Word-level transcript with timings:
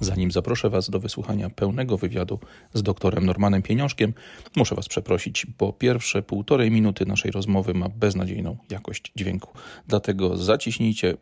Zanim 0.00 0.30
zaproszę 0.30 0.70
Was 0.70 0.90
do 0.90 1.00
wysłuchania 1.00 1.50
pełnego 1.50 1.96
wywiadu 1.96 2.38
z 2.74 2.82
doktorem 2.82 3.26
Normanem 3.26 3.62
Pieniążkiem, 3.62 4.12
muszę 4.56 4.74
Was 4.74 4.88
przeprosić, 4.88 5.46
bo 5.58 5.72
pierwsze 5.72 6.22
półtorej 6.22 6.70
minuty 6.70 7.06
naszej 7.06 7.30
rozmowy 7.30 7.74
ma 7.74 7.88
beznadziejną 7.88 8.56
jakość 8.70 9.12
dźwięku. 9.16 9.50
Dlatego 9.88 10.36
zaciśnijcie 10.36 11.14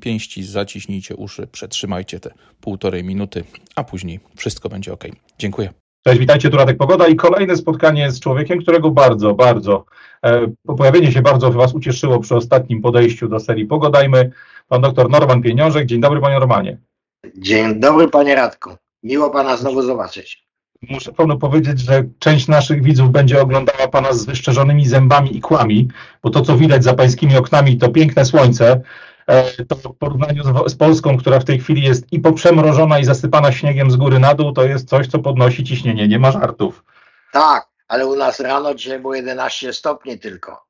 pięści, 0.00 0.44
zaciśnijcie 0.44 1.16
uszy, 1.16 1.46
przetrzymajcie 1.46 2.20
te 2.20 2.30
półtorej 2.60 3.04
minuty, 3.04 3.44
a 3.76 3.84
później 3.84 4.20
wszystko 4.36 4.68
będzie 4.68 4.92
ok. 4.92 5.04
Dziękuję. 5.38 5.72
Cześć, 6.06 6.18
witajcie, 6.18 6.50
tu 6.50 6.56
Radek 6.56 6.76
Pogoda 6.76 7.08
i 7.08 7.16
kolejne 7.16 7.56
spotkanie 7.56 8.10
z 8.10 8.20
człowiekiem, 8.20 8.58
którego 8.58 8.90
bardzo, 8.90 9.34
bardzo, 9.34 9.84
e, 10.24 10.46
pojawienie 10.78 11.12
się 11.12 11.22
bardzo 11.22 11.52
Was 11.52 11.74
ucieszyło 11.74 12.20
przy 12.20 12.36
ostatnim 12.36 12.82
podejściu 12.82 13.28
do 13.28 13.40
serii 13.40 13.66
Pogodajmy. 13.66 14.30
Pan 14.68 14.80
doktor 14.80 15.10
Norman 15.10 15.42
Pieniążek. 15.42 15.86
Dzień 15.86 16.00
dobry, 16.00 16.20
panie 16.20 16.38
Normanie. 16.38 16.78
Dzień 17.34 17.80
dobry, 17.80 18.08
panie 18.08 18.34
Radku. 18.34 18.76
Miło 19.02 19.30
pana 19.30 19.56
znowu 19.56 19.82
zobaczyć. 19.82 20.44
Muszę 20.90 21.12
panu 21.12 21.38
powiedzieć, 21.38 21.80
że 21.80 22.04
część 22.18 22.48
naszych 22.48 22.82
widzów 22.82 23.10
będzie 23.10 23.42
oglądała 23.42 23.88
pana 23.88 24.12
z 24.12 24.24
wyszczerzonymi 24.24 24.86
zębami 24.86 25.36
i 25.36 25.40
kłami, 25.40 25.88
bo 26.22 26.30
to, 26.30 26.40
co 26.40 26.56
widać 26.56 26.84
za 26.84 26.94
pańskimi 26.94 27.36
oknami, 27.36 27.78
to 27.78 27.88
piękne 27.88 28.24
słońce, 28.24 28.80
e, 29.26 29.64
to 29.64 29.76
w 29.76 29.96
porównaniu 29.96 30.42
z, 30.66 30.74
Polską, 30.74 31.16
która 31.16 31.40
w 31.40 31.44
tej 31.44 31.60
chwili 31.60 31.82
jest 31.82 32.12
i 32.12 32.20
poprzemrożona 32.20 32.98
i 32.98 33.04
zasypana 33.04 33.52
śniegiem 33.52 33.90
z 33.90 33.96
góry 33.96 34.18
na 34.18 34.34
dół, 34.34 34.52
to 34.52 34.64
jest 34.64 34.88
coś, 34.88 35.06
co 35.06 35.18
podnosi 35.18 35.64
ciśnienie, 35.64 36.08
nie 36.08 36.18
ma 36.18 36.32
żartów. 36.32 36.84
Tak, 37.32 37.66
ale 37.88 38.06
u 38.06 38.16
nas 38.16 38.40
rano 38.40 38.74
dzisiaj 38.74 38.98
było 38.98 39.14
11 39.14 39.72
stopni 39.72 40.18
tylko. 40.18 40.64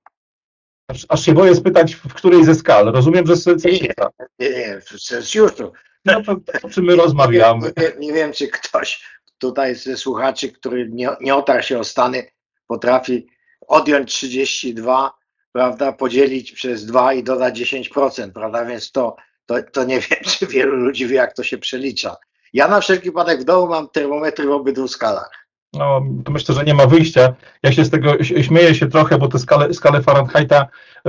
Aż, 0.89 1.07
aż 1.09 1.25
się 1.25 1.33
boję 1.33 1.55
spytać, 1.55 1.95
w 1.95 2.15
której 2.15 2.45
ze 2.45 2.55
skal. 2.55 2.93
Rozumiem, 2.93 3.27
że 3.27 3.37
z 3.37 3.45
Celsjusza. 3.45 4.11
Nie, 4.39 4.51
nie, 4.51 4.81
w 4.81 5.01
Celsjuszu. 5.01 5.73
No 6.05 6.23
to 6.23 6.37
o 6.63 6.71
czym 6.71 6.85
my 6.85 6.97
rozmawiamy? 6.97 7.73
Nie, 7.77 8.07
nie, 8.07 8.13
wiem, 8.13 8.33
czy 8.33 8.49
ktoś 8.49 9.05
tutaj 9.39 9.75
ze 9.75 9.97
słuchaczy, 9.97 10.53
który 10.53 10.89
nie, 10.91 11.09
nie 11.21 11.35
otarł 11.35 11.63
się 11.63 11.79
o 11.79 11.85
Stany, 11.85 12.31
potrafi 12.67 13.27
odjąć 13.67 14.15
32, 14.15 15.13
prawda, 15.53 15.93
podzielić 15.93 16.53
przez 16.53 16.87
2 16.87 17.15
i 17.15 17.23
dodać 17.23 17.61
10%, 17.61 18.33
prawda, 18.33 18.65
więc 18.65 18.93
to, 18.93 19.17
to, 19.47 19.63
to 19.73 19.85
nie 19.85 20.01
wiem, 20.01 20.19
czy 20.39 20.47
wielu 20.47 20.77
ludzi 20.77 21.07
wie, 21.07 21.17
jak 21.17 21.35
to 21.35 21.43
się 21.43 21.59
przelicza. 21.59 22.17
Ja 22.53 22.69
na 22.69 22.81
wszelki 22.81 23.09
wypadek 23.09 23.41
w 23.41 23.45
domu 23.45 23.67
mam 23.67 23.89
termometry 23.89 24.47
w 24.47 24.51
obydwu 24.51 24.89
skalach 24.89 25.44
no, 25.79 26.01
myślę, 26.31 26.55
że 26.55 26.65
nie 26.65 26.75
ma 26.75 26.87
wyjścia. 26.87 27.35
Ja 27.63 27.73
się 27.73 27.85
z 27.85 27.91
tego 27.91 28.25
śmieję 28.25 28.75
się 28.75 28.87
trochę, 28.87 29.19
bo 29.19 29.29
te 29.29 29.39
skale, 29.39 29.75
skale 29.75 30.03
Fahrenheita 30.03 30.67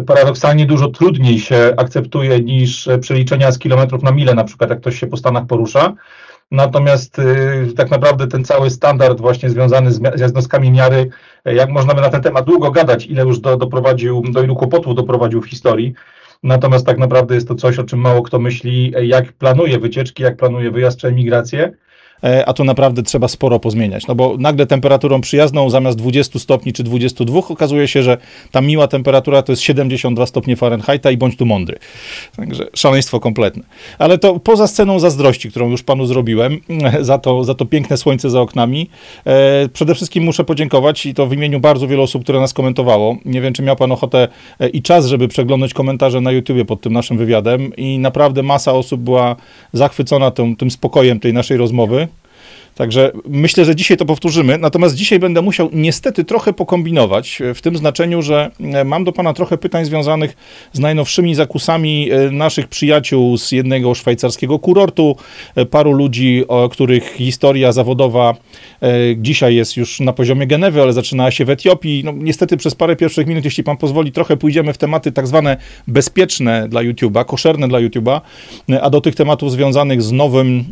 paradoksalnie 0.07 0.65
dużo 0.65 0.87
trudniej 0.87 1.39
się 1.39 1.73
akceptuje 1.77 2.39
niż 2.39 2.89
przeliczenia 3.01 3.51
z 3.51 3.59
kilometrów 3.59 4.03
na 4.03 4.11
mile, 4.11 4.33
na 4.33 4.43
przykład 4.43 4.69
jak 4.69 4.79
ktoś 4.79 4.99
się 4.99 5.07
po 5.07 5.17
Stanach 5.17 5.45
porusza. 5.45 5.93
Natomiast 6.51 7.19
y, 7.19 7.73
tak 7.77 7.91
naprawdę 7.91 8.27
ten 8.27 8.43
cały 8.43 8.69
standard 8.69 9.21
właśnie 9.21 9.49
związany 9.49 9.91
z, 9.91 10.01
z 10.15 10.19
jednostkami 10.19 10.71
miary, 10.71 11.09
jak 11.45 11.69
można 11.69 11.93
by 11.93 12.01
na 12.01 12.09
ten 12.09 12.21
temat 12.21 12.45
długo 12.45 12.71
gadać, 12.71 13.05
ile 13.05 13.23
już 13.23 13.39
do, 13.39 13.57
doprowadził, 13.57 14.23
do 14.31 14.43
ilu 14.43 14.55
kłopotów 14.55 14.95
doprowadził 14.95 15.41
w 15.41 15.49
historii. 15.49 15.93
Natomiast 16.43 16.85
tak 16.85 16.97
naprawdę 16.97 17.35
jest 17.35 17.47
to 17.47 17.55
coś, 17.55 17.79
o 17.79 17.83
czym 17.83 17.99
mało 17.99 18.21
kto 18.21 18.39
myśli, 18.39 18.93
jak 19.01 19.33
planuje 19.33 19.79
wycieczki, 19.79 20.23
jak 20.23 20.37
planuje 20.37 20.71
wyjazd 20.71 20.99
czy 20.99 21.07
emigrację. 21.07 21.71
E, 22.23 22.45
a 22.45 22.53
tu 22.53 22.63
naprawdę 22.63 23.03
trzeba 23.03 23.27
sporo 23.27 23.59
pozmieniać. 23.59 24.07
No 24.07 24.15
bo 24.15 24.35
nagle 24.39 24.65
temperaturą 24.65 25.21
przyjazną 25.21 25.69
zamiast 25.69 25.97
20 25.97 26.39
stopni 26.39 26.73
czy 26.73 26.83
22 26.83 27.39
okazuje 27.49 27.87
się, 27.87 28.03
że 28.03 28.17
ta 28.51 28.61
miła 28.61 28.87
temperatura 28.87 29.41
to 29.41 29.51
jest 29.51 29.61
72 29.61 30.25
stopnie 30.25 30.55
Fahrenheita 30.55 31.11
i 31.11 31.17
bądź 31.17 31.37
tu 31.37 31.45
mądry. 31.45 31.79
Także 32.35 32.67
szaleństwo 32.73 33.19
kompletne. 33.19 33.63
Ale 33.99 34.17
to 34.17 34.39
poza 34.39 34.67
sceną 34.67 34.99
zazdrości, 34.99 35.49
którą 35.49 35.69
już 35.69 35.83
panu 35.83 36.05
zrobiłem, 36.05 36.59
za 37.01 37.17
to, 37.17 37.43
za 37.43 37.55
to 37.55 37.65
piękne 37.65 37.97
słońce 37.97 38.29
za 38.29 38.41
oknami, 38.41 38.89
e, 39.25 39.69
przede 39.69 39.95
wszystkim 39.95 40.23
muszę 40.23 40.43
podziękować 40.43 41.05
i 41.05 41.13
to 41.13 41.27
w 41.27 41.33
imieniu 41.33 41.59
bardzo 41.59 41.87
wielu 41.87 42.03
osób, 42.03 42.23
które 42.23 42.39
nas 42.39 42.53
komentowało. 42.53 43.17
Nie 43.25 43.41
wiem, 43.41 43.53
czy 43.53 43.63
miał 43.63 43.75
pan 43.75 43.91
ochotę 43.91 44.27
e, 44.59 44.69
i 44.69 44.81
czas, 44.81 45.05
żeby 45.05 45.27
przeglądać 45.27 45.73
komentarze 45.73 46.21
na 46.21 46.31
YouTubie 46.31 46.65
pod 46.65 46.81
tym 46.81 46.93
naszym 46.93 47.17
wywiadem 47.17 47.75
i 47.75 47.99
naprawdę 47.99 48.43
masa 48.43 48.73
osób 48.73 49.01
była 49.01 49.35
zachwycona 49.73 50.31
tym, 50.31 50.55
tym 50.55 50.71
spokojem 50.71 51.19
tej 51.19 51.33
naszej 51.33 51.57
rozmowy. 51.57 52.07
Także 52.75 53.11
myślę, 53.27 53.65
że 53.65 53.75
dzisiaj 53.75 53.97
to 53.97 54.05
powtórzymy. 54.05 54.57
Natomiast 54.57 54.95
dzisiaj 54.95 55.19
będę 55.19 55.41
musiał 55.41 55.69
niestety 55.73 56.23
trochę 56.23 56.53
pokombinować, 56.53 57.41
w 57.55 57.61
tym 57.61 57.77
znaczeniu, 57.77 58.21
że 58.21 58.51
e, 58.59 58.83
mam 58.83 59.03
do 59.03 59.11
Pana 59.11 59.33
trochę 59.33 59.57
pytań 59.57 59.85
związanych 59.85 60.37
z 60.73 60.79
najnowszymi 60.79 61.35
zakusami 61.35 62.11
e, 62.11 62.31
naszych 62.31 62.67
przyjaciół 62.67 63.37
z 63.37 63.51
jednego 63.51 63.95
szwajcarskiego 63.95 64.59
kurortu. 64.59 65.15
E, 65.55 65.65
paru 65.65 65.91
ludzi, 65.91 66.43
o 66.47 66.69
których 66.69 67.13
historia 67.13 67.71
zawodowa 67.71 68.35
dzisiaj 69.17 69.55
jest 69.55 69.77
już 69.77 69.99
na 69.99 70.13
poziomie 70.13 70.47
Genewy, 70.47 70.81
ale 70.81 70.93
zaczynała 70.93 71.31
się 71.31 71.45
w 71.45 71.49
Etiopii. 71.49 72.01
No, 72.05 72.11
niestety 72.15 72.57
przez 72.57 72.75
parę 72.75 72.95
pierwszych 72.95 73.27
minut, 73.27 73.45
jeśli 73.45 73.63
Pan 73.63 73.77
pozwoli, 73.77 74.11
trochę 74.11 74.37
pójdziemy 74.37 74.73
w 74.73 74.77
tematy 74.77 75.11
tak 75.11 75.27
zwane 75.27 75.57
bezpieczne 75.87 76.69
dla 76.69 76.81
YouTube'a, 76.81 77.25
koszerne 77.25 77.67
dla 77.67 77.79
YouTube'a, 77.79 78.21
a 78.81 78.89
do 78.89 79.01
tych 79.01 79.15
tematów 79.15 79.51
związanych 79.51 80.01
z 80.01 80.11
nowym 80.11 80.65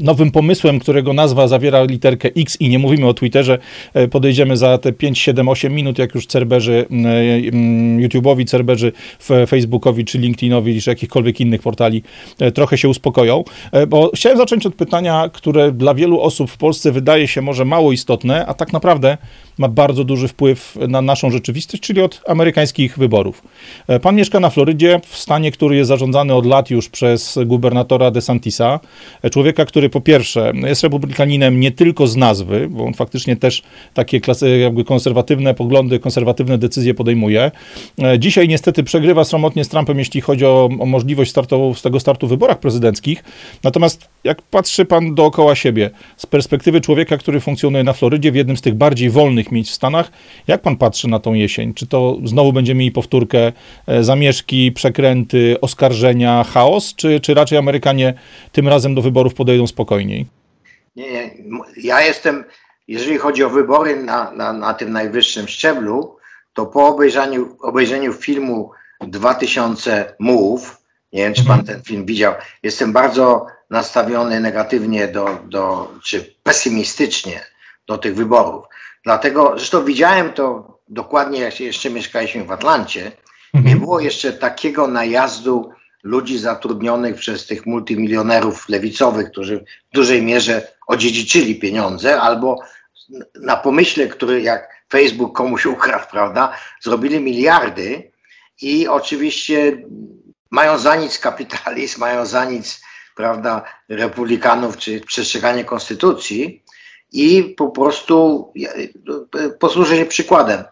nowym 0.00 0.30
pomysłem, 0.30 0.78
którego 0.78 1.12
nazwa 1.12 1.48
zawiera 1.48 1.84
literkę 1.84 2.28
X 2.36 2.56
i 2.60 2.68
nie 2.68 2.78
mówimy 2.78 3.06
o 3.06 3.14
Twitterze, 3.14 3.58
e, 3.94 4.08
podejdziemy 4.08 4.56
za 4.56 4.78
te 4.78 4.92
5, 4.92 5.18
7, 5.18 5.48
8 5.48 5.74
minut, 5.74 5.98
jak 5.98 6.14
już 6.14 6.26
cerberzy 6.26 6.86
YouTube'owi, 7.98 8.44
cerberzy 8.44 8.92
Facebookowi, 9.46 10.04
czy 10.04 10.18
LinkedInowi, 10.18 10.82
czy 10.82 10.90
jakichkolwiek 10.90 11.40
innych 11.40 11.62
portali 11.62 12.02
e, 12.38 12.52
trochę 12.52 12.78
się 12.78 12.88
uspokoją. 12.88 13.44
E, 13.72 13.86
bo 13.86 14.10
chciałem 14.14 14.38
zacząć 14.38 14.66
od 14.66 14.74
pytania, 14.74 15.30
które 15.32 15.72
dla 15.72 15.94
wielu 15.94 16.20
osób 16.20 16.50
w 16.50 16.56
Polsce 16.56 16.92
wydaje 16.92 17.28
się 17.28 17.42
może 17.42 17.64
mało 17.64 17.92
istotne, 17.92 18.46
a 18.46 18.54
tak 18.54 18.72
naprawdę 18.72 19.18
ma 19.58 19.68
bardzo 19.68 20.04
duży 20.04 20.28
wpływ 20.28 20.78
na 20.88 21.02
naszą 21.02 21.30
rzeczywistość, 21.30 21.82
czyli 21.82 22.02
od 22.02 22.20
amerykańskich 22.26 22.98
wyborów. 22.98 23.42
Pan 24.02 24.16
mieszka 24.16 24.40
na 24.40 24.50
Florydzie, 24.50 25.00
w 25.06 25.16
stanie, 25.16 25.52
który 25.52 25.76
jest 25.76 25.88
zarządzany 25.88 26.34
od 26.34 26.46
lat 26.46 26.70
już 26.70 26.88
przez 26.88 27.38
gubernatora 27.46 28.10
DeSantisa, 28.10 28.80
człowieka, 29.30 29.64
który 29.64 29.78
który 29.78 29.90
po 29.90 30.00
pierwsze 30.00 30.52
jest 30.54 30.82
republikaninem 30.82 31.60
nie 31.60 31.70
tylko 31.70 32.06
z 32.06 32.16
nazwy, 32.16 32.68
bo 32.70 32.84
on 32.84 32.94
faktycznie 32.94 33.36
też 33.36 33.62
takie 33.94 34.20
klasy, 34.20 34.58
jakby 34.58 34.84
konserwatywne 34.84 35.54
poglądy, 35.54 35.98
konserwatywne 35.98 36.58
decyzje 36.58 36.94
podejmuje. 36.94 37.50
E, 38.02 38.18
dzisiaj 38.18 38.48
niestety 38.48 38.82
przegrywa 38.82 39.24
sromotnie 39.24 39.64
z 39.64 39.68
Trumpem, 39.68 39.98
jeśli 39.98 40.20
chodzi 40.20 40.46
o, 40.46 40.68
o 40.80 40.86
możliwość 40.86 41.30
startu, 41.30 41.74
z 41.74 41.82
tego 41.82 42.00
startu 42.00 42.26
w 42.26 42.30
wyborach 42.30 42.58
prezydenckich. 42.58 43.24
Natomiast 43.64 44.08
jak 44.24 44.42
patrzy 44.42 44.84
pan 44.84 45.14
dookoła 45.14 45.54
siebie, 45.54 45.90
z 46.16 46.26
perspektywy 46.26 46.80
człowieka, 46.80 47.16
który 47.16 47.40
funkcjonuje 47.40 47.84
na 47.84 47.92
Florydzie, 47.92 48.32
w 48.32 48.34
jednym 48.34 48.56
z 48.56 48.60
tych 48.60 48.74
bardziej 48.74 49.10
wolnych 49.10 49.47
miejsc 49.52 49.70
w 49.70 49.74
Stanach, 49.74 50.10
jak 50.46 50.62
pan 50.62 50.76
patrzy 50.76 51.08
na 51.08 51.18
tą 51.18 51.34
jesień? 51.34 51.74
Czy 51.74 51.86
to 51.86 52.16
znowu 52.24 52.52
będziemy 52.52 52.78
mieli 52.78 52.92
powtórkę, 52.92 53.52
e, 53.86 54.04
zamieszki, 54.04 54.72
przekręty, 54.72 55.56
oskarżenia, 55.60 56.44
chaos, 56.44 56.94
czy, 56.94 57.20
czy 57.20 57.34
raczej 57.34 57.58
Amerykanie 57.58 58.14
tym 58.52 58.68
razem 58.68 58.94
do 58.94 59.02
wyborów 59.02 59.34
podejdą 59.34 59.66
spokojniej? 59.66 60.26
Nie, 60.96 61.12
nie. 61.12 61.30
Ja 61.76 62.00
jestem, 62.00 62.44
jeżeli 62.88 63.18
chodzi 63.18 63.44
o 63.44 63.50
wybory 63.50 63.96
na, 63.96 64.30
na, 64.30 64.52
na 64.52 64.74
tym 64.74 64.92
najwyższym 64.92 65.48
szczeblu, 65.48 66.16
to 66.52 66.66
po 66.66 66.86
obejrzeniu, 66.86 67.56
obejrzeniu 67.60 68.12
filmu 68.12 68.70
2000 69.00 70.14
Mów, 70.18 70.82
nie 71.12 71.22
wiem, 71.22 71.34
czy 71.34 71.44
pan 71.44 71.60
mhm. 71.60 71.66
ten 71.66 71.84
film 71.84 72.06
widział, 72.06 72.34
jestem 72.62 72.92
bardzo 72.92 73.46
nastawiony 73.70 74.40
negatywnie 74.40 75.08
do, 75.08 75.38
do, 75.44 75.92
czy 76.04 76.34
pesymistycznie 76.42 77.40
do 77.86 77.98
tych 77.98 78.14
wyborów. 78.14 78.64
Dlatego, 79.04 79.52
zresztą 79.56 79.84
widziałem 79.84 80.32
to 80.32 80.78
dokładnie, 80.88 81.40
jak 81.40 81.60
jeszcze 81.60 81.90
mieszkaliśmy 81.90 82.44
w 82.44 82.52
Atlancie, 82.52 83.12
nie 83.54 83.60
mhm. 83.60 83.78
było 83.78 84.00
jeszcze 84.00 84.32
takiego 84.32 84.88
najazdu 84.88 85.70
ludzi 86.02 86.38
zatrudnionych 86.38 87.16
przez 87.16 87.46
tych 87.46 87.66
multimilionerów 87.66 88.68
lewicowych, 88.68 89.30
którzy 89.30 89.64
w 89.92 89.94
dużej 89.94 90.22
mierze 90.22 90.72
odziedziczyli 90.86 91.60
pieniądze, 91.60 92.20
albo 92.20 92.58
na 93.34 93.56
pomyśle, 93.56 94.06
który 94.06 94.42
jak 94.42 94.84
Facebook 94.92 95.36
komuś 95.36 95.66
ukradł, 95.66 96.04
prawda, 96.10 96.52
zrobili 96.80 97.20
miliardy 97.20 98.10
i 98.62 98.88
oczywiście 98.88 99.82
mają 100.50 100.78
za 100.78 100.96
nic 100.96 101.18
kapitalizm, 101.18 102.00
mają 102.00 102.26
za 102.26 102.44
nic, 102.44 102.80
prawda, 103.16 103.62
republikanów 103.88 104.76
czy 104.76 105.00
przestrzeganie 105.00 105.64
konstytucji 105.64 106.64
i 107.12 107.54
po 107.56 107.68
prostu 107.68 108.52
posłużę 109.58 109.96
się 109.96 110.06
przykładem. 110.06 110.64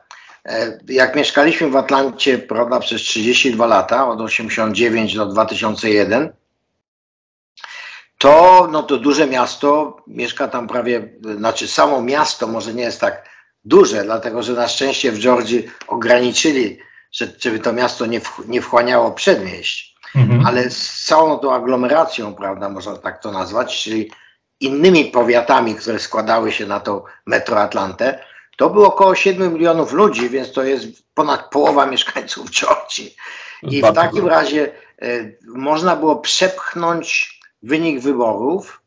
E, 0.44 0.79
jak 0.88 1.17
mieszkaliśmy 1.17 1.71
w 1.71 1.77
Atlancie 1.77 2.38
prawda, 2.38 2.81
przez 2.81 3.03
32 3.03 3.67
lata, 3.67 4.09
od 4.09 4.21
89 4.21 5.15
do 5.15 5.27
2001, 5.27 6.33
to, 8.19 8.69
no 8.73 8.83
to 8.83 8.97
duże 8.97 9.27
miasto, 9.27 9.97
mieszka 10.06 10.49
tam 10.49 10.69
prawie, 10.69 11.09
znaczy 11.37 11.69
samo 11.69 12.03
miasto 12.03 12.47
może 12.47 12.75
nie 12.75 12.83
jest 12.83 13.00
tak 13.00 13.29
duże, 13.65 14.05
dlatego 14.05 14.43
że 14.43 14.53
na 14.53 14.69
szczęście 14.69 15.12
w 15.12 15.19
Georgii 15.19 15.69
ograniczyli, 15.87 16.79
że, 17.12 17.33
żeby 17.38 17.59
to 17.59 17.73
miasto 17.73 18.06
nie, 18.06 18.21
w, 18.21 18.49
nie 18.49 18.62
wchłaniało 18.62 19.11
przedmieść. 19.11 19.97
mhm. 20.15 20.47
ale 20.47 20.71
z 20.71 21.05
całą 21.05 21.38
tą 21.38 21.55
aglomeracją, 21.55 22.35
prawda, 22.35 22.69
można 22.69 22.97
tak 22.97 23.23
to 23.23 23.33
nazwać, 23.33 23.83
czyli 23.83 24.11
innymi 24.61 25.05
powiatami, 25.05 25.75
które 25.75 25.99
składały 25.99 26.53
się 26.53 26.67
na 26.67 26.81
tą 26.81 27.03
metroatlantę, 27.26 28.25
to 28.56 28.70
było 28.70 28.87
około 28.87 29.14
7 29.14 29.55
milionów 29.55 29.93
ludzi, 29.93 30.29
więc 30.29 30.53
to 30.53 30.62
jest 30.62 30.87
ponad 31.14 31.50
połowa 31.50 31.87
mieszkańców 31.87 32.50
Georgii. 32.50 33.17
I 33.62 33.82
w 33.82 33.93
takim 33.93 34.26
razie 34.26 34.73
y, 35.03 35.38
można 35.47 35.97
było 35.97 36.17
przepchnąć 36.17 37.41
wynik 37.62 38.00
wyborów 38.00 38.82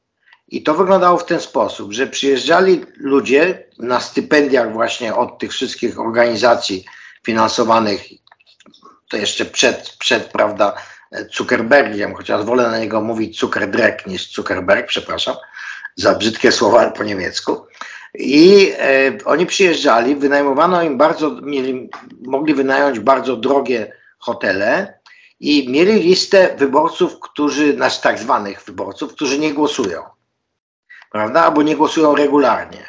i 0.47 0.63
to 0.63 0.73
wyglądało 0.73 1.17
w 1.17 1.25
ten 1.25 1.41
sposób, 1.41 1.93
że 1.93 2.07
przyjeżdżali 2.07 2.85
ludzie 2.97 3.63
na 3.79 3.99
stypendiach 3.99 4.73
właśnie 4.73 5.15
od 5.15 5.39
tych 5.39 5.51
wszystkich 5.51 5.99
organizacji 5.99 6.85
finansowanych, 7.25 8.01
to 9.09 9.17
jeszcze 9.17 9.45
przed, 9.45 9.95
przed 9.99 10.23
prawda, 10.25 10.75
Zuckerbergiem, 11.35 12.15
chociaż 12.15 12.45
wolę 12.45 12.63
na 12.63 12.79
niego 12.79 13.01
mówić 13.01 13.39
Zuckerdreck 13.39 14.07
niż 14.07 14.33
Zuckerberg, 14.33 14.87
przepraszam, 14.87 15.35
za 15.95 16.15
brzydkie 16.15 16.51
słowa 16.51 16.91
po 16.91 17.03
niemiecku. 17.03 17.65
I 18.13 18.71
e, 18.79 19.11
oni 19.25 19.45
przyjeżdżali, 19.45 20.15
wynajmowano 20.15 20.83
im 20.83 20.97
bardzo, 20.97 21.31
mieli, 21.41 21.89
mogli 22.25 22.53
wynająć 22.53 22.99
bardzo 22.99 23.35
drogie 23.35 23.93
hotele 24.19 24.99
i 25.39 25.69
mieli 25.69 25.93
listę 25.93 26.55
wyborców, 26.57 27.19
którzy, 27.19 27.73
nasz 27.73 27.99
tak 27.99 28.19
zwanych 28.19 28.63
wyborców, 28.63 29.13
którzy 29.13 29.39
nie 29.39 29.53
głosują 29.53 30.01
prawda, 31.09 31.43
albo 31.43 31.63
nie 31.63 31.75
głosują 31.75 32.15
regularnie. 32.15 32.87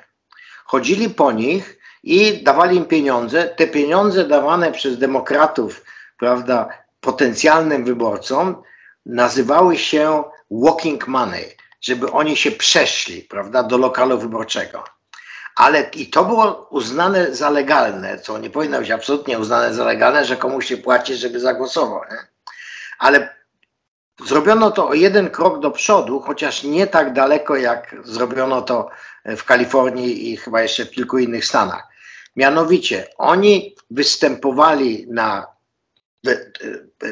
Chodzili 0.65 1.11
po 1.11 1.33
nich 1.33 1.79
i 2.03 2.43
dawali 2.43 2.77
im 2.77 2.85
pieniądze. 2.85 3.49
Te 3.49 3.67
pieniądze 3.67 4.25
dawane 4.25 4.73
przez 4.73 4.99
demokratów, 4.99 5.85
prawda, 6.19 6.69
potencjalnym 7.01 7.85
wyborcom, 7.85 8.63
nazywały 9.07 9.79
się 9.79 10.25
walking 10.51 11.09
money, 11.09 11.57
żeby 11.81 12.11
oni 12.11 12.37
się 12.37 12.51
przeszli, 12.51 13.23
prawda, 13.23 13.63
do 13.63 13.79
lokalu 13.79 14.19
wyborczego. 14.19 14.85
Ale 15.57 15.83
i 15.83 16.07
to 16.07 16.25
było 16.25 16.69
uznane 16.71 17.35
za 17.35 17.51
legalne, 17.51 18.19
co 18.19 18.39
nie 18.39 18.51
powinno 18.51 18.79
być 18.79 18.91
absolutnie 18.91 19.39
uznane 19.39 19.75
za 19.75 19.85
legalne, 19.85 20.25
że 20.25 20.37
komuś 20.37 20.67
się 20.67 20.77
płaci, 20.77 21.17
żeby 21.17 21.41
zagłosował. 21.41 22.01
Nie? 22.11 22.19
Ale 22.99 23.41
Zrobiono 24.27 24.71
to 24.71 24.89
o 24.89 24.95
jeden 24.95 25.31
krok 25.31 25.61
do 25.61 25.71
przodu, 25.71 26.21
chociaż 26.21 26.63
nie 26.63 26.87
tak 26.87 27.13
daleko, 27.13 27.57
jak 27.57 27.97
zrobiono 28.05 28.63
to 28.63 28.91
w 29.25 29.45
Kalifornii 29.45 30.33
i 30.33 30.37
chyba 30.37 30.63
jeszcze 30.63 30.85
w 30.85 30.91
kilku 30.91 31.19
innych 31.19 31.45
stanach. 31.45 31.89
Mianowicie, 32.37 33.07
oni 33.19 33.77
występowali 33.91 35.07
na, 35.09 35.47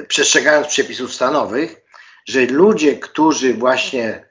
przestrzegając 0.09 0.67
przepisów 0.67 1.15
stanowych, 1.15 1.85
że 2.29 2.47
ludzie, 2.47 2.97
którzy 2.97 3.55
właśnie 3.55 4.25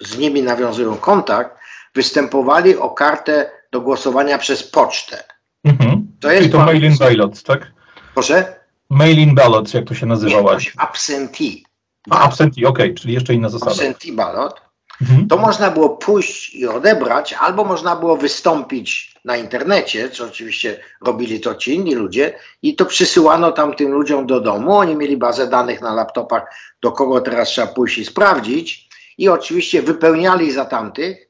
z 0.00 0.18
nimi 0.18 0.42
nawiązują 0.42 0.96
kontakt, 0.96 1.60
występowali 1.94 2.76
o 2.76 2.90
kartę 2.90 3.50
do 3.72 3.80
głosowania 3.80 4.38
przez 4.38 4.62
pocztę. 4.62 5.24
Mhm. 5.64 6.06
To 6.20 6.32
jest 6.32 6.46
I 6.46 6.50
to 6.50 6.58
mail-in 6.58 6.96
ballot, 6.98 7.42
tak? 7.42 7.72
Proszę? 8.14 8.60
Mail-in 8.90 9.34
ballot, 9.34 9.74
jak 9.74 9.84
to 9.84 9.94
się 9.94 10.06
nazywa? 10.06 10.40
Nie, 10.40 10.42
to 10.42 10.60
się 10.60 10.70
absentee. 10.76 11.64
A, 12.10 12.18
absentee, 12.18 12.66
okej, 12.66 12.86
okay, 12.86 12.94
czyli 12.94 13.14
jeszcze 13.14 13.34
inna 13.34 13.48
zasada. 13.48 13.72
Absentee 13.72 14.12
ballot. 14.12 14.60
Mhm. 15.00 15.28
To 15.28 15.36
można 15.36 15.70
było 15.70 15.88
pójść 15.88 16.54
i 16.54 16.66
odebrać, 16.66 17.32
albo 17.32 17.64
można 17.64 17.96
było 17.96 18.16
wystąpić 18.16 19.14
na 19.24 19.36
internecie, 19.36 20.10
co 20.10 20.24
oczywiście 20.24 20.80
robili 21.00 21.40
to 21.40 21.54
ci 21.54 21.74
inni 21.74 21.94
ludzie, 21.94 22.38
i 22.62 22.76
to 22.76 22.84
przysyłano 22.86 23.52
tam 23.52 23.74
tym 23.74 23.92
ludziom 23.92 24.26
do 24.26 24.40
domu. 24.40 24.72
Oni 24.72 24.96
mieli 24.96 25.16
bazę 25.16 25.46
danych 25.46 25.80
na 25.80 25.94
laptopach, 25.94 26.42
do 26.82 26.92
kogo 26.92 27.20
teraz 27.20 27.48
trzeba 27.48 27.66
pójść 27.66 27.98
i 27.98 28.04
sprawdzić, 28.04 28.88
i 29.18 29.28
oczywiście 29.28 29.82
wypełniali 29.82 30.52
za 30.52 30.64
tamtych 30.64 31.28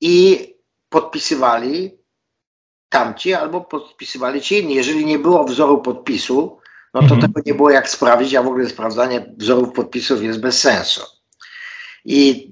i 0.00 0.46
podpisywali 0.88 1.98
tamci, 2.88 3.34
albo 3.34 3.60
podpisywali 3.60 4.40
ci 4.40 4.58
inni. 4.58 4.74
Jeżeli 4.74 5.06
nie 5.06 5.18
było 5.18 5.44
wzoru 5.44 5.78
podpisu, 5.78 6.58
no 6.94 7.00
to 7.00 7.14
mhm. 7.14 7.20
tego 7.20 7.40
nie 7.46 7.54
było 7.54 7.70
jak 7.70 7.90
sprawdzić, 7.90 8.34
a 8.34 8.42
w 8.42 8.46
ogóle 8.46 8.68
sprawdzanie 8.68 9.34
wzorów 9.36 9.72
podpisów 9.72 10.22
jest 10.22 10.40
bez 10.40 10.60
sensu. 10.60 11.17
I 12.10 12.50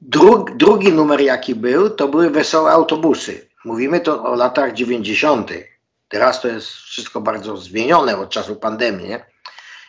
dru 0.00 0.44
drugi 0.56 0.92
numer, 0.92 1.20
jaki 1.20 1.54
był, 1.54 1.90
to 1.90 2.08
były 2.08 2.30
wesołe 2.30 2.70
autobusy. 2.70 3.48
Mówimy 3.64 4.00
to 4.00 4.24
o 4.24 4.34
latach 4.34 4.72
90. 4.72 5.50
Teraz 6.08 6.40
to 6.40 6.48
jest 6.48 6.68
wszystko 6.68 7.20
bardzo 7.20 7.56
zmienione 7.56 8.16
od 8.16 8.30
czasu 8.30 8.56
pandemii. 8.56 9.08
Nie? 9.08 9.26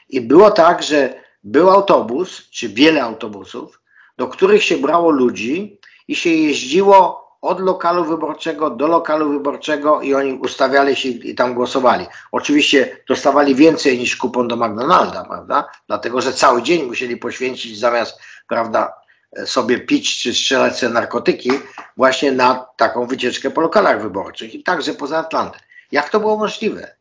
I 0.09 0.21
było 0.21 0.51
tak, 0.51 0.83
że 0.83 1.13
był 1.43 1.69
autobus, 1.69 2.49
czy 2.49 2.69
wiele 2.69 3.03
autobusów, 3.03 3.81
do 4.17 4.27
których 4.27 4.63
się 4.63 4.77
brało 4.77 5.11
ludzi 5.11 5.79
i 6.07 6.15
się 6.15 6.29
jeździło 6.29 7.21
od 7.41 7.59
lokalu 7.59 8.05
wyborczego 8.05 8.69
do 8.69 8.87
lokalu 8.87 9.29
wyborczego 9.29 10.01
i 10.01 10.13
oni 10.13 10.33
ustawiali 10.33 10.95
się 10.95 11.09
i 11.09 11.35
tam 11.35 11.53
głosowali. 11.53 12.05
Oczywiście 12.31 12.97
dostawali 13.07 13.55
więcej 13.55 13.99
niż 13.99 14.15
kupon 14.15 14.47
do 14.47 14.55
McDonalda, 14.55 15.25
prawda? 15.25 15.69
Dlatego, 15.87 16.21
że 16.21 16.33
cały 16.33 16.63
dzień 16.63 16.85
musieli 16.85 17.17
poświęcić 17.17 17.79
zamiast, 17.79 18.19
prawda, 18.47 19.00
sobie 19.45 19.79
pić 19.79 20.17
czy 20.17 20.33
strzelać 20.33 20.79
sobie 20.79 20.93
narkotyki 20.93 21.51
właśnie 21.97 22.31
na 22.31 22.65
taką 22.77 23.07
wycieczkę 23.07 23.51
po 23.51 23.61
lokalach 23.61 24.01
wyborczych 24.01 24.55
i 24.55 24.63
także 24.63 24.93
poza 24.93 25.17
Atlantem. 25.17 25.61
Jak 25.91 26.09
to 26.09 26.19
było 26.19 26.37
możliwe? 26.37 26.95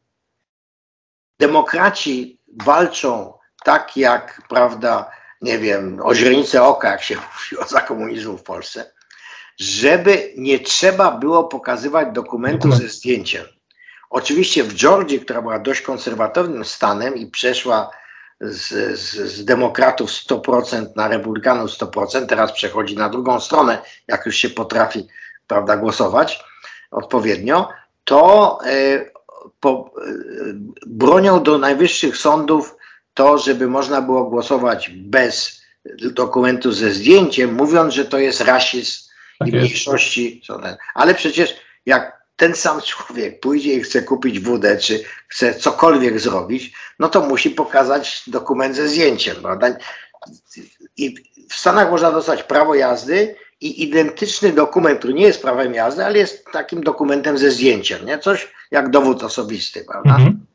Demokraci 1.39 2.39
walczą 2.65 3.33
tak 3.65 3.97
jak, 3.97 4.43
prawda, 4.49 5.11
nie 5.41 5.59
wiem, 5.59 6.01
o 6.03 6.15
źrenice 6.15 6.63
oka, 6.63 6.91
jak 6.91 7.03
się 7.03 7.17
mówiło 7.39 7.69
za 7.69 7.81
komunizmu 7.81 8.39
w 8.39 8.43
Polsce, 8.43 8.93
żeby 9.59 10.33
nie 10.37 10.59
trzeba 10.59 11.11
było 11.11 11.45
pokazywać 11.45 12.09
dokumentu 12.13 12.73
ze 12.73 12.89
zdjęciem. 12.89 13.47
Oczywiście 14.11 14.65
w 14.65 14.75
Georgii, 14.75 15.21
która 15.21 15.43
była 15.43 15.59
dość 15.59 15.81
konserwatywnym 15.81 16.65
stanem 16.65 17.17
i 17.17 17.27
przeszła 17.27 17.91
z, 18.41 18.99
z, 18.99 19.15
z, 19.15 19.45
demokratów 19.45 20.11
100% 20.11 20.87
na 20.97 21.09
republikanów 21.09 21.71
100%, 21.71 22.27
teraz 22.27 22.53
przechodzi 22.53 22.97
na 22.97 23.09
drugą 23.09 23.41
stronę, 23.41 23.79
jak 24.09 24.27
już 24.27 24.37
się 24.37 24.51
potrafi 24.51 25.07
prawda, 25.47 25.77
głosować 25.77 26.45
odpowiednio, 26.91 27.69
to 28.05 28.59
y, 28.67 29.11
po, 29.61 29.91
y, 30.07 30.55
bronią 30.87 31.43
do 31.43 31.59
najwyższych 31.59 32.17
sądów 32.17 32.77
to, 33.15 33.39
żeby 33.39 33.67
można 33.67 34.03
było 34.03 34.25
głosować 34.25 34.91
bez 34.91 35.61
dokumentu 36.13 36.73
ze 36.73 36.91
zdjęciem, 36.91 37.55
mówiąc, 37.55 37.95
że 37.95 38.05
to 38.05 38.19
jest 38.19 38.41
rasizm 38.41 39.01
tak 39.39 39.49
i 39.49 39.53
mniejszości. 39.53 40.43
Ale 40.95 41.15
przecież 41.15 41.57
jak 41.87 42.20
ten 42.41 42.55
sam 42.55 42.81
człowiek 42.81 43.41
pójdzie 43.41 43.75
i 43.75 43.83
chce 43.83 44.03
kupić 44.03 44.41
wódę, 44.41 44.77
czy 44.77 45.05
chce 45.29 45.55
cokolwiek 45.55 46.21
zrobić, 46.21 46.73
no 46.99 47.09
to 47.09 47.21
musi 47.21 47.51
pokazać 47.51 48.23
dokument 48.27 48.77
ze 48.77 48.89
zdjęciem, 48.89 49.37
prawda? 49.37 49.77
I 50.97 51.15
w 51.51 51.55
Stanach 51.55 51.91
można 51.91 52.13
dostać 52.13 52.43
prawo 52.43 52.75
jazdy 52.75 53.35
i 53.61 53.83
identyczny 53.83 54.53
dokument, 54.53 54.99
który 54.99 55.15
nie 55.15 55.27
jest 55.27 55.43
prawem 55.43 55.75
jazdy, 55.75 56.05
ale 56.05 56.19
jest 56.19 56.45
takim 56.53 56.83
dokumentem 56.83 57.39
ze 57.39 57.51
zdjęciem, 57.51 58.07
nie? 58.07 58.19
Coś 58.19 58.49
jak 58.71 58.91
dowód 58.91 59.23
osobisty, 59.23 59.85
prawda? 59.85 60.17
Mhm. 60.17 60.47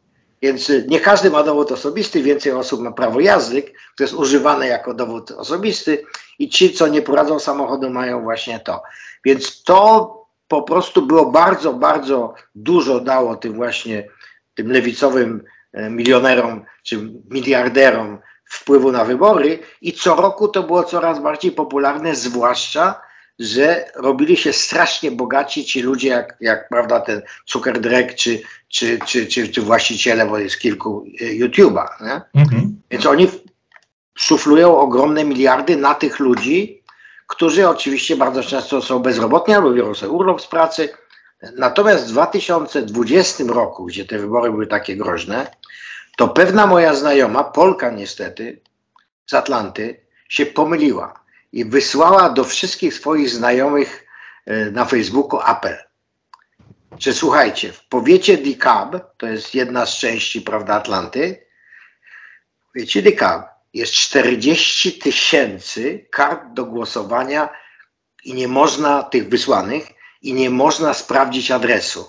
Więc 0.42 0.70
y, 0.70 0.86
nie 0.88 1.00
każdy 1.00 1.30
ma 1.30 1.44
dowód 1.44 1.72
osobisty, 1.72 2.24
więcej 2.24 2.52
osób 2.52 2.82
ma 2.82 2.92
prawo 2.92 3.20
jazdy, 3.20 3.62
które 3.62 3.76
jest 4.00 4.14
używane 4.14 4.68
jako 4.68 4.94
dowód 4.94 5.32
osobisty 5.32 6.04
i 6.40 6.50
ci, 6.50 6.74
co 6.74 6.88
nie 6.88 7.02
prowadzą 7.02 7.40
samochodu, 7.40 7.90
mają 7.90 8.24
właśnie 8.24 8.60
to. 8.60 8.84
Więc 9.26 9.64
to 9.64 10.25
po 10.56 10.64
prostu 10.64 11.02
było 11.02 11.32
bardzo, 11.32 11.74
bardzo 11.74 12.34
dużo 12.56 13.00
dało 13.00 13.36
tym 13.36 13.54
właśnie 13.54 14.08
tym 14.54 14.72
lewicowym 14.72 15.44
e, 15.74 15.90
milionerom 15.90 16.66
czy 16.84 17.12
miliarderom 17.30 18.18
wpływu 18.46 18.92
na 18.92 19.06
wybory 19.06 19.60
i 19.82 19.94
co 19.94 20.16
roku 20.16 20.48
to 20.48 20.64
było 20.64 20.84
coraz 20.84 21.20
bardziej 21.20 21.52
popularne, 21.52 22.16
zwłaszcza 22.16 23.02
że 23.40 23.86
robili 23.96 24.38
się 24.38 24.54
strasznie 24.54 25.12
bogaci 25.12 25.66
ci 25.66 25.82
ludzie, 25.82 26.10
jak, 26.10 26.38
jak 26.42 26.70
prawda, 26.70 27.00
ten 27.00 27.22
Zuckerdreck, 27.46 28.16
czy, 28.16 28.42
czy, 28.68 29.00
czy, 29.06 29.28
czy, 29.28 29.48
czy 29.48 29.62
właściciele, 29.62 30.26
bo 30.26 30.38
jest 30.38 30.60
kilku 30.60 31.06
e, 31.22 31.26
YouTube'a. 31.26 31.86
Mhm. 32.34 32.82
Więc 32.92 33.06
oni 33.06 33.28
szuflują 34.18 34.78
ogromne 34.78 35.24
miliardy 35.24 35.78
na 35.78 35.94
tych 35.94 36.20
ludzi, 36.20 36.84
którzy 37.28 37.70
oczywiście 37.70 38.16
bardzo 38.16 38.44
często 38.44 38.82
są 38.82 39.00
bezrobotni 39.00 39.54
albo 39.54 39.72
biorą 39.72 39.94
sobie 39.96 40.12
urlop 40.12 40.42
z 40.42 40.48
pracy. 40.48 40.90
Natomiast 41.58 42.06
w 42.06 42.12
2020 42.12 43.44
roku, 43.48 43.86
gdzie 43.86 44.06
te 44.06 44.20
wybory 44.20 44.52
były 44.52 44.68
takie 44.68 44.96
groźne, 44.96 45.52
to 46.18 46.28
pewna 46.28 46.68
moja 46.68 46.94
znajoma, 46.94 47.44
Polka 47.44 47.90
niestety, 47.90 48.62
z 49.26 49.34
Atlanty, 49.34 50.02
się 50.30 50.46
pomyliła 50.46 51.24
i 51.52 51.66
wysłała 51.66 52.30
do 52.30 52.44
wszystkich 52.44 52.94
swoich 52.94 53.30
znajomych 53.30 54.06
e, 54.46 54.72
na 54.72 54.86
Facebooku 54.86 55.40
apel, 55.44 55.78
że 57.00 57.14
słuchajcie, 57.14 57.72
w 57.72 57.88
powiecie 57.88 58.38
DeKalb, 58.38 59.04
to 59.18 59.28
jest 59.28 59.56
jedna 59.56 59.86
z 59.86 59.98
części 59.98 60.42
prawda, 60.42 60.74
Atlanty, 60.74 61.46
Wiecie, 62.76 63.02
Dyka, 63.02 63.55
jest 63.76 63.94
40 63.94 65.00
tysięcy 65.00 66.06
kart 66.12 66.54
do 66.54 66.66
głosowania 66.66 67.50
i 68.24 68.34
nie 68.34 68.48
można 68.48 69.04
tych 69.04 69.30
wysłanych 69.30 69.88
i 70.22 70.34
nie 70.34 70.50
można 70.50 70.94
sprawdzić 70.94 71.52
adresu. 71.52 72.06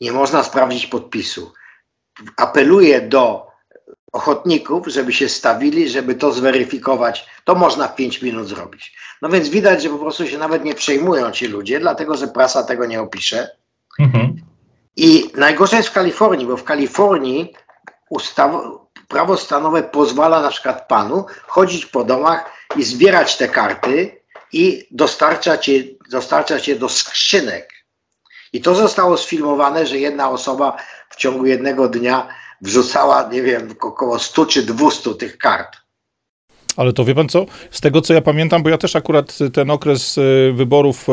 Nie 0.00 0.12
można 0.12 0.42
sprawdzić 0.42 0.86
podpisu. 0.86 1.52
Apeluję 2.36 3.00
do 3.00 3.46
ochotników, 4.12 4.86
żeby 4.86 5.12
się 5.12 5.28
stawili, 5.28 5.88
żeby 5.88 6.14
to 6.14 6.32
zweryfikować. 6.32 7.26
To 7.44 7.54
można 7.54 7.88
w 7.88 7.96
5 7.96 8.22
minut 8.22 8.48
zrobić. 8.48 8.96
No 9.22 9.28
więc 9.28 9.48
widać, 9.48 9.82
że 9.82 9.88
po 9.88 9.98
prostu 9.98 10.26
się 10.26 10.38
nawet 10.38 10.64
nie 10.64 10.74
przejmują 10.74 11.30
ci 11.30 11.46
ludzie, 11.46 11.80
dlatego 11.80 12.16
że 12.16 12.28
prasa 12.28 12.64
tego 12.64 12.86
nie 12.86 13.00
opisze. 13.00 13.50
Mhm. 13.98 14.36
I 14.96 15.30
najgorsze 15.34 15.76
jest 15.76 15.88
w 15.88 15.92
Kalifornii, 15.92 16.46
bo 16.46 16.56
w 16.56 16.64
Kalifornii 16.64 17.54
ustawa, 18.10 18.62
prawo 19.08 19.36
stanowe 19.36 19.82
pozwala 19.82 20.40
na 20.40 20.50
przykład 20.50 20.88
panu 20.88 21.26
chodzić 21.46 21.86
po 21.86 22.04
domach 22.04 22.52
i 22.76 22.84
zbierać 22.84 23.36
te 23.36 23.48
karty 23.48 24.20
i 24.52 24.88
dostarczać 24.90 25.68
je, 25.68 25.84
dostarczać 26.10 26.68
je 26.68 26.76
do 26.76 26.88
skrzynek. 26.88 27.72
I 28.52 28.60
to 28.60 28.74
zostało 28.74 29.16
sfilmowane, 29.16 29.86
że 29.86 29.98
jedna 29.98 30.30
osoba 30.30 30.76
w 31.10 31.16
ciągu 31.16 31.46
jednego 31.46 31.88
dnia 31.88 32.28
wrzucała, 32.60 33.28
nie 33.32 33.42
wiem, 33.42 33.74
około 33.80 34.18
100 34.18 34.46
czy 34.46 34.62
200 34.62 35.14
tych 35.14 35.38
kart. 35.38 35.76
Ale 36.78 36.92
to 36.92 37.04
wie 37.04 37.14
pan 37.14 37.28
co? 37.28 37.46
Z 37.70 37.80
tego 37.80 38.00
co 38.00 38.14
ja 38.14 38.20
pamiętam, 38.20 38.62
bo 38.62 38.68
ja 38.68 38.78
też 38.78 38.96
akurat 38.96 39.38
ten 39.52 39.70
okres 39.70 40.18
y, 40.18 40.52
wyborów 40.54 41.08
y, 41.08 41.12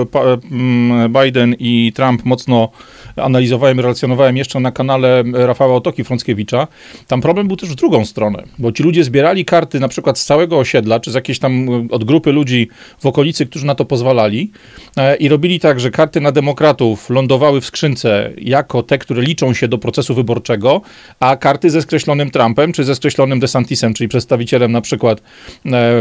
mm, 0.51 1.13
Biden 1.13 1.55
i 1.59 1.91
Trump 1.95 2.25
mocno 2.25 2.69
analizowałem, 3.15 3.79
relacjonowałem 3.79 4.37
jeszcze 4.37 4.59
na 4.59 4.71
kanale 4.71 5.23
Rafała 5.33 5.75
Otoki 5.75 6.03
Frąckiewicza. 6.03 6.67
Tam 7.07 7.21
problem 7.21 7.47
był 7.47 7.57
też 7.57 7.69
w 7.69 7.75
drugą 7.75 8.05
stronę, 8.05 8.43
bo 8.59 8.71
ci 8.71 8.83
ludzie 8.83 9.03
zbierali 9.03 9.45
karty 9.45 9.79
na 9.79 9.87
przykład 9.87 10.19
z 10.19 10.25
całego 10.25 10.57
osiedla, 10.57 10.99
czy 10.99 11.11
z 11.11 11.13
jakiejś 11.13 11.39
tam 11.39 11.69
y, 11.69 11.87
od 11.91 12.03
grupy 12.03 12.31
ludzi 12.31 12.69
w 12.99 13.05
okolicy, 13.05 13.45
którzy 13.45 13.65
na 13.65 13.75
to 13.75 13.85
pozwalali 13.85 14.51
e, 14.97 15.15
i 15.15 15.29
robili 15.29 15.59
tak, 15.59 15.79
że 15.79 15.91
karty 15.91 16.21
na 16.21 16.31
demokratów 16.31 17.09
lądowały 17.09 17.61
w 17.61 17.65
skrzynce 17.65 18.31
jako 18.37 18.83
te, 18.83 18.97
które 18.97 19.21
liczą 19.21 19.53
się 19.53 19.67
do 19.67 19.77
procesu 19.77 20.15
wyborczego, 20.15 20.81
a 21.19 21.35
karty 21.35 21.69
ze 21.69 21.81
skreślonym 21.81 22.31
Trumpem, 22.31 22.73
czy 22.73 22.83
ze 22.83 22.95
skreślonym 22.95 23.39
DeSantisem, 23.39 23.93
czyli 23.93 24.07
przedstawicielem 24.07 24.71
na 24.71 24.81
przykład 24.81 25.21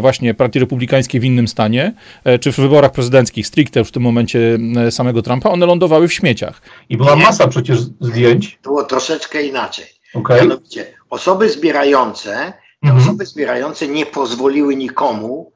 właśnie 0.01 0.35
Partii 0.35 0.59
Republikańskiej 0.59 1.21
w 1.21 1.25
innym 1.25 1.49
stanie, 1.49 1.95
e, 2.25 2.39
czy 2.39 2.53
w 2.53 2.57
wyborach 2.57 2.93
prezydenckich 2.93 3.47
stricte 3.47 3.85
w 3.85 3.91
tym 3.91 4.03
momencie 4.03 4.59
e, 4.77 4.91
samego 4.91 5.23
Trumpa, 5.23 5.51
one 5.51 5.67
lądowały 5.67 6.09
w 6.09 6.13
śmieciach. 6.13 6.63
I 6.89 6.97
była 6.97 7.17
masa 7.17 7.49
przecież 7.49 7.79
zdjęć. 8.01 8.59
Było 8.63 8.85
troszeczkę 8.85 9.43
inaczej. 9.43 9.87
Okay. 10.15 10.41
Mianowicie 10.41 10.87
osoby 11.11 11.51
zbierające, 11.51 12.53
mhm. 12.83 13.03
osoby 13.03 13.27
zbierające 13.27 13.89
nie 13.89 14.07
pozwoliły 14.07 14.77
nikomu, 14.77 15.53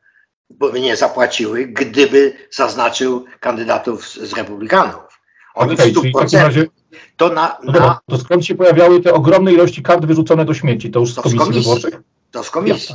bo 0.51 0.71
nie 0.71 0.97
zapłaciły, 0.97 1.67
gdyby 1.67 2.33
zaznaczył 2.51 3.25
kandydatów 3.41 4.09
z, 4.09 4.17
z 4.17 4.33
republikanów. 4.33 5.21
Oni 5.55 5.75
okay, 5.75 5.91
w 5.91 5.95
100% 5.95 6.39
razie... 6.39 6.67
to 7.17 7.29
na, 7.29 7.59
no 7.65 7.73
na... 7.73 8.01
To 8.11 8.19
skąd 8.19 8.47
się 8.47 8.55
pojawiały 8.55 9.01
te 9.01 9.15
ogromne 9.15 9.53
ilości 9.53 9.83
kart 9.83 10.07
wyrzucone 10.07 10.45
do 10.45 10.55
śmieci? 10.55 10.91
To 10.91 11.01
już 11.01 11.13
z 11.13 11.15
komisji, 11.15 11.39
komisji 11.39 11.63
wyborczej? 11.63 11.93
To 12.31 12.45
z 12.45 12.51
komisji 12.51 12.95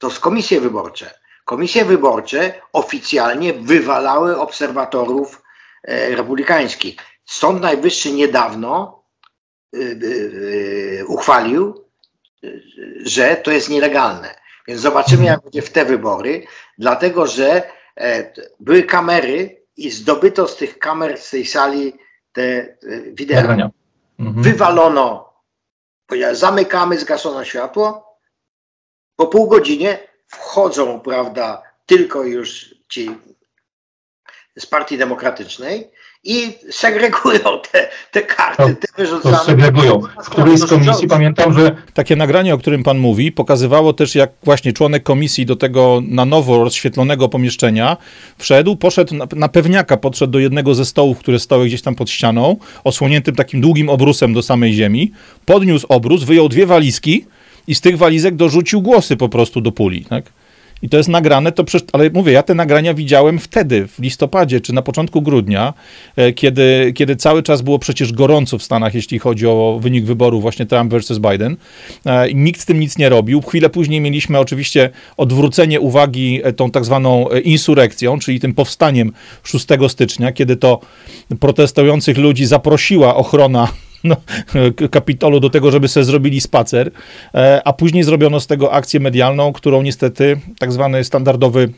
to 0.00 0.10
z 0.10 0.18
komisje 0.18 0.60
wyborcze. 0.60 1.14
Komisje 1.44 1.84
wyborcze 1.84 2.52
oficjalnie 2.72 3.52
wywalały 3.52 4.38
obserwatorów 4.40 5.42
e, 5.82 6.16
republikańskich. 6.16 6.96
Sąd 7.24 7.62
Najwyższy 7.62 8.12
niedawno 8.12 9.02
y, 9.74 9.78
y, 9.78 11.04
uchwalił, 11.06 11.84
że 13.04 13.36
to 13.36 13.50
jest 13.50 13.68
nielegalne. 13.68 14.34
Więc 14.68 14.80
zobaczymy, 14.80 15.24
jak 15.24 15.42
będzie 15.42 15.62
w 15.62 15.70
te 15.70 15.84
wybory, 15.84 16.46
dlatego 16.78 17.26
że 17.26 17.62
e, 17.96 18.32
były 18.60 18.82
kamery 18.82 19.62
i 19.76 19.90
zdobyto 19.90 20.48
z 20.48 20.56
tych 20.56 20.78
kamer, 20.78 21.18
z 21.18 21.30
tej 21.30 21.46
sali 21.46 21.92
te 22.32 22.42
e, 22.42 22.76
wideo. 23.12 23.70
Mhm. 24.18 24.42
Wywalono, 24.42 25.32
zamykamy, 26.32 26.98
zgaszono 26.98 27.44
światło, 27.44 28.09
po 29.20 29.26
pół 29.26 29.48
godzinie 29.48 29.98
wchodzą, 30.26 31.00
prawda, 31.00 31.62
tylko 31.86 32.22
już 32.22 32.74
ci 32.88 33.10
z 34.58 34.66
Partii 34.66 34.98
Demokratycznej 34.98 35.90
i 36.24 36.52
segregują 36.70 37.40
te, 37.72 37.88
te 38.12 38.22
karty, 38.22 38.76
te 38.76 38.88
wyrzucane. 38.96 39.36
To 39.36 39.44
segregują. 39.44 40.00
W 40.24 40.30
której 40.30 40.58
z 40.58 40.66
komisji 40.66 41.08
pamiętam, 41.08 41.52
że... 41.52 41.76
Takie 41.94 42.16
nagranie, 42.16 42.54
o 42.54 42.58
którym 42.58 42.82
pan 42.82 42.98
mówi, 42.98 43.32
pokazywało 43.32 43.92
też, 43.92 44.14
jak 44.14 44.30
właśnie 44.42 44.72
członek 44.72 45.02
komisji 45.02 45.46
do 45.46 45.56
tego 45.56 46.02
na 46.08 46.24
nowo 46.24 46.64
rozświetlonego 46.64 47.28
pomieszczenia 47.28 47.96
wszedł, 48.38 48.76
poszedł 48.76 49.14
na, 49.14 49.26
na 49.36 49.48
pewniaka, 49.48 49.96
podszedł 49.96 50.32
do 50.32 50.38
jednego 50.38 50.74
ze 50.74 50.84
stołów, 50.84 51.18
które 51.18 51.38
stały 51.38 51.66
gdzieś 51.66 51.82
tam 51.82 51.94
pod 51.94 52.10
ścianą, 52.10 52.56
osłoniętym 52.84 53.34
takim 53.34 53.60
długim 53.60 53.88
obrusem 53.88 54.34
do 54.34 54.42
samej 54.42 54.72
ziemi, 54.72 55.12
podniósł 55.44 55.86
obrus, 55.88 56.24
wyjął 56.24 56.48
dwie 56.48 56.66
walizki, 56.66 57.26
i 57.66 57.74
z 57.74 57.80
tych 57.80 57.98
walizek 57.98 58.36
dorzucił 58.36 58.82
głosy 58.82 59.16
po 59.16 59.28
prostu 59.28 59.60
do 59.60 59.72
puli, 59.72 60.04
tak? 60.04 60.32
I 60.82 60.88
to 60.88 60.96
jest 60.96 61.08
nagrane, 61.08 61.52
to 61.52 61.64
przecież, 61.64 61.88
ale 61.92 62.10
mówię, 62.10 62.32
ja 62.32 62.42
te 62.42 62.54
nagrania 62.54 62.94
widziałem 62.94 63.38
wtedy, 63.38 63.88
w 63.88 63.98
listopadzie 63.98 64.60
czy 64.60 64.72
na 64.72 64.82
początku 64.82 65.22
grudnia, 65.22 65.74
e, 66.16 66.32
kiedy, 66.32 66.92
kiedy 66.94 67.16
cały 67.16 67.42
czas 67.42 67.62
było 67.62 67.78
przecież 67.78 68.12
gorąco 68.12 68.58
w 68.58 68.62
Stanach, 68.62 68.94
jeśli 68.94 69.18
chodzi 69.18 69.46
o 69.46 69.78
wynik 69.82 70.04
wyboru 70.04 70.40
właśnie 70.40 70.66
Trump 70.66 70.90
versus 70.90 71.18
Biden. 71.18 71.56
E, 72.06 72.28
I 72.28 72.36
nikt 72.36 72.60
z 72.60 72.64
tym 72.64 72.80
nic 72.80 72.98
nie 72.98 73.08
robił. 73.08 73.42
Chwilę 73.42 73.70
później 73.70 74.00
mieliśmy 74.00 74.38
oczywiście 74.38 74.90
odwrócenie 75.16 75.80
uwagi 75.80 76.40
e, 76.44 76.52
tą 76.52 76.70
tak 76.70 76.84
zwaną 76.84 77.28
insurekcją, 77.44 78.18
czyli 78.18 78.40
tym 78.40 78.54
powstaniem 78.54 79.12
6 79.42 79.66
stycznia, 79.88 80.32
kiedy 80.32 80.56
to 80.56 80.80
protestujących 81.40 82.18
ludzi 82.18 82.46
zaprosiła 82.46 83.16
ochrona 83.16 83.68
no, 84.04 84.16
Kapitolu 84.90 85.40
do 85.40 85.50
tego, 85.50 85.70
żeby 85.70 85.88
sobie 85.88 86.04
zrobili 86.04 86.40
spacer, 86.40 86.90
e, 87.34 87.62
a 87.64 87.72
później 87.72 88.02
zrobiono 88.02 88.40
z 88.40 88.46
tego 88.46 88.72
akcję 88.72 89.00
medialną, 89.00 89.52
którą 89.52 89.82
niestety 89.82 90.40
tak 90.58 90.72
zwany 90.72 91.04
standardowy 91.04 91.72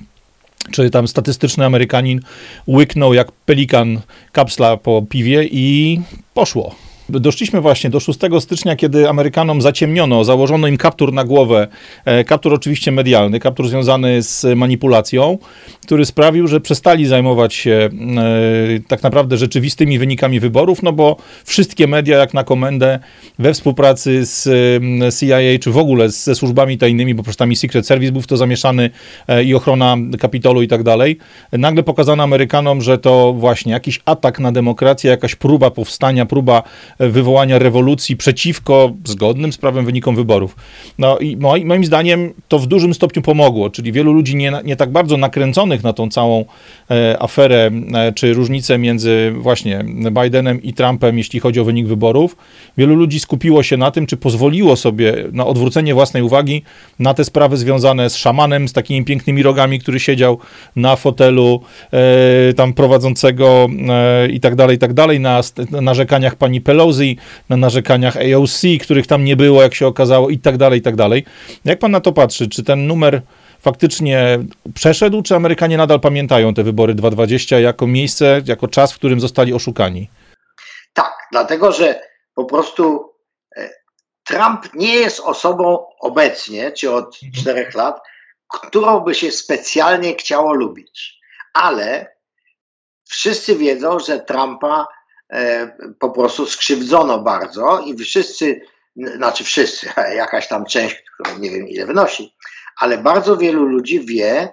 czy 0.70 0.90
tam 0.90 1.08
statystyczny 1.08 1.64
Amerykanin 1.64 2.20
łyknął 2.68 3.14
jak 3.14 3.32
pelikan 3.32 4.00
kapsla 4.32 4.76
po 4.76 5.02
piwie 5.08 5.44
i 5.44 6.00
poszło. 6.34 6.74
Doszliśmy 7.20 7.60
właśnie 7.60 7.90
do 7.90 8.00
6 8.00 8.18
stycznia, 8.40 8.76
kiedy 8.76 9.08
Amerykanom 9.08 9.62
zaciemniono, 9.62 10.24
założono 10.24 10.68
im 10.68 10.76
kaptur 10.76 11.12
na 11.12 11.24
głowę, 11.24 11.68
e, 12.04 12.24
kaptur 12.24 12.54
oczywiście 12.54 12.92
medialny, 12.92 13.40
kaptur 13.40 13.68
związany 13.68 14.22
z 14.22 14.58
manipulacją, 14.58 15.38
który 15.86 16.04
sprawił, 16.04 16.48
że 16.48 16.60
przestali 16.60 17.06
zajmować 17.06 17.54
się 17.54 17.70
e, 17.70 17.90
tak 18.88 19.02
naprawdę 19.02 19.36
rzeczywistymi 19.36 19.98
wynikami 19.98 20.40
wyborów, 20.40 20.82
no 20.82 20.92
bo 20.92 21.16
wszystkie 21.44 21.86
media 21.86 22.18
jak 22.18 22.34
na 22.34 22.44
komendę 22.44 22.98
we 23.38 23.54
współpracy 23.54 24.26
z 24.26 24.44
CIA 25.20 25.58
czy 25.60 25.70
w 25.70 25.78
ogóle 25.78 26.10
ze 26.10 26.34
służbami 26.34 26.78
tajnymi, 26.78 27.14
bo 27.14 27.22
przecież 27.22 27.36
tam 27.36 27.52
i 27.52 27.56
Secret 27.56 27.86
Service 27.86 28.12
był 28.12 28.22
w 28.22 28.26
to 28.26 28.36
zamieszany 28.36 28.90
e, 29.28 29.44
i 29.44 29.54
ochrona 29.54 29.96
Kapitolu 30.18 30.62
i 30.62 30.68
tak 30.68 30.82
dalej, 30.82 31.18
nagle 31.52 31.82
pokazano 31.82 32.22
Amerykanom, 32.22 32.82
że 32.82 32.98
to 32.98 33.32
właśnie 33.32 33.72
jakiś 33.72 34.00
atak 34.04 34.40
na 34.40 34.52
demokrację, 34.52 35.10
jakaś 35.10 35.34
próba 35.34 35.70
powstania, 35.70 36.26
próba 36.26 36.62
wywołania 37.10 37.58
rewolucji 37.58 38.16
przeciwko 38.16 38.92
zgodnym 39.04 39.52
z 39.52 39.58
prawem 39.58 39.84
wynikom 39.84 40.16
wyborów. 40.16 40.56
No 40.98 41.18
i 41.18 41.36
moim 41.64 41.84
zdaniem 41.84 42.32
to 42.48 42.58
w 42.58 42.66
dużym 42.66 42.94
stopniu 42.94 43.22
pomogło, 43.22 43.70
czyli 43.70 43.92
wielu 43.92 44.12
ludzi 44.12 44.36
nie, 44.36 44.52
nie 44.64 44.76
tak 44.76 44.92
bardzo 44.92 45.16
nakręconych 45.16 45.82
na 45.82 45.92
tą 45.92 46.08
całą 46.08 46.44
aferę, 47.18 47.70
e, 47.94 48.12
czy 48.12 48.34
różnicę 48.34 48.78
między 48.78 49.32
właśnie 49.36 49.84
Bidenem 50.22 50.62
i 50.62 50.72
Trumpem, 50.72 51.18
jeśli 51.18 51.40
chodzi 51.40 51.60
o 51.60 51.64
wynik 51.64 51.86
wyborów, 51.86 52.36
wielu 52.78 52.94
ludzi 52.94 53.20
skupiło 53.20 53.62
się 53.62 53.76
na 53.76 53.90
tym, 53.90 54.06
czy 54.06 54.16
pozwoliło 54.16 54.76
sobie 54.76 55.14
na 55.32 55.46
odwrócenie 55.46 55.94
własnej 55.94 56.22
uwagi 56.22 56.62
na 56.98 57.14
te 57.14 57.24
sprawy 57.24 57.56
związane 57.56 58.10
z 58.10 58.16
szamanem, 58.16 58.68
z 58.68 58.72
takimi 58.72 59.04
pięknymi 59.04 59.42
rogami, 59.42 59.80
który 59.80 60.00
siedział 60.00 60.38
na 60.76 60.96
fotelu 60.96 61.60
e, 61.92 62.52
tam 62.52 62.72
prowadzącego 62.72 63.68
e, 63.88 64.28
i 64.28 64.40
tak 64.40 64.54
dalej, 64.54 64.76
i 64.76 64.78
tak 64.78 64.92
dalej, 64.92 65.20
na 65.20 65.40
narzekaniach 65.70 66.36
pani 66.36 66.60
Pelosi, 66.60 67.16
na 67.48 67.56
narzekaniach 67.56 68.16
AOC, 68.16 68.62
których 68.80 69.06
tam 69.06 69.24
nie 69.24 69.36
było, 69.36 69.62
jak 69.62 69.74
się 69.74 69.86
okazało, 69.86 70.30
i 70.30 70.38
tak 70.38 70.56
dalej, 70.56 70.78
i 70.78 70.82
tak 70.82 70.96
dalej. 70.96 71.24
Jak 71.64 71.78
pan 71.78 71.90
na 71.90 72.00
to 72.00 72.12
patrzy? 72.12 72.48
Czy 72.48 72.62
ten 72.62 72.86
numer 72.86 73.22
faktycznie 73.62 74.38
przeszedł, 74.74 75.22
czy 75.22 75.34
Amerykanie 75.34 75.76
nadal 75.76 76.00
pamiętają 76.00 76.54
te 76.54 76.62
wybory 76.62 76.94
2020 76.94 77.58
jako 77.58 77.86
miejsce, 77.86 78.40
jako 78.44 78.68
czas, 78.68 78.92
w 78.92 78.96
którym 78.96 79.20
zostali 79.20 79.54
oszukani? 79.54 80.10
Tak, 80.92 81.12
dlatego 81.32 81.72
że 81.72 82.00
po 82.34 82.44
prostu 82.44 83.12
e, 83.56 83.70
Trump 84.24 84.74
nie 84.74 84.94
jest 84.94 85.20
osobą 85.20 85.86
obecnie, 86.00 86.72
czy 86.72 86.92
od 86.92 87.04
mhm. 87.04 87.32
czterech 87.32 87.74
lat, 87.74 88.00
którą 88.48 89.00
by 89.00 89.14
się 89.14 89.30
specjalnie 89.30 90.14
chciało 90.14 90.54
lubić. 90.54 91.20
Ale 91.54 92.16
wszyscy 93.08 93.56
wiedzą, 93.56 93.98
że 93.98 94.20
Trumpa 94.20 94.86
E, 95.32 95.76
po 95.98 96.10
prostu 96.10 96.46
skrzywdzono 96.46 97.18
bardzo 97.18 97.80
i 97.80 97.96
wszyscy 97.96 98.60
znaczy 99.16 99.44
wszyscy, 99.44 99.86
jakaś 100.16 100.48
tam 100.48 100.64
część, 100.64 101.02
która 101.14 101.38
nie 101.38 101.50
wiem 101.50 101.68
ile 101.68 101.86
wynosi, 101.86 102.34
ale 102.80 102.98
bardzo 102.98 103.36
wielu 103.36 103.64
ludzi 103.64 104.00
wie, 104.00 104.48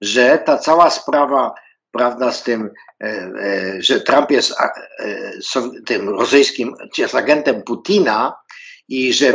że 0.00 0.38
ta 0.38 0.58
cała 0.58 0.90
sprawa, 0.90 1.54
prawda, 1.90 2.32
z 2.32 2.42
tym, 2.42 2.70
e, 3.02 3.06
e, 3.06 3.82
że 3.82 4.00
Trump 4.00 4.30
jest 4.30 4.54
tym 5.86 6.08
rosyjskim, 6.08 6.74
jest 6.98 7.14
agentem 7.14 7.62
Putina 7.62 8.36
i 8.88 9.12
że, 9.12 9.32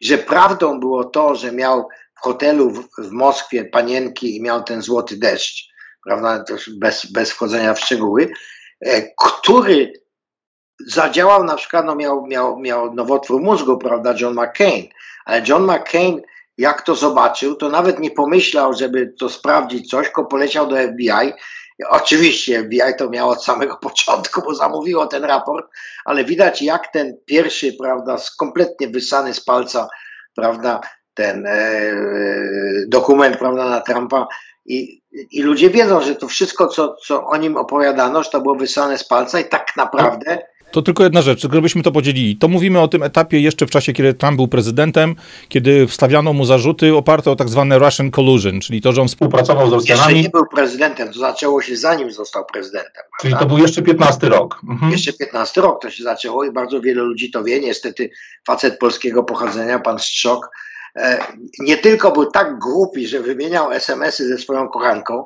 że 0.00 0.18
prawdą 0.18 0.80
było 0.80 1.04
to, 1.04 1.34
że 1.34 1.52
miał 1.52 1.88
w 2.16 2.20
hotelu 2.20 2.70
w, 2.70 2.88
w 2.98 3.10
Moskwie 3.10 3.64
panienki 3.64 4.36
i 4.36 4.42
miał 4.42 4.62
ten 4.62 4.82
złoty 4.82 5.16
deszcz, 5.16 5.68
prawda, 6.04 6.44
bez, 6.68 7.12
bez 7.12 7.30
wchodzenia 7.30 7.74
w 7.74 7.80
szczegóły, 7.80 8.30
który 9.18 9.92
zadziałał 10.86 11.44
na 11.44 11.56
przykład, 11.56 11.86
no 11.86 11.94
miał, 11.94 12.26
miał, 12.26 12.58
miał 12.58 12.94
nowotwór 12.94 13.42
mózgu, 13.42 13.78
prawda, 13.78 14.14
John 14.20 14.34
McCain, 14.34 14.88
ale 15.24 15.42
John 15.48 15.64
McCain, 15.64 16.22
jak 16.58 16.82
to 16.82 16.94
zobaczył, 16.94 17.54
to 17.54 17.68
nawet 17.68 17.98
nie 17.98 18.10
pomyślał, 18.10 18.72
żeby 18.72 19.14
to 19.18 19.28
sprawdzić 19.28 19.90
coś, 19.90 20.06
tylko 20.06 20.24
poleciał 20.24 20.66
do 20.66 20.76
FBI. 20.76 21.32
Oczywiście 21.88 22.62
FBI 22.62 22.96
to 22.98 23.10
miało 23.10 23.32
od 23.32 23.44
samego 23.44 23.76
początku, 23.88 24.42
bo 24.42 24.54
zamówiło 24.54 25.06
ten 25.06 25.24
raport, 25.24 25.66
ale 26.04 26.24
widać 26.24 26.62
jak 26.62 26.92
ten 26.92 27.16
pierwszy, 27.26 27.72
prawda, 27.80 28.16
kompletnie 28.38 28.88
wysany 28.88 29.34
z 29.34 29.44
palca, 29.44 29.88
prawda, 30.36 30.80
ten 31.14 31.46
e, 31.46 31.92
dokument, 32.88 33.36
prawda, 33.36 33.68
na 33.68 33.80
Trumpa 33.80 34.26
i, 34.66 35.02
i 35.30 35.42
ludzie 35.42 35.70
wiedzą, 35.70 36.00
że 36.00 36.14
to 36.14 36.28
wszystko, 36.28 36.68
co, 36.68 36.96
co 37.06 37.26
o 37.26 37.36
nim 37.36 37.56
opowiadano, 37.56 38.22
że 38.22 38.30
to 38.30 38.40
było 38.40 38.54
wysane 38.54 38.98
z 38.98 39.04
palca 39.04 39.40
i 39.40 39.44
tak 39.44 39.76
naprawdę 39.76 40.38
to 40.76 40.82
tylko 40.82 41.02
jedna 41.02 41.22
rzecz, 41.22 41.46
gdybyśmy 41.46 41.82
to 41.82 41.92
podzielili. 41.92 42.36
To 42.36 42.48
mówimy 42.48 42.80
o 42.80 42.88
tym 42.88 43.02
etapie 43.02 43.40
jeszcze 43.40 43.66
w 43.66 43.70
czasie, 43.70 43.92
kiedy 43.92 44.14
Trump 44.14 44.36
był 44.36 44.48
prezydentem, 44.48 45.16
kiedy 45.48 45.86
wstawiano 45.86 46.32
mu 46.32 46.44
zarzuty 46.44 46.96
oparte 46.96 47.30
o 47.30 47.36
tak 47.36 47.48
zwane 47.48 47.78
Russian 47.78 48.10
collusion, 48.10 48.60
czyli 48.60 48.80
to, 48.80 48.92
że 48.92 49.02
on 49.02 49.08
współpracował 49.08 49.70
z 49.70 49.72
Rosjanami. 49.72 50.08
Jeszcze 50.08 50.22
nie 50.22 50.30
był 50.30 50.46
prezydentem, 50.46 51.12
to 51.12 51.18
zaczęło 51.18 51.62
się 51.62 51.76
zanim 51.76 52.12
został 52.12 52.44
prezydentem. 52.44 53.02
Czyli 53.20 53.32
prawda? 53.32 53.48
to 53.48 53.54
był 53.54 53.64
jeszcze 53.66 53.82
15 53.82 54.28
rok. 54.28 54.60
Mhm. 54.68 54.92
Jeszcze 54.92 55.12
15 55.12 55.60
rok 55.60 55.82
to 55.82 55.90
się 55.90 56.04
zaczęło 56.04 56.44
i 56.44 56.52
bardzo 56.52 56.80
wielu 56.80 57.04
ludzi 57.04 57.30
to 57.30 57.44
wie. 57.44 57.60
Niestety 57.60 58.10
facet 58.46 58.78
polskiego 58.78 59.24
pochodzenia, 59.24 59.78
pan 59.78 59.98
Strzok, 59.98 60.50
e, 60.96 61.18
nie 61.58 61.76
tylko 61.76 62.12
był 62.12 62.30
tak 62.30 62.58
głupi, 62.58 63.06
że 63.06 63.20
wymieniał 63.20 63.72
SMS-y 63.72 64.28
ze 64.28 64.38
swoją 64.38 64.68
kochanką, 64.68 65.24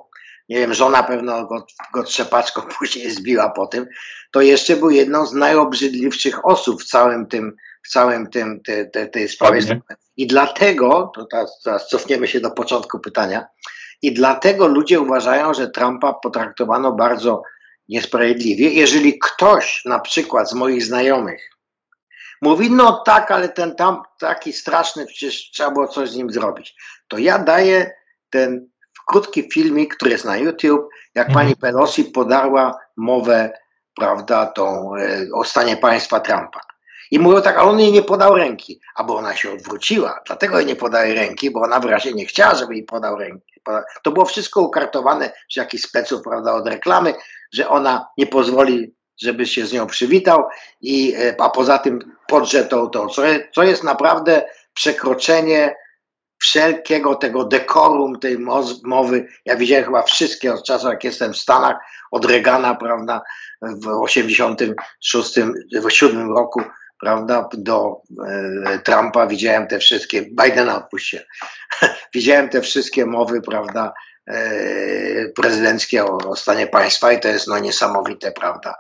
nie 0.48 0.56
wiem, 0.56 0.74
żona 0.74 1.02
pewno 1.02 1.46
go, 1.46 1.66
go 1.92 2.02
trzepaczką 2.02 2.62
później 2.78 3.10
zbiła 3.10 3.50
po 3.50 3.66
tym, 3.66 3.86
to 4.30 4.40
jeszcze 4.40 4.76
był 4.76 4.90
jedną 4.90 5.26
z 5.26 5.32
najobrzydliwszych 5.32 6.46
osób 6.46 6.82
w 6.82 6.86
całym 6.86 7.26
tym, 7.26 7.56
w 7.82 7.88
całym 7.88 8.26
tym, 8.26 8.60
te, 8.66 8.84
te, 8.84 9.06
tej 9.06 9.28
sprawie. 9.28 9.80
I 10.16 10.26
dlatego, 10.26 11.12
to 11.14 11.24
teraz, 11.24 11.60
teraz 11.64 11.88
cofniemy 11.88 12.28
się 12.28 12.40
do 12.40 12.50
początku 12.50 13.00
pytania, 13.00 13.46
i 14.02 14.14
dlatego 14.14 14.66
ludzie 14.66 15.00
uważają, 15.00 15.54
że 15.54 15.70
Trumpa 15.70 16.12
potraktowano 16.12 16.92
bardzo 16.92 17.42
niesprawiedliwie. 17.88 18.70
Jeżeli 18.70 19.18
ktoś, 19.18 19.82
na 19.84 19.98
przykład 19.98 20.50
z 20.50 20.54
moich 20.54 20.84
znajomych, 20.84 21.50
mówi, 22.42 22.70
no 22.70 23.02
tak, 23.06 23.30
ale 23.30 23.48
ten 23.48 23.76
tam 23.76 24.02
taki 24.18 24.52
straszny, 24.52 25.06
przecież 25.06 25.50
trzeba 25.50 25.70
było 25.70 25.88
coś 25.88 26.10
z 26.10 26.16
nim 26.16 26.30
zrobić, 26.30 26.76
to 27.08 27.18
ja 27.18 27.38
daję 27.38 27.90
ten 28.30 28.68
krótki 29.06 29.48
filmik, 29.52 29.96
który 29.96 30.10
jest 30.10 30.24
na 30.24 30.36
YouTube, 30.36 30.88
jak 31.14 31.28
mhm. 31.28 31.46
pani 31.46 31.56
Pelosi 31.56 32.04
podarła 32.04 32.78
mowę, 32.96 33.52
prawda, 33.96 34.46
tą 34.46 34.96
e, 34.96 35.26
o 35.34 35.44
stanie 35.44 35.76
państwa 35.76 36.20
Trumpa. 36.20 36.60
I 37.10 37.18
mówią 37.18 37.42
tak, 37.42 37.58
ale 37.58 37.70
on 37.70 37.80
jej 37.80 37.92
nie 37.92 38.02
podał 38.02 38.34
ręki, 38.34 38.80
albo 38.94 39.16
ona 39.16 39.36
się 39.36 39.52
odwróciła, 39.52 40.20
dlatego 40.26 40.58
jej 40.58 40.66
nie 40.66 40.76
podaje 40.76 41.14
ręki, 41.14 41.50
bo 41.50 41.60
ona 41.60 41.80
wyraźnie 41.80 42.12
nie 42.12 42.26
chciała, 42.26 42.54
żeby 42.54 42.74
jej 42.74 42.84
podał 42.84 43.18
ręki. 43.18 43.60
To 44.02 44.10
było 44.10 44.24
wszystko 44.24 44.60
ukartowane 44.60 45.32
z 45.52 45.56
jakichś 45.56 45.82
speców, 45.82 46.22
prawda, 46.22 46.54
od 46.54 46.68
reklamy, 46.68 47.14
że 47.52 47.68
ona 47.68 48.06
nie 48.18 48.26
pozwoli, 48.26 48.94
żeby 49.22 49.46
się 49.46 49.66
z 49.66 49.72
nią 49.72 49.86
przywitał, 49.86 50.44
i, 50.80 51.14
e, 51.14 51.34
a 51.40 51.50
poza 51.50 51.78
tym 51.78 52.16
podrze 52.28 52.64
to, 52.64 52.86
to 52.86 53.06
co, 53.06 53.22
co 53.54 53.62
jest 53.62 53.84
naprawdę 53.84 54.42
przekroczenie 54.74 55.74
wszelkiego 56.40 57.14
tego 57.14 57.44
dekorum 57.44 58.18
tej 58.18 58.38
mowy. 58.84 59.28
Ja 59.44 59.56
widziałem 59.56 59.84
chyba 59.84 60.02
wszystkie 60.02 60.54
od 60.54 60.64
czasu, 60.64 60.88
jak 60.88 61.04
jestem 61.04 61.32
w 61.32 61.38
Stanach, 61.38 61.76
od 62.10 62.24
Reagana, 62.24 62.74
prawda, 62.74 63.22
w 63.62 63.88
86, 63.88 65.34
w 65.72 65.90
7 65.90 66.32
roku, 66.32 66.62
prawda, 67.00 67.48
do 67.52 68.02
e, 68.26 68.78
Trumpa. 68.78 69.26
Widziałem 69.26 69.66
te 69.66 69.78
wszystkie, 69.78 70.22
Bidena 70.22 70.76
odpuśćcie, 70.76 71.26
widziałem 72.14 72.48
te 72.48 72.60
wszystkie 72.60 73.06
mowy, 73.06 73.42
prawda, 73.42 73.92
e, 74.26 75.28
prezydenckie 75.28 76.04
o, 76.04 76.18
o 76.18 76.36
stanie 76.36 76.66
państwa 76.66 77.12
i 77.12 77.20
to 77.20 77.28
jest 77.28 77.48
no 77.48 77.58
niesamowite, 77.58 78.32
prawda, 78.32 78.74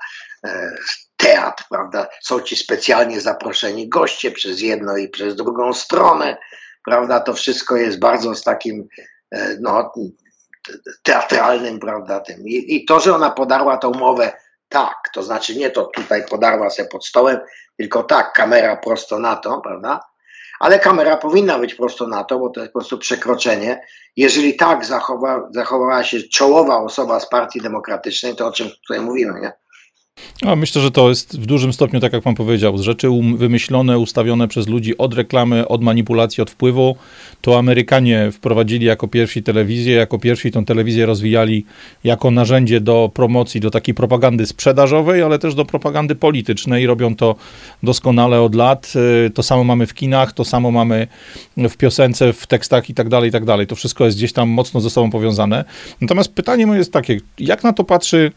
e, 0.44 0.70
teatr, 1.16 1.64
prawda, 1.70 2.08
są 2.22 2.40
ci 2.40 2.56
specjalnie 2.56 3.20
zaproszeni 3.20 3.88
goście 3.88 4.30
przez 4.30 4.60
jedną 4.60 4.96
i 4.96 5.08
przez 5.08 5.36
drugą 5.36 5.72
stronę, 5.72 6.36
prawda, 6.84 7.20
to 7.20 7.34
wszystko 7.34 7.76
jest 7.76 7.98
bardzo 7.98 8.34
z 8.34 8.42
takim, 8.42 8.88
e, 9.30 9.56
no, 9.60 9.92
teatralnym, 11.02 11.78
prawda, 11.78 12.20
tym. 12.20 12.48
I, 12.48 12.74
I, 12.74 12.84
to, 12.84 13.00
że 13.00 13.14
ona 13.14 13.30
podarła 13.30 13.76
tą 13.76 13.90
mowę 13.90 14.32
tak, 14.68 15.10
to 15.14 15.22
znaczy 15.22 15.56
nie 15.56 15.70
to 15.70 15.84
tutaj 15.84 16.26
podarła 16.26 16.70
się 16.70 16.84
pod 16.84 17.06
stołem, 17.06 17.38
tylko 17.76 18.02
tak, 18.02 18.32
kamera 18.32 18.76
prosto 18.76 19.18
na 19.18 19.36
to, 19.36 19.60
prawda, 19.60 20.00
ale 20.60 20.78
kamera 20.78 21.16
powinna 21.16 21.58
być 21.58 21.74
prosto 21.74 22.06
na 22.06 22.24
to, 22.24 22.38
bo 22.38 22.50
to 22.50 22.60
jest 22.60 22.72
po 22.72 22.78
prostu 22.78 22.98
przekroczenie. 22.98 23.86
Jeżeli 24.16 24.56
tak 24.56 24.84
zachowa, 24.84 25.48
zachowała 25.50 26.04
się 26.04 26.22
czołowa 26.22 26.78
osoba 26.78 27.20
z 27.20 27.28
Partii 27.28 27.60
Demokratycznej, 27.60 28.36
to 28.36 28.46
o 28.46 28.52
czym 28.52 28.70
tutaj 28.70 29.00
mówimy, 29.00 29.40
nie? 29.40 29.52
Myślę, 30.56 30.82
że 30.82 30.90
to 30.90 31.08
jest 31.08 31.40
w 31.40 31.46
dużym 31.46 31.72
stopniu, 31.72 32.00
tak 32.00 32.12
jak 32.12 32.22
pan 32.22 32.34
powiedział, 32.34 32.78
z 32.78 32.80
rzeczy 32.80 33.10
um, 33.10 33.36
wymyślone, 33.36 33.98
ustawione 33.98 34.48
przez 34.48 34.68
ludzi 34.68 34.98
od 34.98 35.14
reklamy, 35.14 35.68
od 35.68 35.82
manipulacji, 35.82 36.42
od 36.42 36.50
wpływu. 36.50 36.96
To 37.40 37.58
Amerykanie 37.58 38.32
wprowadzili 38.32 38.86
jako 38.86 39.08
pierwsi 39.08 39.42
telewizję, 39.42 39.94
jako 39.94 40.18
pierwsi 40.18 40.50
tą 40.50 40.64
telewizję 40.64 41.06
rozwijali 41.06 41.64
jako 42.04 42.30
narzędzie 42.30 42.80
do 42.80 43.10
promocji, 43.14 43.60
do 43.60 43.70
takiej 43.70 43.94
propagandy 43.94 44.46
sprzedażowej, 44.46 45.22
ale 45.22 45.38
też 45.38 45.54
do 45.54 45.64
propagandy 45.64 46.14
politycznej. 46.14 46.86
Robią 46.86 47.16
to 47.16 47.36
doskonale 47.82 48.40
od 48.40 48.54
lat. 48.54 48.92
Y, 49.26 49.30
to 49.30 49.42
samo 49.42 49.64
mamy 49.64 49.86
w 49.86 49.94
kinach, 49.94 50.32
to 50.32 50.44
samo 50.44 50.70
mamy 50.70 51.06
w 51.56 51.76
piosence, 51.76 52.32
w 52.32 52.46
tekstach 52.46 52.90
i 52.90 52.94
tak 52.94 53.08
dalej, 53.08 53.28
i 53.28 53.32
tak 53.32 53.44
dalej. 53.44 53.66
To 53.66 53.76
wszystko 53.76 54.04
jest 54.04 54.16
gdzieś 54.16 54.32
tam 54.32 54.48
mocno 54.48 54.80
ze 54.80 54.90
sobą 54.90 55.10
powiązane. 55.10 55.64
Natomiast 56.00 56.34
pytanie 56.34 56.66
moje 56.66 56.78
jest 56.78 56.92
takie, 56.92 57.20
jak 57.38 57.64
na 57.64 57.72
to 57.72 57.84
patrzy 57.84 58.32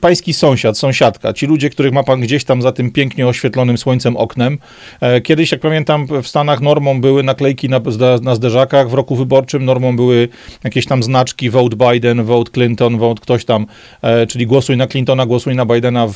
pański 0.00 0.34
sąsiad, 0.34 0.78
sąsiadka, 0.78 1.32
ci 1.32 1.46
ludzie, 1.46 1.70
których 1.70 1.92
ma 1.92 2.02
pan 2.02 2.20
gdzieś 2.20 2.44
tam 2.44 2.62
za 2.62 2.72
tym 2.72 2.90
pięknie 2.90 3.26
oświetlonym 3.26 3.78
słońcem 3.78 4.16
oknem. 4.16 4.58
E, 5.00 5.20
kiedyś, 5.20 5.52
jak 5.52 5.60
pamiętam, 5.60 6.06
w 6.22 6.28
Stanach 6.28 6.60
normą 6.60 7.00
były 7.00 7.22
naklejki 7.22 7.68
na, 7.68 7.80
na 8.22 8.34
zderzakach, 8.34 8.90
w 8.90 8.94
roku 8.94 9.16
wyborczym 9.16 9.64
normą 9.64 9.96
były 9.96 10.28
jakieś 10.64 10.86
tam 10.86 11.02
znaczki 11.02 11.50
vote 11.50 11.76
Biden, 11.76 12.24
vote 12.24 12.50
Clinton, 12.50 12.98
vote 12.98 13.20
ktoś 13.22 13.44
tam, 13.44 13.66
e, 14.02 14.26
czyli 14.26 14.46
głosuj 14.46 14.76
na 14.76 14.86
Clintona, 14.86 15.26
głosuj 15.26 15.56
na 15.56 15.66
Bidena, 15.66 16.06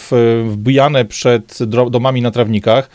wbijane 0.45 1.05
przed 1.05 1.59
domami 1.91 2.23
na 2.23 2.31
trawnikach. 2.31 2.91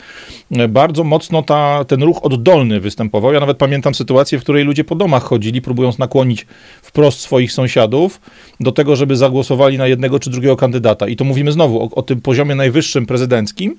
E, 0.50 0.68
bardzo 0.68 1.04
mocno 1.04 1.42
ta, 1.42 1.84
ten 1.84 2.02
ruch 2.02 2.18
oddolny 2.22 2.80
występował. 2.80 3.32
Ja 3.32 3.40
nawet 3.40 3.56
pamiętam 3.56 3.94
sytuację, 3.94 4.38
w 4.38 4.42
której 4.42 4.64
ludzie 4.64 4.84
po 4.84 4.94
domach 4.94 5.22
chodzili, 5.22 5.62
próbując 5.62 5.98
nakłonić 5.98 6.46
wprost 6.82 7.20
swoich 7.20 7.52
sąsiadów 7.52 8.20
do 8.60 8.72
tego, 8.72 8.96
żeby 8.96 9.16
zagłosowali 9.16 9.78
na 9.78 9.86
jednego 9.86 10.18
czy 10.18 10.30
drugiego 10.30 10.56
kandydata. 10.56 10.69
I 11.08 11.16
to 11.16 11.24
mówimy 11.24 11.52
znowu 11.52 11.82
o, 11.82 11.88
o 11.94 12.02
tym 12.02 12.20
poziomie 12.20 12.54
najwyższym 12.54 13.06
prezydenckim, 13.06 13.76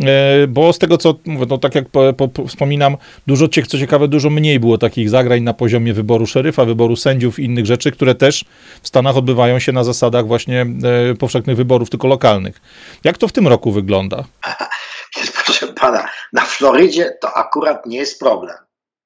e, 0.00 0.46
bo 0.46 0.72
z 0.72 0.78
tego, 0.78 0.98
co 0.98 1.14
mówię, 1.24 1.46
no 1.48 1.58
tak 1.58 1.74
jak 1.74 1.88
po, 1.88 2.12
po, 2.12 2.46
wspominam, 2.46 2.96
dużo, 3.26 3.48
co 3.68 3.78
ciekawe, 3.78 4.08
dużo 4.08 4.30
mniej 4.30 4.60
było 4.60 4.78
takich 4.78 5.10
zagrań 5.10 5.42
na 5.42 5.54
poziomie 5.54 5.92
wyboru 5.92 6.26
szeryfa, 6.26 6.64
wyboru 6.64 6.96
sędziów 6.96 7.38
i 7.38 7.44
innych 7.44 7.66
rzeczy, 7.66 7.92
które 7.92 8.14
też 8.14 8.44
w 8.82 8.88
Stanach 8.88 9.16
odbywają 9.16 9.58
się 9.58 9.72
na 9.72 9.84
zasadach 9.84 10.26
właśnie 10.26 10.66
e, 11.10 11.14
powszechnych 11.14 11.56
wyborów, 11.56 11.90
tylko 11.90 12.08
lokalnych. 12.08 12.60
Jak 13.04 13.18
to 13.18 13.28
w 13.28 13.32
tym 13.32 13.48
roku 13.48 13.72
wygląda? 13.72 14.24
Proszę 15.44 15.66
pana, 15.66 16.08
na 16.32 16.42
Florydzie 16.42 17.18
to 17.20 17.36
akurat 17.36 17.86
nie 17.86 17.98
jest 17.98 18.20
problem. 18.20 18.56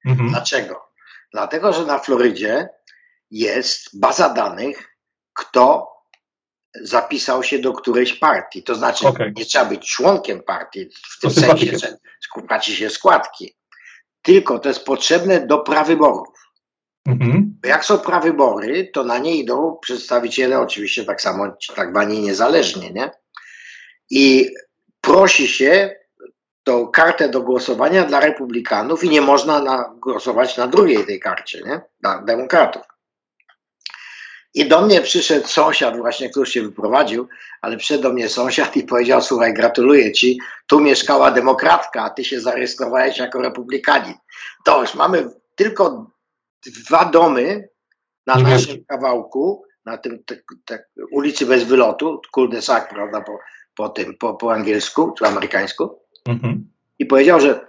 Mhm. 0.07 0.31
Dlaczego? 0.31 0.90
Dlatego, 1.33 1.73
że 1.73 1.87
na 1.87 1.99
Florydzie 1.99 2.69
jest 3.31 4.01
baza 4.01 4.29
danych, 4.29 4.97
kto 5.33 5.88
zapisał 6.75 7.43
się 7.43 7.59
do 7.59 7.73
którejś 7.73 8.13
partii. 8.13 8.63
To 8.63 8.75
znaczy, 8.75 9.09
okay. 9.09 9.33
nie 9.37 9.45
trzeba 9.45 9.65
być 9.65 9.91
członkiem 9.91 10.43
partii 10.43 10.89
w 11.17 11.21
tym 11.21 11.31
sensie, 11.31 11.79
że 11.79 11.97
płaci 12.49 12.77
się 12.77 12.91
składki. 12.91 13.55
Tylko 14.23 14.59
to 14.59 14.69
jest 14.69 14.85
potrzebne 14.85 15.47
do 15.47 15.59
prawyborów. 15.59 16.29
Mhm. 17.09 17.59
Jak 17.65 17.85
są 17.85 17.99
prawybory, 17.99 18.91
to 18.93 19.05
na 19.05 19.19
nie 19.19 19.37
idą 19.37 19.79
przedstawiciele, 19.83 20.61
oczywiście 20.61 21.05
tak 21.05 21.21
samo, 21.21 21.47
tak 21.77 21.91
zwani 21.91 22.21
niezależnie, 22.21 22.91
nie? 22.91 23.11
I 24.11 24.51
prosi 25.01 25.49
się 25.49 25.97
tą 26.65 26.89
kartę 26.89 27.29
do 27.29 27.43
głosowania 27.43 28.05
dla 28.05 28.21
republikanów 28.21 29.05
i 29.05 29.09
nie 29.09 29.21
można 29.21 29.63
na, 29.63 29.95
głosować 29.99 30.57
na 30.57 30.67
drugiej 30.67 31.07
tej 31.07 31.21
karcie, 31.21 31.61
nie? 31.67 31.81
Dla 32.01 32.23
demokratów. 32.23 32.83
I 34.55 34.69
do 34.69 34.81
mnie 34.81 35.01
przyszedł 35.01 35.47
sąsiad 35.47 35.97
właśnie, 35.97 36.31
który 36.31 36.47
się 36.47 36.63
wyprowadził, 36.63 37.29
ale 37.61 37.77
przyszedł 37.77 38.03
do 38.03 38.13
mnie 38.13 38.29
sąsiad 38.29 38.77
i 38.77 38.83
powiedział, 38.83 39.23
słuchaj, 39.23 39.55
gratuluję 39.55 40.13
ci, 40.13 40.39
tu 40.67 40.81
mieszkała 40.81 41.31
demokratka, 41.31 42.03
a 42.03 42.11
ty 42.11 42.25
się 42.25 42.41
zarejestrowałeś 42.41 43.19
jako 43.19 43.43
republikanin. 43.43 44.15
To 44.65 44.81
już 44.81 44.95
mamy 44.95 45.31
tylko 45.55 46.11
dwa 46.67 47.05
domy 47.05 47.69
na 48.27 48.35
naszym 48.35 48.85
kawałku, 48.85 49.65
na 49.85 49.99
tym 49.99 50.25
ulicy 51.11 51.47
bez 51.47 51.65
wylotu, 51.65 52.21
cul-de-sac, 52.33 52.89
prawda, 52.89 53.21
po, 53.21 53.39
po 53.75 53.89
tym, 53.89 54.17
po, 54.19 54.35
po 54.35 54.53
angielsku 54.53 55.13
czy 55.19 55.27
amerykańsku. 55.27 55.99
Mhm. 56.29 56.71
I 56.99 57.07
powiedział, 57.07 57.41
że 57.41 57.67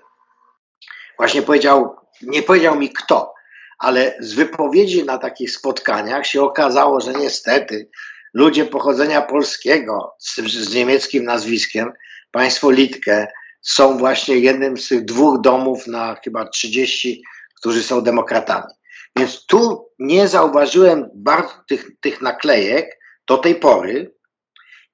właśnie 1.18 1.42
powiedział, 1.42 1.96
nie 2.22 2.44
powiedział 2.44 2.76
mi 2.76 2.90
kto, 2.90 3.34
ale 3.82 4.16
z 4.20 4.34
wypowiedzi 4.34 5.04
na 5.04 5.18
takich 5.18 5.52
spotkaniach 5.52 6.28
się 6.28 6.42
okazało, 6.42 7.02
że 7.02 7.14
niestety 7.14 7.90
ludzie 8.34 8.66
pochodzenia 8.66 9.22
polskiego 9.22 10.16
z, 10.20 10.36
z 10.40 10.74
niemieckim 10.74 11.24
nazwiskiem, 11.24 11.92
państwo 12.32 12.72
Litkę, 12.72 13.28
są 13.62 13.98
właśnie 13.98 14.38
jednym 14.38 14.78
z 14.78 14.88
tych 14.88 15.06
dwóch 15.06 15.42
domów 15.42 15.88
na 15.88 16.16
chyba 16.24 16.46
30, 16.46 17.24
którzy 17.56 17.84
są 17.84 18.02
demokratami. 18.02 18.74
Więc 19.18 19.46
tu 19.46 19.90
nie 20.00 20.28
zauważyłem 20.28 21.10
bardzo 21.16 21.54
tych, 21.68 21.86
tych 22.02 22.22
naklejek 22.22 23.00
do 23.28 23.38
tej 23.38 23.56
pory. 23.56 24.16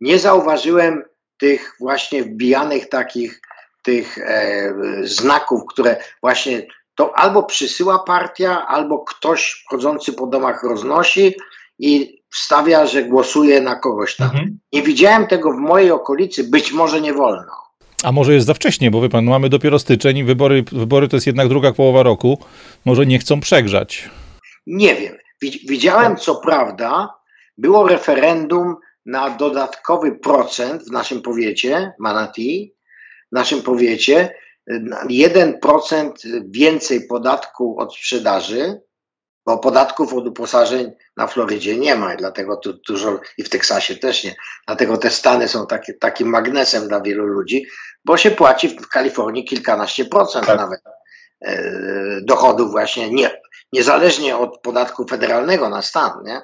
Nie 0.02 0.20
zauważyłem 0.20 1.04
tych 1.40 1.74
właśnie 1.80 2.24
wbijanych 2.24 2.90
takich 2.90 3.42
tych 3.84 4.18
e, 4.18 4.74
znaków, 5.04 5.62
które 5.70 5.96
właśnie 6.22 6.68
to 6.98 7.20
albo 7.20 7.44
przysyła 7.44 8.00
partia, 8.00 8.68
albo 8.68 9.00
ktoś 9.00 9.64
chodzący 9.70 10.14
po 10.14 10.28
domach 10.28 10.64
roznosi 10.64 11.36
i 11.80 12.22
wstawia, 12.30 12.86
że 12.86 13.04
głosuje 13.04 13.62
na 13.62 13.76
kogoś 13.76 14.16
tam. 14.16 14.28
Mhm. 14.28 14.60
Nie 14.74 14.82
widziałem 14.82 15.28
tego 15.28 15.52
w 15.52 15.58
mojej 15.58 15.92
okolicy, 15.92 16.44
być 16.44 16.72
może 16.72 17.02
nie 17.02 17.14
wolno. 17.14 17.52
A 18.04 18.12
może 18.12 18.34
jest 18.34 18.48
za 18.48 18.54
wcześnie, 18.54 18.92
bo 18.92 19.02
wie 19.02 19.10
pan, 19.10 19.26
mamy 19.26 19.50
dopiero 19.50 19.80
styczeń, 19.80 20.24
wybory, 20.24 20.64
wybory 20.72 21.08
to 21.08 21.16
jest 21.16 21.28
jednak 21.28 21.48
druga 21.48 21.74
połowa 21.74 22.04
roku. 22.04 22.40
Może 22.86 23.06
nie 23.06 23.20
chcą 23.20 23.40
przegrzać. 23.40 24.10
Nie 24.68 24.96
wiem. 24.96 25.18
Widziałem, 25.42 26.16
co 26.16 26.36
prawda, 26.36 27.14
było 27.58 27.88
referendum 27.88 28.76
na 29.06 29.30
dodatkowy 29.30 30.12
procent 30.12 30.84
w 30.84 30.92
naszym 30.92 31.22
powiecie, 31.22 31.94
Manati, 32.00 32.76
w 33.32 33.36
naszym 33.36 33.62
powiecie, 33.62 34.34
1% 35.10 36.12
więcej 36.50 37.08
podatku 37.08 37.80
od 37.80 37.96
sprzedaży, 37.96 38.82
bo 39.46 39.58
podatków 39.58 40.14
od 40.14 40.28
uposażeń 40.28 40.92
na 41.18 41.28
Florydzie 41.28 41.78
nie 41.78 41.96
ma, 41.96 42.16
dlatego 42.16 42.58
tu 42.58 42.74
dużo 42.88 43.20
i 43.38 43.44
w 43.44 43.50
Teksasie 43.50 43.96
też 43.96 44.24
nie. 44.24 44.36
Dlatego 44.68 44.98
te 44.98 45.10
Stany 45.10 45.48
są 45.48 45.68
takie, 45.68 45.94
takim 45.94 46.30
magnesem 46.30 46.88
dla 46.88 47.02
wielu 47.02 47.26
ludzi, 47.26 47.66
bo 48.06 48.18
się 48.18 48.32
płaci 48.32 48.70
w 48.70 48.88
Kalifornii 48.88 49.46
kilkanaście 49.46 50.06
procent 50.06 50.46
tak. 50.46 50.58
nawet 50.58 50.82
e, 51.42 52.22
dochodów 52.22 52.72
właśnie, 52.72 53.10
nie, 53.10 53.42
niezależnie 53.74 54.38
od 54.38 54.62
podatku 54.62 55.06
federalnego 55.08 55.70
na 55.70 55.82
stan, 55.82 56.12
nie? 56.24 56.42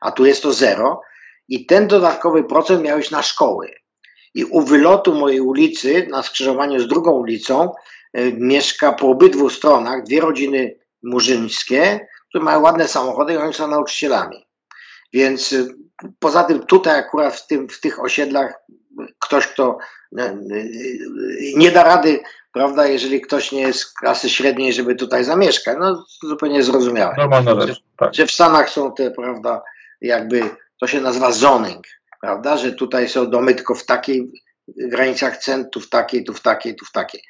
a 0.00 0.12
tu 0.12 0.26
jest 0.26 0.42
to 0.42 0.52
zero 0.52 1.00
i 1.48 1.66
ten 1.66 1.86
dodatkowy 1.86 2.44
procent 2.44 2.82
miał 2.82 2.98
iść 2.98 3.10
na 3.10 3.22
szkoły. 3.22 3.74
I 4.36 4.44
u 4.44 4.60
wylotu 4.62 5.14
mojej 5.14 5.40
ulicy, 5.40 6.06
na 6.10 6.22
skrzyżowaniu 6.22 6.80
z 6.80 6.88
drugą 6.88 7.12
ulicą, 7.12 7.72
y, 8.18 8.32
mieszka 8.38 8.92
po 8.92 9.08
obydwu 9.08 9.50
stronach 9.50 10.02
dwie 10.02 10.20
rodziny 10.20 10.76
murzyńskie, 11.02 12.08
które 12.28 12.44
mają 12.44 12.60
ładne 12.60 12.88
samochody 12.88 13.32
i 13.32 13.36
oni 13.36 13.54
są 13.54 13.68
nauczycielami. 13.68 14.46
Więc 15.12 15.52
y, 15.52 15.74
poza 16.18 16.44
tym 16.44 16.66
tutaj 16.66 16.98
akurat 16.98 17.34
w, 17.34 17.46
tym, 17.46 17.68
w 17.68 17.80
tych 17.80 18.04
osiedlach 18.04 18.54
ktoś, 19.18 19.46
kto 19.46 19.78
nie 21.56 21.70
da 21.70 21.82
rady, 21.82 22.20
prawda, 22.52 22.86
jeżeli 22.86 23.20
ktoś 23.20 23.52
nie 23.52 23.60
jest 23.60 23.78
z 23.78 23.92
klasy 23.92 24.30
średniej, 24.30 24.72
żeby 24.72 24.94
tutaj 24.94 25.24
zamieszkać, 25.24 25.76
no 25.80 26.06
zupełnie 26.22 26.62
zrozumiałe. 26.62 27.14
Normalna 27.18 27.60
rzecz, 27.60 27.82
tak. 27.96 28.14
Że 28.14 28.26
w 28.26 28.30
Stanach 28.30 28.70
są 28.70 28.94
te, 28.94 29.10
prawda, 29.10 29.62
jakby, 30.00 30.50
to 30.80 30.86
się 30.86 31.00
nazywa 31.00 31.32
zoning, 31.32 31.86
prawda, 32.20 32.56
że 32.56 32.72
tutaj 32.72 33.08
są 33.08 33.30
domy 33.30 33.54
tylko 33.54 33.74
w 33.74 33.84
takiej 33.84 34.32
granicach 34.68 35.38
cen, 35.38 35.70
tu 35.70 35.80
w 35.80 35.88
takiej, 35.88 36.24
tu 36.24 36.34
w 36.34 36.40
takiej, 36.40 36.76
tu 36.76 36.84
w 36.84 36.92
takiej. 36.92 37.22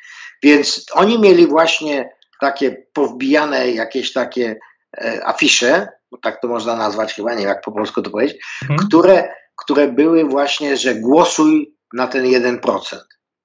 Więc 0.43 0.87
oni 0.93 1.19
mieli 1.19 1.47
właśnie 1.47 2.11
takie 2.41 2.87
powbijane 2.93 3.71
jakieś 3.71 4.13
takie 4.13 4.57
e, 4.99 5.27
afisze, 5.27 5.89
bo 6.11 6.19
tak 6.19 6.41
to 6.41 6.49
można 6.49 6.77
nazwać 6.77 7.15
chyba, 7.15 7.31
nie 7.31 7.39
wiem 7.39 7.49
jak 7.49 7.65
po 7.65 7.73
polsku 7.73 8.03
to 8.03 8.11
powiedzieć, 8.11 8.45
mhm. 8.63 8.89
które, 8.89 9.35
które 9.57 9.89
były 9.89 10.25
właśnie, 10.25 10.77
że 10.77 10.95
głosuj 10.95 11.75
na 11.93 12.07
ten 12.07 12.25
1%. 12.25 12.81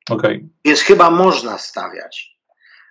Okay. 0.10 0.50
Więc 0.66 0.82
chyba 0.82 1.12
można 1.12 1.58
stawiać, 1.58 2.38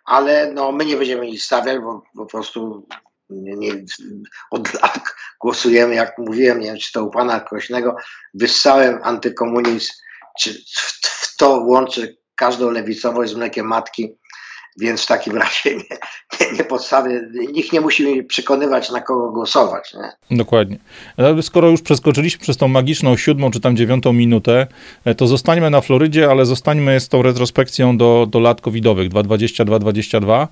ale 0.05 0.53
no, 0.53 0.73
my 0.73 0.85
nie 0.85 0.97
będziemy 0.97 1.29
ich 1.29 1.43
stawiać, 1.43 1.79
bo 1.79 2.03
po 2.17 2.27
prostu 2.27 2.87
nie, 3.31 3.57
nie, 3.57 3.85
od 4.51 4.75
lat 4.75 5.01
głosujemy, 5.41 5.95
jak 5.95 6.19
mówiłem, 6.19 6.61
nie 6.61 6.67
wiem, 6.67 6.79
czy 6.79 6.93
to 6.93 7.05
u 7.05 7.11
pana 7.11 7.41
Krośnego, 7.41 7.97
wyssałem 8.35 9.01
antykomunizm, 9.03 9.93
czy 10.41 10.53
w, 10.53 11.01
w 11.03 11.37
to 11.37 11.51
łączę 11.51 12.09
każdą 12.35 12.71
lewicowość 12.71 13.33
z 13.33 13.37
mlekiem 13.37 13.67
matki, 13.67 14.19
więc 14.79 15.03
w 15.03 15.07
takim 15.07 15.37
razie 15.43 15.77
nie, 15.77 15.97
nie, 16.41 16.57
nie 16.57 16.65
podstawię, 16.65 17.29
nikt 17.53 17.73
nie 17.73 17.81
musi 17.81 18.23
przekonywać, 18.23 18.91
na 18.91 19.01
kogo 19.01 19.33
głosować. 19.33 19.95
Nie? 19.95 20.37
Dokładnie. 20.37 20.79
Skoro 21.43 21.69
już 21.69 21.83
przeskoczyliśmy 21.83 22.41
przez 22.41 22.57
tą 22.57 22.69
magiczną 22.69 23.17
siódmą 23.17 23.51
czy 23.51 23.61
tam 23.61 23.77
dziewiątą 23.77 24.13
minutę, 24.13 24.67
e, 25.05 25.15
to 25.15 25.27
zostańmy 25.27 25.71
na 25.71 25.81
Florydzie, 25.81 26.31
ale 26.31 26.47
zostańmy 26.47 27.01
z 27.01 27.09
tą 27.09 27.23
retrospekcją 27.23 27.97
do, 27.97 28.27
do 28.31 28.41
lat 28.41 28.61
covidowych 28.61 29.09
2020-2022. 29.09 30.49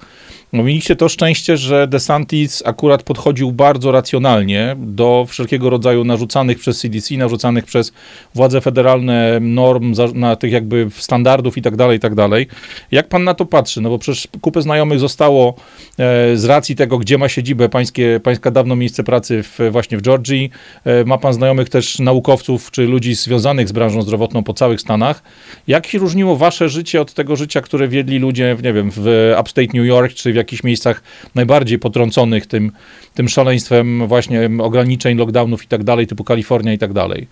No, 0.53 0.63
mieliście 0.63 0.97
to 0.97 1.09
szczęście, 1.09 1.57
że 1.57 1.87
DeSantis 1.87 2.63
akurat 2.67 3.03
podchodził 3.03 3.53
bardzo 3.53 3.93
racjonalnie 3.93 4.77
do 4.79 5.27
wszelkiego 5.29 5.71
rodzaju 5.71 6.05
narzucanych 6.05 6.59
przez 6.59 6.81
CDC, 6.81 7.15
narzucanych 7.15 7.65
przez 7.65 7.93
władze 8.35 8.61
federalne 8.61 9.39
norm, 9.41 9.95
na 10.15 10.37
tych 10.37 10.53
jakby 10.53 10.89
standardów 10.99 11.59
i 11.59 11.63
tak 11.63 11.77
dalej, 11.77 11.97
i 11.97 12.01
tak 12.01 12.15
dalej. 12.15 12.47
Jak 12.91 13.09
pan 13.09 13.25
na 13.25 13.35
to 13.35 13.47
patrzy? 13.47 13.81
No 13.81 13.91
bo 13.91 13.99
przecież 14.13 14.29
kupę 14.41 14.63
znajomych 14.63 15.01
zostało 15.01 15.55
e, 15.99 16.37
z 16.37 16.45
racji 16.45 16.77
tego, 16.77 16.99
gdzie 16.99 17.19
ma 17.19 17.29
siedzibę 17.29 17.69
pańskie, 17.69 18.21
pańska 18.21 18.51
dawno 18.51 18.77
miejsce 18.77 19.05
pracy 19.05 19.43
w, 19.43 19.59
właśnie 19.71 19.99
w 19.99 20.03
Georgii. 20.03 20.51
E, 20.85 21.05
ma 21.05 21.19
pan 21.19 21.33
znajomych 21.33 21.69
też 21.69 21.99
naukowców 21.99 22.71
czy 22.71 22.83
ludzi 22.83 23.15
związanych 23.15 23.69
z 23.69 23.73
branżą 23.73 24.03
zdrowotną 24.03 24.45
po 24.45 24.55
całych 24.55 24.81
Stanach. 24.81 25.23
Jak 25.67 25.87
się 25.87 25.99
różniło 25.99 26.37
wasze 26.37 26.69
życie 26.69 27.01
od 27.01 27.15
tego 27.15 27.37
życia, 27.37 27.61
które 27.61 27.89
wiedli 27.89 28.19
ludzie, 28.19 28.57
nie 28.63 28.73
wiem, 28.73 28.91
w 28.97 29.33
upstate 29.41 29.69
New 29.75 29.87
York 29.87 30.15
czy 30.15 30.33
w 30.33 30.37
jakichś 30.37 30.63
miejscach 30.63 31.03
najbardziej 31.35 31.79
potrąconych 31.79 32.47
tym, 32.47 32.73
tym 33.15 33.29
szaleństwem 33.29 34.07
właśnie 34.07 34.51
ograniczeń, 34.59 35.19
lockdownów 35.19 35.65
i 35.65 35.69
tak 35.69 35.85
dalej, 35.85 36.07
typu 36.07 36.25
Kalifornia 36.25 36.73
i 36.73 36.79
tak 36.79 36.93
dalej? 36.93 37.29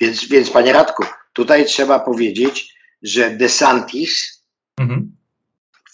Więc, 0.00 0.28
więc 0.28 0.50
panie 0.50 0.72
Radku, 0.72 1.04
tutaj 1.32 1.64
trzeba 1.64 1.98
powiedzieć, 1.98 2.74
że 3.02 3.30
DeSantis 3.30 4.42
mhm 4.80 5.19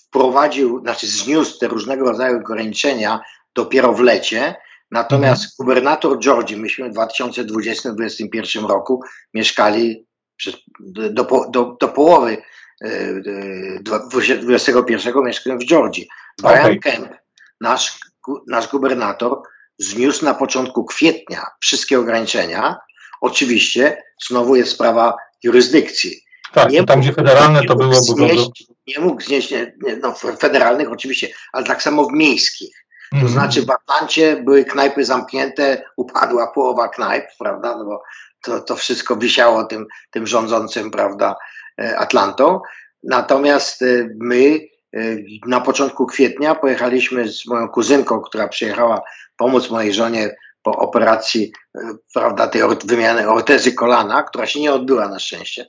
wprowadził, 0.09 0.81
znaczy 0.81 1.07
zniósł 1.07 1.59
te 1.59 1.69
różnego 1.69 2.11
rodzaju 2.11 2.37
ograniczenia 2.37 3.21
dopiero 3.55 3.93
w 3.93 4.01
lecie, 4.01 4.55
natomiast 4.91 5.43
mhm. 5.43 5.51
gubernator 5.59 6.19
Georgii, 6.19 6.57
myśmy 6.57 6.91
w 6.91 6.95
2020-2021 6.95 8.69
roku 8.69 9.03
mieszkali 9.35 10.07
przez, 10.37 10.57
do, 10.81 11.25
do, 11.51 11.77
do 11.81 11.89
połowy 11.89 12.43
2021 13.81 15.19
e, 15.19 15.23
mieszkałem 15.25 15.59
w 15.59 15.65
Georgii. 15.65 16.09
Brian 16.43 16.61
okay. 16.61 16.79
Kemp, 16.79 17.09
nasz, 17.61 17.99
nasz 18.49 18.69
gubernator, 18.69 19.43
zniósł 19.79 20.25
na 20.25 20.35
początku 20.35 20.85
kwietnia 20.85 21.47
wszystkie 21.61 21.99
ograniczenia. 21.99 22.77
Oczywiście 23.21 24.03
znowu 24.29 24.57
jest 24.57 24.73
sprawa 24.73 25.17
jurysdykcji. 25.43 26.21
Tak, 26.53 26.71
nie 26.71 26.85
tam 26.85 27.01
gdzie 27.01 27.13
federalne 27.13 27.65
to 27.65 27.77
było 27.77 27.95
znieść, 27.95 28.65
Nie 28.87 29.01
mógł 29.01 29.23
znieść, 29.23 29.51
nie, 29.51 29.73
no, 30.03 30.15
federalnych 30.39 30.93
oczywiście, 30.93 31.29
ale 31.53 31.67
tak 31.67 31.83
samo 31.83 32.05
w 32.05 32.13
miejskich. 32.13 32.87
To 33.11 33.17
mm. 33.17 33.29
znaczy 33.29 33.67
w 33.67 33.71
Atlancie 33.71 34.37
były 34.37 34.65
knajpy 34.65 35.05
zamknięte, 35.05 35.83
upadła 35.97 36.47
połowa 36.47 36.89
knajp, 36.89 37.25
prawda, 37.39 37.77
no 37.79 37.85
bo 37.85 38.03
to, 38.43 38.61
to 38.61 38.77
wszystko 38.77 39.17
wisiało 39.17 39.65
tym, 39.65 39.87
tym 40.11 40.27
rządzącym, 40.27 40.91
prawda, 40.91 41.37
e, 41.81 41.99
Atlantą. 41.99 42.61
Natomiast 43.03 43.83
e, 43.83 44.09
my 44.21 44.61
e, 44.97 45.17
na 45.47 45.61
początku 45.61 46.07
kwietnia 46.07 46.55
pojechaliśmy 46.55 47.29
z 47.29 47.47
moją 47.47 47.69
kuzynką, 47.69 48.21
która 48.21 48.49
przyjechała 48.49 49.03
pomóc 49.37 49.71
mojej 49.71 49.95
żonie 49.95 50.37
po 50.63 50.77
operacji, 50.77 51.53
prawda, 52.15 52.47
tej 52.47 52.63
wymiany 52.85 53.29
ortezy 53.29 53.73
kolana, 53.73 54.23
która 54.23 54.47
się 54.47 54.61
nie 54.61 54.73
odbyła 54.73 55.09
na 55.09 55.19
szczęście 55.19 55.67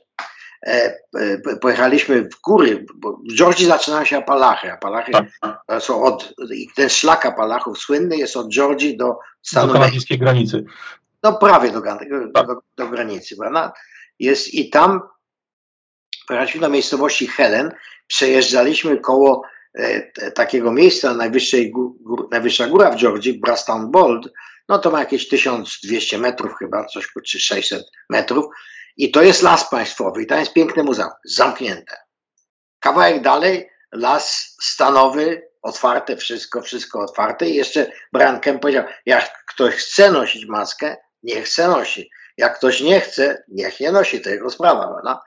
pojechaliśmy 1.60 2.22
w 2.22 2.40
góry, 2.40 2.86
bo 2.94 3.20
w 3.30 3.36
Georgii 3.36 3.66
zaczynają 3.66 4.04
się 4.04 4.18
Apalachy. 4.18 4.72
Apalachy 4.72 5.12
tak. 5.12 5.26
są 5.80 6.02
od, 6.02 6.34
ten 6.76 6.88
szlak 6.88 7.26
Apalachów 7.26 7.78
słynny 7.78 8.16
jest 8.16 8.36
od 8.36 8.52
Georgii 8.52 8.96
do 8.96 9.18
stanu 9.42 9.66
do 9.66 9.72
kanadyjskiej 9.72 10.18
granicy. 10.18 10.64
No 11.22 11.32
prawie 11.32 11.70
do, 11.70 11.80
tak. 11.80 12.08
do, 12.46 12.62
do 12.76 12.88
granicy, 12.88 13.36
prawda? 13.36 13.72
Jest 14.18 14.54
i 14.54 14.70
tam 14.70 15.00
pojechaliśmy 16.28 16.60
do 16.60 16.68
miejscowości 16.68 17.26
Helen, 17.26 17.72
przejeżdżaliśmy 18.06 19.00
koło 19.00 19.42
e, 19.74 20.30
takiego 20.30 20.72
miejsca, 20.72 21.14
najwyższej 21.14 21.70
gór, 21.70 22.28
najwyższa 22.30 22.66
góra 22.66 22.90
w 22.90 22.96
Georgii, 22.96 23.40
Brastown 23.40 23.90
Bold, 23.90 24.32
no 24.68 24.78
to 24.78 24.90
ma 24.90 25.00
jakieś 25.00 25.28
1200 25.28 26.18
metrów 26.18 26.52
chyba, 26.58 26.84
coś 26.84 27.08
czy 27.26 27.40
600 27.40 27.82
metrów 28.10 28.44
i 28.98 29.10
to 29.10 29.22
jest 29.22 29.42
las 29.42 29.70
państwowy 29.70 30.22
i 30.22 30.26
tam 30.26 30.38
jest 30.38 30.52
piękne 30.52 30.82
muzeum, 30.82 31.10
zamknięte. 31.24 31.96
Kawałek 32.80 33.22
dalej 33.22 33.68
las 33.92 34.56
stanowy, 34.62 35.48
otwarte, 35.62 36.16
wszystko, 36.16 36.62
wszystko 36.62 37.00
otwarte 37.00 37.48
i 37.48 37.54
jeszcze 37.54 37.92
Brankem 38.12 38.58
powiedział, 38.58 38.84
jak 39.06 39.44
ktoś 39.46 39.74
chce 39.74 40.12
nosić 40.12 40.46
maskę, 40.46 40.96
niech 41.22 41.44
chce 41.44 41.68
nosi. 41.68 42.10
Jak 42.36 42.58
ktoś 42.58 42.80
nie 42.80 43.00
chce, 43.00 43.42
niech 43.48 43.80
nie 43.80 43.92
nosi, 43.92 44.20
to 44.20 44.30
jego 44.30 44.50
sprawa. 44.50 44.88
Prawda? 44.88 45.22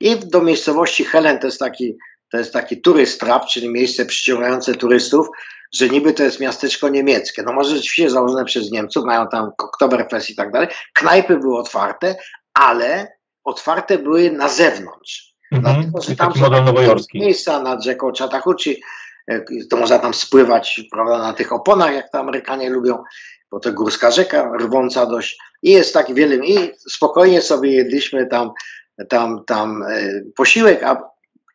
I 0.00 0.16
do 0.16 0.42
miejscowości 0.42 1.04
Helen 1.04 1.38
to 1.38 1.46
jest 1.46 1.58
taki, 1.58 1.96
to 2.30 2.38
jest 2.38 2.52
taki 2.52 2.80
turist 2.80 3.20
trap, 3.20 3.46
czyli 3.46 3.68
miejsce 3.68 4.06
przyciągające 4.06 4.74
turystów, 4.74 5.28
że 5.74 5.88
niby 5.88 6.12
to 6.12 6.22
jest 6.22 6.40
miasteczko 6.40 6.88
niemieckie. 6.88 7.42
No 7.42 7.52
może 7.52 7.70
rzeczywiście 7.70 8.10
założone 8.10 8.44
przez 8.44 8.70
Niemców, 8.70 9.04
mają 9.04 9.28
tam 9.28 9.50
Oktoberfest 9.58 10.30
i 10.30 10.34
tak 10.34 10.52
dalej. 10.52 10.68
Knajpy 10.94 11.36
były 11.36 11.58
otwarte, 11.58 12.16
ale 12.60 13.12
otwarte 13.44 13.98
były 13.98 14.30
na 14.30 14.48
zewnątrz. 14.48 15.34
Mhm, 15.52 15.74
Dlatego, 15.74 16.00
że 16.00 16.16
tam 16.16 16.34
są 16.34 16.94
miejsca 17.14 17.62
nad 17.62 17.84
rzeką 17.84 18.12
Chattahoochee, 18.18 18.82
e, 19.30 19.40
to 19.70 19.76
można 19.76 19.98
tam 19.98 20.14
spływać 20.14 20.80
prawda, 20.92 21.18
na 21.18 21.32
tych 21.32 21.52
oponach, 21.52 21.94
jak 21.94 22.10
to 22.12 22.18
Amerykanie 22.18 22.70
lubią, 22.70 23.02
bo 23.50 23.60
to 23.60 23.72
górska 23.72 24.10
rzeka, 24.10 24.52
rwąca 24.60 25.06
dość. 25.06 25.38
I 25.62 25.70
jest 25.70 25.94
tak 25.94 26.14
wiele, 26.14 26.36
i 26.36 26.72
spokojnie 26.88 27.42
sobie 27.42 27.72
jedliśmy 27.72 28.26
tam, 28.26 28.50
tam, 29.08 29.44
tam 29.46 29.82
e, 29.82 30.22
posiłek, 30.36 30.82
a 30.82 31.02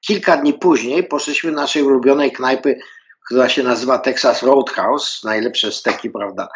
kilka 0.08 0.38
dni 0.38 0.54
później 0.54 1.04
poszliśmy 1.04 1.52
do 1.52 1.58
naszej 1.58 1.84
ulubionej 1.84 2.32
knajpy, 2.32 2.80
która 3.26 3.50
się 3.50 3.63
nazywa 3.63 4.00
Texas 4.00 4.44
Roadhouse, 4.44 5.24
najlepsze 5.24 5.72
steki, 5.72 6.10
prawda, 6.10 6.48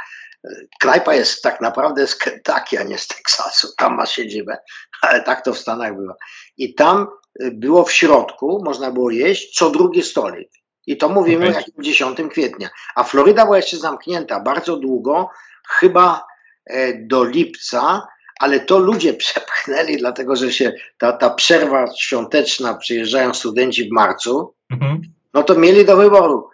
Knajpa 0.80 1.16
jest 1.16 1.42
tak 1.42 1.62
naprawdę 1.62 2.08
z 2.08 2.16
Kentucky, 2.16 2.80
a 2.80 2.84
nie 2.84 2.98
z 2.98 3.08
Teksasu. 3.08 3.68
Tam 3.78 3.96
ma 3.96 4.06
siedzibę, 4.06 4.58
ale 5.02 5.24
tak 5.24 5.44
to 5.44 5.54
w 5.54 5.58
Stanach 5.58 5.98
bywa. 5.98 6.16
I 6.58 6.76
tam 6.76 7.08
y, 7.42 7.52
było 7.52 7.84
w 7.84 7.92
środku, 7.92 8.62
można 8.66 8.92
było 8.92 9.12
jeść 9.12 9.58
co 9.58 9.70
drugi 9.70 10.04
stolik. 10.04 10.50
I 10.88 10.98
to 10.98 11.10
mówimy 11.10 11.50
okay. 11.50 11.62
jak 11.62 11.84
10 11.86 12.18
kwietnia. 12.32 12.70
A 12.96 13.04
Floryda 13.04 13.46
była 13.46 13.58
jeszcze 13.58 13.78
zamknięta 13.78 14.40
bardzo 14.40 14.78
długo, 14.78 15.30
chyba 15.70 16.26
e, 16.66 16.94
do 16.94 17.24
lipca, 17.24 18.08
ale 18.40 18.60
to 18.60 18.80
ludzie 18.80 19.14
przepchnęli, 19.24 19.98
dlatego 19.98 20.36
że 20.36 20.54
się 20.54 20.74
ta, 20.98 21.14
ta 21.14 21.30
przerwa 21.30 21.86
świąteczna, 21.98 22.74
przyjeżdżają 22.74 23.34
studenci 23.34 23.90
w 23.90 23.92
marcu, 23.92 24.54
mhm. 24.72 25.02
no 25.34 25.44
to 25.44 25.56
mieli 25.56 25.86
do 25.86 25.98
wyboru 25.98 26.50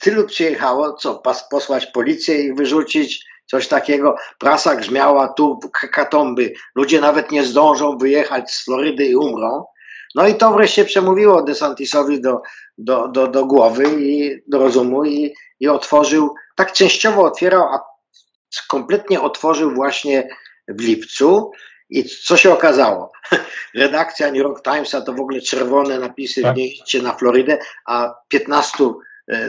tylu 0.00 0.26
przyjechało, 0.26 0.92
co 0.92 1.22
posłać 1.50 1.86
policję 1.86 2.42
i 2.42 2.54
wyrzucić, 2.54 3.24
coś 3.50 3.68
takiego. 3.68 4.16
Prasa 4.38 4.76
grzmiała, 4.76 5.28
tu 5.28 5.58
katomby, 5.92 6.52
ludzie 6.74 7.00
nawet 7.00 7.30
nie 7.30 7.44
zdążą 7.44 7.98
wyjechać 7.98 8.50
z 8.50 8.64
Florydy 8.64 9.06
i 9.06 9.16
umrą. 9.16 9.64
No 10.14 10.28
i 10.28 10.34
to 10.34 10.52
wreszcie 10.52 10.84
przemówiło 10.84 11.42
DeSantisowi 11.42 12.20
do, 12.20 12.42
do, 12.78 13.08
do, 13.08 13.26
do 13.26 13.46
głowy 13.46 13.84
i 14.00 14.42
do 14.46 14.58
rozumu 14.58 15.04
i, 15.04 15.34
i 15.60 15.68
otworzył, 15.68 16.34
tak 16.56 16.72
częściowo 16.72 17.22
otwierał, 17.22 17.62
a 17.62 17.80
kompletnie 18.68 19.20
otworzył 19.20 19.74
właśnie 19.74 20.28
w 20.68 20.80
lipcu. 20.80 21.50
I 21.90 22.04
co 22.04 22.36
się 22.36 22.52
okazało? 22.52 23.12
Redakcja 23.74 24.26
New 24.26 24.36
York 24.36 24.62
Timesa 24.62 25.00
to 25.00 25.12
w 25.12 25.20
ogóle 25.20 25.40
czerwone 25.40 25.98
napisy, 25.98 26.42
tak. 26.42 26.56
nie 26.56 26.68
idźcie 26.68 27.02
na 27.02 27.12
Florydę, 27.12 27.58
a 27.86 28.14
15 28.28 28.84
E, 28.84 28.92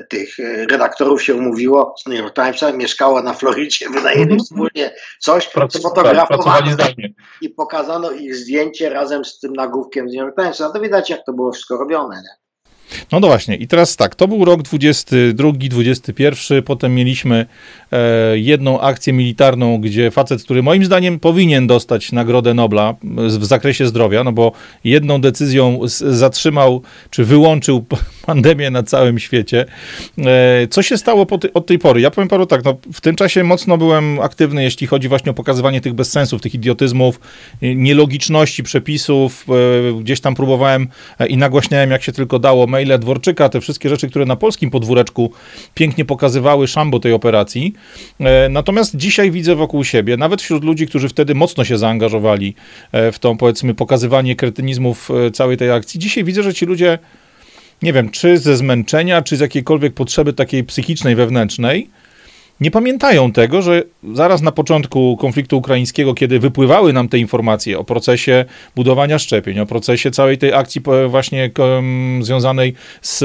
tych 0.09 0.39
e, 0.39 0.65
redaktorów 0.65 1.23
się 1.23 1.35
umówiło 1.35 1.95
z 2.03 2.05
New 2.05 2.19
York 2.19 2.35
Timesa, 2.35 2.71
mieszkała 2.71 3.21
na 3.21 3.33
Florydzie, 3.33 3.89
wynajęli 3.89 4.21
mhm. 4.21 4.39
wspólnie 4.39 4.91
coś, 5.19 5.49
sfotografowano 5.69 6.77
i 7.41 7.49
pokazano 7.49 8.11
ich 8.11 8.35
zdjęcie 8.35 8.89
razem 8.89 9.25
z 9.25 9.39
tym 9.39 9.53
nagłówkiem 9.53 10.09
z 10.09 10.13
New 10.13 10.21
York 10.21 10.35
Timesa. 10.35 10.67
No 10.67 10.73
to 10.73 10.79
widać, 10.79 11.09
jak 11.09 11.25
to 11.25 11.33
było 11.33 11.51
wszystko 11.51 11.77
robione. 11.77 12.15
Nie? 12.15 12.49
No, 13.11 13.19
no 13.19 13.27
właśnie, 13.27 13.55
i 13.55 13.67
teraz 13.67 13.95
tak, 13.95 14.15
to 14.15 14.27
był 14.27 14.45
rok 14.45 14.61
22, 14.61 15.51
21, 15.51 16.63
potem 16.63 16.95
mieliśmy 16.95 17.45
e, 17.91 18.37
jedną 18.37 18.81
akcję 18.81 19.13
militarną, 19.13 19.77
gdzie 19.77 20.11
facet, 20.11 20.43
który 20.43 20.63
moim 20.63 20.85
zdaniem 20.85 21.19
powinien 21.19 21.67
dostać 21.67 22.11
Nagrodę 22.11 22.53
Nobla 22.53 22.95
w 23.39 23.45
zakresie 23.45 23.87
zdrowia, 23.87 24.23
no 24.23 24.31
bo 24.31 24.51
jedną 24.83 25.21
decyzją 25.21 25.79
zatrzymał, 26.09 26.81
czy 27.09 27.25
wyłączył 27.25 27.85
pandemię 28.29 28.71
na 28.71 28.83
całym 28.83 29.19
świecie. 29.19 29.65
E, 30.17 30.67
co 30.67 30.81
się 30.81 30.97
stało 30.97 31.25
ty, 31.25 31.53
od 31.53 31.65
tej 31.65 31.79
pory? 31.79 32.01
Ja 32.01 32.11
powiem 32.11 32.27
panu 32.27 32.45
tak, 32.45 32.65
no, 32.65 32.77
w 32.93 33.01
tym 33.01 33.15
czasie 33.15 33.43
mocno 33.43 33.77
byłem 33.77 34.19
aktywny, 34.19 34.63
jeśli 34.63 34.87
chodzi 34.87 35.07
właśnie 35.07 35.31
o 35.31 35.33
pokazywanie 35.33 35.81
tych 35.81 35.93
bezsensów, 35.93 36.41
tych 36.41 36.55
idiotyzmów, 36.55 37.19
nielogiczności 37.61 38.63
przepisów, 38.63 39.45
e, 39.49 40.01
gdzieś 40.01 40.21
tam 40.21 40.35
próbowałem 40.35 40.87
e, 41.19 41.27
i 41.27 41.37
nagłaśniałem, 41.37 41.91
jak 41.91 42.03
się 42.03 42.11
tylko 42.11 42.39
dało, 42.39 42.67
maile 42.67 42.99
Dworczyka, 42.99 43.49
te 43.49 43.61
wszystkie 43.61 43.89
rzeczy, 43.89 44.09
które 44.09 44.25
na 44.25 44.35
polskim 44.35 44.71
podwóreczku 44.71 45.31
pięknie 45.73 46.05
pokazywały 46.05 46.67
szambo 46.67 46.99
tej 46.99 47.13
operacji. 47.13 47.73
E, 48.19 48.49
natomiast 48.49 48.95
dzisiaj 48.95 49.31
widzę 49.31 49.55
wokół 49.55 49.83
siebie, 49.83 50.17
nawet 50.17 50.41
wśród 50.41 50.63
ludzi, 50.63 50.87
którzy 50.87 51.09
wtedy 51.09 51.35
mocno 51.35 51.65
się 51.65 51.77
zaangażowali 51.77 52.55
e, 52.91 53.11
w 53.11 53.19
tą, 53.19 53.37
powiedzmy, 53.37 53.73
pokazywanie 53.73 54.35
kretynizmów 54.35 55.11
e, 55.11 55.31
całej 55.31 55.57
tej 55.57 55.71
akcji, 55.71 55.99
dzisiaj 55.99 56.23
widzę, 56.23 56.43
że 56.43 56.53
ci 56.53 56.65
ludzie, 56.65 56.99
nie 57.81 57.93
wiem, 57.93 58.09
czy 58.09 58.37
ze 58.37 58.57
zmęczenia, 58.57 59.21
czy 59.21 59.37
z 59.37 59.39
jakiejkolwiek 59.39 59.93
potrzeby 59.93 60.33
takiej 60.33 60.63
psychicznej, 60.63 61.15
wewnętrznej, 61.15 61.89
nie 62.61 62.71
pamiętają 62.71 63.31
tego, 63.31 63.61
że 63.61 63.83
zaraz 64.13 64.41
na 64.41 64.51
początku 64.51 65.17
konfliktu 65.17 65.57
ukraińskiego, 65.57 66.13
kiedy 66.13 66.39
wypływały 66.39 66.93
nam 66.93 67.09
te 67.09 67.17
informacje 67.17 67.79
o 67.79 67.83
procesie 67.83 68.45
budowania 68.75 69.19
szczepień, 69.19 69.59
o 69.59 69.65
procesie 69.65 70.11
całej 70.11 70.37
tej 70.37 70.53
akcji 70.53 70.81
właśnie 71.07 71.51
związanej 72.21 72.73
z 73.01 73.19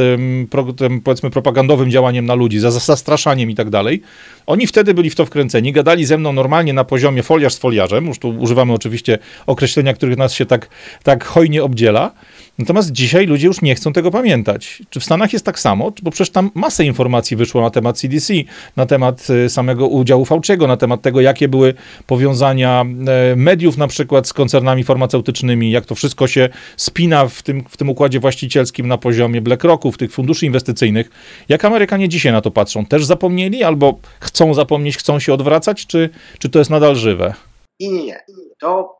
tym, 0.78 1.00
powiedzmy 1.04 1.30
propagandowym 1.30 1.90
działaniem 1.90 2.26
na 2.26 2.34
ludzi, 2.34 2.58
za 2.58 2.70
zastraszaniem 2.70 3.50
i 3.50 3.54
tak 3.54 3.70
dalej, 3.70 4.02
oni 4.46 4.66
wtedy 4.66 4.94
byli 4.94 5.10
w 5.10 5.14
to 5.14 5.26
wkręceni, 5.26 5.72
gadali 5.72 6.04
ze 6.04 6.18
mną 6.18 6.32
normalnie 6.32 6.72
na 6.72 6.84
poziomie 6.84 7.22
foliarz 7.22 7.54
z 7.54 7.58
foliarzem, 7.58 8.06
już 8.06 8.18
tu 8.18 8.28
używamy 8.28 8.72
oczywiście 8.72 9.18
określenia, 9.46 9.94
których 9.94 10.18
nas 10.18 10.32
się 10.32 10.46
tak, 10.46 10.68
tak 11.02 11.24
hojnie 11.24 11.64
obdziela, 11.64 12.10
Natomiast 12.58 12.92
dzisiaj 12.92 13.26
ludzie 13.26 13.46
już 13.46 13.62
nie 13.62 13.74
chcą 13.74 13.92
tego 13.92 14.10
pamiętać. 14.10 14.82
Czy 14.90 15.00
w 15.00 15.04
Stanach 15.04 15.32
jest 15.32 15.44
tak 15.44 15.58
samo? 15.58 15.92
Bo 16.02 16.10
przecież 16.10 16.30
tam 16.30 16.50
masę 16.54 16.84
informacji 16.84 17.36
wyszło 17.36 17.60
na 17.60 17.70
temat 17.70 17.98
CDC, 17.98 18.34
na 18.76 18.86
temat 18.86 19.26
y, 19.30 19.48
samego 19.48 19.86
udziału 19.86 20.24
Fauciego, 20.24 20.66
na 20.66 20.76
temat 20.76 21.02
tego, 21.02 21.20
jakie 21.20 21.48
były 21.48 21.74
powiązania 22.06 22.84
e, 23.06 23.36
mediów 23.36 23.76
na 23.76 23.86
przykład 23.86 24.28
z 24.28 24.32
koncernami 24.32 24.84
farmaceutycznymi, 24.84 25.70
jak 25.70 25.86
to 25.86 25.94
wszystko 25.94 26.26
się 26.26 26.48
spina 26.76 27.26
w 27.26 27.42
tym, 27.42 27.64
w 27.68 27.76
tym 27.76 27.88
układzie 27.90 28.20
właścicielskim 28.20 28.88
na 28.88 28.98
poziomie 28.98 29.40
BlackRocków, 29.40 29.98
tych 29.98 30.12
funduszy 30.12 30.46
inwestycyjnych. 30.46 31.10
Jak 31.48 31.64
Amerykanie 31.64 32.08
dzisiaj 32.08 32.32
na 32.32 32.40
to 32.40 32.50
patrzą? 32.50 32.86
Też 32.86 33.04
zapomnieli 33.04 33.62
albo 33.62 33.98
chcą 34.20 34.54
zapomnieć, 34.54 34.96
chcą 34.96 35.18
się 35.18 35.34
odwracać, 35.34 35.86
czy, 35.86 36.10
czy 36.38 36.48
to 36.48 36.58
jest 36.58 36.70
nadal 36.70 36.96
żywe? 36.96 37.34
Nie, 37.80 37.90
nie, 37.90 38.02
nie. 38.04 38.16
To 38.58 38.96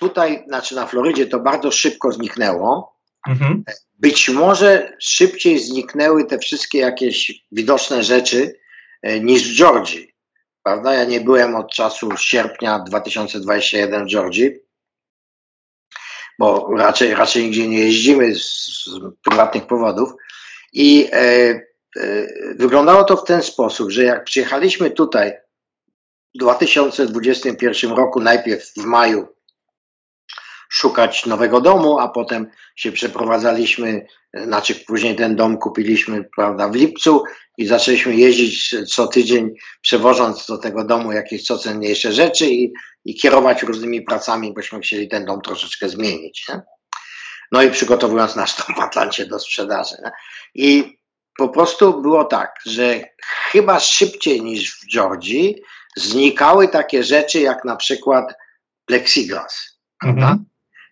Tutaj, 0.00 0.44
znaczy 0.46 0.74
na 0.74 0.86
Florydzie 0.86 1.26
to 1.26 1.40
bardzo 1.40 1.70
szybko 1.70 2.12
zniknęło. 2.12 2.96
Mhm. 3.28 3.64
Być 3.98 4.28
może 4.28 4.96
szybciej 5.00 5.58
zniknęły 5.58 6.24
te 6.24 6.38
wszystkie 6.38 6.78
jakieś 6.78 7.44
widoczne 7.52 8.04
rzeczy 8.04 8.60
e, 9.02 9.20
niż 9.20 9.52
w 9.52 9.58
Georgii. 9.58 10.14
Prawda? 10.62 10.94
Ja 10.94 11.04
nie 11.04 11.20
byłem 11.20 11.56
od 11.56 11.72
czasu 11.72 12.16
sierpnia 12.16 12.78
2021 12.78 14.06
w 14.06 14.10
Georgii, 14.10 14.50
bo 16.38 16.70
raczej, 16.76 17.14
raczej 17.14 17.44
nigdzie 17.44 17.68
nie 17.68 17.78
jeździmy 17.78 18.34
z, 18.34 18.44
z 18.84 19.00
prywatnych 19.24 19.66
powodów. 19.66 20.10
I 20.72 21.08
e, 21.12 21.16
e, 21.16 21.60
wyglądało 22.54 23.04
to 23.04 23.16
w 23.16 23.24
ten 23.24 23.42
sposób, 23.42 23.90
że 23.90 24.04
jak 24.04 24.24
przyjechaliśmy 24.24 24.90
tutaj 24.90 25.32
w 26.34 26.38
2021 26.38 27.92
roku, 27.92 28.20
najpierw 28.20 28.72
w 28.76 28.84
maju 28.84 29.28
szukać 30.70 31.26
nowego 31.26 31.60
domu, 31.60 31.98
a 31.98 32.08
potem 32.08 32.50
się 32.76 32.92
przeprowadzaliśmy, 32.92 34.06
znaczy 34.34 34.74
później 34.74 35.16
ten 35.16 35.36
dom 35.36 35.58
kupiliśmy 35.58 36.24
prawda, 36.36 36.68
w 36.68 36.74
lipcu 36.74 37.24
i 37.58 37.66
zaczęliśmy 37.66 38.14
jeździć 38.14 38.74
co 38.94 39.06
tydzień, 39.06 39.50
przewożąc 39.80 40.46
do 40.46 40.58
tego 40.58 40.84
domu 40.84 41.12
jakieś 41.12 41.44
co 41.44 41.58
cenniejsze 41.58 42.12
rzeczy 42.12 42.46
i, 42.46 42.72
i 43.04 43.14
kierować 43.14 43.62
różnymi 43.62 44.02
pracami, 44.02 44.54
bośmy 44.54 44.80
chcieli 44.80 45.08
ten 45.08 45.24
dom 45.24 45.40
troszeczkę 45.40 45.88
zmienić. 45.88 46.48
Nie? 46.48 46.62
no 47.52 47.62
i 47.62 47.70
przygotowując 47.70 48.36
nasz 48.36 48.54
tam 48.54 48.76
w 48.76 48.80
Atlancie 48.80 49.26
do 49.26 49.38
sprzedaży. 49.38 49.96
Nie? 50.04 50.10
I 50.54 50.98
po 51.36 51.48
prostu 51.48 52.02
było 52.02 52.24
tak, 52.24 52.54
że 52.66 53.00
chyba 53.22 53.80
szybciej 53.80 54.42
niż 54.42 54.80
w 54.80 54.92
Georgii 54.92 55.62
znikały 55.96 56.68
takie 56.68 57.04
rzeczy 57.04 57.40
jak 57.40 57.64
na 57.64 57.76
przykład 57.76 58.34
plexiglas. 58.84 59.78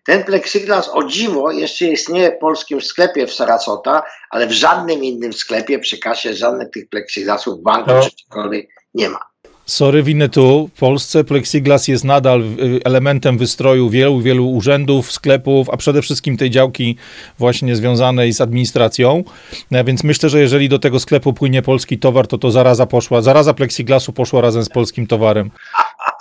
Ten 0.09 0.23
plexiglas 0.23 0.89
o 0.93 1.03
dziwo 1.03 1.51
jeszcze 1.51 1.85
istnieje 1.85 2.31
w 2.31 2.37
polskim 2.37 2.81
sklepie 2.81 3.27
w 3.27 3.33
Sarasota, 3.33 4.03
ale 4.29 4.47
w 4.47 4.51
żadnym 4.51 5.03
innym 5.03 5.33
sklepie 5.33 5.79
przy 5.79 5.97
kasie 5.97 6.33
żadnych 6.33 6.69
tych 6.69 6.89
plexiglasów 6.89 7.59
w 7.59 7.63
banku 7.63 7.91
no. 7.91 8.01
czy 8.01 8.09
cokolwiek 8.15 8.67
nie 8.93 9.09
ma. 9.09 9.19
Sorry, 9.65 10.03
winy 10.03 10.29
tu. 10.29 10.69
W 10.75 10.79
Polsce 10.79 11.23
plexiglas 11.23 11.87
jest 11.87 12.03
nadal 12.03 12.41
y, 12.41 12.79
elementem 12.85 13.37
wystroju 13.37 13.89
wielu, 13.89 14.19
wielu 14.19 14.49
urzędów, 14.49 15.11
sklepów, 15.11 15.69
a 15.69 15.77
przede 15.77 16.01
wszystkim 16.01 16.37
tej 16.37 16.49
działki 16.49 16.97
właśnie 17.39 17.75
związanej 17.75 18.33
z 18.33 18.41
administracją. 18.41 19.23
No, 19.71 19.83
więc 19.83 20.03
myślę, 20.03 20.29
że 20.29 20.39
jeżeli 20.39 20.69
do 20.69 20.79
tego 20.79 20.99
sklepu 20.99 21.33
płynie 21.33 21.61
polski 21.61 21.99
towar, 21.99 22.27
to 22.27 22.37
to 22.37 22.51
zaraza 22.51 22.85
poszła, 22.85 23.21
zaraza 23.21 23.53
plexiglasu 23.53 24.13
poszła 24.13 24.41
razem 24.41 24.63
z 24.63 24.69
polskim 24.69 25.07
towarem. 25.07 25.51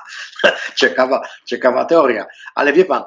ciekawa, 0.81 1.21
ciekawa 1.47 1.85
teoria. 1.85 2.27
Ale 2.55 2.73
wie 2.73 2.85
pan, 2.85 3.03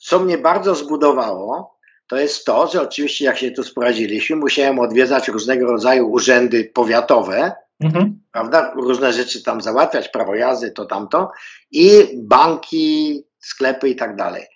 co 0.00 0.20
mnie 0.20 0.38
bardzo 0.38 0.74
zbudowało, 0.74 1.78
to 2.06 2.16
jest 2.16 2.44
to, 2.44 2.66
że 2.66 2.82
oczywiście 2.82 3.24
jak 3.24 3.38
się 3.38 3.50
tu 3.50 3.62
sprowadziliśmy, 3.64 4.36
musiałem 4.36 4.78
odwiedzać 4.78 5.28
różnego 5.28 5.66
rodzaju 5.66 6.10
urzędy 6.10 6.70
powiatowe, 6.74 7.52
mhm. 7.80 8.20
prawda, 8.32 8.72
różne 8.76 9.12
rzeczy 9.12 9.42
tam 9.42 9.60
załatwiać, 9.60 10.08
prawo 10.08 10.34
jazdy, 10.34 10.70
to 10.70 10.84
tamto 10.84 11.30
i 11.70 12.08
banki, 12.16 13.22
sklepy 13.38 13.88
i 13.88 13.96
tak 13.96 14.16
dalej. 14.16 14.46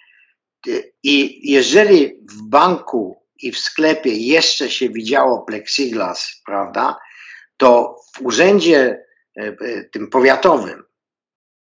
I 1.02 1.40
jeżeli 1.52 2.20
w 2.30 2.42
banku 2.42 3.22
i 3.42 3.52
w 3.52 3.58
sklepie 3.58 4.10
jeszcze 4.10 4.70
się 4.70 4.88
widziało 4.88 5.42
plexiglas, 5.42 6.42
prawda, 6.46 6.96
to 7.56 7.96
w 8.16 8.22
urzędzie 8.22 9.04
e, 9.36 9.42
e, 9.42 9.84
tym 9.84 10.10
powiatowym 10.10 10.82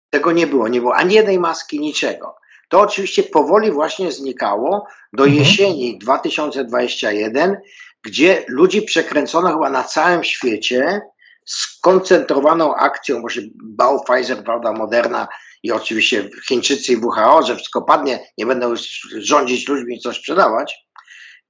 tego 0.09 0.31
nie 0.31 0.47
było, 0.47 0.67
nie 0.67 0.79
było 0.79 0.95
ani 0.95 1.15
jednej 1.15 1.39
maski, 1.39 1.79
niczego. 1.79 2.35
To 2.67 2.79
oczywiście 2.81 3.23
powoli 3.23 3.71
właśnie 3.71 4.11
znikało 4.11 4.87
do 5.13 5.23
mhm. 5.23 5.43
jesieni 5.43 5.97
2021, 5.97 7.57
gdzie 8.03 8.45
ludzi 8.47 8.81
przekręcono 8.81 9.51
chyba 9.51 9.69
na 9.69 9.83
całym 9.83 10.23
świecie 10.23 11.01
skoncentrowaną 11.45 12.75
akcją, 12.75 13.21
bo 13.21 13.29
się 13.29 13.41
bał 13.55 14.03
Pfizer, 14.03 14.43
prawda, 14.43 14.73
Moderna 14.73 15.27
i 15.63 15.71
oczywiście 15.71 16.29
Chińczycy 16.47 16.93
i 16.93 16.97
WHO, 16.97 17.43
że 17.43 17.55
wszystko 17.55 17.81
padnie, 17.81 18.19
nie 18.37 18.45
będą 18.45 18.69
już 18.69 19.07
rządzić 19.17 19.67
ludźmi 19.67 19.95
i 19.95 19.99
coś 19.99 20.17
sprzedawać. 20.17 20.87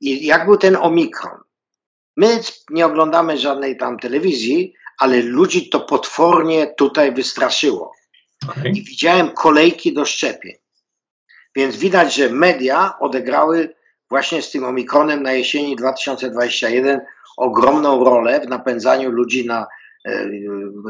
I 0.02 0.26
jak 0.26 0.46
był 0.46 0.58
ten 0.58 0.76
Omikron? 0.76 1.40
My 2.18 2.40
nie 2.70 2.86
oglądamy 2.86 3.38
żadnej 3.38 3.78
tam 3.78 4.00
telewizji, 4.00 4.74
ale 5.00 5.22
ludzi 5.22 5.70
to 5.70 5.80
potwornie 5.80 6.74
tutaj 6.78 7.14
wystraszyło. 7.14 7.92
Okay. 8.50 8.70
I 8.70 8.84
widziałem 8.84 9.32
kolejki 9.32 9.94
do 9.94 10.06
szczepień. 10.06 10.54
Więc 11.58 11.76
widać, 11.76 12.16
że 12.16 12.30
media 12.30 12.94
odegrały 13.00 13.76
właśnie 14.10 14.42
z 14.42 14.52
tym 14.52 14.64
Omikronem 14.64 15.24
na 15.24 15.34
jesieni 15.34 15.76
2021 15.76 17.02
ogromną 17.38 18.04
rolę 18.04 18.40
w 18.40 18.50
napędzaniu 18.50 19.12
ludzi 19.12 19.46
na, 19.46 19.68
e, 20.06 20.30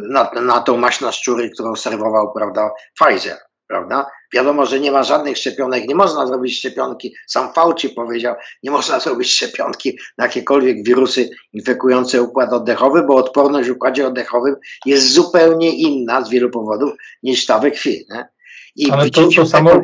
na, 0.09 0.31
na 0.41 0.59
tą 0.59 0.77
maść 0.77 1.01
na 1.01 1.11
szczury, 1.11 1.49
którą 1.49 1.75
serwował 1.75 2.33
prawda, 2.33 2.71
Pfizer. 2.99 3.37
Prawda? 3.67 4.05
Wiadomo, 4.33 4.65
że 4.65 4.79
nie 4.79 4.91
ma 4.91 5.03
żadnych 5.03 5.37
szczepionek, 5.37 5.87
nie 5.87 5.95
można 5.95 6.27
zrobić 6.27 6.57
szczepionki. 6.59 7.15
Sam 7.27 7.53
Fauci 7.53 7.89
powiedział, 7.89 8.35
nie 8.63 8.71
można 8.71 8.99
zrobić 9.03 9.33
szczepionki 9.33 9.99
na 10.17 10.25
jakiekolwiek 10.25 10.83
wirusy 10.83 11.29
infekujące 11.53 12.21
układ 12.21 12.53
oddechowy, 12.53 13.03
bo 13.03 13.15
odporność 13.15 13.69
w 13.69 13.71
układzie 13.71 14.07
oddechowym 14.07 14.55
jest 14.85 15.13
zupełnie 15.13 15.69
inna 15.69 16.21
z 16.21 16.29
wielu 16.29 16.49
powodów 16.49 16.91
niż 17.23 17.45
ta 17.45 17.59
we 17.59 17.71
krwi. 17.71 18.05
Nie? 18.09 18.27
I 18.75 18.91
Ale 18.91 19.09
to, 19.09 19.29
to 19.35 19.45
samo, 19.45 19.81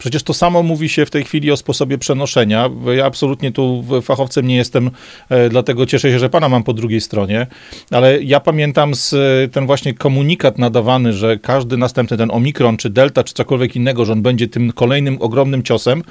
Przecież 0.00 0.22
to 0.22 0.34
samo 0.34 0.62
mówi 0.62 0.88
się 0.88 1.06
w 1.06 1.10
tej 1.10 1.24
chwili 1.24 1.50
o 1.50 1.56
sposobie 1.56 1.98
przenoszenia. 1.98 2.70
Ja 2.96 3.06
absolutnie 3.06 3.52
tu 3.52 3.84
fachowcem 4.02 4.46
nie 4.46 4.56
jestem, 4.56 4.90
e, 5.28 5.48
dlatego 5.48 5.86
cieszę 5.86 6.10
się, 6.10 6.18
że 6.18 6.30
pana 6.30 6.48
mam 6.48 6.62
po 6.62 6.72
drugiej 6.72 7.00
stronie, 7.00 7.46
ale 7.90 8.22
ja 8.22 8.40
pamiętam 8.40 8.94
z, 8.94 9.12
e, 9.12 9.48
ten 9.48 9.66
właśnie 9.66 9.94
komunikat 9.94 10.58
nadawany, 10.58 11.12
że 11.12 11.38
każdy 11.38 11.76
następny 11.76 12.16
ten 12.16 12.30
Omikron, 12.30 12.76
czy 12.76 12.90
Delta, 12.90 13.24
czy 13.24 13.34
cokolwiek 13.34 13.76
innego, 13.76 14.04
że 14.04 14.12
on 14.12 14.22
będzie 14.22 14.48
tym 14.48 14.72
kolejnym 14.72 15.16
ogromnym 15.20 15.62
ciosem, 15.62 16.02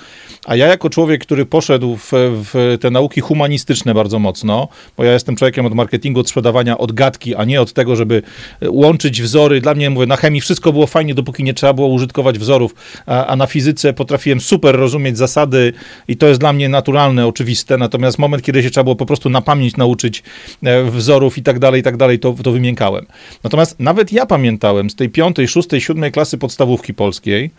a 0.45 0.56
ja 0.56 0.67
jako 0.67 0.89
człowiek, 0.89 1.21
który 1.21 1.45
poszedł 1.45 1.95
w, 1.95 2.12
w 2.54 2.78
te 2.82 2.91
nauki 2.91 3.21
humanistyczne 3.21 3.93
bardzo 3.93 4.19
mocno, 4.19 4.67
bo 4.97 5.04
ja 5.04 5.13
jestem 5.13 5.36
człowiekiem 5.36 5.65
od 5.65 5.73
marketingu, 5.73 6.19
od 6.19 6.30
sprzedawania, 6.30 6.78
od 6.78 6.91
gadki, 6.91 7.36
a 7.36 7.43
nie 7.43 7.62
od 7.62 7.73
tego, 7.73 7.95
żeby 7.95 8.21
łączyć 8.67 9.21
wzory. 9.21 9.62
Dla 9.62 9.73
mnie, 9.73 9.89
mówię, 9.89 10.08
na 10.08 10.15
chemii 10.15 10.41
wszystko 10.41 10.71
było 10.71 10.88
fajnie, 10.88 11.13
dopóki 11.13 11.43
nie 11.43 11.54
trzeba 11.54 11.73
było 11.73 11.88
użytkować 11.88 12.39
wzorów, 12.39 12.75
a, 13.06 13.25
a 13.25 13.36
na 13.36 13.47
fizyce 13.47 13.79
potrafiłem 13.96 14.42
super 14.42 14.76
rozumieć 14.76 15.18
zasady 15.18 15.74
i 16.08 16.18
to 16.18 16.28
jest 16.28 16.39
dla 16.39 16.54
mnie 16.54 16.70
naturalne, 16.70 17.28
oczywiste, 17.28 17.78
natomiast 17.78 18.20
moment, 18.20 18.44
kiedy 18.44 18.63
się 18.63 18.70
trzeba 18.70 18.84
było 18.84 18.96
po 18.96 19.06
prostu 19.06 19.30
na 19.30 19.42
pamięć 19.42 19.78
nauczyć 19.78 20.24
e, 20.63 20.84
wzorów 20.84 21.38
i 21.38 21.44
tak 21.44 21.60
dalej, 21.60 21.80
i 21.82 21.84
tak 21.84 21.98
dalej, 21.98 22.20
to, 22.20 22.36
to 22.44 22.52
wymiękałem. 22.52 23.06
Natomiast 23.44 23.80
nawet 23.80 24.13
ja 24.13 24.26
pamiętałem 24.26 24.89
z 24.89 24.96
tej 24.96 25.10
piątej, 25.10 25.48
szóstej, 25.48 25.82
siódmej 25.82 26.12
klasy 26.12 26.38
podstawówki 26.38 26.94
polskiej, 26.94 27.52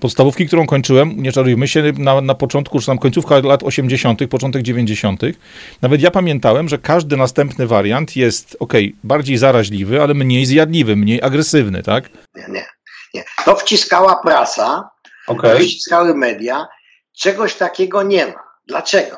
podstawówki, 0.00 0.46
którą 0.46 0.66
kończyłem, 0.66 1.22
nie 1.22 1.32
czarujmy 1.32 1.68
się, 1.68 1.92
na, 1.98 2.20
na 2.20 2.34
początku, 2.34 2.80
czy 2.80 2.86
tam 2.86 2.98
końcówka 2.98 3.38
lat 3.38 3.62
80., 3.62 4.26
początek 4.30 4.62
90., 4.62 5.22
nawet 5.82 6.02
ja 6.02 6.10
pamiętałem, 6.10 6.68
że 6.68 6.78
każdy 6.78 7.16
następny 7.16 7.66
wariant 7.66 8.16
jest, 8.16 8.56
ok, 8.60 8.72
bardziej 9.04 9.36
zaraźliwy, 9.36 10.02
ale 10.02 10.14
mniej 10.14 10.46
zjadliwy, 10.46 10.96
mniej 10.96 11.22
agresywny, 11.22 11.82
tak? 11.82 12.10
Nie, 12.34 12.44
nie. 12.48 12.66
nie. 13.14 13.24
To 13.44 13.56
wciskała 13.56 14.16
prasa, 14.16 14.90
okay. 15.26 15.62
ściskały 15.62 16.14
media, 16.14 16.68
czegoś 17.12 17.54
takiego 17.54 18.02
nie 18.02 18.26
ma. 18.26 18.44
Dlaczego? 18.66 19.16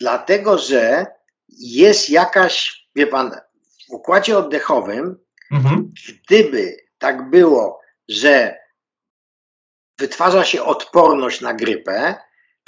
Dlatego, 0.00 0.58
że 0.58 1.06
jest 1.58 2.10
jakaś, 2.10 2.86
wie 2.94 3.06
pan, 3.06 3.30
w 3.88 3.92
układzie 3.92 4.38
oddechowym, 4.38 5.18
mhm. 5.52 5.92
gdyby 6.26 6.76
tak 6.98 7.30
było, 7.30 7.80
że 8.08 8.58
wytwarza 9.98 10.44
się 10.44 10.62
odporność 10.62 11.40
na 11.40 11.54
grypę, 11.54 12.14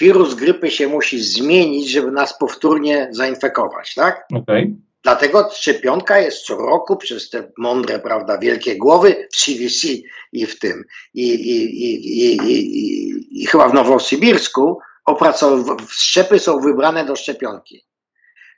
wirus 0.00 0.34
grypy 0.34 0.70
się 0.70 0.88
musi 0.88 1.20
zmienić, 1.22 1.90
żeby 1.90 2.10
nas 2.10 2.38
powtórnie 2.38 3.08
zainfekować, 3.10 3.94
tak? 3.94 4.26
Okay. 4.34 4.76
Dlatego 5.08 5.50
szczepionka 5.52 6.18
jest 6.18 6.44
co 6.44 6.56
roku 6.56 6.96
przez 6.96 7.30
te 7.30 7.52
mądre, 7.58 7.98
prawda, 7.98 8.38
wielkie 8.38 8.76
głowy 8.76 9.28
w 9.32 9.36
CDC 9.36 9.88
i 10.32 10.46
w 10.46 10.58
tym, 10.58 10.84
i, 11.14 11.28
i, 11.28 11.82
i, 12.24 13.42
i, 13.42 13.46
chyba 13.46 13.68
w 13.68 13.74
Nowosybirsku 13.74 14.78
szczepy 15.88 16.38
są 16.38 16.60
wybrane 16.60 17.04
do 17.04 17.16
szczepionki. 17.16 17.86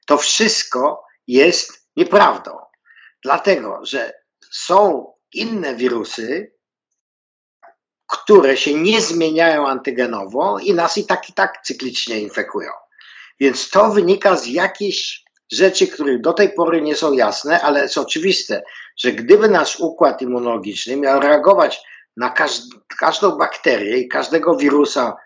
To 0.06 0.18
wszystko 0.18 1.04
jest 1.26 1.86
nieprawdą, 1.96 2.58
dlatego 3.22 3.80
że 3.82 4.12
są 4.52 5.12
inne 5.32 5.74
wirusy, 5.74 6.54
które 8.06 8.56
się 8.56 8.74
nie 8.74 9.00
zmieniają 9.00 9.68
antygenowo 9.68 10.58
i 10.58 10.74
nas 10.74 10.98
i 10.98 11.06
tak 11.06 11.28
i 11.28 11.32
tak 11.32 11.62
cyklicznie 11.64 12.20
infekują. 12.20 12.70
Więc 13.40 13.70
to 13.70 13.90
wynika 13.90 14.36
z 14.36 14.46
jakiejś 14.46 15.19
rzeczy, 15.52 15.86
które 15.86 16.18
do 16.18 16.32
tej 16.32 16.52
pory 16.52 16.82
nie 16.82 16.96
są 16.96 17.12
jasne, 17.12 17.60
ale 17.60 17.82
jest 17.82 17.98
oczywiste, 17.98 18.62
że 18.96 19.12
gdyby 19.12 19.48
nasz 19.48 19.80
układ 19.80 20.22
immunologiczny 20.22 20.96
miał 20.96 21.20
reagować 21.20 21.82
na 22.16 22.34
każdą 22.98 23.38
bakterię 23.38 23.98
i 23.98 24.08
każdego 24.08 24.56
wirusa, 24.56 25.16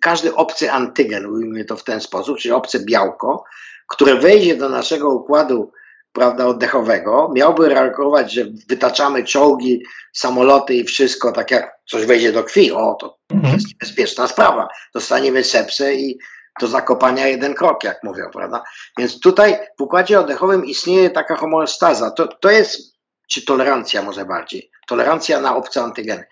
każdy 0.00 0.34
obcy 0.34 0.72
antygen, 0.72 1.26
ujmijmy 1.26 1.64
to 1.64 1.76
w 1.76 1.84
ten 1.84 2.00
sposób, 2.00 2.38
czyli 2.38 2.52
obce 2.52 2.84
białko, 2.84 3.44
które 3.88 4.14
wejdzie 4.14 4.56
do 4.56 4.68
naszego 4.68 5.08
układu 5.08 5.72
prawda, 6.12 6.46
oddechowego, 6.46 7.32
miałby 7.34 7.68
reagować, 7.68 8.32
że 8.32 8.44
wytaczamy 8.68 9.24
czołgi, 9.24 9.82
samoloty 10.12 10.74
i 10.74 10.84
wszystko, 10.84 11.32
tak 11.32 11.50
jak 11.50 11.72
coś 11.90 12.06
wejdzie 12.06 12.32
do 12.32 12.44
krwi, 12.44 12.72
o, 12.72 12.96
to 13.00 13.18
mhm. 13.32 13.54
jest 13.54 13.68
niebezpieczna 13.68 14.26
sprawa. 14.26 14.68
Dostaniemy 14.94 15.44
sepsę 15.44 15.94
i 15.94 16.18
do 16.60 16.66
zakopania 16.66 17.26
jeden 17.26 17.54
krok, 17.54 17.84
jak 17.84 18.04
mówią, 18.04 18.24
prawda? 18.32 18.62
Więc 18.98 19.20
tutaj 19.20 19.58
w 19.78 19.82
układzie 19.82 20.20
oddechowym 20.20 20.64
istnieje 20.64 21.10
taka 21.10 21.36
homeostaza. 21.36 22.10
To, 22.10 22.26
to 22.26 22.50
jest, 22.50 22.96
czy 23.30 23.44
tolerancja 23.44 24.02
może 24.02 24.24
bardziej, 24.24 24.70
tolerancja 24.86 25.40
na 25.40 25.56
obce 25.56 25.82
antygeny. 25.82 26.24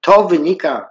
To 0.00 0.24
wynika, 0.24 0.90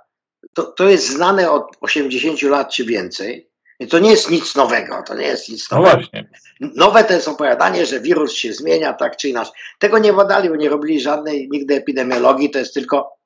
to, 0.54 0.64
to 0.64 0.90
jest 0.90 1.10
znane 1.10 1.52
od 1.52 1.78
80 1.82 2.42
lat 2.42 2.74
czy 2.74 2.86
więcej. 2.86 3.50
I 3.80 3.88
to 3.88 4.00
nie 4.00 4.12
jest 4.12 4.32
nic 4.32 4.56
nowego, 4.56 5.04
to 5.08 5.16
nie 5.16 5.26
jest 5.26 5.50
nic 5.50 5.72
no 5.72 5.78
nowego. 5.78 5.96
No 5.96 6.02
właśnie. 6.02 6.30
Nowe 6.60 7.04
to 7.04 7.14
jest 7.14 7.28
opowiadanie, 7.28 7.86
że 7.86 8.00
wirus 8.00 8.34
się 8.34 8.54
zmienia 8.54 8.94
tak 8.94 9.18
czy 9.18 9.30
inaczej. 9.30 9.54
Tego 9.80 9.98
nie 9.98 10.14
badali, 10.14 10.50
bo 10.50 10.56
nie 10.56 10.70
robili 10.70 11.02
żadnej 11.02 11.50
nigdy 11.52 11.76
epidemiologii, 11.76 12.50
to 12.50 12.60
jest 12.60 12.74
tylko 12.74 13.18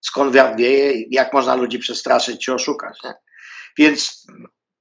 skąd 0.00 0.36
wieje, 0.56 1.04
jak 1.10 1.32
można 1.32 1.54
ludzi 1.54 1.78
przestraszyć 1.78 2.44
czy 2.44 2.54
oszukać. 2.54 2.98
Nie? 3.04 3.14
Więc 3.78 4.26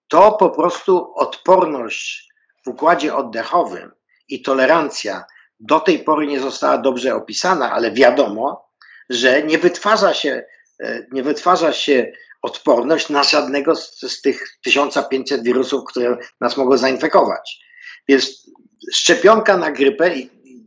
to 0.07 0.31
po 0.31 0.49
prostu 0.49 1.13
odporność 1.15 2.29
w 2.65 2.67
układzie 2.67 3.15
oddechowym 3.15 3.91
i 4.27 4.41
tolerancja 4.41 5.23
do 5.59 5.79
tej 5.79 5.99
pory 5.99 6.27
nie 6.27 6.39
została 6.39 6.77
dobrze 6.77 7.15
opisana, 7.15 7.71
ale 7.71 7.91
wiadomo, 7.91 8.69
że 9.09 9.43
nie 9.43 9.57
wytwarza 9.57 10.13
się, 10.13 10.43
e, 10.83 11.05
nie 11.11 11.23
wytwarza 11.23 11.73
się 11.73 12.11
odporność 12.41 13.09
na 13.09 13.23
żadnego 13.23 13.75
z, 13.75 14.01
z 14.01 14.21
tych 14.21 14.57
1500 14.63 15.43
wirusów, 15.43 15.83
które 15.87 16.17
nas 16.41 16.57
mogą 16.57 16.77
zainfekować. 16.77 17.59
Więc 18.07 18.51
szczepionka 18.93 19.57
na 19.57 19.71
grypę, 19.71 20.11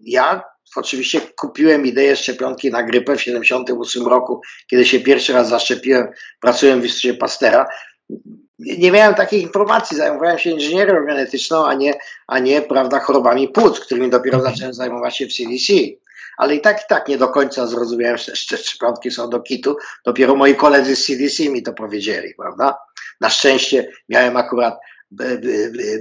ja 0.02 0.42
oczywiście 0.76 1.20
kupiłem 1.20 1.86
ideę 1.86 2.16
szczepionki 2.16 2.70
na 2.70 2.82
grypę 2.82 3.16
w 3.16 3.18
1978 3.18 4.06
roku, 4.06 4.40
kiedy 4.70 4.86
się 4.86 5.00
pierwszy 5.00 5.32
raz 5.32 5.48
zaszczepiłem, 5.48 6.08
pracując 6.40 6.82
w 6.82 6.84
Instytucie 6.84 7.14
Pastera. 7.14 7.66
Nie 8.58 8.92
miałem 8.92 9.14
takich 9.14 9.42
informacji, 9.42 9.96
zajmowałem 9.96 10.38
się 10.38 10.50
inżynierią 10.50 11.06
genetyczną, 11.06 11.66
a 11.66 11.74
nie, 11.74 11.94
a 12.26 12.38
nie 12.38 12.62
prawda, 12.62 13.00
chorobami 13.00 13.48
płuc, 13.48 13.80
którymi 13.80 14.10
dopiero 14.10 14.36
mhm. 14.36 14.54
zacząłem 14.54 14.74
zajmować 14.74 15.16
się 15.16 15.26
w 15.26 15.32
CDC. 15.32 15.72
Ale 16.36 16.54
i 16.54 16.60
tak, 16.60 16.80
i 16.80 16.84
tak 16.88 17.08
nie 17.08 17.18
do 17.18 17.28
końca 17.28 17.66
zrozumiałem, 17.66 18.18
że 18.24 18.36
szczepionki 18.36 19.10
są 19.10 19.30
do 19.30 19.40
kitu. 19.40 19.76
Dopiero 20.04 20.34
moi 20.34 20.54
koledzy 20.54 20.96
z 20.96 21.06
CDC 21.06 21.48
mi 21.48 21.62
to 21.62 21.72
powiedzieli, 21.72 22.34
prawda? 22.34 22.78
Na 23.20 23.30
szczęście 23.30 23.92
miałem 24.08 24.36
akurat 24.36 24.78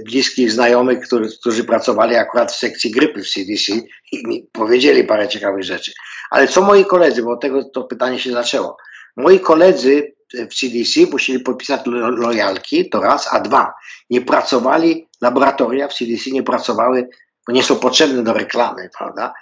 bliskich 0.04 0.52
znajomych, 0.52 1.00
którzy, 1.00 1.38
którzy 1.40 1.64
pracowali 1.64 2.16
akurat 2.16 2.52
w 2.52 2.56
sekcji 2.56 2.90
grypy 2.90 3.22
w 3.22 3.30
CDC 3.30 3.72
i 4.12 4.26
mi 4.26 4.48
powiedzieli 4.52 5.04
parę 5.04 5.28
ciekawych 5.28 5.64
rzeczy. 5.64 5.92
Ale 6.30 6.48
co 6.48 6.62
moi 6.62 6.84
koledzy, 6.84 7.22
bo 7.22 7.30
od 7.30 7.40
tego 7.40 7.64
to 7.64 7.84
pytanie 7.84 8.18
się 8.18 8.32
zaczęło. 8.32 8.76
Moi 9.16 9.40
koledzy 9.40 10.15
w 10.34 10.54
CDC 10.54 11.00
musieli 11.10 11.40
podpisać 11.40 11.80
lojalki, 12.16 12.90
to 12.90 13.00
raz, 13.00 13.28
a 13.34 13.40
dwa, 13.40 13.74
nie 14.10 14.20
pracowali, 14.20 15.08
laboratoria 15.20 15.88
w 15.88 15.94
CDC 15.94 16.30
nie 16.30 16.42
pracowały, 16.42 17.08
bo 17.46 17.52
nie 17.52 17.62
są 17.62 17.76
potrzebne 17.76 18.22
do 18.22 18.32
reklamy, 18.32 18.90
prawda? 18.98 19.32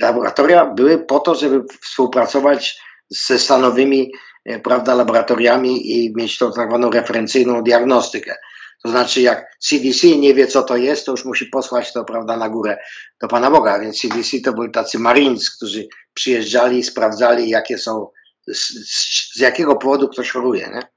Laboratoria 0.00 0.66
były 0.66 0.98
po 0.98 1.20
to, 1.20 1.34
żeby 1.34 1.64
współpracować 1.82 2.80
ze 3.10 3.38
stanowymi, 3.38 4.12
e, 4.44 4.60
prawda, 4.60 4.94
laboratoriami 4.94 5.92
i 5.92 6.12
mieć 6.16 6.38
tą 6.38 6.52
tak 6.52 6.68
zwaną 6.68 6.90
referencyjną 6.90 7.62
diagnostykę. 7.62 8.34
To 8.82 8.90
znaczy, 8.90 9.20
jak 9.20 9.56
CDC 9.58 10.08
nie 10.08 10.34
wie, 10.34 10.46
co 10.46 10.62
to 10.62 10.76
jest, 10.76 11.06
to 11.06 11.12
już 11.12 11.24
musi 11.24 11.46
posłać 11.46 11.92
to, 11.92 12.04
prawda, 12.04 12.36
na 12.36 12.48
górę 12.48 12.78
do 13.22 13.28
Pana 13.28 13.50
Boga. 13.50 13.78
Więc 13.78 14.00
CDC 14.00 14.40
to 14.44 14.52
byli 14.52 14.72
tacy 14.72 14.98
Marines, 14.98 15.56
którzy 15.56 15.88
przyjeżdżali 16.14 16.78
i 16.78 16.84
sprawdzali, 16.84 17.48
jakie 17.48 17.78
są, 17.78 18.08
z, 18.48 18.72
z 19.34 19.40
jakiego 19.40 19.76
powodu 19.76 20.08
ktoś 20.08 20.30
choruje. 20.30 20.70
Nie? 20.74 20.88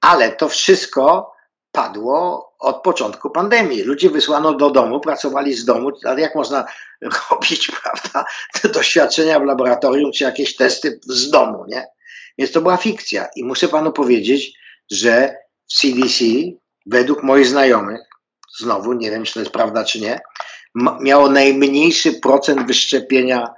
Ale 0.00 0.32
to 0.32 0.48
wszystko 0.48 1.32
padło 1.72 2.46
od 2.58 2.82
początku 2.82 3.30
pandemii. 3.30 3.82
Ludzie 3.82 4.10
wysłano 4.10 4.54
do 4.54 4.70
domu, 4.70 5.00
pracowali 5.00 5.54
z 5.54 5.64
domu, 5.64 5.90
ale 6.04 6.20
jak 6.20 6.34
można 6.34 6.64
robić, 7.30 7.70
prawda, 7.82 8.24
te 8.60 8.68
doświadczenia 8.68 9.40
w 9.40 9.44
laboratorium, 9.44 10.12
czy 10.12 10.24
jakieś 10.24 10.56
testy 10.56 11.00
z 11.02 11.30
domu, 11.30 11.64
nie? 11.68 11.86
Więc 12.38 12.52
to 12.52 12.60
była 12.60 12.76
fikcja. 12.76 13.28
I 13.36 13.44
muszę 13.44 13.68
panu 13.68 13.92
powiedzieć, 13.92 14.52
że 14.90 15.36
CDC 15.66 16.24
według 16.86 17.22
moich 17.22 17.46
znajomych, 17.46 18.00
znowu 18.58 18.92
nie 18.92 19.10
wiem, 19.10 19.24
czy 19.24 19.34
to 19.34 19.40
jest 19.40 19.52
prawda, 19.52 19.84
czy 19.84 20.00
nie, 20.00 20.20
miało 21.00 21.28
najmniejszy 21.28 22.12
procent 22.12 22.66
wyszczepienia 22.66 23.48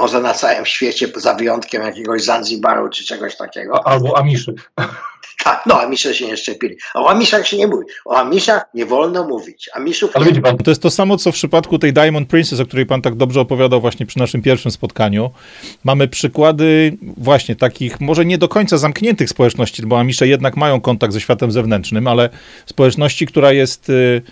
może 0.00 0.20
na 0.20 0.34
całym 0.34 0.66
świecie, 0.66 1.08
za 1.16 1.34
wyjątkiem 1.34 1.82
jakiegoś 1.82 2.24
Zanzibaru 2.24 2.88
czy 2.88 3.04
czegoś 3.04 3.36
takiego. 3.36 3.86
Albo 3.86 4.18
Amiszy. 4.18 4.54
Tak, 5.44 5.62
no 5.66 5.80
Amisze 5.80 6.14
się 6.14 6.26
nie 6.26 6.36
szczepili. 6.36 6.76
O 6.94 7.10
Amiszach 7.10 7.46
się 7.46 7.56
nie 7.56 7.66
mówi. 7.66 7.86
O 8.04 8.16
Amiszach 8.16 8.64
nie 8.74 8.86
wolno 8.86 9.28
mówić. 9.28 9.70
Amiszów 9.74 10.10
Ale 10.14 10.26
widzi 10.26 10.40
pan. 10.40 10.58
To 10.58 10.70
jest 10.70 10.82
to 10.82 10.90
samo, 10.90 11.16
co 11.16 11.32
w 11.32 11.34
przypadku 11.34 11.78
tej 11.78 11.92
Diamond 11.92 12.28
Princess, 12.28 12.60
o 12.60 12.66
której 12.66 12.86
pan 12.86 13.02
tak 13.02 13.14
dobrze 13.14 13.40
opowiadał 13.40 13.80
właśnie 13.80 14.06
przy 14.06 14.18
naszym 14.18 14.42
pierwszym 14.42 14.70
spotkaniu. 14.70 15.30
Mamy 15.84 16.08
przykłady 16.08 16.96
właśnie 17.16 17.56
takich, 17.56 18.00
może 18.00 18.24
nie 18.24 18.38
do 18.38 18.48
końca 18.48 18.78
zamkniętych 18.78 19.28
społeczności, 19.30 19.86
bo 19.86 20.00
Amisze 20.00 20.28
jednak 20.28 20.56
mają 20.56 20.80
kontakt 20.80 21.12
ze 21.12 21.20
światem 21.20 21.52
zewnętrznym, 21.52 22.06
ale 22.06 22.28
społeczności, 22.66 23.26
która 23.26 23.52
jest... 23.52 23.88
Yy, 23.88 24.22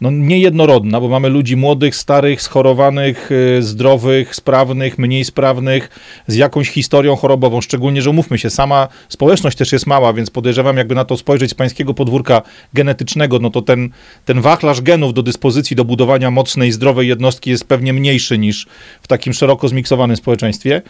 no, 0.00 0.10
niejednorodna, 0.10 1.00
bo 1.00 1.08
mamy 1.08 1.28
ludzi 1.28 1.56
młodych, 1.56 1.96
starych, 1.96 2.42
schorowanych, 2.42 3.32
y, 3.32 3.62
zdrowych, 3.62 4.34
sprawnych, 4.34 4.98
mniej 4.98 5.24
sprawnych, 5.24 5.88
z 6.26 6.34
jakąś 6.34 6.68
historią 6.68 7.16
chorobową. 7.16 7.60
Szczególnie, 7.60 8.02
że 8.02 8.10
umówmy 8.10 8.38
się, 8.38 8.50
sama 8.50 8.88
społeczność 9.08 9.56
też 9.56 9.72
jest 9.72 9.86
mała, 9.86 10.12
więc 10.12 10.30
podejrzewam, 10.30 10.76
jakby 10.76 10.94
na 10.94 11.04
to 11.04 11.16
spojrzeć 11.16 11.50
z 11.50 11.54
pańskiego 11.54 11.94
podwórka 11.94 12.42
genetycznego, 12.74 13.38
no 13.38 13.50
to 13.50 13.62
ten, 13.62 13.90
ten 14.24 14.40
wachlarz 14.40 14.80
genów 14.80 15.14
do 15.14 15.22
dyspozycji 15.22 15.76
do 15.76 15.84
budowania 15.84 16.30
mocnej, 16.30 16.72
zdrowej 16.72 17.08
jednostki 17.08 17.50
jest 17.50 17.64
pewnie 17.64 17.92
mniejszy 17.92 18.38
niż 18.38 18.66
w 19.02 19.08
takim 19.08 19.32
szeroko 19.32 19.68
zmiksowanym 19.68 20.16
społeczeństwie. 20.16 20.82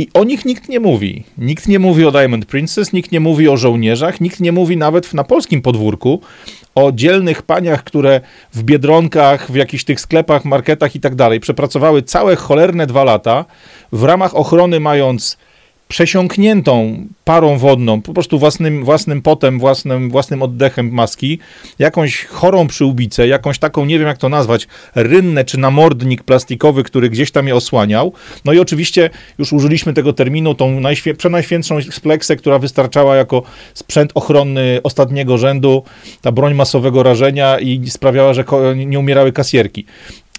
I 0.00 0.08
o 0.14 0.24
nich 0.24 0.44
nikt 0.44 0.68
nie 0.68 0.80
mówi. 0.80 1.24
Nikt 1.38 1.68
nie 1.68 1.78
mówi 1.78 2.04
o 2.04 2.10
Diamond 2.10 2.46
Princess, 2.46 2.92
nikt 2.92 3.12
nie 3.12 3.20
mówi 3.20 3.48
o 3.48 3.56
żołnierzach, 3.56 4.20
nikt 4.20 4.40
nie 4.40 4.52
mówi 4.52 4.76
nawet 4.76 5.14
na 5.14 5.24
polskim 5.24 5.62
podwórku 5.62 6.20
o 6.74 6.92
dzielnych 6.92 7.42
paniach, 7.42 7.84
które 7.84 8.20
w 8.54 8.62
biedronkach, 8.62 9.50
w 9.50 9.54
jakichś 9.54 9.84
tych 9.84 10.00
sklepach, 10.00 10.44
marketach 10.44 10.96
i 10.96 11.00
tak 11.00 11.14
dalej 11.14 11.40
przepracowały 11.40 12.02
całe 12.02 12.36
cholerne 12.36 12.86
dwa 12.86 13.04
lata, 13.04 13.44
w 13.92 14.04
ramach 14.04 14.36
ochrony 14.36 14.80
mając 14.80 15.38
przesiąkniętą 15.88 17.06
parą 17.24 17.58
wodną, 17.58 18.02
po 18.02 18.14
prostu 18.14 18.38
własnym, 18.38 18.84
własnym 18.84 19.22
potem, 19.22 19.58
własnym, 19.58 20.10
własnym 20.10 20.42
oddechem 20.42 20.90
maski, 20.92 21.38
jakąś 21.78 22.24
chorą 22.24 22.66
przyłbicę, 22.66 23.28
jakąś 23.28 23.58
taką, 23.58 23.84
nie 23.84 23.98
wiem 23.98 24.08
jak 24.08 24.18
to 24.18 24.28
nazwać, 24.28 24.68
rynnę 24.94 25.44
czy 25.44 25.58
namordnik 25.58 26.22
plastikowy, 26.22 26.82
który 26.82 27.10
gdzieś 27.10 27.30
tam 27.30 27.48
je 27.48 27.56
osłaniał. 27.56 28.12
No 28.44 28.52
i 28.52 28.58
oczywiście 28.58 29.10
już 29.38 29.52
użyliśmy 29.52 29.92
tego 29.92 30.12
terminu, 30.12 30.54
tą 30.54 30.80
najświe, 30.80 31.14
przenajświętszą 31.14 31.82
spleksę, 31.82 32.36
która 32.36 32.58
wystarczała 32.58 33.16
jako 33.16 33.42
sprzęt 33.74 34.12
ochronny 34.14 34.80
ostatniego 34.82 35.38
rzędu, 35.38 35.82
ta 36.22 36.32
broń 36.32 36.54
masowego 36.54 37.02
rażenia 37.02 37.58
i 37.58 37.90
sprawiała, 37.90 38.34
że 38.34 38.44
nie 38.76 38.98
umierały 38.98 39.32
kasjerki. 39.32 39.86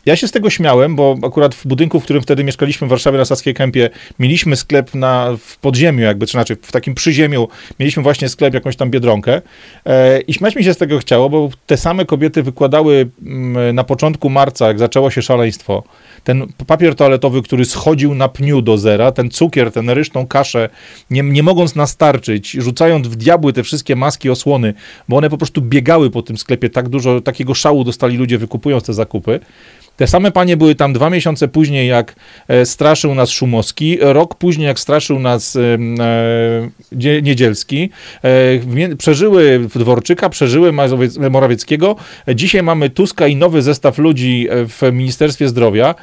Ja 0.09 0.15
się 0.15 0.27
z 0.27 0.31
tego 0.31 0.49
śmiałem, 0.49 0.95
bo 0.95 1.17
akurat 1.23 1.55
w 1.55 1.67
budynku, 1.67 1.99
w 1.99 2.03
którym 2.03 2.21
wtedy 2.21 2.43
mieszkaliśmy 2.43 2.87
w 2.87 2.89
Warszawie 2.89 3.17
na 3.17 3.25
Saskiej 3.25 3.53
Kępie, 3.53 3.89
mieliśmy 4.19 4.55
sklep 4.55 4.95
na, 4.95 5.37
w 5.39 5.57
podziemiu 5.57 5.99
jakby, 5.99 6.25
czy 6.25 6.31
znaczy 6.31 6.57
w 6.61 6.71
takim 6.71 6.95
przyziemiu, 6.95 7.47
mieliśmy 7.79 8.03
właśnie 8.03 8.29
sklep, 8.29 8.53
jakąś 8.53 8.75
tam 8.75 8.89
Biedronkę. 8.89 9.41
E, 9.85 10.21
i 10.21 10.33
śmiać 10.33 10.55
mi 10.55 10.63
się 10.63 10.73
z 10.73 10.77
tego 10.77 10.97
chciało, 10.97 11.29
bo 11.29 11.49
te 11.65 11.77
same 11.77 12.05
kobiety 12.05 12.43
wykładały 12.43 13.09
m, 13.25 13.57
mm, 13.57 13.75
na 13.75 13.83
początku 13.83 14.29
marca, 14.29 14.67
jak 14.67 14.79
zaczęło 14.79 15.11
się 15.11 15.21
szaleństwo, 15.21 15.83
ten 16.23 16.47
papier 16.67 16.95
toaletowy, 16.95 17.41
który 17.41 17.65
schodził 17.65 18.15
na 18.15 18.29
pniu 18.29 18.61
do 18.61 18.77
zera, 18.77 19.11
ten 19.11 19.29
cukier, 19.29 19.71
ten 19.71 19.89
ryżną 19.89 20.27
kaszę, 20.27 20.69
nie, 21.09 21.21
nie 21.21 21.43
mogąc 21.43 21.75
nastarczyć, 21.75 22.51
rzucając 22.51 23.07
w 23.07 23.15
diabły 23.15 23.53
te 23.53 23.63
wszystkie 23.63 23.95
maski, 23.95 24.29
osłony, 24.29 24.73
bo 25.09 25.17
one 25.17 25.29
po 25.29 25.37
prostu 25.37 25.61
biegały 25.61 26.09
po 26.09 26.21
tym 26.21 26.37
sklepie, 26.37 26.69
tak 26.69 26.89
dużo 26.89 27.21
takiego 27.21 27.53
szału 27.53 27.83
dostali 27.83 28.17
ludzie 28.17 28.37
wykupując 28.37 28.83
te 28.83 28.93
zakupy. 28.93 29.39
Te 29.99 30.07
same 30.07 30.31
panie 30.31 30.57
były 30.57 30.75
tam 30.75 30.93
dwa 30.93 31.09
miesiące 31.09 31.47
później, 31.47 31.87
jak 31.87 32.15
e, 32.47 32.65
straszył 32.65 33.15
nas 33.15 33.29
Szumowski, 33.29 33.97
rok 34.01 34.35
później, 34.35 34.67
jak 34.67 34.79
straszył 34.79 35.19
nas 35.19 35.55
e, 35.55 37.21
Niedzielski. 37.21 37.89
E, 38.23 38.95
przeżyły 38.95 39.67
Dworczyka, 39.75 40.29
przeżyły 40.29 40.71
Morawieckiego. 41.29 41.95
Dzisiaj 42.35 42.63
mamy 42.63 42.89
Tuska 42.89 43.27
i 43.27 43.35
nowy 43.35 43.61
zestaw 43.61 43.97
ludzi 43.97 44.47
w 44.51 44.91
Ministerstwie 44.93 45.49
Zdrowia. 45.49 45.95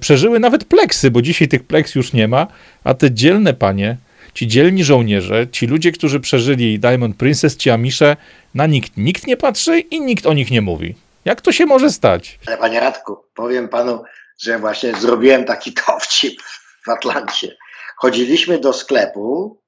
Przeżyły 0.00 0.40
nawet 0.40 0.64
pleksy, 0.64 1.10
bo 1.10 1.22
dzisiaj 1.22 1.48
tych 1.48 1.62
pleks 1.62 1.94
już 1.94 2.12
nie 2.12 2.28
ma, 2.28 2.46
a 2.84 2.94
te 2.94 3.10
dzielne 3.10 3.54
panie, 3.54 3.96
ci 4.34 4.46
dzielni 4.46 4.84
żołnierze, 4.84 5.46
ci 5.52 5.66
ludzie, 5.66 5.92
którzy 5.92 6.20
przeżyli 6.20 6.78
Diamond 6.78 7.16
Princess, 7.16 7.56
ci 7.56 7.70
Amisze, 7.70 8.16
na 8.54 8.66
nikt 8.66 8.96
nikt 8.96 9.26
nie 9.26 9.36
patrzy 9.36 9.80
i 9.80 10.00
nikt 10.00 10.26
o 10.26 10.32
nich 10.32 10.50
nie 10.50 10.60
mówi. 10.60 10.94
Jak 11.30 11.40
to 11.40 11.52
się 11.52 11.66
może 11.66 11.90
stać? 11.90 12.38
Ale 12.46 12.56
panie 12.58 12.80
Radku, 12.80 13.24
powiem 13.34 13.68
panu, 13.68 14.02
że 14.42 14.58
właśnie 14.58 14.94
zrobiłem 14.94 15.44
taki 15.44 15.74
dowcip 15.88 16.42
w 16.86 16.88
Atlancie. 16.88 17.56
Chodziliśmy 17.96 18.58
do 18.58 18.72
sklepu, 18.72 19.60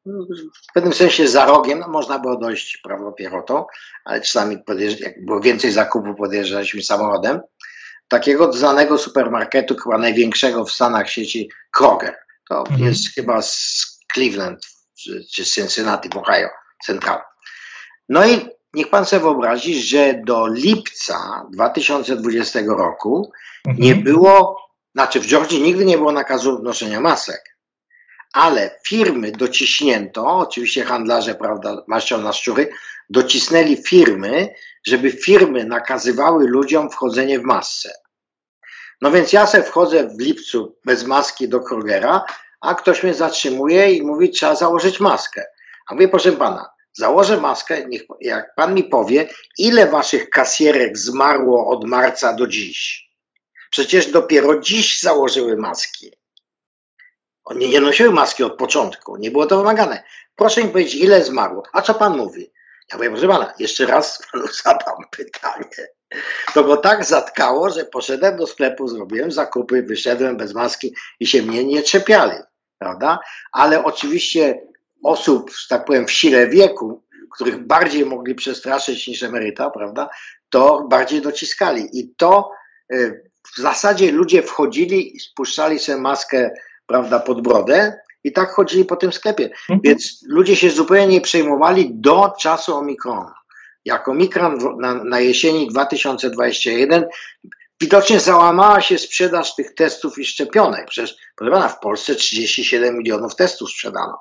w 0.71 0.73
pewnym 0.75 0.93
sensie 0.93 1.29
za 1.29 1.47
rogiem, 1.47 1.79
no 1.79 1.89
można 1.89 2.19
było 2.19 2.37
dojść 2.37 2.77
prawą 2.77 3.13
piechotą, 3.13 3.67
ale 4.05 4.21
czasami 4.21 4.57
jak 5.01 5.25
było 5.25 5.41
więcej 5.41 5.73
zakupów, 5.73 6.17
podjeżdżaliśmy 6.17 6.83
samochodem. 6.83 7.41
Takiego 8.09 8.53
znanego 8.53 8.99
supermarketu, 8.99 9.77
chyba 9.77 9.99
największego 9.99 10.65
w 10.65 10.73
Stanach 10.73 11.11
sieci 11.11 11.51
Kroger. 11.71 12.15
To 12.49 12.59
mhm. 12.59 12.81
jest 12.81 13.15
chyba 13.15 13.43
z 13.43 13.87
Cleveland 14.15 14.67
czy 15.35 15.45
Cincinnati 15.45 16.09
w 16.09 16.17
Ohio, 16.17 16.49
central. 16.85 17.21
No 18.09 18.27
i 18.27 18.49
niech 18.75 18.91
pan 18.91 19.05
sobie 19.05 19.23
wyobrazi, 19.23 19.83
że 19.83 20.15
do 20.15 20.47
lipca 20.47 21.47
2020 21.51 22.61
roku 22.67 23.33
mhm. 23.67 23.85
nie 23.85 23.95
było, 23.95 24.57
znaczy 24.95 25.21
w 25.21 25.27
Georgii 25.27 25.63
nigdy 25.63 25.85
nie 25.85 25.99
było 25.99 26.13
nakazu 26.13 26.63
noszenia 26.63 27.01
masek, 27.01 27.57
ale 28.33 28.71
firmy 28.87 29.33
dociśnięto, 29.33 30.27
oczywiście 30.27 30.85
handlarze, 30.85 31.35
prawda, 31.35 31.85
maszczą 31.87 32.19
na 32.19 32.33
szczury, 32.33 32.71
docisnęli 33.11 33.77
firmy, 33.77 34.55
żeby 34.87 35.11
firmy 35.11 35.65
nakazywały 35.65 36.49
ludziom 36.49 36.91
wchodzenie 36.91 37.39
w 37.39 37.43
masce. 37.43 37.91
No 39.01 39.11
więc 39.11 39.33
ja 39.33 39.47
se 39.47 39.63
wchodzę 39.63 40.09
w 40.09 40.21
lipcu 40.21 40.77
bez 40.85 41.05
maski 41.05 41.49
do 41.49 41.61
Krogera, 41.61 42.25
a 42.61 42.75
ktoś 42.75 43.03
mnie 43.03 43.15
zatrzymuje 43.15 43.93
i 43.93 44.03
mówi, 44.03 44.31
trzeba 44.31 44.55
założyć 44.55 45.01
maskę. 45.01 45.45
A 45.89 45.95
mówię, 45.95 46.09
proszę 46.09 46.33
pana, 46.33 46.72
założę 46.93 47.37
maskę, 47.37 47.87
niech, 47.87 48.03
jak 48.21 48.55
pan 48.55 48.75
mi 48.75 48.85
powie, 48.85 49.29
ile 49.59 49.87
waszych 49.87 50.31
kasjerek 50.31 50.99
zmarło 50.99 51.67
od 51.67 51.85
marca 51.85 52.33
do 52.33 52.47
dziś. 52.47 53.09
Przecież 53.71 54.07
dopiero 54.07 54.61
dziś 54.61 55.01
założyły 55.01 55.57
maski. 55.57 56.13
Oni 57.45 57.69
nie 57.69 57.81
nosiły 57.81 58.11
maski 58.11 58.45
od 58.45 58.57
początku, 58.57 59.17
nie 59.17 59.31
było 59.31 59.47
to 59.47 59.57
wymagane. 59.57 60.03
Proszę 60.37 60.65
mi 60.65 60.69
powiedzieć, 60.69 60.95
ile 60.95 61.25
zmarło. 61.25 61.63
A 61.73 61.83
co 61.83 61.95
pan 61.95 62.17
mówi? 62.17 62.53
Ja 62.93 62.99
mówię, 62.99 63.11
proszę 63.11 63.29
pana, 63.29 63.55
jeszcze 63.59 63.87
raz 63.87 64.19
panu 64.33 64.47
zadam 64.65 64.97
pytanie. 65.11 65.89
To 66.55 66.65
go 66.65 66.77
tak 66.77 67.05
zatkało, 67.05 67.71
że 67.71 67.85
poszedłem 67.85 68.37
do 68.37 68.47
sklepu, 68.47 68.89
zrobiłem 68.89 69.33
zakupy, 69.33 69.83
wyszedłem 69.83 70.37
bez 70.37 70.55
maski 70.55 70.95
i 71.21 71.27
się 71.27 71.43
mnie 71.43 71.65
nie 71.65 71.83
czepiali, 71.83 72.39
prawda? 72.79 73.19
Ale 73.53 73.85
oczywiście 73.85 74.61
osób, 75.03 75.51
że 75.51 75.69
tak 75.69 75.85
powiem, 75.85 76.07
w 76.07 76.13
sile 76.13 76.49
wieku, 76.49 77.03
których 77.33 77.67
bardziej 77.67 78.07
mogli 78.07 78.35
przestraszyć 78.35 79.09
niż 79.09 79.23
emeryta, 79.23 79.71
prawda, 79.71 80.09
to 80.51 80.87
bardziej 80.91 81.21
dociskali. 81.21 81.89
I 81.93 82.15
to 82.17 82.51
y, 82.93 83.31
w 83.57 83.61
zasadzie 83.61 84.13
ludzie 84.13 84.43
wchodzili 84.43 85.17
i 85.17 85.21
spuszczali 85.21 85.79
sobie 85.79 85.99
maskę, 85.99 86.51
prawda, 86.87 87.21
pod 87.21 87.43
brodę 87.43 87.99
i 88.25 88.33
tak 88.33 88.51
chodzili 88.51 88.85
po 88.85 88.97
tym 88.97 89.13
sklepie. 89.13 89.45
Mhm. 89.45 89.81
Więc 89.85 90.25
ludzie 90.29 90.57
się 90.57 90.71
zupełnie 90.71 91.07
nie 91.07 91.21
przejmowali 91.21 91.91
do 91.95 92.33
czasu 92.41 92.77
Omikronu. 92.77 93.31
Jak 93.85 94.09
Omikron 94.09 94.59
na, 94.81 95.05
na 95.05 95.21
jesieni 95.21 95.69
2021 95.69 97.05
widocznie 97.81 98.21
załamała 98.21 98.81
się 98.81 98.99
sprzedaż 98.99 99.55
tych 99.55 99.75
testów 99.75 100.19
i 100.19 100.25
szczepionek. 100.25 100.87
Przecież, 100.89 101.17
proszę 101.37 101.53
pana, 101.53 101.69
w 101.69 101.81
Polsce 101.81 102.15
37 102.15 102.99
milionów 102.99 103.37
testów 103.37 103.71
sprzedano. 103.71 104.19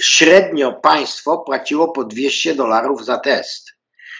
Średnio 0.00 0.72
państwo 0.72 1.38
płaciło 1.38 1.92
po 1.92 2.04
200 2.04 2.54
dolarów 2.54 3.04
za 3.04 3.18
test. 3.18 3.72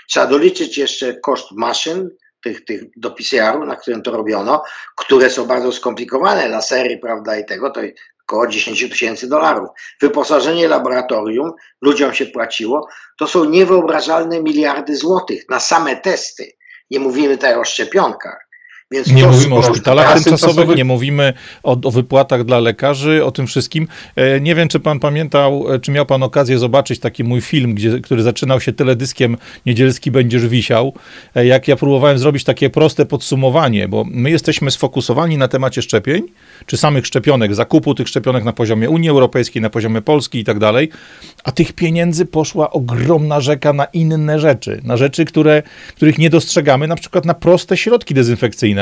Trzeba 0.09 0.27
doliczyć 0.27 0.79
jeszcze 0.79 1.15
koszt 1.15 1.53
maszyn, 1.53 2.11
tych, 2.43 2.65
tych 2.65 2.83
do 2.97 3.11
PCR-u, 3.11 3.65
na 3.65 3.77
którym 3.77 4.03
to 4.03 4.11
robiono, 4.11 4.63
które 4.97 5.31
są 5.31 5.47
bardzo 5.47 5.73
skomplikowane, 5.73 6.49
lasery, 6.49 6.99
prawda, 6.99 7.39
i 7.39 7.45
tego, 7.45 7.71
to 7.71 7.81
około 8.29 8.47
10 8.47 8.91
tysięcy 8.91 9.29
dolarów. 9.29 9.69
Wyposażenie 10.01 10.69
laboratorium, 10.69 11.53
ludziom 11.81 12.15
się 12.15 12.27
płaciło, 12.27 12.89
to 13.19 13.27
są 13.27 13.45
niewyobrażalne 13.45 14.43
miliardy 14.43 14.97
złotych 14.97 15.49
na 15.49 15.61
same 15.61 15.97
testy. 15.97 16.53
Nie 16.91 17.01
mówimy 17.01 17.37
tutaj 17.37 17.55
o 17.55 17.65
szczepionkach. 17.65 18.46
Więc 18.93 19.13
nie 19.13 19.27
mówimy 19.27 19.55
o 19.55 19.63
szpitalach 19.63 20.15
tymczasowych, 20.15 20.77
nie 20.77 20.85
mówimy 20.85 21.33
o, 21.63 21.77
o, 21.85 21.91
wypłatach 21.91 22.45
dla 22.45 22.59
lekarzy, 22.59 23.25
o 23.25 23.31
tym 23.31 23.47
wszystkim. 23.47 23.89
E, 24.17 24.41
nie 24.41 24.55
wiem, 24.55 24.69
czy 24.69 24.81
pan 24.81 25.01
pamiętał, 25.01 25.75
e, 25.75 25.79
czy 25.79 25.91
miał 25.91 26.07
pan 26.07 26.23
okazję 26.23 26.59
zobaczyć 26.59 27.01
taki 27.01 27.25
mój 27.25 27.41
film, 27.41 27.75
gdzie, 27.75 28.01
który 28.01 28.23
zaczynał 28.23 28.61
się 28.61 28.73
teledyskiem 28.73 29.37
Niedzielski 29.67 30.11
będziesz 30.11 30.47
wisiał. 30.49 30.95
E, 31.35 31.47
jak 31.47 31.69
ja 31.69 31.77
próbowałem 31.77 32.19
zrobić 32.19 32.45
takie 32.45 32.71
proste 32.71 33.07
podsumowanie, 33.07 33.89
bo 33.89 34.05
my 34.09 34.31
jesteśmy 34.31 34.71
sfokusowani 34.71 35.39
na 35.39 35.49
temacie 35.49 35.83
szczepień, 35.83 36.23
czy 36.67 36.77
samych 36.77 37.07
szczepionek, 37.07 37.55
zakupu 37.55 37.95
tych 37.95 38.09
szczepionek 38.09 38.45
na 38.45 38.53
poziomie 38.53 38.91
Unii 38.91 39.11
Europejskiej, 39.11 39.63
na 39.63 39.71
poziomie 39.71 40.03
Polski 40.03 40.39
i 40.39 40.45
tak 40.45 40.59
dalej, 40.59 40.89
a 41.45 41.53
tych 41.53 41.73
pieniędzy 41.73 42.27
poszła 42.27 42.71
ogromna 42.71 43.41
rzeka 43.41 43.73
na 43.73 43.85
inne 43.85 44.39
rzeczy, 44.39 44.81
na 44.85 44.97
rzeczy, 44.97 45.25
które, 45.25 45.63
których 45.97 46.19
nie 46.19 46.31
dostrzegamy, 46.31 46.89
na 46.89 46.97
przykład 46.97 47.25
na 47.25 47.35
proste 47.35 47.77
środki 47.77 48.15
dezynfekcyjne 48.15 48.76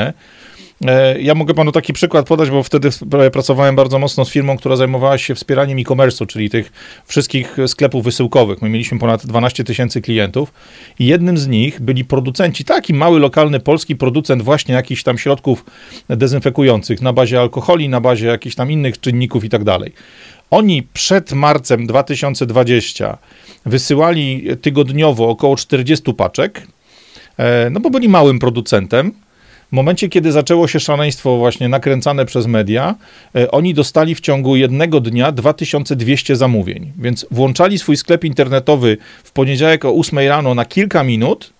E, 0.85 1.21
ja 1.21 1.35
mogę 1.35 1.53
panu 1.53 1.71
taki 1.71 1.93
przykład 1.93 2.27
podać, 2.27 2.49
bo 2.49 2.63
wtedy 2.63 2.89
pracowałem 3.31 3.75
bardzo 3.75 3.99
mocno 3.99 4.25
z 4.25 4.29
firmą, 4.29 4.57
która 4.57 4.75
zajmowała 4.75 5.17
się 5.17 5.35
wspieraniem 5.35 5.79
e-commerce'u, 5.79 6.27
czyli 6.27 6.49
tych 6.49 6.71
wszystkich 7.05 7.57
sklepów 7.67 8.03
wysyłkowych. 8.03 8.61
My 8.61 8.69
mieliśmy 8.69 8.99
ponad 8.99 9.25
12 9.25 9.63
tysięcy 9.63 10.01
klientów 10.01 10.53
i 10.99 11.05
jednym 11.05 11.37
z 11.37 11.47
nich 11.47 11.81
byli 11.81 12.05
producenci, 12.05 12.65
taki 12.65 12.93
mały, 12.93 13.19
lokalny 13.19 13.59
polski 13.59 13.95
producent 13.95 14.41
właśnie 14.41 14.73
jakichś 14.73 15.03
tam 15.03 15.17
środków 15.17 15.65
dezynfekujących 16.09 17.01
na 17.01 17.13
bazie 17.13 17.39
alkoholi, 17.39 17.89
na 17.89 18.01
bazie 18.01 18.27
jakichś 18.27 18.55
tam 18.55 18.71
innych 18.71 18.99
czynników 18.99 19.43
i 19.43 19.49
tak 19.49 19.63
dalej. 19.63 19.91
Oni 20.51 20.83
przed 20.93 21.33
marcem 21.33 21.87
2020 21.87 23.17
wysyłali 23.65 24.47
tygodniowo 24.61 25.29
około 25.29 25.55
40 25.55 26.13
paczek, 26.13 26.67
e, 27.37 27.69
no 27.69 27.79
bo 27.79 27.89
byli 27.89 28.09
małym 28.09 28.39
producentem, 28.39 29.11
momencie, 29.75 30.09
kiedy 30.09 30.31
zaczęło 30.31 30.67
się 30.67 30.79
szaleństwo 30.79 31.37
właśnie 31.37 31.69
nakręcane 31.69 32.25
przez 32.25 32.47
media, 32.47 32.95
e, 33.35 33.51
oni 33.51 33.73
dostali 33.73 34.15
w 34.15 34.21
ciągu 34.21 34.55
jednego 34.55 34.99
dnia 34.99 35.31
2200 35.31 36.35
zamówień. 36.35 36.91
Więc 36.97 37.25
włączali 37.31 37.79
swój 37.79 37.97
sklep 37.97 38.23
internetowy 38.23 38.97
w 39.23 39.31
poniedziałek 39.31 39.85
o 39.85 39.89
8 39.95 40.27
rano 40.27 40.55
na 40.55 40.65
kilka 40.65 41.03
minut 41.03 41.54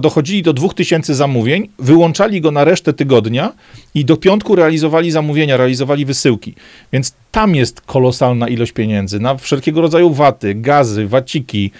dochodzili 0.00 0.42
do 0.42 0.52
2000 0.52 1.14
zamówień, 1.14 1.68
wyłączali 1.78 2.40
go 2.40 2.50
na 2.50 2.64
resztę 2.64 2.92
tygodnia 2.92 3.52
i 3.94 4.04
do 4.04 4.16
piątku 4.16 4.56
realizowali 4.56 5.10
zamówienia, 5.10 5.56
realizowali 5.56 6.04
wysyłki. 6.04 6.54
Więc 6.92 7.14
tam 7.36 7.54
jest 7.54 7.80
kolosalna 7.80 8.48
ilość 8.48 8.72
pieniędzy 8.72 9.20
na 9.20 9.34
wszelkiego 9.34 9.80
rodzaju 9.80 10.10
waty, 10.10 10.54
gazy, 10.54 11.06
waciki, 11.06 11.70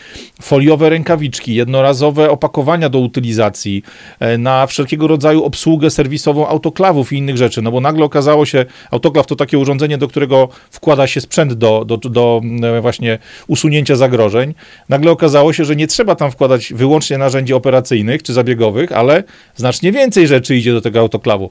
foliowe 0.43 0.91
rękawiczki, 0.91 1.55
jednorazowe 1.55 2.31
opakowania 2.31 2.89
do 2.89 2.99
utylizacji, 2.99 3.83
e, 4.21 4.39
na 4.39 4.67
wszelkiego 4.67 5.07
rodzaju 5.07 5.45
obsługę 5.45 5.91
serwisową 5.91 6.49
autoklawów 6.49 7.13
i 7.13 7.17
innych 7.17 7.37
rzeczy. 7.37 7.63
No 7.63 7.71
bo 7.71 7.81
nagle 7.81 8.05
okazało 8.05 8.47
się, 8.47 8.65
autoklaw 8.91 9.27
to 9.27 9.37
takie 9.37 9.59
urządzenie, 9.59 9.99
do 9.99 10.09
którego 10.09 10.49
wkłada 10.71 11.07
się 11.07 11.21
sprzęt 11.21 11.53
do, 11.53 11.85
do, 11.85 11.97
do 11.97 12.41
e, 12.63 12.81
właśnie 12.81 13.19
usunięcia 13.47 13.97
zagrożeń. 13.97 14.55
Nagle 14.89 15.11
okazało 15.11 15.53
się, 15.53 15.65
że 15.65 15.77
nie 15.77 15.87
trzeba 15.87 16.15
tam 16.15 16.31
wkładać 16.31 16.73
wyłącznie 16.73 17.19
narzędzi 17.19 17.55
operacyjnych 17.55 17.66
czy 18.23 18.33
zabiegowych, 18.33 18.93
ale 18.93 19.25
znacznie 19.57 19.93
więcej 19.93 20.27
rzeczy 20.27 20.57
idzie 20.57 20.73
do 20.73 20.81
tego 20.81 21.01
autoklawu. 21.01 21.51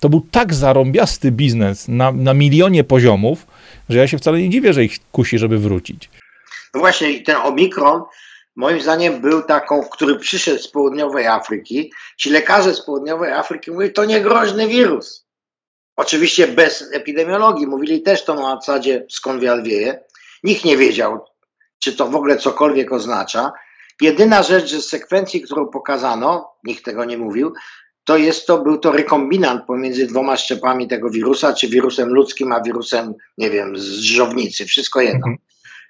To 0.00 0.08
był 0.08 0.26
tak 0.30 0.54
zarąbiasty 0.54 1.30
biznes 1.30 1.88
na, 1.88 2.12
na 2.12 2.34
milionie 2.34 2.84
poziomów, 2.84 3.46
że 3.88 3.98
ja 3.98 4.08
się 4.08 4.18
wcale 4.18 4.38
nie 4.38 4.50
dziwię, 4.50 4.72
że 4.72 4.84
ich 4.84 4.98
kusi, 5.12 5.38
żeby 5.38 5.58
wrócić. 5.58 6.10
No 6.74 6.80
właśnie, 6.80 7.20
ten 7.20 7.36
Omikron 7.36 8.02
moim 8.56 8.80
zdaniem 8.80 9.20
był 9.20 9.42
taką, 9.42 9.82
który 9.82 10.16
przyszedł 10.16 10.62
z 10.62 10.68
południowej 10.68 11.26
Afryki. 11.26 11.92
Ci 12.16 12.30
lekarze 12.30 12.74
z 12.74 12.80
południowej 12.80 13.32
Afryki 13.32 13.70
mówili, 13.70 13.92
to 13.92 14.04
nie 14.04 14.20
groźny 14.20 14.68
wirus. 14.68 15.26
Oczywiście 15.96 16.48
bez 16.48 16.84
epidemiologii. 16.92 17.66
Mówili 17.66 18.02
też 18.02 18.24
to 18.24 18.34
na 18.34 18.56
zasadzie 18.56 19.06
skąd 19.10 19.42
wiatr 19.42 19.62
wieje. 19.62 20.04
Nikt 20.44 20.64
nie 20.64 20.76
wiedział, 20.76 21.24
czy 21.78 21.96
to 21.96 22.06
w 22.06 22.16
ogóle 22.16 22.36
cokolwiek 22.36 22.92
oznacza. 22.92 23.52
Jedyna 24.00 24.42
rzecz, 24.42 24.74
z 24.74 24.88
sekwencji, 24.88 25.42
którą 25.42 25.68
pokazano, 25.68 26.52
nikt 26.64 26.84
tego 26.84 27.04
nie 27.04 27.18
mówił, 27.18 27.52
to 28.04 28.16
jest 28.16 28.46
to, 28.46 28.58
był 28.58 28.78
to 28.78 28.92
rekombinant 28.92 29.66
pomiędzy 29.66 30.06
dwoma 30.06 30.36
szczepami 30.36 30.88
tego 30.88 31.10
wirusa, 31.10 31.52
czy 31.52 31.68
wirusem 31.68 32.08
ludzkim, 32.08 32.52
a 32.52 32.60
wirusem, 32.62 33.14
nie 33.38 33.50
wiem, 33.50 33.78
z 33.78 33.98
żownicy, 33.98 34.66
wszystko 34.66 35.00
jedno. 35.00 35.26
Mhm. 35.26 35.36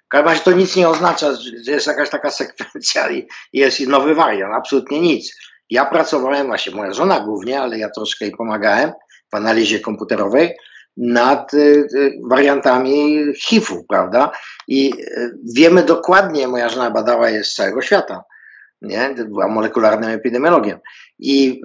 W 0.06 0.08
każdym 0.08 0.28
razie 0.28 0.40
to 0.40 0.52
nic 0.52 0.76
nie 0.76 0.88
oznacza, 0.88 1.34
że 1.64 1.72
jest 1.72 1.86
jakaś 1.86 2.10
taka 2.10 2.30
sekwencja 2.30 3.10
i 3.10 3.26
jest 3.52 3.80
nowy 3.80 4.14
wariant, 4.14 4.54
absolutnie 4.54 5.00
nic. 5.00 5.36
Ja 5.70 5.84
pracowałem, 5.84 6.46
właśnie 6.46 6.74
moja 6.74 6.92
żona 6.92 7.20
głównie, 7.20 7.60
ale 7.60 7.78
ja 7.78 7.90
troszkę 7.90 8.24
jej 8.24 8.36
pomagałem 8.36 8.92
w 9.32 9.34
analizie 9.34 9.80
komputerowej 9.80 10.54
nad 10.96 11.54
y, 11.54 11.88
y, 11.94 12.20
wariantami 12.22 13.24
HIV-u, 13.38 13.84
prawda? 13.84 14.32
I 14.68 14.92
y, 14.92 15.32
wiemy 15.54 15.82
dokładnie, 15.82 16.48
moja 16.48 16.68
żona 16.68 16.90
badała 16.90 17.30
je 17.30 17.44
z 17.44 17.54
całego 17.54 17.82
świata, 17.82 18.24
nie? 18.82 19.14
Była 19.28 19.48
molekularnym 19.48 20.10
epidemiologiem. 20.10 20.78
I 21.18 21.62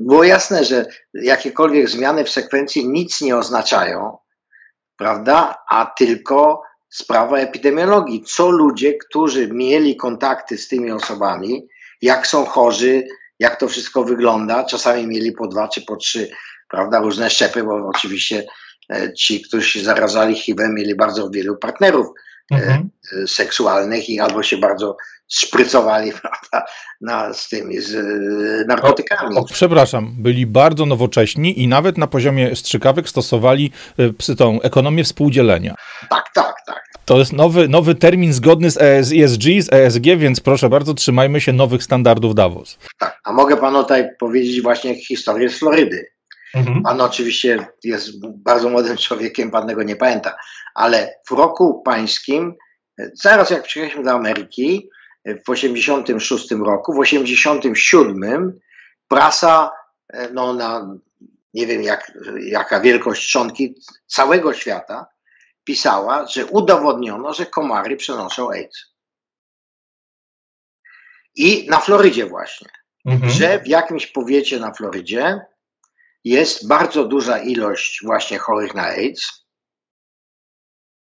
było 0.00 0.24
jasne, 0.24 0.64
że 0.64 0.86
jakiekolwiek 1.14 1.88
zmiany 1.88 2.24
w 2.24 2.30
sekwencji 2.30 2.88
nic 2.88 3.20
nie 3.20 3.36
oznaczają, 3.36 4.18
prawda? 4.96 5.58
A 5.70 5.92
tylko 5.98 6.62
sprawa 6.88 7.38
epidemiologii. 7.38 8.24
Co 8.26 8.50
ludzie, 8.50 8.94
którzy 8.94 9.48
mieli 9.48 9.96
kontakty 9.96 10.58
z 10.58 10.68
tymi 10.68 10.90
osobami, 10.90 11.68
jak 12.02 12.26
są 12.26 12.44
chorzy, 12.44 13.04
jak 13.38 13.56
to 13.56 13.68
wszystko 13.68 14.04
wygląda. 14.04 14.64
Czasami 14.64 15.06
mieli 15.06 15.32
po 15.32 15.46
dwa 15.46 15.68
czy 15.68 15.82
po 15.82 15.96
trzy, 15.96 16.30
prawda, 16.72 17.00
różne 17.00 17.30
szczepy, 17.30 17.62
bo 17.62 17.90
oczywiście 17.94 18.46
e, 18.90 19.12
ci, 19.14 19.42
którzy 19.42 19.68
się 19.68 19.80
zarażali 19.80 20.34
HIV-em, 20.34 20.74
mieli 20.74 20.94
bardzo 20.94 21.30
wielu 21.30 21.56
partnerów 21.56 22.06
e, 22.52 22.54
mhm. 22.54 22.90
seksualnych 23.26 24.10
i 24.10 24.20
albo 24.20 24.42
się 24.42 24.56
bardzo 24.56 24.96
szprycowali 25.32 26.12
prawda, 26.22 26.70
na, 27.00 27.34
z 27.34 27.48
tymi 27.48 27.80
z 27.80 27.94
e, 27.94 28.64
narkotykami. 28.68 29.36
O, 29.36 29.44
przepraszam, 29.44 30.14
byli 30.18 30.46
bardzo 30.46 30.86
nowocześni 30.86 31.62
i 31.62 31.68
nawet 31.68 31.98
na 31.98 32.06
poziomie 32.06 32.56
strzykawek 32.56 33.08
stosowali 33.08 33.72
e, 34.30 34.34
tą 34.34 34.62
ekonomię 34.62 35.04
współdzielenia. 35.04 35.74
Tak, 36.10 36.24
tak, 36.34 36.54
tak. 36.66 36.82
To 37.04 37.18
jest 37.18 37.32
nowy, 37.32 37.68
nowy 37.68 37.94
termin 37.94 38.32
zgodny 38.32 38.70
z, 38.70 38.76
ESG, 39.12 39.42
z 39.60 39.72
ESG, 39.72 40.04
więc 40.16 40.40
proszę 40.40 40.68
bardzo, 40.68 40.94
trzymajmy 40.94 41.40
się 41.40 41.52
nowych 41.52 41.82
standardów 41.82 42.34
Davos. 42.34 42.78
Tak, 42.98 43.20
a 43.24 43.32
mogę 43.32 43.56
panu 43.56 43.82
tutaj 43.82 44.08
powiedzieć 44.18 44.62
właśnie 44.62 44.94
historię 44.94 45.48
z 45.48 45.58
Florydy. 45.58 46.06
Mhm. 46.54 46.82
Pan 46.82 47.00
oczywiście 47.00 47.66
jest 47.84 48.26
bardzo 48.26 48.68
młodym 48.68 48.96
człowiekiem, 48.96 49.50
pan 49.50 49.68
tego 49.68 49.82
nie 49.82 49.96
pamięta, 49.96 50.36
ale 50.74 51.14
w 51.28 51.30
roku 51.30 51.82
pańskim, 51.82 52.54
zaraz 53.14 53.50
jak 53.50 53.62
przyjechaliśmy 53.62 54.04
do 54.04 54.10
Ameryki, 54.10 54.90
w 55.46 55.50
86 55.50 56.50
roku, 56.50 56.92
w 56.92 56.98
87 56.98 58.60
prasa, 59.08 59.70
no 60.32 60.52
na, 60.52 60.96
nie 61.54 61.66
wiem 61.66 61.82
jak, 61.82 62.12
jaka 62.40 62.80
wielkość 62.80 63.28
trzonki 63.28 63.74
całego 64.06 64.54
świata, 64.54 65.06
pisała, 65.64 66.26
że 66.26 66.46
udowodniono, 66.46 67.34
że 67.34 67.46
komary 67.46 67.96
przenoszą 67.96 68.50
AIDS. 68.50 68.92
I 71.34 71.66
na 71.70 71.80
Florydzie 71.80 72.26
właśnie, 72.26 72.68
mhm. 73.06 73.32
że 73.32 73.58
w 73.58 73.66
jakimś 73.66 74.06
powiecie 74.06 74.60
na 74.60 74.72
Florydzie 74.72 75.40
jest 76.24 76.68
bardzo 76.68 77.04
duża 77.04 77.38
ilość 77.38 78.00
właśnie 78.04 78.38
chorych 78.38 78.74
na 78.74 78.82
AIDS 78.82 79.46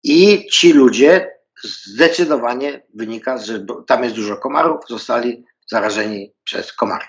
i 0.03 0.47
ci 0.51 0.74
ludzie 0.74 1.39
zdecydowanie 1.64 2.86
wynika, 2.93 3.38
że 3.38 3.66
tam 3.88 4.03
jest 4.03 4.16
dużo 4.16 4.38
komarów, 4.38 4.80
zostali 4.89 5.45
zarażeni 5.68 6.34
przez 6.43 6.74
komary. 6.74 7.05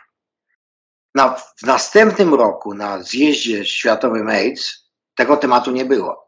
Na, 1.15 1.35
w 1.35 1.63
następnym 1.63 2.35
roku 2.35 2.75
na 2.75 3.03
zjeździe 3.03 3.65
światowym 3.65 4.29
AIDS 4.29 4.91
tego 5.15 5.37
tematu 5.37 5.71
nie 5.71 5.85
było. 5.85 6.27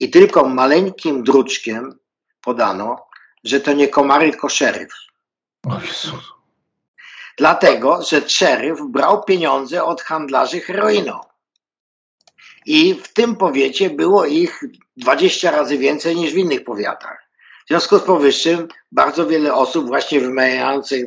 I 0.00 0.10
tylko 0.10 0.48
maleńkim 0.48 1.22
druczkiem 1.22 1.98
podano, 2.40 3.06
że 3.44 3.60
to 3.60 3.72
nie 3.72 3.88
komary, 3.88 4.30
tylko 4.30 4.48
szeryf. 4.48 4.92
O 5.66 5.80
Jezus. 5.80 6.39
Dlatego, 7.40 8.02
że 8.02 8.28
szeryf 8.28 8.80
brał 8.88 9.24
pieniądze 9.24 9.84
od 9.84 10.02
handlarzy 10.02 10.60
heroiną. 10.60 11.20
I 12.66 12.94
w 12.94 13.12
tym 13.12 13.36
powiecie 13.36 13.90
było 13.90 14.24
ich 14.24 14.64
20 14.96 15.50
razy 15.50 15.78
więcej 15.78 16.16
niż 16.16 16.32
w 16.32 16.36
innych 16.36 16.64
powiatach. 16.64 17.30
W 17.64 17.68
związku 17.68 17.98
z 17.98 18.02
powyższym 18.02 18.68
bardzo 18.92 19.26
wiele 19.26 19.54
osób 19.54 19.86
właśnie 19.86 20.20
wymijających, 20.20 21.06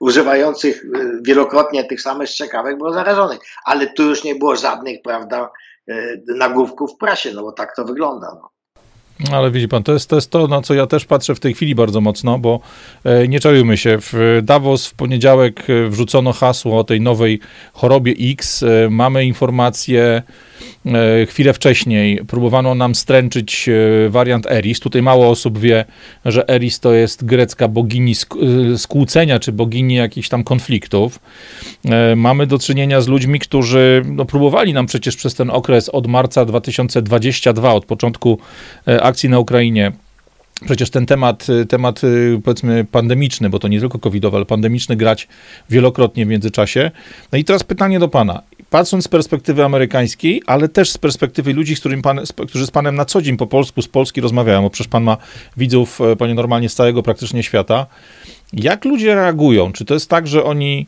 używających 0.00 0.84
wielokrotnie 1.22 1.84
tych 1.84 2.00
samych 2.00 2.28
strzykawek 2.28 2.78
było 2.78 2.92
zarażonych. 2.92 3.38
Ale 3.64 3.86
tu 3.86 4.02
już 4.02 4.24
nie 4.24 4.34
było 4.34 4.56
żadnych, 4.56 5.02
prawda, 5.02 5.50
e, 5.88 6.16
nagłówków 6.26 6.94
w 6.94 6.98
prasie, 6.98 7.32
no 7.32 7.42
bo 7.42 7.52
tak 7.52 7.76
to 7.76 7.84
wygląda. 7.84 8.26
No. 8.34 8.57
Ale 9.32 9.50
widzi 9.50 9.68
pan, 9.68 9.82
to 9.82 9.92
jest, 9.92 10.10
to 10.10 10.16
jest 10.16 10.30
to, 10.30 10.46
na 10.46 10.62
co 10.62 10.74
ja 10.74 10.86
też 10.86 11.04
patrzę 11.04 11.34
w 11.34 11.40
tej 11.40 11.54
chwili 11.54 11.74
bardzo 11.74 12.00
mocno, 12.00 12.38
bo 12.38 12.60
e, 13.04 13.28
nie 13.28 13.40
czarujmy 13.40 13.76
się. 13.76 13.98
W 14.00 14.40
Davos 14.42 14.86
w 14.86 14.94
poniedziałek 14.94 15.70
e, 15.70 15.88
wrzucono 15.88 16.32
hasło 16.32 16.78
o 16.78 16.84
tej 16.84 17.00
nowej 17.00 17.40
chorobie 17.72 18.14
X. 18.20 18.62
E, 18.62 18.90
mamy 18.90 19.24
informacje 19.24 20.22
chwilę 21.26 21.52
wcześniej 21.52 22.20
próbowano 22.26 22.74
nam 22.74 22.94
stręczyć 22.94 23.68
e, 23.68 24.08
wariant 24.08 24.46
Eris. 24.46 24.80
Tutaj 24.80 25.02
mało 25.02 25.28
osób 25.28 25.58
wie, 25.58 25.84
że 26.24 26.48
Eris 26.48 26.80
to 26.80 26.92
jest 26.92 27.24
grecka 27.24 27.68
bogini 27.68 28.12
e, 28.12 28.78
skłócenia, 28.78 29.38
czy 29.38 29.52
bogini 29.52 29.94
jakichś 29.94 30.28
tam 30.28 30.44
konfliktów. 30.44 31.20
Mamy 32.16 32.46
do 32.46 32.58
czynienia 32.58 33.00
z 33.00 33.08
ludźmi, 33.08 33.38
którzy 33.38 34.02
no, 34.06 34.24
próbowali 34.24 34.72
nam 34.72 34.86
przecież 34.86 35.16
przez 35.16 35.34
ten 35.34 35.50
okres 35.50 35.88
od 35.88 36.06
marca 36.06 36.44
2022, 36.44 37.72
od 37.72 37.84
początku 37.84 38.38
akcji 39.02 39.28
na 39.28 39.38
Ukrainie, 39.38 39.92
przecież 40.64 40.90
ten 40.90 41.06
temat, 41.06 41.46
temat 41.68 42.00
powiedzmy 42.44 42.84
pandemiczny, 42.84 43.50
bo 43.50 43.58
to 43.58 43.68
nie 43.68 43.80
tylko 43.80 43.98
covidowy, 43.98 44.36
ale 44.36 44.46
pandemiczny 44.46 44.96
grać 44.96 45.28
wielokrotnie 45.70 46.26
w 46.26 46.28
międzyczasie. 46.28 46.90
No 47.32 47.38
i 47.38 47.44
teraz 47.44 47.64
pytanie 47.64 47.98
do 47.98 48.08
pana 48.08 48.42
patrząc 48.70 49.04
z 49.04 49.08
perspektywy 49.08 49.64
amerykańskiej, 49.64 50.42
ale 50.46 50.68
też 50.68 50.90
z 50.90 50.98
perspektywy 50.98 51.52
ludzi, 51.52 51.76
z 51.76 51.80
którym 51.80 52.02
pan, 52.02 52.20
którzy 52.48 52.66
z 52.66 52.70
panem 52.70 52.94
na 52.94 53.04
co 53.04 53.22
dzień 53.22 53.36
po 53.36 53.46
polsku, 53.46 53.82
z 53.82 53.88
Polski 53.88 54.20
rozmawiają, 54.20 54.62
bo 54.62 54.70
przecież 54.70 54.88
pan 54.88 55.02
ma 55.02 55.16
widzów, 55.56 56.00
e, 56.00 56.16
panie 56.16 56.34
normalnie, 56.34 56.68
z 56.68 56.74
całego 56.74 57.02
praktycznie 57.02 57.42
świata. 57.42 57.86
Jak 58.52 58.84
ludzie 58.84 59.14
reagują? 59.14 59.72
Czy 59.72 59.84
to 59.84 59.94
jest 59.94 60.10
tak, 60.10 60.26
że 60.26 60.44
oni 60.44 60.86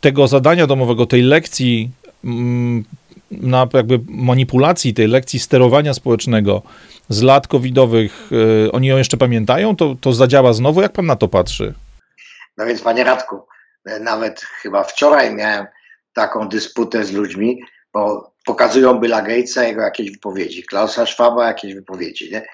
tego 0.00 0.28
zadania 0.28 0.66
domowego, 0.66 1.06
tej 1.06 1.22
lekcji 1.22 1.90
mm, 2.24 2.84
na 3.30 3.68
jakby 3.72 4.00
manipulacji, 4.08 4.94
tej 4.94 5.08
lekcji 5.08 5.38
sterowania 5.38 5.94
społecznego 5.94 6.62
z 7.08 7.22
lat 7.22 7.48
covidowych, 7.48 8.30
e, 8.66 8.72
oni 8.72 8.86
ją 8.86 8.96
jeszcze 8.96 9.16
pamiętają? 9.16 9.76
To, 9.76 9.96
to 10.00 10.12
zadziała 10.12 10.52
znowu? 10.52 10.82
Jak 10.82 10.92
pan 10.92 11.06
na 11.06 11.16
to 11.16 11.28
patrzy? 11.28 11.74
No 12.58 12.66
więc, 12.66 12.82
panie 12.82 13.04
Radku, 13.04 13.40
e, 13.86 14.00
nawet 14.00 14.40
chyba 14.40 14.84
wczoraj 14.84 15.34
miałem 15.34 15.66
taką 16.14 16.48
dysputę 16.48 17.04
z 17.04 17.12
ludźmi, 17.12 17.62
bo 17.92 18.32
pokazują 18.44 19.00
Billa 19.00 19.22
Gatesa, 19.22 19.64
jego 19.64 19.82
jakieś 19.82 20.10
wypowiedzi, 20.10 20.64
Klausa 20.64 21.06
Schwaba 21.06 21.46
jakieś 21.46 21.74
wypowiedzi, 21.74 22.30
nie? 22.32 22.46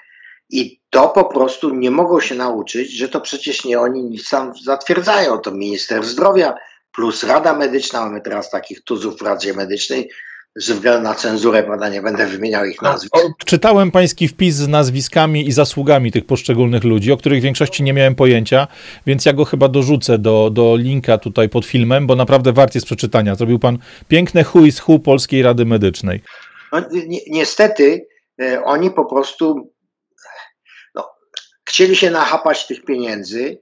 I 0.49 0.81
to 0.89 1.09
po 1.09 1.25
prostu 1.25 1.75
nie 1.75 1.91
mogą 1.91 2.19
się 2.19 2.35
nauczyć, 2.35 2.91
że 2.91 3.09
to 3.09 3.21
przecież 3.21 3.65
nie 3.65 3.79
oni 3.79 4.03
nic 4.03 4.27
sam 4.27 4.53
zatwierdzają, 4.63 5.37
to 5.37 5.51
minister 5.51 6.03
zdrowia 6.03 6.53
plus 6.91 7.23
Rada 7.23 7.53
Medyczna, 7.53 8.01
mamy 8.05 8.21
teraz 8.21 8.49
takich 8.49 8.83
tuzów 8.83 9.17
w 9.17 9.21
Radzie 9.21 9.53
Medycznej, 9.53 10.11
ze 10.55 10.73
względu 10.73 11.03
na 11.03 11.15
cenzurę, 11.15 11.63
prawda, 11.63 11.89
nie 11.89 12.01
będę 12.01 12.27
wymieniał 12.27 12.65
ich 12.65 12.81
nazwisk. 12.81 13.15
Czytałem 13.45 13.91
pański 13.91 14.27
wpis 14.27 14.55
z 14.55 14.67
nazwiskami 14.67 15.47
i 15.47 15.51
zasługami 15.51 16.11
tych 16.11 16.25
poszczególnych 16.25 16.83
ludzi, 16.83 17.11
o 17.11 17.17
których 17.17 17.39
w 17.39 17.43
większości 17.43 17.83
nie 17.83 17.93
miałem 17.93 18.15
pojęcia, 18.15 18.67
więc 19.07 19.25
ja 19.25 19.33
go 19.33 19.45
chyba 19.45 19.67
dorzucę 19.67 20.17
do, 20.17 20.49
do 20.49 20.75
linka 20.75 21.17
tutaj 21.17 21.49
pod 21.49 21.65
filmem, 21.65 22.07
bo 22.07 22.15
naprawdę 22.15 22.53
wart 22.53 22.75
jest 22.75 22.85
przeczytania. 22.85 23.35
Zrobił 23.35 23.59
pan 23.59 23.77
piękne 24.07 24.45
who 24.53 24.65
is 24.65 24.87
who 24.87 24.99
Polskiej 24.99 25.41
Rady 25.41 25.65
Medycznej. 25.65 26.21
No, 26.71 26.79
ni 26.91 27.21
niestety 27.27 28.07
e, 28.41 28.63
oni 28.63 28.91
po 28.91 29.05
prostu 29.05 29.73
no, 30.95 31.09
chcieli 31.65 31.95
się 31.95 32.11
nachapać 32.11 32.67
tych 32.67 32.85
pieniędzy 32.85 33.61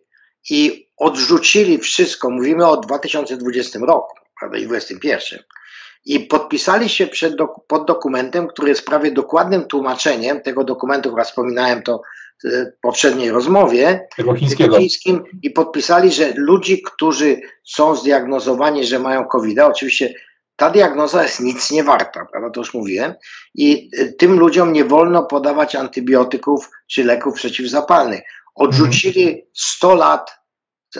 i 0.49 0.89
odrzucili 0.97 1.77
wszystko. 1.77 2.29
Mówimy 2.29 2.67
o 2.67 2.77
2020 2.77 3.79
roku, 3.79 4.15
prawda, 4.39 4.57
i 4.57 4.65
2021 4.65 5.39
i 6.05 6.19
podpisali 6.19 6.89
się 6.89 7.07
przed 7.07 7.33
pod 7.67 7.87
dokumentem, 7.87 8.47
który 8.47 8.69
jest 8.69 8.85
prawie 8.85 9.11
dokładnym 9.11 9.65
tłumaczeniem 9.65 10.41
tego 10.41 10.63
dokumentu, 10.63 11.15
raz 11.15 11.29
wspominałem 11.29 11.83
to 11.83 12.01
w 12.43 12.81
poprzedniej 12.81 13.31
rozmowie, 13.31 14.07
tego 14.17 14.35
chińskiego. 14.35 14.77
chińskim, 14.77 15.23
i 15.43 15.51
podpisali, 15.51 16.11
że 16.11 16.33
ludzi, 16.35 16.81
którzy 16.81 17.41
są 17.63 17.95
zdiagnozowani, 17.95 18.85
że 18.85 18.99
mają 18.99 19.25
COVID, 19.25 19.59
oczywiście 19.59 20.13
ta 20.55 20.69
diagnoza 20.69 21.23
jest 21.23 21.39
nic 21.39 21.71
nie 21.71 21.83
warta, 21.83 22.25
prawda, 22.31 22.49
to 22.49 22.61
już 22.61 22.73
mówiłem, 22.73 23.13
i 23.55 23.89
y, 23.99 24.13
tym 24.13 24.39
ludziom 24.39 24.73
nie 24.73 24.85
wolno 24.85 25.23
podawać 25.23 25.75
antybiotyków 25.75 26.69
czy 26.87 27.03
leków 27.03 27.33
przeciwzapalnych. 27.33 28.21
Odrzucili 28.55 29.45
100 29.53 29.95
lat 29.95 30.38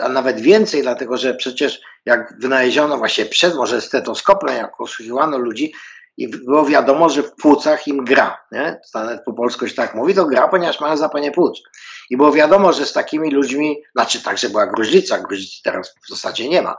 a 0.02 0.08
nawet 0.08 0.40
więcej, 0.40 0.82
dlatego 0.82 1.16
że 1.16 1.34
przecież 1.34 1.80
jak 2.06 2.34
wynaleziono 2.40 2.98
właśnie 2.98 3.24
przed 3.26 3.54
może 3.54 3.80
stetoskopem, 3.80 4.56
jak 4.56 4.80
osłuchiwano 4.80 5.38
ludzi 5.38 5.72
i 6.16 6.28
było 6.28 6.64
wiadomo, 6.64 7.08
że 7.08 7.22
w 7.22 7.34
płucach 7.34 7.88
im 7.88 8.04
gra, 8.04 8.38
nie? 8.52 8.80
nawet 8.94 9.24
po 9.24 9.32
polsku 9.32 9.68
się 9.68 9.74
tak 9.74 9.94
mówi, 9.94 10.14
to 10.14 10.26
gra, 10.26 10.48
ponieważ 10.48 10.80
mają 10.80 10.96
zapalenie 10.96 11.30
płuc. 11.30 11.62
I 12.10 12.16
było 12.16 12.32
wiadomo, 12.32 12.72
że 12.72 12.86
z 12.86 12.92
takimi 12.92 13.30
ludźmi, 13.30 13.76
znaczy 13.92 14.22
także 14.22 14.48
była 14.48 14.66
gruźlica, 14.66 15.18
gruźlicy 15.18 15.62
teraz 15.64 15.94
w 16.04 16.08
zasadzie 16.08 16.48
nie 16.48 16.62
ma, 16.62 16.76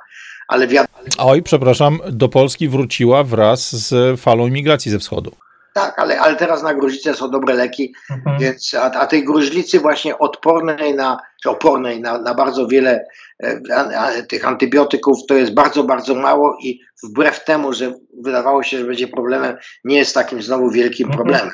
ale 0.47 0.67
wiadomo... 0.67 0.97
Oj, 1.17 1.43
przepraszam, 1.43 1.99
do 2.11 2.29
Polski 2.29 2.69
wróciła 2.69 3.23
wraz 3.23 3.75
z 3.75 4.19
falą 4.19 4.47
imigracji 4.47 4.91
ze 4.91 4.99
wschodu. 4.99 5.31
Tak, 5.73 5.99
ale, 5.99 6.19
ale 6.19 6.35
teraz 6.35 6.63
na 6.63 6.73
gruźlicę 6.73 7.13
są 7.13 7.31
dobre 7.31 7.53
leki, 7.53 7.93
mhm. 8.09 8.39
więc 8.39 8.73
a, 8.73 8.91
a, 8.91 9.07
tej 9.07 9.23
gruźlicy 9.23 9.79
właśnie 9.79 10.17
odpornej 10.17 10.95
na, 10.95 11.17
opornej 11.45 12.01
na, 12.01 12.17
na 12.17 12.33
bardzo 12.33 12.67
wiele 12.67 13.05
e, 13.43 14.23
tych 14.23 14.47
antybiotyków 14.47 15.17
to 15.27 15.35
jest 15.35 15.53
bardzo, 15.53 15.83
bardzo 15.83 16.15
mało 16.15 16.57
i 16.63 16.81
wbrew 17.03 17.43
temu, 17.43 17.73
że 17.73 17.93
wydawało 18.21 18.63
się, 18.63 18.77
że 18.77 18.85
będzie 18.85 19.07
problemem, 19.07 19.57
nie 19.83 19.97
jest 19.97 20.13
takim 20.13 20.41
znowu 20.41 20.69
wielkim 20.69 21.07
mhm. 21.07 21.17
problemem. 21.17 21.51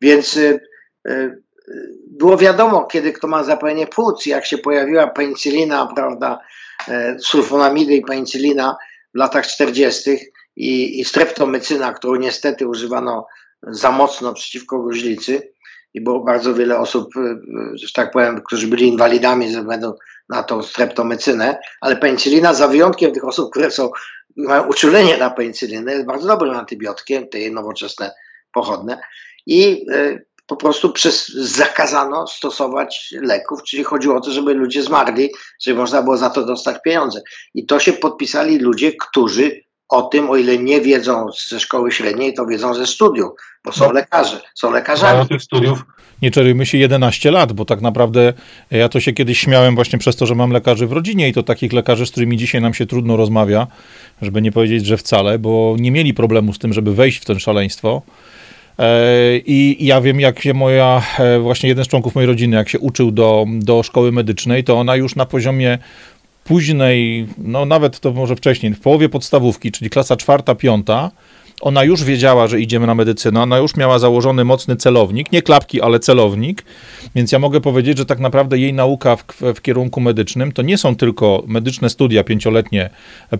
Więc 0.00 0.36
y, 0.36 0.60
y, 1.08 1.42
było 2.10 2.36
wiadomo, 2.36 2.84
kiedy 2.84 3.12
kto 3.12 3.26
ma 3.26 3.44
zapalenie 3.44 3.86
płuc, 3.86 4.26
jak 4.26 4.46
się 4.46 4.58
pojawiła 4.58 5.06
penicylina, 5.06 5.92
prawda, 5.96 6.40
y, 6.88 6.92
sulfonamidy 7.18 7.94
i 7.94 8.02
penicylina 8.02 8.76
w 9.14 9.18
latach 9.18 9.46
40., 9.46 10.18
i, 10.60 11.00
i 11.00 11.04
streptomycyna, 11.04 11.92
którą 11.92 12.14
niestety 12.16 12.66
używano 12.66 13.26
za 13.62 13.90
mocno 13.90 14.34
przeciwko 14.34 14.82
gruźlicy, 14.82 15.52
i 15.94 16.00
było 16.00 16.20
bardzo 16.20 16.54
wiele 16.54 16.78
osób, 16.78 17.16
y, 17.16 17.20
y, 17.20 17.78
że 17.78 17.92
tak 17.94 18.10
powiem, 18.10 18.42
którzy 18.46 18.66
byli 18.66 18.88
inwalidami 18.88 19.52
ze 19.52 19.60
względu 19.60 19.94
na 20.28 20.42
tą 20.42 20.62
streptomycynę, 20.62 21.58
ale 21.80 21.96
penicylina 21.96 22.54
za 22.54 22.68
wyjątkiem 22.68 23.12
tych 23.12 23.24
osób, 23.24 23.50
które 23.50 23.70
są, 23.70 23.90
mają 24.36 24.66
uczulenie 24.66 25.16
na 25.16 25.30
penicylinę, 25.30 25.92
jest 25.92 26.06
bardzo 26.06 26.28
dobrym 26.28 26.54
antybiotykiem, 26.54 27.28
te 27.28 27.50
nowoczesne 27.50 28.10
pochodne 28.52 29.00
i 29.46 29.86
y, 29.90 30.26
po 30.46 30.56
prostu 30.56 30.92
przez, 30.92 31.28
zakazano 31.28 32.26
stosować 32.26 33.14
leków, 33.22 33.62
czyli 33.62 33.84
chodziło 33.84 34.16
o 34.16 34.20
to, 34.20 34.30
żeby 34.30 34.54
ludzie 34.54 34.82
zmarli, 34.82 35.30
żeby 35.60 35.78
można 35.78 36.02
było 36.02 36.16
za 36.16 36.30
to 36.30 36.44
dostać 36.46 36.76
pieniądze. 36.84 37.20
I 37.54 37.66
to 37.66 37.78
się 37.78 37.92
podpisali 37.92 38.58
ludzie, 38.58 38.92
którzy 38.92 39.60
o 39.90 40.02
tym, 40.02 40.30
o 40.30 40.36
ile 40.36 40.58
nie 40.58 40.80
wiedzą 40.80 41.26
ze 41.48 41.60
szkoły 41.60 41.92
średniej, 41.92 42.34
to 42.34 42.46
wiedzą 42.46 42.74
ze 42.74 42.86
studiów, 42.86 43.30
bo 43.64 43.72
są 43.72 43.84
no, 43.84 43.92
lekarze, 43.92 44.40
są 44.54 44.70
lekarzami. 44.70 45.12
Mają 45.12 45.28
tych 45.28 45.42
studiów. 45.42 45.84
Nie 46.22 46.30
czerujmy 46.30 46.66
się 46.66 46.78
11 46.78 47.30
lat, 47.30 47.52
bo 47.52 47.64
tak 47.64 47.80
naprawdę 47.80 48.32
ja 48.70 48.88
to 48.88 49.00
się 49.00 49.12
kiedyś 49.12 49.40
śmiałem 49.40 49.74
właśnie 49.74 49.98
przez 49.98 50.16
to, 50.16 50.26
że 50.26 50.34
mam 50.34 50.50
lekarzy 50.50 50.86
w 50.86 50.92
rodzinie 50.92 51.28
i 51.28 51.32
to 51.32 51.42
takich 51.42 51.72
lekarzy, 51.72 52.06
z 52.06 52.10
którymi 52.10 52.36
dzisiaj 52.36 52.60
nam 52.60 52.74
się 52.74 52.86
trudno 52.86 53.16
rozmawia, 53.16 53.66
żeby 54.22 54.42
nie 54.42 54.52
powiedzieć, 54.52 54.86
że 54.86 54.96
wcale, 54.96 55.38
bo 55.38 55.76
nie 55.78 55.90
mieli 55.90 56.14
problemu 56.14 56.52
z 56.52 56.58
tym, 56.58 56.72
żeby 56.72 56.94
wejść 56.94 57.18
w 57.18 57.24
to 57.24 57.38
szaleństwo. 57.38 58.02
E, 58.78 59.38
I 59.38 59.86
ja 59.86 60.00
wiem, 60.00 60.20
jak 60.20 60.42
się 60.42 60.54
moja, 60.54 61.02
e, 61.18 61.38
właśnie 61.38 61.68
jeden 61.68 61.84
z 61.84 61.88
członków 61.88 62.14
mojej 62.14 62.26
rodziny, 62.26 62.56
jak 62.56 62.68
się 62.68 62.78
uczył 62.78 63.10
do, 63.10 63.46
do 63.48 63.82
szkoły 63.82 64.12
medycznej, 64.12 64.64
to 64.64 64.78
ona 64.78 64.96
już 64.96 65.16
na 65.16 65.26
poziomie 65.26 65.78
późnej, 66.50 67.26
no 67.38 67.64
nawet 67.64 68.00
to 68.00 68.12
może 68.12 68.36
wcześniej, 68.36 68.74
w 68.74 68.80
połowie 68.80 69.08
podstawówki, 69.08 69.72
czyli 69.72 69.90
klasa 69.90 70.16
czwarta, 70.16 70.54
piąta, 70.54 71.10
ona 71.60 71.84
już 71.84 72.04
wiedziała, 72.04 72.46
że 72.46 72.60
idziemy 72.60 72.86
na 72.86 72.94
medycynę, 72.94 73.42
ona 73.42 73.58
już 73.58 73.76
miała 73.76 73.98
założony 73.98 74.44
mocny 74.44 74.76
celownik, 74.76 75.32
nie 75.32 75.42
klapki, 75.42 75.80
ale 75.80 76.00
celownik, 76.00 76.64
więc 77.14 77.32
ja 77.32 77.38
mogę 77.38 77.60
powiedzieć, 77.60 77.98
że 77.98 78.06
tak 78.06 78.18
naprawdę 78.18 78.58
jej 78.58 78.72
nauka 78.74 79.16
w, 79.16 79.24
w 79.54 79.60
kierunku 79.62 80.00
medycznym 80.00 80.52
to 80.52 80.62
nie 80.62 80.78
są 80.78 80.96
tylko 80.96 81.42
medyczne 81.46 81.90
studia 81.90 82.24
pięcioletnie 82.24 82.90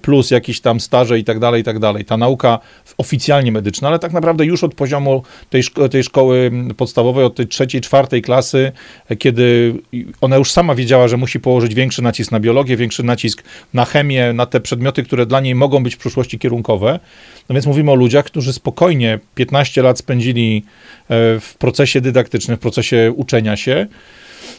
plus 0.03 0.31
jakieś 0.31 0.61
tam 0.61 0.81
staże 0.81 1.19
i 1.19 1.25
tak 1.25 1.39
dalej, 1.39 1.61
i 1.61 1.65
tak 1.65 1.79
dalej. 1.79 2.05
Ta 2.05 2.17
nauka 2.17 2.59
oficjalnie 2.99 3.53
medyczna, 3.53 3.89
ale 3.89 3.99
tak 3.99 4.13
naprawdę 4.13 4.45
już 4.45 4.65
od 4.65 4.75
poziomu 4.75 5.23
tej, 5.51 5.63
szko 5.63 5.89
tej 5.89 6.05
szkoły 6.05 6.51
podstawowej, 6.77 7.25
od 7.25 7.35
tej 7.35 7.47
trzeciej, 7.47 7.81
czwartej 7.81 8.23
klasy, 8.23 8.73
kiedy 9.19 9.75
ona 10.21 10.37
już 10.37 10.51
sama 10.51 10.75
wiedziała, 10.75 11.09
że 11.09 11.17
musi 11.17 11.41
położyć 11.41 11.75
większy 11.75 12.03
nacisk 12.03 12.33
na 12.33 12.41
biologię, 12.41 12.77
większy 12.77 13.03
nacisk 13.03 13.43
na 13.75 13.85
chemię, 13.85 14.33
na 14.33 14.47
te 14.47 14.61
przedmioty, 14.61 15.03
które 15.03 15.27
dla 15.27 15.41
niej 15.41 15.55
mogą 15.55 15.83
być 15.83 15.95
w 15.95 15.99
przyszłości 15.99 16.39
kierunkowe. 16.39 17.01
No 17.49 17.55
więc 17.55 17.67
mówimy 17.67 17.91
o 17.91 17.95
ludziach, 18.11 18.25
którzy 18.25 18.53
spokojnie 18.53 19.19
15 19.35 19.83
lat 19.83 19.99
spędzili 19.99 20.65
e, 21.09 21.41
w 21.41 21.55
procesie 21.59 22.01
dydaktycznym, 22.01 22.57
w 22.57 22.61
procesie 22.61 23.13
uczenia 23.17 23.57
się. 23.57 23.87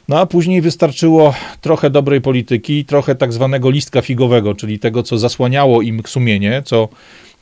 No 0.07 0.19
a 0.19 0.25
później 0.25 0.61
wystarczyło 0.61 1.33
trochę 1.61 1.89
dobrej 1.89 2.21
polityki, 2.21 2.85
trochę 2.85 3.15
tak 3.15 3.33
zwanego 3.33 3.69
listka 3.69 4.01
figowego, 4.01 4.55
czyli 4.55 4.79
tego, 4.79 5.03
co 5.03 5.17
zasłaniało 5.17 5.81
im 5.81 6.01
sumienie, 6.05 6.61
co, 6.65 6.89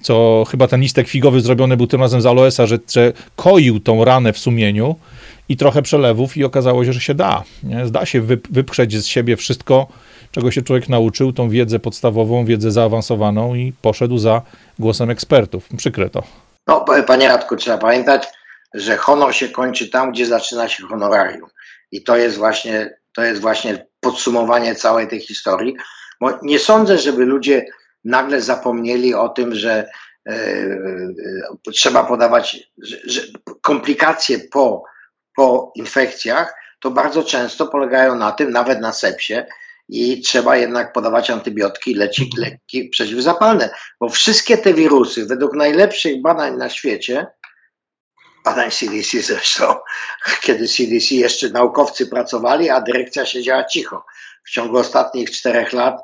co 0.02 0.46
chyba 0.52 0.68
ten 0.68 0.82
listek 0.82 1.08
figowy 1.08 1.42
zrobiony 1.42 1.78
był 1.78 1.88
tym 1.88 2.02
razem 2.02 2.22
z 2.22 2.26
aloesa, 2.26 2.66
że, 2.66 2.80
że 2.94 3.14
koił 3.36 3.80
tą 3.80 4.06
ranę 4.06 4.34
w 4.34 4.38
sumieniu 4.38 4.96
i 5.50 5.58
trochę 5.58 5.82
przelewów 5.82 6.38
i 6.38 6.44
okazało 6.44 6.86
się, 6.86 6.94
że 6.94 7.00
się 7.02 7.14
da. 7.14 7.44
Nie? 7.64 7.86
Zda 7.86 8.06
się 8.06 8.22
wyprzeć 8.50 8.98
z 8.98 9.06
siebie 9.06 9.38
wszystko, 9.38 9.88
czego 10.32 10.52
się 10.52 10.62
człowiek 10.62 10.90
nauczył, 10.90 11.34
tą 11.34 11.50
wiedzę 11.50 11.80
podstawową, 11.80 12.46
wiedzę 12.46 12.72
zaawansowaną 12.72 13.56
i 13.56 13.74
poszedł 13.82 14.18
za 14.18 14.42
głosem 14.80 15.10
ekspertów. 15.10 15.70
Przykre 15.78 16.10
to. 16.10 16.24
No, 16.68 16.86
panie 17.08 17.28
Radku, 17.28 17.56
trzeba 17.56 17.78
pamiętać, 17.78 18.28
że 18.74 18.98
honor 18.98 19.36
się 19.36 19.50
kończy 19.50 19.90
tam, 19.90 20.12
gdzie 20.12 20.26
zaczyna 20.26 20.68
się 20.68 20.84
honorarium. 20.84 21.50
I 21.92 22.04
to 22.04 22.18
jest 22.18 22.38
właśnie, 22.38 22.98
to 23.16 23.24
jest 23.24 23.42
właśnie 23.42 23.86
podsumowanie 24.00 24.76
całej 24.76 25.08
tej 25.08 25.20
historii. 25.20 25.76
Bo 26.22 26.40
nie 26.42 26.60
sądzę, 26.60 26.98
żeby 26.98 27.26
ludzie 27.26 27.66
nagle 28.06 28.42
zapomnieli 28.42 29.14
o 29.14 29.30
tym, 29.30 29.56
że 29.56 29.90
e, 30.26 30.32
e, 30.32 31.72
trzeba 31.74 32.04
podawać, 32.04 32.72
że, 32.78 32.98
że 33.06 33.22
komplikacje 33.62 34.40
po, 34.40 34.84
po 35.36 35.72
infekcjach 35.76 36.56
to 36.80 36.92
bardzo 36.92 37.24
często 37.24 37.68
polegają 37.68 38.16
na 38.16 38.32
tym, 38.32 38.52
nawet 38.52 38.82
na 38.82 38.94
sepsie, 38.94 39.36
i 39.90 40.22
trzeba 40.22 40.58
jednak 40.58 40.94
podawać 40.94 41.30
antybiotyki, 41.30 41.96
leki, 41.96 42.30
leki 42.38 42.90
przeciwzapalne, 42.90 43.70
bo 44.00 44.10
wszystkie 44.10 44.58
te 44.58 44.74
wirusy, 44.74 45.26
według 45.26 45.56
najlepszych 45.56 46.22
badań 46.22 46.58
na 46.58 46.70
świecie, 46.70 47.28
badań 48.46 48.72
CDC 48.72 49.22
zresztą, 49.22 49.76
kiedy 50.46 50.68
CDC 50.68 51.16
jeszcze 51.16 51.50
naukowcy 51.50 52.08
pracowali, 52.08 52.70
a 52.70 52.82
dyrekcja 52.82 53.26
siedziała 53.26 53.64
cicho. 53.64 54.06
W 54.46 54.52
ciągu 54.52 54.78
ostatnich 54.78 55.32
czterech 55.32 55.74
lat 55.74 56.02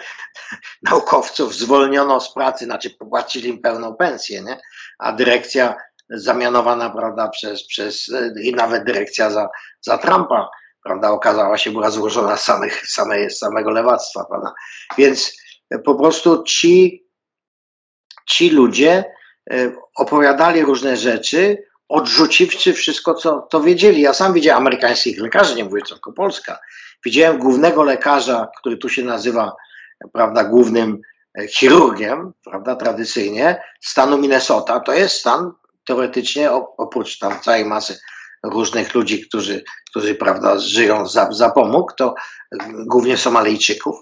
naukowców 0.91 1.55
zwolniono 1.55 2.21
z 2.21 2.35
pracy, 2.35 2.65
znaczy 2.65 2.91
popłacili 2.91 3.49
im 3.49 3.61
pełną 3.61 3.97
pensję, 3.97 4.43
nie? 4.43 4.61
a 4.99 5.13
dyrekcja 5.13 5.75
zamianowana 6.11 6.91
prawda, 6.91 7.29
przez, 7.29 7.67
przez 7.67 8.11
i 8.43 8.53
nawet 8.53 8.85
dyrekcja 8.85 9.31
za, 9.31 9.49
za 9.81 9.99
Trumpa 9.99 10.49
prawda, 10.85 11.11
okazała 11.11 11.59
się, 11.59 11.71
była 11.71 11.91
złożona 11.91 12.37
z 12.37 12.45
samych, 12.45 12.87
samej, 12.87 13.31
samego 13.31 13.71
lewactwa, 13.71 14.25
prawda. 14.25 14.55
Więc 14.99 15.37
po 15.85 15.95
prostu 15.95 16.43
ci, 16.43 17.07
ci 18.29 18.51
ludzie 18.51 19.05
e, 19.51 19.73
opowiadali 19.97 20.63
różne 20.63 20.97
rzeczy, 20.97 21.65
odrzuciwszy 21.89 22.73
wszystko, 22.73 23.15
co 23.15 23.41
to 23.51 23.61
wiedzieli. 23.61 24.01
Ja 24.01 24.15
sam 24.15 24.33
widziałem 24.33 24.63
amerykańskich 24.63 25.21
lekarzy, 25.21 25.55
nie 25.55 25.65
mówię 25.65 25.83
tylko 25.89 26.13
Polska. 26.13 26.59
Widziałem 27.05 27.39
głównego 27.39 27.83
lekarza, 27.83 28.49
który 28.59 28.77
tu 28.77 28.89
się 28.89 29.03
nazywa, 29.03 29.53
prawda, 30.13 30.45
głównym 30.45 31.01
e, 31.39 31.49
chirurgiem, 31.49 32.33
prawda, 32.45 32.77
tradycyjnie, 32.77 33.63
stanu 33.81 34.19
Minnesota. 34.19 34.81
To 34.81 34.93
jest 34.93 35.17
stan 35.17 35.53
teoretycznie, 35.87 36.51
oprócz 36.77 37.19
tam 37.19 37.41
całej 37.41 37.65
masy 37.65 37.99
różnych 38.45 38.95
ludzi, 38.95 39.27
którzy, 39.29 39.65
którzy 39.91 40.15
prawda, 40.15 40.59
żyją 40.59 41.07
za, 41.07 41.33
za 41.33 41.51
pomóg, 41.51 41.93
to 41.93 42.15
głównie 42.87 43.17
Somalijczyków, 43.17 43.97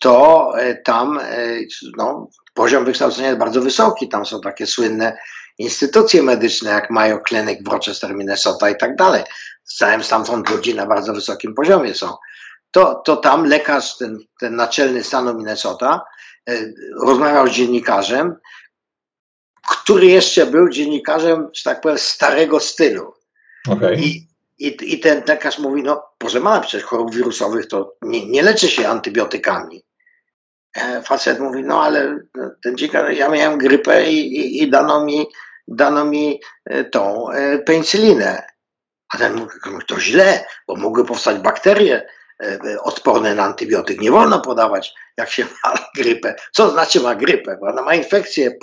to 0.00 0.52
e, 0.58 0.74
tam 0.74 1.18
e, 1.18 1.58
no, 1.96 2.28
poziom 2.54 2.84
wykształcenia 2.84 3.28
jest 3.28 3.38
bardzo 3.38 3.60
wysoki. 3.60 4.08
Tam 4.08 4.26
są 4.26 4.40
takie 4.40 4.66
słynne 4.66 5.18
instytucje 5.58 6.22
medyczne, 6.22 6.70
jak 6.70 6.90
Mayo 6.90 7.20
Clinic 7.28 7.64
w 7.64 7.68
Rochester, 7.68 8.14
Minnesota 8.14 8.70
i 8.70 8.76
tak 8.76 8.96
dalej. 8.96 9.22
Znałem 9.64 10.04
stamtąd 10.04 10.50
ludzi 10.50 10.74
na 10.74 10.86
bardzo 10.86 11.12
wysokim 11.12 11.54
poziomie 11.54 11.94
są. 11.94 12.14
To, 12.70 12.94
to 12.94 13.16
tam 13.16 13.44
lekarz, 13.44 13.96
ten, 13.96 14.18
ten 14.40 14.56
naczelny 14.56 15.04
stanu 15.04 15.34
Minnesota, 15.34 16.04
e, 16.48 16.58
rozmawiał 17.02 17.46
z 17.46 17.50
dziennikarzem, 17.50 18.36
który 19.68 20.06
jeszcze 20.06 20.46
był 20.46 20.68
dziennikarzem, 20.68 21.48
że 21.54 21.62
tak 21.64 21.80
powiem, 21.80 21.98
starego 21.98 22.60
stylu. 22.60 23.15
Okay. 23.68 23.96
I, 23.96 24.28
i, 24.58 24.76
I 24.94 25.00
ten 25.00 25.22
lekarz 25.28 25.58
mówi, 25.58 25.82
no 25.82 26.02
proszę 26.18 26.40
pana, 26.40 26.60
przecież 26.60 26.84
chorób 26.84 27.14
wirusowych 27.14 27.68
to 27.68 27.96
nie, 28.02 28.26
nie 28.26 28.42
leczy 28.42 28.68
się 28.68 28.88
antybiotykami. 28.88 29.84
E, 30.76 31.02
facet 31.02 31.40
mówi, 31.40 31.62
no 31.62 31.82
ale 31.82 32.18
ten 32.62 32.76
dziennikarz, 32.76 33.16
ja 33.16 33.28
miałem 33.28 33.58
grypę 33.58 34.10
i, 34.10 34.36
i, 34.36 34.62
i, 34.62 34.70
dano 34.70 35.04
mi, 35.04 35.26
dano 35.68 36.04
mi 36.04 36.40
e, 36.64 36.84
tą 36.84 37.30
e, 37.30 37.58
penicylinę. 37.58 38.42
A 39.14 39.18
ten 39.18 39.34
mówi, 39.34 39.52
to 39.86 40.00
źle, 40.00 40.44
bo 40.68 40.76
mogły 40.76 41.04
powstać 41.04 41.38
bakterie 41.38 42.06
e, 42.42 42.58
odporne 42.82 43.34
na 43.34 43.44
antybiotyk. 43.44 44.00
Nie 44.00 44.10
wolno 44.10 44.40
podawać, 44.40 44.94
jak 45.16 45.30
się 45.30 45.44
ma 45.44 45.74
grypę. 46.02 46.34
Co 46.52 46.70
znaczy 46.70 47.00
ma 47.00 47.14
grypę? 47.14 47.56
Bo 47.60 47.66
ona 47.66 47.82
ma 47.82 47.94
infekcję 47.94 48.58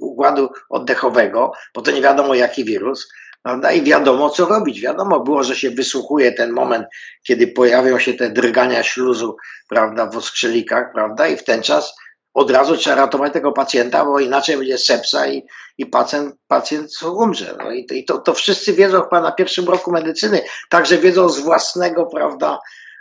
układu 0.00 0.50
oddechowego, 0.68 1.52
bo 1.74 1.82
to 1.82 1.90
nie 1.90 2.02
wiadomo 2.02 2.34
jaki 2.34 2.64
wirus 2.64 3.08
prawda? 3.46 3.72
I 3.72 3.82
wiadomo, 3.82 4.30
co 4.30 4.46
robić. 4.46 4.80
Wiadomo 4.80 5.20
było, 5.20 5.44
że 5.44 5.56
się 5.56 5.70
wysłuchuje 5.70 6.32
ten 6.32 6.52
moment, 6.52 6.86
kiedy 7.26 7.46
pojawią 7.46 7.98
się 7.98 8.14
te 8.14 8.30
drgania 8.30 8.82
śluzu, 8.82 9.36
prawda, 9.68 10.06
w 10.06 10.16
oskrzelikach, 10.16 10.92
prawda? 10.92 11.28
I 11.28 11.36
w 11.36 11.44
ten 11.44 11.62
czas 11.62 11.94
od 12.34 12.50
razu 12.50 12.76
trzeba 12.76 12.96
ratować 12.96 13.32
tego 13.32 13.52
pacjenta, 13.52 14.04
bo 14.04 14.20
inaczej 14.20 14.56
będzie 14.56 14.78
sepsa 14.78 15.26
i, 15.26 15.46
i 15.78 15.86
pacjent, 15.86 16.34
pacjent 16.48 16.90
umrze. 17.02 17.54
No 17.58 17.70
i, 17.70 17.86
to, 17.86 17.94
i 17.94 18.04
to, 18.04 18.18
to 18.18 18.34
wszyscy 18.34 18.72
wiedzą 18.72 19.02
chyba 19.02 19.20
na 19.20 19.32
pierwszym 19.32 19.68
roku 19.68 19.92
medycyny, 19.92 20.40
także 20.70 20.98
wiedzą 20.98 21.28
z 21.28 21.38
własnego, 21.38 22.06
prawda, 22.06 22.58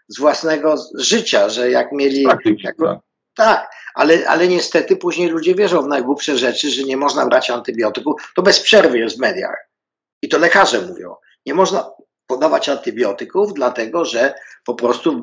z 0.07 0.19
własnego 0.19 0.75
życia, 0.93 1.49
że 1.49 1.71
jak 1.71 1.91
mieli. 1.91 2.23
Jak, 2.23 2.39
tak. 2.63 2.75
tak, 3.35 3.71
ale, 3.95 4.27
ale 4.27 4.47
niestety 4.47 4.97
później 4.97 5.29
ludzie 5.29 5.55
wierzą 5.55 5.81
w 5.81 5.87
najgłupsze 5.87 6.37
rzeczy, 6.37 6.71
że 6.71 6.83
nie 6.83 6.97
można 6.97 7.25
brać 7.25 7.49
antybiotyku. 7.49 8.15
To 8.35 8.41
bez 8.41 8.59
przerwy 8.59 8.97
jest 8.99 9.17
w 9.17 9.19
mediach. 9.19 9.74
I 10.21 10.29
to 10.29 10.37
lekarze 10.37 10.81
mówią. 10.81 11.15
Nie 11.45 11.53
można 11.53 11.91
podawać 12.27 12.69
antybiotyków, 12.69 13.53
dlatego 13.53 14.05
że 14.05 14.33
po 14.65 14.75
prostu 14.75 15.21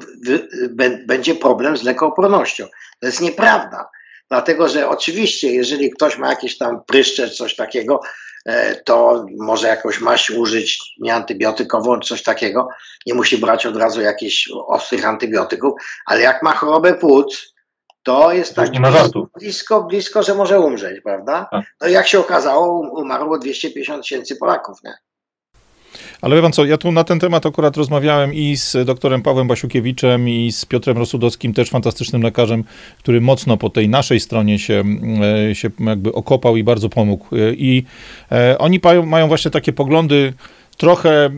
będzie 1.07 1.35
problem 1.35 1.77
z 1.77 1.83
lekoopornością. 1.83 2.67
To 3.01 3.07
jest 3.07 3.21
nieprawda. 3.21 3.89
Dlatego, 4.31 4.69
że 4.69 4.89
oczywiście, 4.89 5.53
jeżeli 5.53 5.91
ktoś 5.91 6.19
ma 6.19 6.29
jakieś 6.29 6.59
tam 6.59 6.85
pryszcze, 6.87 7.31
coś 7.31 7.57
takiego, 7.57 8.01
e, 8.47 8.75
to 8.75 9.27
może 9.39 9.69
jakąś 9.69 10.01
maść 10.01 10.31
użyć 10.31 10.79
nieantybiotykową, 11.01 12.01
coś 12.01 12.23
takiego. 12.23 12.69
Nie 13.07 13.15
musi 13.15 13.39
brać 13.39 13.67
od 13.67 13.77
razu 13.77 14.01
jakichś 14.01 14.51
ostrych 14.67 15.07
antybiotyków, 15.07 15.73
ale 16.07 16.21
jak 16.21 16.43
ma 16.43 16.53
chorobę 16.53 16.95
płuc, 16.95 17.52
to 18.03 18.33
jest 18.33 18.55
tak 18.55 18.71
blisko, 19.39 19.83
blisko, 19.83 20.23
że 20.23 20.35
może 20.35 20.61
umrzeć, 20.61 21.01
prawda? 21.01 21.49
Tak. 21.51 21.65
No 21.81 21.89
i 21.89 21.93
jak 21.93 22.07
się 22.07 22.21
okazało, 22.21 22.81
um, 22.81 22.91
umarło 22.91 23.39
250 23.39 24.03
tysięcy 24.03 24.37
Polaków, 24.37 24.79
nie? 24.85 24.93
Ale 26.21 26.37
wie 26.37 26.43
pan 26.43 26.53
co, 26.53 26.65
ja 26.65 26.79
tu 26.79 26.93
na 26.93 27.05
ten 27.05 27.21
temat 27.21 27.47
akurat 27.47 27.77
rozmawiałem 27.77 28.35
i 28.35 28.57
z 28.57 28.87
doktorem 28.87 29.23
Pawłem 29.23 29.49
Basiukiewiczem 29.49 30.29
i 30.29 30.53
z 30.53 30.65
Piotrem 30.65 30.99
Rosudowskim, 30.99 31.55
też 31.55 31.71
fantastycznym 31.71 32.23
lekarzem, 32.23 32.65
który 32.99 33.21
mocno 33.21 33.57
po 33.57 33.71
tej 33.71 33.89
naszej 33.89 34.21
stronie 34.21 34.59
się, 34.59 34.85
e, 35.51 35.55
się 35.55 35.71
jakby 35.81 36.13
okopał 36.13 36.57
i 36.57 36.65
bardzo 36.65 36.89
pomógł. 36.89 37.37
E, 37.37 37.55
I 37.55 37.85
e, 38.33 38.59
oni 38.59 38.81
mają 39.07 39.29
właśnie 39.29 39.51
takie 39.51 39.73
poglądy 39.73 40.33
trochę 40.77 41.31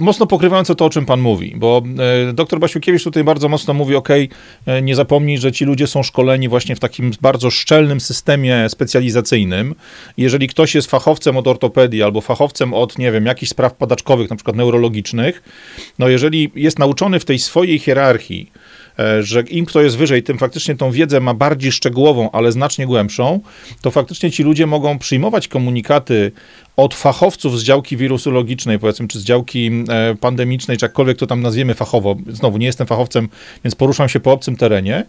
mocno 0.00 0.26
pokrywające 0.26 0.74
to, 0.74 0.84
o 0.84 0.90
czym 0.90 1.06
pan 1.06 1.20
mówi, 1.20 1.54
bo 1.56 1.82
e, 2.28 2.32
dr 2.32 2.60
Basiukiewicz 2.60 3.04
tutaj 3.04 3.24
bardzo 3.24 3.48
mocno 3.48 3.74
mówi, 3.74 3.94
ok, 3.94 4.08
e, 4.66 4.82
nie 4.82 4.94
zapomnij, 4.94 5.38
że 5.38 5.52
ci 5.52 5.64
ludzie 5.64 5.86
są 5.86 6.02
szkoleni 6.02 6.48
właśnie 6.48 6.76
w 6.76 6.80
takim 6.80 7.10
bardzo 7.20 7.50
szczelnym 7.50 8.00
systemie 8.00 8.68
specjalizacyjnym. 8.68 9.74
Jeżeli 10.16 10.48
ktoś 10.48 10.74
jest 10.74 10.90
fachowcem 10.90 11.36
od 11.36 11.48
ortopedii 11.48 12.02
albo 12.02 12.20
fachowcem 12.20 12.74
od, 12.74 12.98
nie 12.98 13.12
wiem, 13.12 13.26
jakichś 13.26 13.50
spraw 13.50 13.74
padaczkowych, 13.74 14.30
na 14.30 14.36
przykład 14.36 14.56
neurologicznych, 14.56 15.42
no 15.98 16.08
jeżeli 16.08 16.50
jest 16.54 16.78
nauczony 16.78 17.20
w 17.20 17.24
tej 17.24 17.38
swojej 17.38 17.78
hierarchii, 17.78 18.52
E, 18.98 19.22
że 19.22 19.40
im 19.40 19.66
kto 19.66 19.82
jest 19.82 19.96
wyżej, 19.96 20.22
tym 20.22 20.38
faktycznie 20.38 20.76
tą 20.76 20.90
wiedzę 20.90 21.20
ma 21.20 21.34
bardziej 21.34 21.72
szczegółową, 21.72 22.30
ale 22.30 22.52
znacznie 22.52 22.86
głębszą, 22.86 23.40
to 23.80 23.90
faktycznie 23.90 24.30
ci 24.30 24.42
ludzie 24.42 24.66
mogą 24.66 24.98
przyjmować 24.98 25.48
komunikaty 25.48 26.32
od 26.76 26.94
fachowców 26.94 27.60
z 27.60 27.62
działki 27.62 27.96
wirusologicznej, 27.96 28.78
powiedzmy, 28.78 29.08
czy 29.08 29.18
z 29.18 29.24
działki 29.24 29.70
e, 29.88 30.14
pandemicznej, 30.14 30.76
czy 30.76 30.84
jakkolwiek 30.84 31.18
to 31.18 31.26
tam 31.26 31.42
nazwiemy 31.42 31.74
fachowo. 31.74 32.16
Znowu, 32.28 32.58
nie 32.58 32.66
jestem 32.66 32.86
fachowcem, 32.86 33.28
więc 33.64 33.74
poruszam 33.74 34.08
się 34.08 34.20
po 34.20 34.32
obcym 34.32 34.56
terenie. 34.56 35.04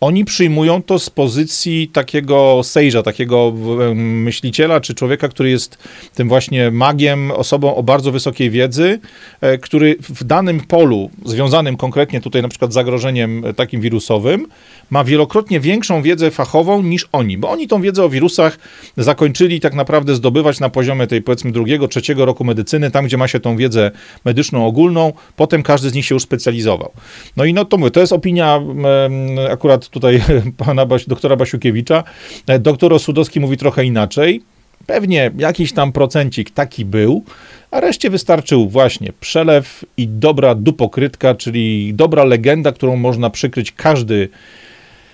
Oni 0.00 0.24
przyjmują 0.24 0.82
to 0.82 0.98
z 0.98 1.10
pozycji 1.10 1.88
takiego 1.88 2.60
sejża, 2.64 3.02
takiego 3.02 3.52
myśliciela, 3.94 4.80
czy 4.80 4.94
człowieka, 4.94 5.28
który 5.28 5.50
jest 5.50 5.78
tym 6.14 6.28
właśnie 6.28 6.70
magiem, 6.70 7.30
osobą 7.30 7.74
o 7.74 7.82
bardzo 7.82 8.12
wysokiej 8.12 8.50
wiedzy, 8.50 9.00
e, 9.40 9.58
który 9.58 9.96
w 10.00 10.24
danym 10.24 10.60
polu, 10.60 11.10
związanym 11.24 11.76
konkretnie 11.76 12.20
tutaj 12.20 12.42
na 12.42 12.48
przykład 12.48 12.70
z 12.70 12.74
zagrożeniem 12.74 13.42
takim 13.56 13.80
wirusowym, 13.80 14.46
ma 14.90 15.04
wielokrotnie 15.04 15.60
większą 15.60 16.02
wiedzę 16.02 16.30
fachową 16.30 16.82
niż 16.82 17.08
oni, 17.12 17.38
bo 17.38 17.50
oni 17.50 17.68
tą 17.68 17.82
wiedzę 17.82 18.04
o 18.04 18.08
wirusach 18.08 18.58
zakończyli 18.96 19.60
tak 19.60 19.74
naprawdę 19.74 20.14
zdobywać 20.14 20.60
na 20.60 20.68
poziomie 20.68 21.05
tej 21.06 21.22
powiedzmy 21.22 21.52
drugiego, 21.52 21.88
trzeciego 21.88 22.24
roku 22.24 22.44
medycyny, 22.44 22.90
tam 22.90 23.04
gdzie 23.04 23.16
ma 23.16 23.28
się 23.28 23.40
tą 23.40 23.56
wiedzę 23.56 23.90
medyczną 24.24 24.66
ogólną, 24.66 25.12
potem 25.36 25.62
każdy 25.62 25.90
z 25.90 25.94
nich 25.94 26.06
się 26.06 26.14
już 26.14 26.22
specjalizował. 26.22 26.92
No 27.36 27.44
i 27.44 27.54
no 27.54 27.64
to 27.64 27.76
mówię, 27.76 27.90
to 27.90 28.00
jest 28.00 28.12
opinia 28.12 28.60
akurat 29.50 29.88
tutaj 29.88 30.20
pana 30.66 30.86
doktora 31.06 31.36
Basiukiewicza. 31.36 32.04
Doktor 32.60 32.94
Osudowski 32.94 33.40
mówi 33.40 33.56
trochę 33.56 33.84
inaczej. 33.84 34.42
Pewnie 34.86 35.30
jakiś 35.38 35.72
tam 35.72 35.92
procencik 35.92 36.50
taki 36.50 36.84
był, 36.84 37.24
a 37.70 37.80
reszcie 37.80 38.10
wystarczył 38.10 38.68
właśnie 38.68 39.12
przelew 39.20 39.84
i 39.96 40.08
dobra 40.08 40.54
dupokrytka, 40.54 41.34
czyli 41.34 41.94
dobra 41.94 42.24
legenda, 42.24 42.72
którą 42.72 42.96
można 42.96 43.30
przykryć 43.30 43.72
każdy 43.72 44.28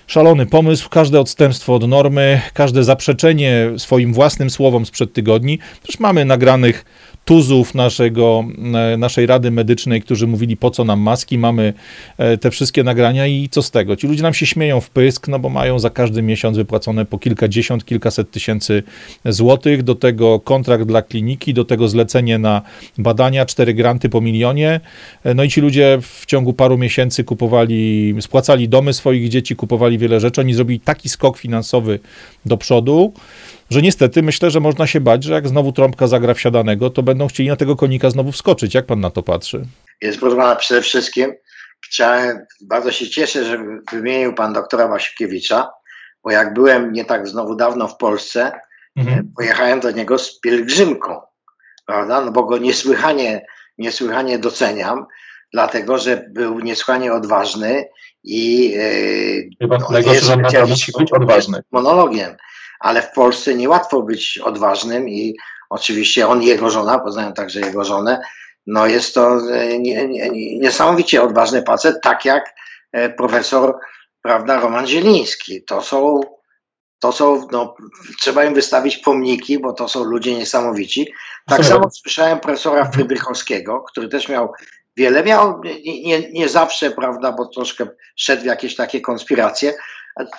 szalony 0.07 0.45
pomysł, 0.45 0.89
każde 0.89 1.19
odstępstwo 1.19 1.75
od 1.75 1.87
normy, 1.87 2.41
każde 2.53 2.83
zaprzeczenie 2.83 3.69
swoim 3.77 4.13
własnym 4.13 4.49
słowom 4.49 4.85
sprzed 4.85 5.13
tygodni. 5.13 5.59
Też 5.87 5.99
mamy 5.99 6.25
nagranych 6.25 6.85
tuzów 7.25 7.75
naszego, 7.75 8.45
e, 8.93 8.97
naszej 8.97 9.25
Rady 9.25 9.51
Medycznej, 9.51 10.01
którzy 10.01 10.27
mówili, 10.27 10.57
po 10.57 10.71
co 10.71 10.83
nam 10.83 10.99
maski, 10.99 11.37
mamy 11.37 11.73
e, 12.17 12.37
te 12.37 12.51
wszystkie 12.51 12.83
nagrania 12.83 13.27
i 13.27 13.49
co 13.51 13.61
z 13.61 13.71
tego? 13.71 13.95
Ci 13.95 14.07
ludzie 14.07 14.23
nam 14.23 14.33
się 14.33 14.45
śmieją 14.45 14.81
w 14.81 14.89
pysk, 14.89 15.27
no 15.27 15.39
bo 15.39 15.49
mają 15.49 15.79
za 15.79 15.89
każdy 15.89 16.21
miesiąc 16.21 16.57
wypłacone 16.57 17.05
po 17.05 17.19
kilkadziesiąt, 17.19 17.85
kilkaset 17.85 18.31
tysięcy 18.31 18.83
złotych, 19.25 19.83
do 19.83 19.95
tego 19.95 20.39
kontrakt 20.39 20.83
dla 20.83 21.01
kliniki, 21.01 21.53
do 21.53 21.65
tego 21.65 21.87
zlecenie 21.87 22.37
na 22.39 22.61
badania, 22.97 23.45
cztery 23.45 23.73
granty 23.73 24.09
po 24.09 24.21
milionie, 24.21 24.79
e, 25.23 25.33
no 25.33 25.43
i 25.43 25.49
ci 25.49 25.61
ludzie 25.61 25.99
w 26.01 26.25
ciągu 26.25 26.53
paru 26.53 26.77
miesięcy 26.77 27.23
kupowali, 27.23 28.15
spłacali 28.19 28.69
domy 28.69 28.93
swoich 28.93 29.29
dzieci, 29.29 29.55
kupowali 29.55 29.97
wiele 29.97 30.19
rzeczy, 30.19 30.41
oni 30.41 30.53
zrobili 30.53 30.79
taki 30.79 31.09
skok 31.09 31.37
finansowy 31.37 31.99
do 32.45 32.57
przodu, 32.57 33.13
że 33.69 33.81
niestety 33.81 34.23
myślę, 34.23 34.51
że 34.51 34.59
można 34.59 34.87
się 34.87 35.01
bać, 35.01 35.23
że 35.23 35.33
jak 35.33 35.47
znowu 35.47 35.71
trąbka 35.71 36.07
zagra 36.07 36.33
wsiadanego, 36.33 36.89
to 36.89 37.03
będą 37.03 37.27
chcieli 37.27 37.49
na 37.49 37.55
tego 37.55 37.75
konika 37.75 38.09
znowu 38.09 38.31
wskoczyć. 38.31 38.73
Jak 38.73 38.85
pan 38.85 38.99
na 38.99 39.09
to 39.09 39.23
patrzy? 39.23 39.65
Jest 40.01 40.19
proszę 40.19 40.55
przede 40.59 40.81
wszystkim 40.81 41.33
chciałem, 41.85 42.45
bardzo 42.61 42.91
się 42.91 43.09
cieszę, 43.09 43.45
że 43.45 43.65
wymienił 43.91 44.33
pan 44.33 44.53
doktora 44.53 44.87
Wasiukiewicza, 44.87 45.69
bo 46.23 46.31
jak 46.31 46.53
byłem 46.53 46.93
nie 46.93 47.05
tak 47.05 47.27
znowu 47.27 47.55
dawno 47.55 47.87
w 47.87 47.97
Polsce, 47.97 48.51
mhm. 48.95 49.31
pojechałem 49.37 49.79
do 49.79 49.91
niego 49.91 50.17
z 50.17 50.39
pielgrzymką, 50.39 51.21
prawda? 51.85 52.21
No 52.21 52.31
bo 52.31 52.43
go 52.43 52.57
niesłychanie, 52.57 53.45
niesłychanie 53.77 54.39
doceniam, 54.39 55.05
dlatego 55.53 55.97
że 55.97 56.25
był 56.29 56.59
niesłychanie 56.59 57.13
odważny 57.13 57.85
i 58.23 58.69
yy, 58.69 59.49
Chyba 59.61 59.77
najgorsze, 59.89 60.37
że 60.51 60.65
musi 60.65 60.91
być 60.99 61.11
odważny. 61.11 61.59
Monologiem 61.71 62.35
ale 62.83 63.01
w 63.01 63.11
Polsce 63.11 63.55
niełatwo 63.55 64.01
być 64.01 64.39
odważnym 64.43 65.09
i 65.09 65.35
oczywiście 65.69 66.27
on 66.27 66.43
i 66.43 66.45
jego 66.45 66.69
żona, 66.69 66.99
poznają 66.99 67.33
także 67.33 67.59
jego 67.59 67.83
żonę, 67.83 68.21
no 68.67 68.87
jest 68.87 69.13
to 69.13 69.37
e, 69.51 69.79
nie, 69.79 70.07
nie, 70.07 70.29
niesamowicie 70.59 71.23
odważny 71.23 71.63
facet, 71.67 72.01
tak 72.01 72.25
jak 72.25 72.55
e, 72.91 73.09
profesor, 73.09 73.77
prawda, 74.21 74.59
Roman 74.59 74.87
Zieliński. 74.87 75.63
To 75.63 75.81
są, 75.81 76.21
to 76.99 77.11
są, 77.11 77.47
no, 77.51 77.75
trzeba 78.21 78.43
im 78.43 78.53
wystawić 78.53 78.97
pomniki, 78.97 79.59
bo 79.59 79.73
to 79.73 79.87
są 79.87 80.03
ludzie 80.03 80.35
niesamowici. 80.35 81.13
Tak 81.47 81.65
samo 81.65 81.89
słyszałem 81.91 82.39
profesora 82.39 82.91
Frydrychowskiego, 82.91 83.81
który 83.81 84.07
też 84.07 84.29
miał 84.29 84.53
wiele, 84.97 85.23
miał 85.23 85.61
nie, 86.03 86.31
nie 86.31 86.49
zawsze, 86.49 86.91
prawda, 86.91 87.31
bo 87.31 87.45
troszkę 87.45 87.87
szedł 88.15 88.41
w 88.41 88.45
jakieś 88.45 88.75
takie 88.75 89.01
konspiracje, 89.01 89.73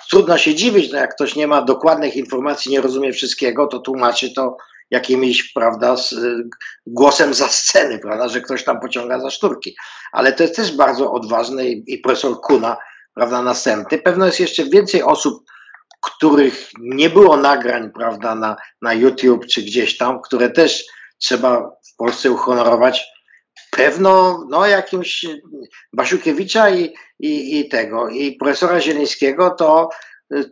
Trudno 0.09 0.37
się 0.37 0.55
dziwić, 0.55 0.91
no 0.91 0.97
jak 0.97 1.15
ktoś 1.15 1.35
nie 1.35 1.47
ma 1.47 1.61
dokładnych 1.61 2.15
informacji, 2.15 2.71
nie 2.71 2.81
rozumie 2.81 3.13
wszystkiego, 3.13 3.67
to 3.67 3.79
tłumaczy 3.79 4.33
to 4.33 4.57
jakimś, 4.91 5.53
prawda, 5.53 5.97
z, 5.97 6.15
głosem 6.87 7.33
za 7.33 7.47
sceny, 7.47 7.99
prawda, 7.99 8.29
że 8.29 8.41
ktoś 8.41 8.63
tam 8.63 8.79
pociąga 8.79 9.19
za 9.19 9.29
szturki. 9.29 9.75
Ale 10.11 10.33
to 10.33 10.43
jest 10.43 10.55
też 10.55 10.75
bardzo 10.75 11.11
odważny 11.11 11.69
i, 11.69 11.93
i 11.93 11.97
profesor 11.97 12.41
Kuna, 12.41 12.77
prawda, 13.13 13.41
następny. 13.41 13.97
Pewno 13.97 14.25
jest 14.25 14.39
jeszcze 14.39 14.63
więcej 14.63 15.03
osób, 15.03 15.43
których 16.01 16.69
nie 16.79 17.09
było 17.09 17.37
nagrań, 17.37 17.91
prawda, 17.91 18.35
na, 18.35 18.55
na 18.81 18.93
YouTube 18.93 19.45
czy 19.45 19.61
gdzieś 19.61 19.97
tam, 19.97 20.21
które 20.21 20.49
też 20.49 20.83
trzeba 21.17 21.71
w 21.93 21.95
Polsce 21.95 22.31
uhonorować, 22.31 23.07
pewno 23.75 24.45
no, 24.49 24.67
jakimś 24.67 25.25
Basiukiewicza 25.93 26.69
i, 26.69 26.93
i, 27.19 27.59
i 27.59 27.69
tego, 27.69 28.09
i 28.09 28.31
profesora 28.31 28.81
Zielińskiego 28.81 29.49
to 29.49 29.89
y, 30.33 30.51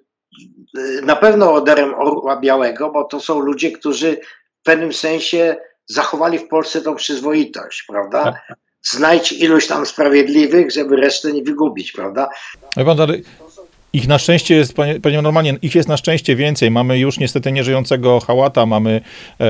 y, 0.78 1.02
na 1.02 1.16
pewno 1.16 1.54
oderem 1.54 1.94
Orła 1.94 2.40
Białego, 2.40 2.92
bo 2.92 3.04
to 3.04 3.20
są 3.20 3.40
ludzie, 3.40 3.72
którzy 3.72 4.18
w 4.62 4.64
pewnym 4.64 4.94
sensie 4.94 5.56
zachowali 5.86 6.40
w 6.40 6.48
Polsce 6.48 6.82
tą 6.82 6.96
przyzwoitość, 6.96 7.84
prawda? 7.84 8.34
Znajdź 8.82 9.32
ilość 9.32 9.68
tam 9.68 9.86
sprawiedliwych, 9.86 10.72
żeby 10.72 10.96
resztę 10.96 11.34
nie 11.34 11.44
wygubić, 11.44 11.92
prawda? 11.92 12.30
Ich 13.96 14.08
na 14.08 14.18
szczęście 14.18 14.56
jest, 14.56 14.74
panie, 14.74 15.00
panie 15.00 15.22
normalnie, 15.22 15.56
ich 15.62 15.76
jest 15.76 15.90
na 15.90 15.98
szczęście 15.98 16.36
więcej. 16.36 16.72
Mamy 16.72 17.00
już 17.00 17.20
niestety 17.20 17.52
nieżyjącego 17.52 18.20
hałata, 18.20 18.66
mamy 18.66 19.02
e, 19.40 19.46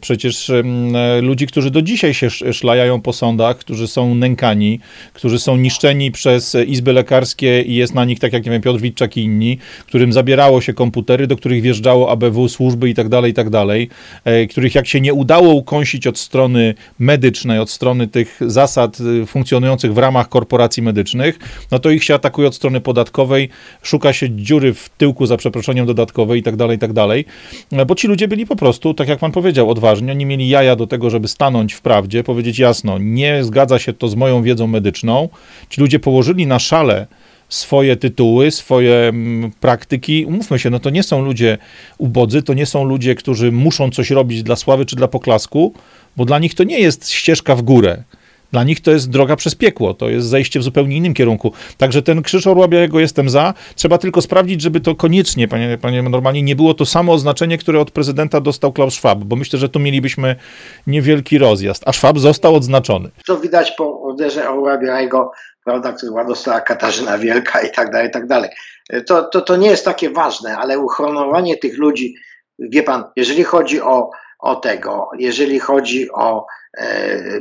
przecież 0.00 0.50
e, 0.50 0.62
ludzi, 1.20 1.46
którzy 1.46 1.70
do 1.70 1.82
dzisiaj 1.82 2.14
się 2.14 2.30
szlajają 2.30 3.00
po 3.00 3.12
sądach, 3.12 3.58
którzy 3.58 3.88
są 3.88 4.14
nękani, 4.14 4.80
którzy 5.12 5.38
są 5.38 5.56
niszczeni 5.56 6.12
przez 6.12 6.56
izby 6.66 6.92
lekarskie 6.92 7.62
i 7.62 7.74
jest 7.74 7.94
na 7.94 8.04
nich, 8.04 8.18
tak 8.18 8.32
jak 8.32 8.44
nie 8.44 8.50
wiem, 8.50 8.62
Piotr 8.62 8.80
Witczak 8.80 9.16
i 9.16 9.22
inni, 9.22 9.58
którym 9.86 10.12
zabierało 10.12 10.60
się 10.60 10.74
komputery, 10.74 11.26
do 11.26 11.36
których 11.36 11.62
wjeżdżało 11.62 12.10
ABW, 12.10 12.48
służby 12.48 12.90
i 12.90 12.94
tak 12.94 13.08
dalej, 13.08 13.30
i 13.30 13.34
tak 13.34 13.50
dalej, 13.50 13.88
e, 14.24 14.46
których 14.46 14.74
jak 14.74 14.86
się 14.86 15.00
nie 15.00 15.14
udało 15.14 15.52
ukąsić 15.52 16.06
od 16.06 16.18
strony 16.18 16.74
medycznej, 16.98 17.58
od 17.58 17.70
strony 17.70 18.06
tych 18.06 18.40
zasad 18.40 18.98
e, 19.22 19.26
funkcjonujących 19.26 19.94
w 19.94 19.98
ramach 19.98 20.28
korporacji 20.28 20.82
medycznych, 20.82 21.38
no 21.70 21.78
to 21.78 21.90
ich 21.90 22.04
się 22.04 22.14
atakuje 22.14 22.48
od 22.48 22.54
strony 22.54 22.80
podatkowej, 22.80 23.48
szuka 23.88 24.12
się 24.12 24.30
dziury 24.30 24.74
w 24.74 24.88
tyłku 24.88 25.26
za 25.26 25.36
przeproszeniem 25.36 25.86
dodatkowej 25.86 26.40
i 26.40 26.42
tak 26.42 26.56
dalej, 26.56 26.76
i 26.76 26.78
tak 26.78 26.92
dalej. 26.92 27.24
Bo 27.86 27.94
ci 27.94 28.08
ludzie 28.08 28.28
byli 28.28 28.46
po 28.46 28.56
prostu, 28.56 28.94
tak 28.94 29.08
jak 29.08 29.18
pan 29.18 29.32
powiedział, 29.32 29.70
odważni. 29.70 30.10
Oni 30.10 30.26
mieli 30.26 30.48
jaja 30.48 30.76
do 30.76 30.86
tego, 30.86 31.10
żeby 31.10 31.28
stanąć 31.28 31.72
w 31.72 31.80
prawdzie, 31.80 32.24
powiedzieć 32.24 32.58
jasno, 32.58 32.98
nie 32.98 33.44
zgadza 33.44 33.78
się 33.78 33.92
to 33.92 34.08
z 34.08 34.14
moją 34.14 34.42
wiedzą 34.42 34.66
medyczną. 34.66 35.28
Ci 35.70 35.80
ludzie 35.80 35.98
położyli 35.98 36.46
na 36.46 36.58
szale 36.58 37.06
swoje 37.48 37.96
tytuły, 37.96 38.50
swoje 38.50 38.94
mm, 38.94 39.52
praktyki. 39.60 40.24
Umówmy 40.24 40.58
się, 40.58 40.70
no 40.70 40.78
to 40.78 40.90
nie 40.90 41.02
są 41.02 41.22
ludzie 41.22 41.58
ubodzy, 41.98 42.42
to 42.42 42.54
nie 42.54 42.66
są 42.66 42.84
ludzie, 42.84 43.14
którzy 43.14 43.52
muszą 43.52 43.90
coś 43.90 44.10
robić 44.10 44.42
dla 44.42 44.56
sławy 44.56 44.86
czy 44.86 44.96
dla 44.96 45.08
poklasku, 45.08 45.74
bo 46.16 46.24
dla 46.24 46.38
nich 46.38 46.54
to 46.54 46.64
nie 46.64 46.80
jest 46.80 47.10
ścieżka 47.10 47.56
w 47.56 47.62
górę. 47.62 48.02
Dla 48.52 48.64
nich 48.64 48.80
to 48.80 48.90
jest 48.90 49.10
droga 49.10 49.36
przez 49.36 49.54
piekło, 49.54 49.94
to 49.94 50.08
jest 50.08 50.26
zejście 50.26 50.60
w 50.60 50.62
zupełnie 50.62 50.96
innym 50.96 51.14
kierunku. 51.14 51.52
Także 51.78 52.02
ten 52.02 52.22
krzyż 52.22 52.46
orła 52.46 52.66
jestem 52.94 53.30
za. 53.30 53.54
Trzeba 53.74 53.98
tylko 53.98 54.22
sprawdzić, 54.22 54.60
żeby 54.60 54.80
to 54.80 54.94
koniecznie, 54.94 55.48
panie, 55.48 55.78
panie 55.82 56.02
normalnie, 56.02 56.42
nie 56.42 56.56
było 56.56 56.74
to 56.74 56.86
samo 56.86 57.12
oznaczenie, 57.12 57.58
które 57.58 57.80
od 57.80 57.90
prezydenta 57.90 58.40
dostał 58.40 58.72
Klaus 58.72 58.94
Schwab, 58.94 59.18
bo 59.18 59.36
myślę, 59.36 59.58
że 59.58 59.68
tu 59.68 59.78
mielibyśmy 59.78 60.36
niewielki 60.86 61.38
rozjazd, 61.38 61.82
a 61.86 61.92
Schwab 61.92 62.18
został 62.18 62.54
odznaczony. 62.54 63.10
To 63.26 63.36
widać 63.36 63.70
po 63.70 63.84
uderze 63.84 64.50
orła 64.50 64.78
białego, 64.78 65.32
prawda, 65.64 65.92
który 65.92 66.12
dostała 66.28 66.60
Katarzyna 66.60 67.18
Wielka 67.18 67.60
i 67.60 67.70
tak 67.70 67.92
dalej, 67.92 68.08
i 68.08 68.10
tak 68.10 68.26
dalej. 68.26 68.50
To, 69.06 69.22
to, 69.22 69.40
to 69.40 69.56
nie 69.56 69.68
jest 69.68 69.84
takie 69.84 70.10
ważne, 70.10 70.56
ale 70.56 70.78
uchronienie 70.78 71.56
tych 71.56 71.78
ludzi, 71.78 72.14
wie 72.58 72.82
pan, 72.82 73.04
jeżeli 73.16 73.44
chodzi 73.44 73.80
o, 73.80 74.10
o 74.38 74.56
tego, 74.56 75.10
jeżeli 75.18 75.58
chodzi 75.58 76.10
o 76.10 76.46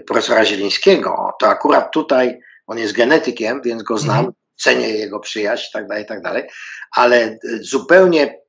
profesora 0.08 0.46
Zielińskiego, 0.46 1.34
to 1.40 1.48
akurat 1.48 1.92
tutaj 1.92 2.40
on 2.68 2.78
jest 2.78 2.94
genetykiem, 2.94 3.62
więc 3.62 3.84
go 3.84 3.98
znam, 3.98 4.20
mm. 4.20 4.32
cenię 4.56 4.90
jego 4.90 5.20
przyjaźń 5.20 5.66
i 5.70 5.74
tak 5.74 5.88
dalej, 5.88 6.04
i 6.04 6.08
tak 6.08 6.22
dalej, 6.22 6.44
ale 6.92 7.38
zupełnie 7.62 8.40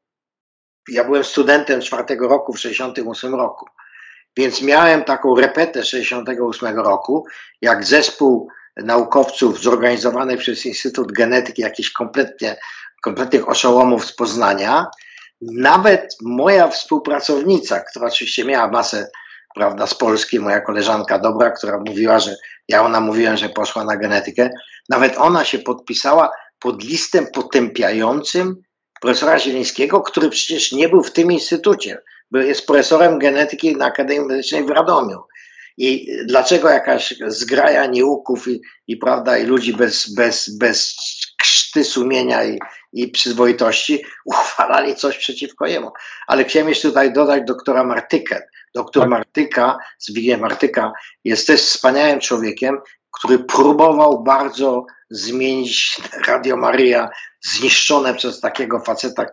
ja 0.89 1.05
byłem 1.05 1.25
studentem 1.25 1.81
czwartego 1.81 2.29
roku 2.29 2.53
w 2.53 2.61
68 2.61 3.35
roku, 3.35 3.67
więc 4.37 4.63
miałem 4.63 5.05
taką 5.05 5.37
repetę 5.37 5.85
68 5.85 6.79
roku, 6.79 7.27
jak 7.61 7.85
zespół 7.85 8.49
naukowców 8.77 9.61
zorganizowany 9.61 10.37
przez 10.37 10.67
Instytut 10.67 11.13
Genetyki, 11.13 11.63
jakiś 11.63 11.93
kompletnie, 11.93 12.57
kompletnych 13.03 13.49
oszołomów 13.49 14.05
z 14.07 14.13
Poznania, 14.13 14.87
nawet 15.41 16.17
moja 16.23 16.69
współpracownica, 16.69 17.81
która 17.81 18.07
oczywiście 18.07 18.45
miała 18.45 18.69
masę 18.69 19.11
prawda, 19.55 19.87
z 19.87 19.95
Polski, 19.95 20.41
moja 20.41 20.61
koleżanka 20.61 21.19
dobra, 21.19 21.51
która 21.51 21.79
mówiła, 21.87 22.19
że 22.19 22.37
ja 22.69 22.83
ona 22.83 23.01
mówiłem, 23.01 23.37
że 23.37 23.49
poszła 23.49 23.85
na 23.85 23.97
genetykę, 23.97 24.51
nawet 24.89 25.19
ona 25.19 25.45
się 25.45 25.59
podpisała 25.59 26.31
pod 26.59 26.85
listem 26.85 27.27
potępiającym 27.35 28.63
profesora 29.01 29.39
Zielińskiego, 29.39 30.01
który 30.01 30.31
przecież 30.31 30.73
nie 30.73 30.89
był 30.89 31.03
w 31.03 31.13
tym 31.13 31.33
instytucie, 31.33 31.99
bo 32.31 32.39
jest 32.39 32.67
profesorem 32.67 33.19
genetyki 33.19 33.77
na 33.77 33.87
Akademii 33.87 34.27
Medycznej 34.27 34.65
w 34.65 34.71
Radomiu. 34.71 35.19
I 35.77 36.09
dlaczego 36.25 36.69
jakaś 36.69 37.15
zgraja 37.27 37.87
nieuków 37.87 38.49
i, 38.49 38.61
i, 38.87 38.97
prawda, 38.97 39.39
i 39.39 39.47
ludzi 39.47 39.73
bez, 39.73 40.15
bez, 40.15 40.57
bez 40.57 40.97
krzty 41.43 41.85
sumienia 41.85 42.45
i, 42.45 42.59
i 42.93 43.09
przyzwoitości 43.09 44.05
uchwalali 44.25 44.97
coś 44.97 45.19
przeciwko 45.19 45.67
jemu. 45.67 45.91
Ale 46.27 46.45
chciałem 46.45 46.69
jeszcze 46.69 46.89
tutaj 46.89 47.13
dodać 47.13 47.43
doktora 47.47 47.85
Martykę. 47.85 48.49
Doktor 48.75 49.03
tak. 49.03 49.11
Martyka, 49.11 49.79
Zbigniew 49.99 50.41
Martyka 50.41 50.93
jest 51.25 51.47
też 51.47 51.61
wspaniałym 51.61 52.21
człowiekiem, 52.21 52.79
który 53.19 53.39
próbował 53.39 54.23
bardzo 54.23 54.87
zmienić 55.11 56.01
Radio 56.27 56.57
Maria, 56.57 57.11
zniszczone 57.41 58.15
przez 58.15 58.41
takiego 58.41 58.81
faceta, 58.81 59.27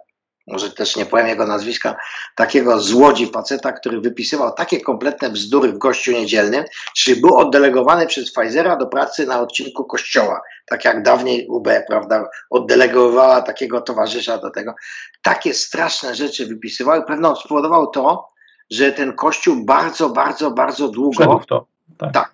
może 0.48 0.72
też 0.72 0.96
nie 0.96 1.06
powiem 1.06 1.28
jego 1.28 1.46
nazwiska, 1.46 1.96
takiego 2.36 2.80
złodzi 2.80 3.28
faceta, 3.28 3.72
który 3.72 4.02
wypisywał 4.02 4.54
takie 4.54 4.82
kompletne 4.82 5.30
bzdury 5.30 5.72
w 5.72 5.78
gościu 5.78 6.12
niedzielnym, 6.12 6.64
czyli 6.96 7.22
był 7.22 7.38
oddelegowany 7.38 8.08
przez 8.08 8.34
Pfizera 8.34 8.76
do 8.76 8.88
pracy 8.88 9.26
na 9.26 9.40
odcinku 9.40 9.86
kościoła, 9.86 10.42
tak 10.66 10.86
jak 10.86 11.04
dawniej 11.04 11.48
UB, 11.48 11.68
prawda, 11.88 12.30
oddelegowała 12.50 13.42
takiego 13.42 13.82
towarzysza 13.82 14.38
do 14.38 14.50
tego. 14.50 14.76
Takie 15.22 15.54
straszne 15.54 16.16
rzeczy 16.16 16.46
wypisywał 16.46 17.02
i 17.02 17.06
pewno 17.06 17.36
spowodował 17.36 17.88
to, 17.88 18.35
że 18.72 18.92
ten 18.92 19.14
kościół 19.14 19.66
bardzo, 19.66 20.10
bardzo, 20.10 20.52
bardzo 20.52 20.88
długo. 20.88 21.40
w 21.40 21.46
to. 21.46 21.66
Tak. 21.98 22.14
tak. 22.14 22.34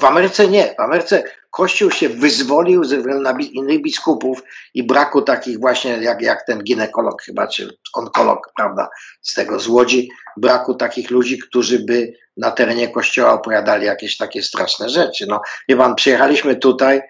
W 0.00 0.04
Ameryce 0.04 0.48
nie. 0.48 0.74
W 0.78 0.80
Ameryce 0.80 1.22
Kościół 1.54 1.90
się 1.90 2.08
wyzwolił 2.08 2.84
ze 2.84 2.96
względu 2.96 3.22
na 3.22 3.38
innych 3.40 3.82
biskupów 3.82 4.42
i 4.74 4.82
braku 4.82 5.22
takich 5.22 5.60
właśnie 5.60 5.90
jak, 5.90 6.22
jak 6.22 6.46
ten 6.46 6.62
ginekolog 6.62 7.22
chyba, 7.22 7.46
czy 7.46 7.78
onkolog, 7.92 8.52
prawda, 8.56 8.88
z 9.22 9.34
tego 9.34 9.60
z 9.60 9.68
Łodzi, 9.68 10.10
braku 10.36 10.74
takich 10.74 11.10
ludzi, 11.10 11.38
którzy 11.38 11.78
by 11.78 12.12
na 12.36 12.50
terenie 12.50 12.88
kościoła 12.88 13.32
opowiadali 13.32 13.86
jakieś 13.86 14.16
takie 14.16 14.42
straszne 14.42 14.88
rzeczy. 14.88 15.26
No, 15.28 15.40
wie 15.68 15.76
pan, 15.76 15.94
przyjechaliśmy 15.94 16.56
tutaj, 16.56 16.96
e, 16.96 17.02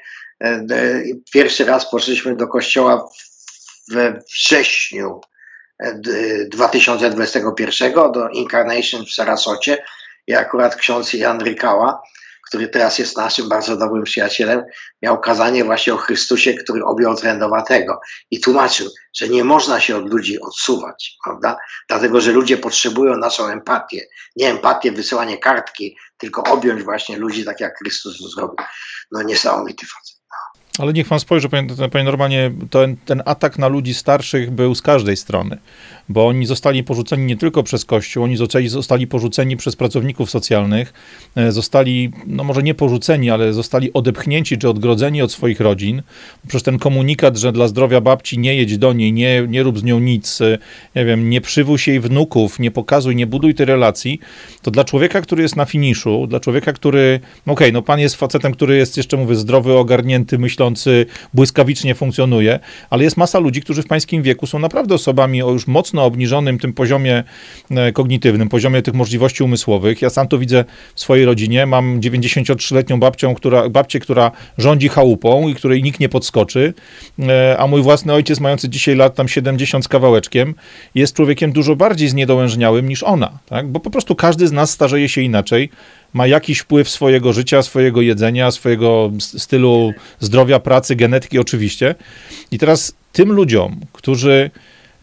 e, 0.44 1.02
pierwszy 1.32 1.64
raz 1.64 1.90
poszliśmy 1.90 2.36
do 2.36 2.48
kościoła 2.48 3.08
we 3.90 4.20
wrześniu 4.32 5.20
2021 6.48 7.92
do 8.12 8.28
Incarnation 8.28 9.06
w 9.06 9.10
Sarasocie 9.10 9.84
i 10.26 10.34
akurat 10.34 10.76
ksiądz 10.76 11.12
Jan 11.12 11.40
Rykała, 11.40 12.02
który 12.48 12.68
teraz 12.68 12.98
jest 12.98 13.16
naszym 13.16 13.48
bardzo 13.48 13.76
dobrym 13.76 14.04
przyjacielem, 14.04 14.64
miał 15.02 15.20
kazanie 15.20 15.64
właśnie 15.64 15.94
o 15.94 15.96
Chrystusie, 15.96 16.54
który 16.54 16.84
objął 16.84 17.16
trendowatego 17.16 18.00
i 18.30 18.40
tłumaczył, 18.40 18.90
że 19.14 19.28
nie 19.28 19.44
można 19.44 19.80
się 19.80 19.96
od 19.96 20.10
ludzi 20.10 20.40
odsuwać, 20.40 21.16
prawda? 21.24 21.56
Dlatego, 21.88 22.20
że 22.20 22.32
ludzie 22.32 22.56
potrzebują 22.56 23.16
naszą 23.16 23.46
empatię. 23.46 24.06
Nie 24.36 24.50
empatię, 24.50 24.92
wysyłanie 24.92 25.38
kartki, 25.38 25.96
tylko 26.18 26.42
objąć 26.42 26.82
właśnie 26.82 27.16
ludzi 27.16 27.44
tak, 27.44 27.60
jak 27.60 27.78
Chrystus 27.78 28.18
to 28.18 28.28
zrobił. 28.28 28.56
No 29.12 29.22
niesamowity 29.22 29.86
facet. 29.86 30.13
Ale 30.78 30.92
niech 30.92 31.08
pan 31.08 31.20
spojrzy, 31.20 31.48
panie, 31.48 31.68
panie 31.92 32.04
Normanie, 32.04 32.50
ten, 32.70 32.96
ten 32.96 33.22
atak 33.24 33.58
na 33.58 33.68
ludzi 33.68 33.94
starszych 33.94 34.50
był 34.50 34.74
z 34.74 34.82
każdej 34.82 35.16
strony 35.16 35.58
bo 36.08 36.26
oni 36.26 36.46
zostali 36.46 36.84
porzuceni 36.84 37.24
nie 37.24 37.36
tylko 37.36 37.62
przez 37.62 37.84
Kościół, 37.84 38.24
oni 38.24 38.36
zostali, 38.36 38.68
zostali 38.68 39.06
porzuceni 39.06 39.56
przez 39.56 39.76
pracowników 39.76 40.30
socjalnych, 40.30 40.92
e, 41.36 41.52
zostali, 41.52 42.10
no 42.26 42.44
może 42.44 42.62
nie 42.62 42.74
porzuceni, 42.74 43.30
ale 43.30 43.52
zostali 43.52 43.92
odepchnięci 43.92 44.58
czy 44.58 44.68
odgrodzeni 44.68 45.22
od 45.22 45.32
swoich 45.32 45.60
rodzin. 45.60 46.02
Przez 46.48 46.62
ten 46.62 46.78
komunikat, 46.78 47.36
że 47.36 47.52
dla 47.52 47.68
zdrowia 47.68 48.00
babci 48.00 48.38
nie 48.38 48.54
jedź 48.54 48.78
do 48.78 48.92
niej, 48.92 49.12
nie, 49.12 49.46
nie 49.48 49.62
rób 49.62 49.78
z 49.78 49.84
nią 49.84 50.00
nic, 50.00 50.40
e, 50.40 50.58
nie 50.96 51.04
wiem, 51.04 51.30
nie 51.30 51.40
przywóź 51.40 51.88
jej 51.88 52.00
wnuków, 52.00 52.58
nie 52.58 52.70
pokazuj, 52.70 53.16
nie 53.16 53.26
buduj 53.26 53.54
tej 53.54 53.66
relacji, 53.66 54.20
to 54.62 54.70
dla 54.70 54.84
człowieka, 54.84 55.20
który 55.20 55.42
jest 55.42 55.56
na 55.56 55.64
finiszu, 55.64 56.26
dla 56.26 56.40
człowieka, 56.40 56.72
który, 56.72 57.20
no 57.46 57.52
okej, 57.52 57.66
okay, 57.66 57.72
no 57.72 57.82
pan 57.82 58.00
jest 58.00 58.16
facetem, 58.16 58.52
który 58.52 58.76
jest 58.76 58.96
jeszcze, 58.96 59.16
mówię, 59.16 59.36
zdrowy, 59.36 59.72
ogarnięty, 59.72 60.38
myślący, 60.38 61.06
błyskawicznie 61.34 61.94
funkcjonuje, 61.94 62.60
ale 62.90 63.04
jest 63.04 63.16
masa 63.16 63.38
ludzi, 63.38 63.62
którzy 63.62 63.82
w 63.82 63.86
pańskim 63.86 64.22
wieku 64.22 64.46
są 64.46 64.58
naprawdę 64.58 64.94
osobami 64.94 65.42
o 65.42 65.50
już 65.50 65.66
mocno 65.66 65.93
mocno 65.94 66.04
obniżonym 66.04 66.58
tym 66.58 66.72
poziomie 66.72 67.24
e, 67.70 67.92
kognitywnym, 67.92 68.48
poziomie 68.48 68.82
tych 68.82 68.94
możliwości 68.94 69.42
umysłowych. 69.42 70.02
Ja 70.02 70.10
sam 70.10 70.28
to 70.28 70.38
widzę 70.38 70.64
w 70.94 71.00
swojej 71.00 71.24
rodzinie. 71.24 71.66
Mam 71.66 72.00
93-letnią 72.00 72.98
babcią, 72.98 73.34
która, 73.34 73.68
babcię, 73.68 74.00
która 74.00 74.30
rządzi 74.58 74.88
chałupą 74.88 75.48
i 75.48 75.54
której 75.54 75.82
nikt 75.82 76.00
nie 76.00 76.08
podskoczy, 76.08 76.74
e, 77.18 77.56
a 77.58 77.66
mój 77.66 77.82
własny 77.82 78.12
ojciec, 78.12 78.40
mający 78.40 78.68
dzisiaj 78.68 78.96
lat 78.96 79.14
tam 79.14 79.28
70 79.28 79.84
z 79.84 79.88
kawałeczkiem, 79.88 80.54
jest 80.94 81.16
człowiekiem 81.16 81.52
dużo 81.52 81.76
bardziej 81.76 82.08
zniedołężniałym 82.08 82.88
niż 82.88 83.02
ona, 83.02 83.38
tak? 83.46 83.68
bo 83.68 83.80
po 83.80 83.90
prostu 83.90 84.14
każdy 84.14 84.48
z 84.48 84.52
nas 84.52 84.70
starzeje 84.70 85.08
się 85.08 85.20
inaczej 85.20 85.70
ma 86.12 86.26
jakiś 86.26 86.58
wpływ 86.58 86.88
swojego 86.88 87.32
życia, 87.32 87.62
swojego 87.62 88.02
jedzenia, 88.02 88.50
swojego 88.50 89.10
stylu 89.18 89.92
zdrowia, 90.20 90.60
pracy, 90.60 90.96
genetyki 90.96 91.38
oczywiście. 91.38 91.94
I 92.50 92.58
teraz 92.58 92.94
tym 93.12 93.32
ludziom, 93.32 93.80
którzy 93.92 94.50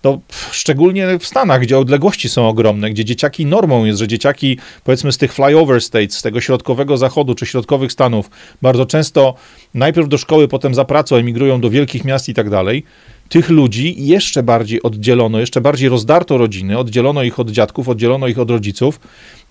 no, 0.03 0.19
szczególnie 0.51 1.19
w 1.19 1.25
Stanach, 1.25 1.61
gdzie 1.61 1.77
odległości 1.77 2.29
są 2.29 2.47
ogromne, 2.47 2.89
gdzie 2.89 3.05
dzieciaki 3.05 3.45
normą 3.45 3.85
jest, 3.85 3.99
że 3.99 4.07
dzieciaki 4.07 4.57
powiedzmy 4.83 5.11
z 5.11 5.17
tych 5.17 5.33
flyover 5.33 5.81
states, 5.81 6.17
z 6.17 6.21
tego 6.21 6.41
środkowego 6.41 6.97
zachodu 6.97 7.35
czy 7.35 7.45
środkowych 7.45 7.91
Stanów, 7.91 8.29
bardzo 8.61 8.85
często 8.85 9.35
najpierw 9.73 10.07
do 10.07 10.17
szkoły, 10.17 10.47
potem 10.47 10.75
za 10.75 10.85
pracą 10.85 11.15
emigrują 11.15 11.61
do 11.61 11.69
wielkich 11.69 12.05
miast 12.05 12.29
i 12.29 12.33
tak 12.33 12.49
dalej. 12.49 12.83
Tych 13.29 13.49
ludzi 13.49 13.95
jeszcze 13.97 14.43
bardziej 14.43 14.83
oddzielono, 14.83 15.39
jeszcze 15.39 15.61
bardziej 15.61 15.89
rozdarto 15.89 16.37
rodziny, 16.37 16.77
oddzielono 16.77 17.23
ich 17.23 17.39
od 17.39 17.49
dziadków, 17.49 17.89
oddzielono 17.89 18.27
ich 18.27 18.39
od 18.39 18.51
rodziców. 18.51 18.99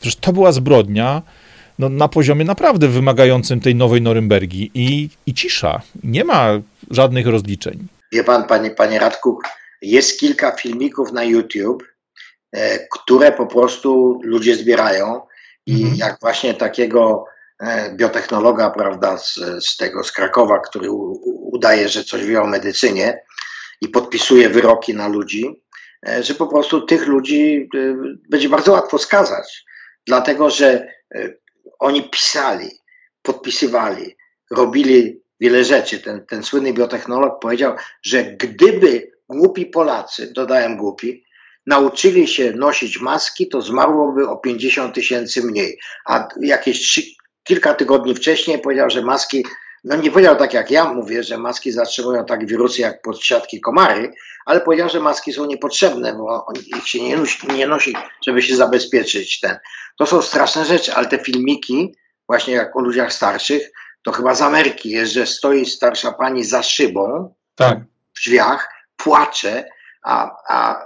Przecież 0.01 0.17
to 0.17 0.33
była 0.33 0.53
zbrodnia 0.53 1.23
no, 1.79 1.89
na 1.89 2.09
poziomie 2.09 2.45
naprawdę 2.45 2.89
wymagającym 2.89 3.61
tej 3.61 3.75
nowej 3.75 4.03
Norymbergi 4.03 4.71
i, 4.75 5.09
i 5.27 5.35
cisza. 5.35 5.83
Nie 6.05 6.25
ma 6.25 6.49
żadnych 6.91 7.27
rozliczeń. 7.27 7.87
Wie 8.13 8.25
pan, 8.25 8.45
panie, 8.45 8.71
panie 8.71 8.99
Radku, 8.99 9.39
jest 9.83 10.21
kilka 10.21 10.53
filmików 10.53 11.13
na 11.13 11.25
YouTube, 11.25 11.85
e, 12.53 12.87
które 12.89 13.33
po 13.33 13.47
prostu 13.47 14.21
ludzie 14.23 14.57
zbierają 14.57 15.21
i 15.67 15.83
mhm. 15.83 15.97
jak 15.97 16.21
właśnie 16.21 16.55
takiego 16.55 17.25
e, 17.61 17.95
biotechnologa, 17.97 18.71
prawda, 18.71 19.19
z, 19.19 19.35
z 19.61 19.77
tego, 19.77 20.05
z 20.05 20.13
Krakowa, 20.13 20.59
który 20.59 20.91
u, 20.91 21.13
udaje, 21.53 21.89
że 21.89 22.05
coś 22.05 22.25
wie 22.25 22.43
o 22.43 22.47
medycynie 22.47 23.23
i 23.81 23.89
podpisuje 23.89 24.49
wyroki 24.49 24.95
na 24.95 25.09
ludzi, 25.09 25.63
e, 26.09 26.23
że 26.23 26.35
po 26.35 26.47
prostu 26.47 26.81
tych 26.81 27.07
ludzi 27.07 27.69
będzie 28.29 28.49
bardzo 28.49 28.73
łatwo 28.73 28.99
skazać, 28.99 29.65
dlatego 30.07 30.51
że 30.51 30.89
oni 31.79 32.03
pisali, 32.03 32.71
podpisywali, 33.23 34.17
robili 34.51 35.23
wiele 35.41 35.65
rzeczy. 35.65 36.01
Ten, 36.01 36.27
ten 36.27 36.43
słynny 36.43 36.73
biotechnolog 36.73 37.41
powiedział, 37.41 37.77
że 38.03 38.25
gdyby 38.25 39.10
głupi 39.31 39.67
Polacy, 39.67 40.33
dodałem 40.33 40.77
głupi, 40.77 41.25
nauczyli 41.67 42.29
się 42.29 42.53
nosić 42.53 43.01
maski, 43.01 43.49
to 43.49 43.63
zmarłoby 43.63 44.29
o 44.29 44.37
50 44.37 44.95
tysięcy 44.95 45.43
mniej. 45.43 45.79
A 46.07 46.29
jakieś 46.41 46.81
trzy, 46.81 47.03
kilka 47.45 47.75
tygodni 47.75 48.15
wcześniej 48.15 48.59
powiedział, 48.59 48.91
że 48.91 49.03
maski, 49.03 49.45
no 49.85 49.97
nie 49.97 50.11
powiedział 50.11 50.37
tak 50.37 50.55
jak 50.55 50.71
ja 50.71 50.93
mówię, 50.93 51.23
że 51.23 51.39
maski 51.39 51.73
zatrzymują 51.73 52.25
tak 52.25 52.47
wirusy 52.47 52.81
jak 52.81 53.03
podsiadki 53.03 53.61
komary, 53.61 54.13
ale 54.47 54.61
powiedział, 54.61 54.89
że 54.89 55.01
maski 55.01 55.33
są 55.33 55.47
niepotrzebne, 55.47 56.15
bo 56.15 56.47
ich 56.77 56.89
się 56.89 57.03
nie 57.03 57.17
nosi, 57.17 57.47
nie 57.47 57.67
nosi, 57.67 57.95
żeby 58.27 58.43
się 58.43 58.57
zabezpieczyć. 58.57 59.41
Ten. 59.41 59.57
To 59.99 60.07
są 60.07 60.23
straszne 60.23 60.65
rzeczy, 60.65 60.95
ale 60.95 61.07
te 61.07 61.19
filmiki, 61.19 61.95
właśnie 62.29 62.55
jak 62.55 62.77
o 62.77 62.81
ludziach 62.81 63.13
starszych, 63.13 63.71
to 64.03 64.13
chyba 64.13 64.35
z 64.35 64.43
Ameryki 64.43 64.91
jest, 64.91 65.13
że 65.13 65.27
stoi 65.27 65.67
starsza 65.67 66.13
pani 66.13 66.45
za 66.45 66.63
szybą 66.63 67.35
tak. 67.55 67.79
w 68.15 68.21
drzwiach, 68.21 68.69
płacze, 69.05 69.65
a, 70.05 70.31
a 70.49 70.85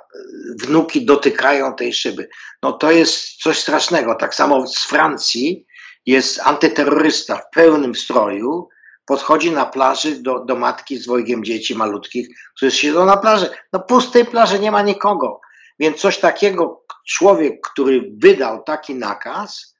wnuki 0.62 1.04
dotykają 1.04 1.74
tej 1.74 1.92
szyby. 1.92 2.28
No 2.62 2.72
to 2.72 2.90
jest 2.90 3.42
coś 3.42 3.58
strasznego. 3.58 4.14
Tak 4.14 4.34
samo 4.34 4.66
z 4.66 4.78
Francji 4.78 5.66
jest 6.06 6.40
antyterrorysta 6.44 7.36
w 7.36 7.50
pełnym 7.50 7.94
stroju, 7.94 8.68
podchodzi 9.06 9.50
na 9.50 9.66
plaży 9.66 10.22
do, 10.22 10.44
do 10.44 10.56
matki 10.56 10.96
z 10.96 11.04
dwojgiem 11.04 11.44
dzieci 11.44 11.74
malutkich, 11.74 12.28
którzy 12.56 12.72
siedzą 12.72 13.06
na 13.06 13.16
plaży. 13.16 13.50
No 13.72 13.80
pustej 13.80 14.24
plaży 14.24 14.58
nie 14.58 14.70
ma 14.70 14.82
nikogo. 14.82 15.40
Więc 15.78 15.96
coś 15.96 16.18
takiego 16.18 16.84
człowiek, 17.06 17.60
który 17.72 18.12
wydał 18.22 18.62
taki 18.62 18.94
nakaz, 18.94 19.76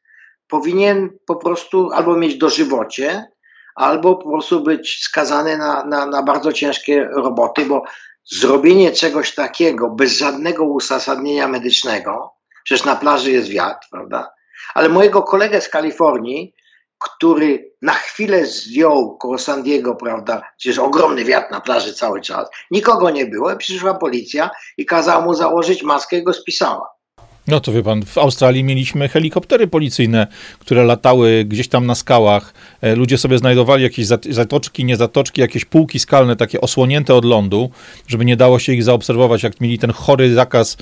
powinien 0.49 1.11
po 1.26 1.37
prostu 1.37 1.91
albo 1.93 2.16
mieć 2.16 2.39
dożywocie, 2.39 3.26
albo 3.74 4.16
po 4.16 4.30
prostu 4.30 4.61
być 4.61 5.01
skazany 5.03 5.59
na, 5.59 5.85
na, 5.85 6.07
na 6.07 6.22
bardzo 6.22 6.53
ciężkie 6.53 7.05
roboty, 7.05 7.66
bo 7.66 7.82
zrobienie 8.24 8.92
czegoś 8.92 9.34
takiego 9.34 9.90
bez 9.90 10.18
żadnego 10.18 10.64
uzasadnienia 10.64 11.48
medycznego, 11.48 12.34
przecież 12.64 12.84
na 12.84 12.96
plaży 12.96 13.32
jest 13.32 13.48
wiatr, 13.48 13.86
prawda? 13.90 14.32
Ale 14.74 14.88
mojego 14.88 15.22
kolegę 15.22 15.60
z 15.60 15.68
Kalifornii, 15.68 16.54
który 16.98 17.72
na 17.82 17.92
chwilę 17.92 18.46
zdjął 18.46 19.18
koło 19.18 19.38
San 19.38 19.62
Diego, 19.62 19.94
prawda, 19.94 20.42
przecież 20.58 20.78
ogromny 20.78 21.24
wiatr 21.24 21.50
na 21.50 21.60
plaży 21.60 21.94
cały 21.94 22.20
czas, 22.20 22.48
nikogo 22.70 23.10
nie 23.10 23.26
było, 23.26 23.56
przyszła 23.56 23.94
policja 23.94 24.50
i 24.76 24.86
kazała 24.86 25.24
mu 25.24 25.34
założyć 25.34 25.82
maskę 25.82 26.18
i 26.18 26.22
go 26.22 26.32
spisała. 26.32 26.93
No 27.47 27.61
to 27.61 27.72
wie 27.72 27.82
pan, 27.82 28.05
w 28.05 28.18
Australii 28.18 28.64
mieliśmy 28.64 29.09
helikoptery 29.09 29.66
policyjne, 29.66 30.26
które 30.59 30.84
latały 30.84 31.45
gdzieś 31.45 31.68
tam 31.68 31.86
na 31.86 31.95
skałach. 31.95 32.55
E, 32.80 32.97
ludzie 32.97 33.18
sobie 33.18 33.38
znajdowali 33.38 33.82
jakieś 33.82 34.07
zatoczki, 34.30 34.84
nie 34.84 34.97
zatoczki, 34.97 35.40
jakieś 35.40 35.64
półki 35.64 35.99
skalne, 35.99 36.36
takie 36.36 36.61
osłonięte 36.61 37.14
od 37.14 37.24
lądu, 37.24 37.70
żeby 38.09 38.24
nie 38.24 38.36
dało 38.36 38.59
się 38.59 38.72
ich 38.72 38.84
zaobserwować, 38.84 39.42
jak 39.42 39.61
mieli 39.61 39.78
ten 39.78 39.92
chory 39.92 40.34
zakaz 40.34 40.76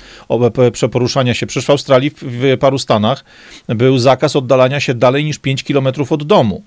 przeporuszania 0.71 1.33
się. 1.33 1.47
Przecież 1.47 1.65
w 1.65 1.69
Australii, 1.69 2.11
w 2.21 2.57
paru 2.59 2.79
stanach, 2.79 3.25
był 3.67 3.97
zakaz 3.97 4.35
oddalania 4.35 4.79
się 4.79 4.93
dalej 4.93 5.25
niż 5.25 5.39
5 5.39 5.63
kilometrów 5.63 6.11
od 6.11 6.23
domu 6.23 6.63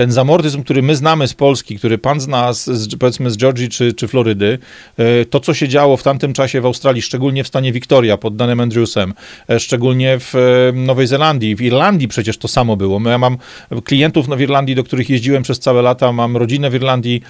ten 0.00 0.12
zamordyzm, 0.12 0.62
który 0.62 0.82
my 0.82 0.96
znamy 0.96 1.28
z 1.28 1.34
Polski, 1.34 1.78
który 1.78 1.98
pan 1.98 2.20
zna 2.20 2.52
z, 2.52 2.64
z, 2.64 2.96
powiedzmy 2.96 3.30
z 3.30 3.36
Georgii 3.36 3.68
czy, 3.68 3.92
czy 3.92 4.08
Florydy, 4.08 4.58
e, 4.98 5.24
to 5.24 5.40
co 5.40 5.54
się 5.54 5.68
działo 5.68 5.96
w 5.96 6.02
tamtym 6.02 6.32
czasie 6.32 6.60
w 6.60 6.66
Australii, 6.66 7.02
szczególnie 7.02 7.44
w 7.44 7.48
stanie 7.48 7.72
Victoria 7.72 8.16
pod 8.16 8.36
Danem 8.36 8.60
Andrewsem, 8.60 9.14
e, 9.50 9.60
szczególnie 9.60 10.18
w 10.18 10.34
e, 10.34 10.72
Nowej 10.72 11.06
Zelandii, 11.06 11.56
w 11.56 11.62
Irlandii 11.62 12.08
przecież 12.08 12.38
to 12.38 12.48
samo 12.48 12.76
było. 12.76 13.00
Ja 13.10 13.18
mam 13.18 13.38
klientów 13.84 14.26
w 14.28 14.40
Irlandii, 14.40 14.74
do 14.74 14.84
których 14.84 15.10
jeździłem 15.10 15.42
przez 15.42 15.58
całe 15.58 15.82
lata, 15.82 16.12
mam 16.12 16.36
rodzinę 16.36 16.70
w 16.70 16.74
Irlandii, 16.74 17.22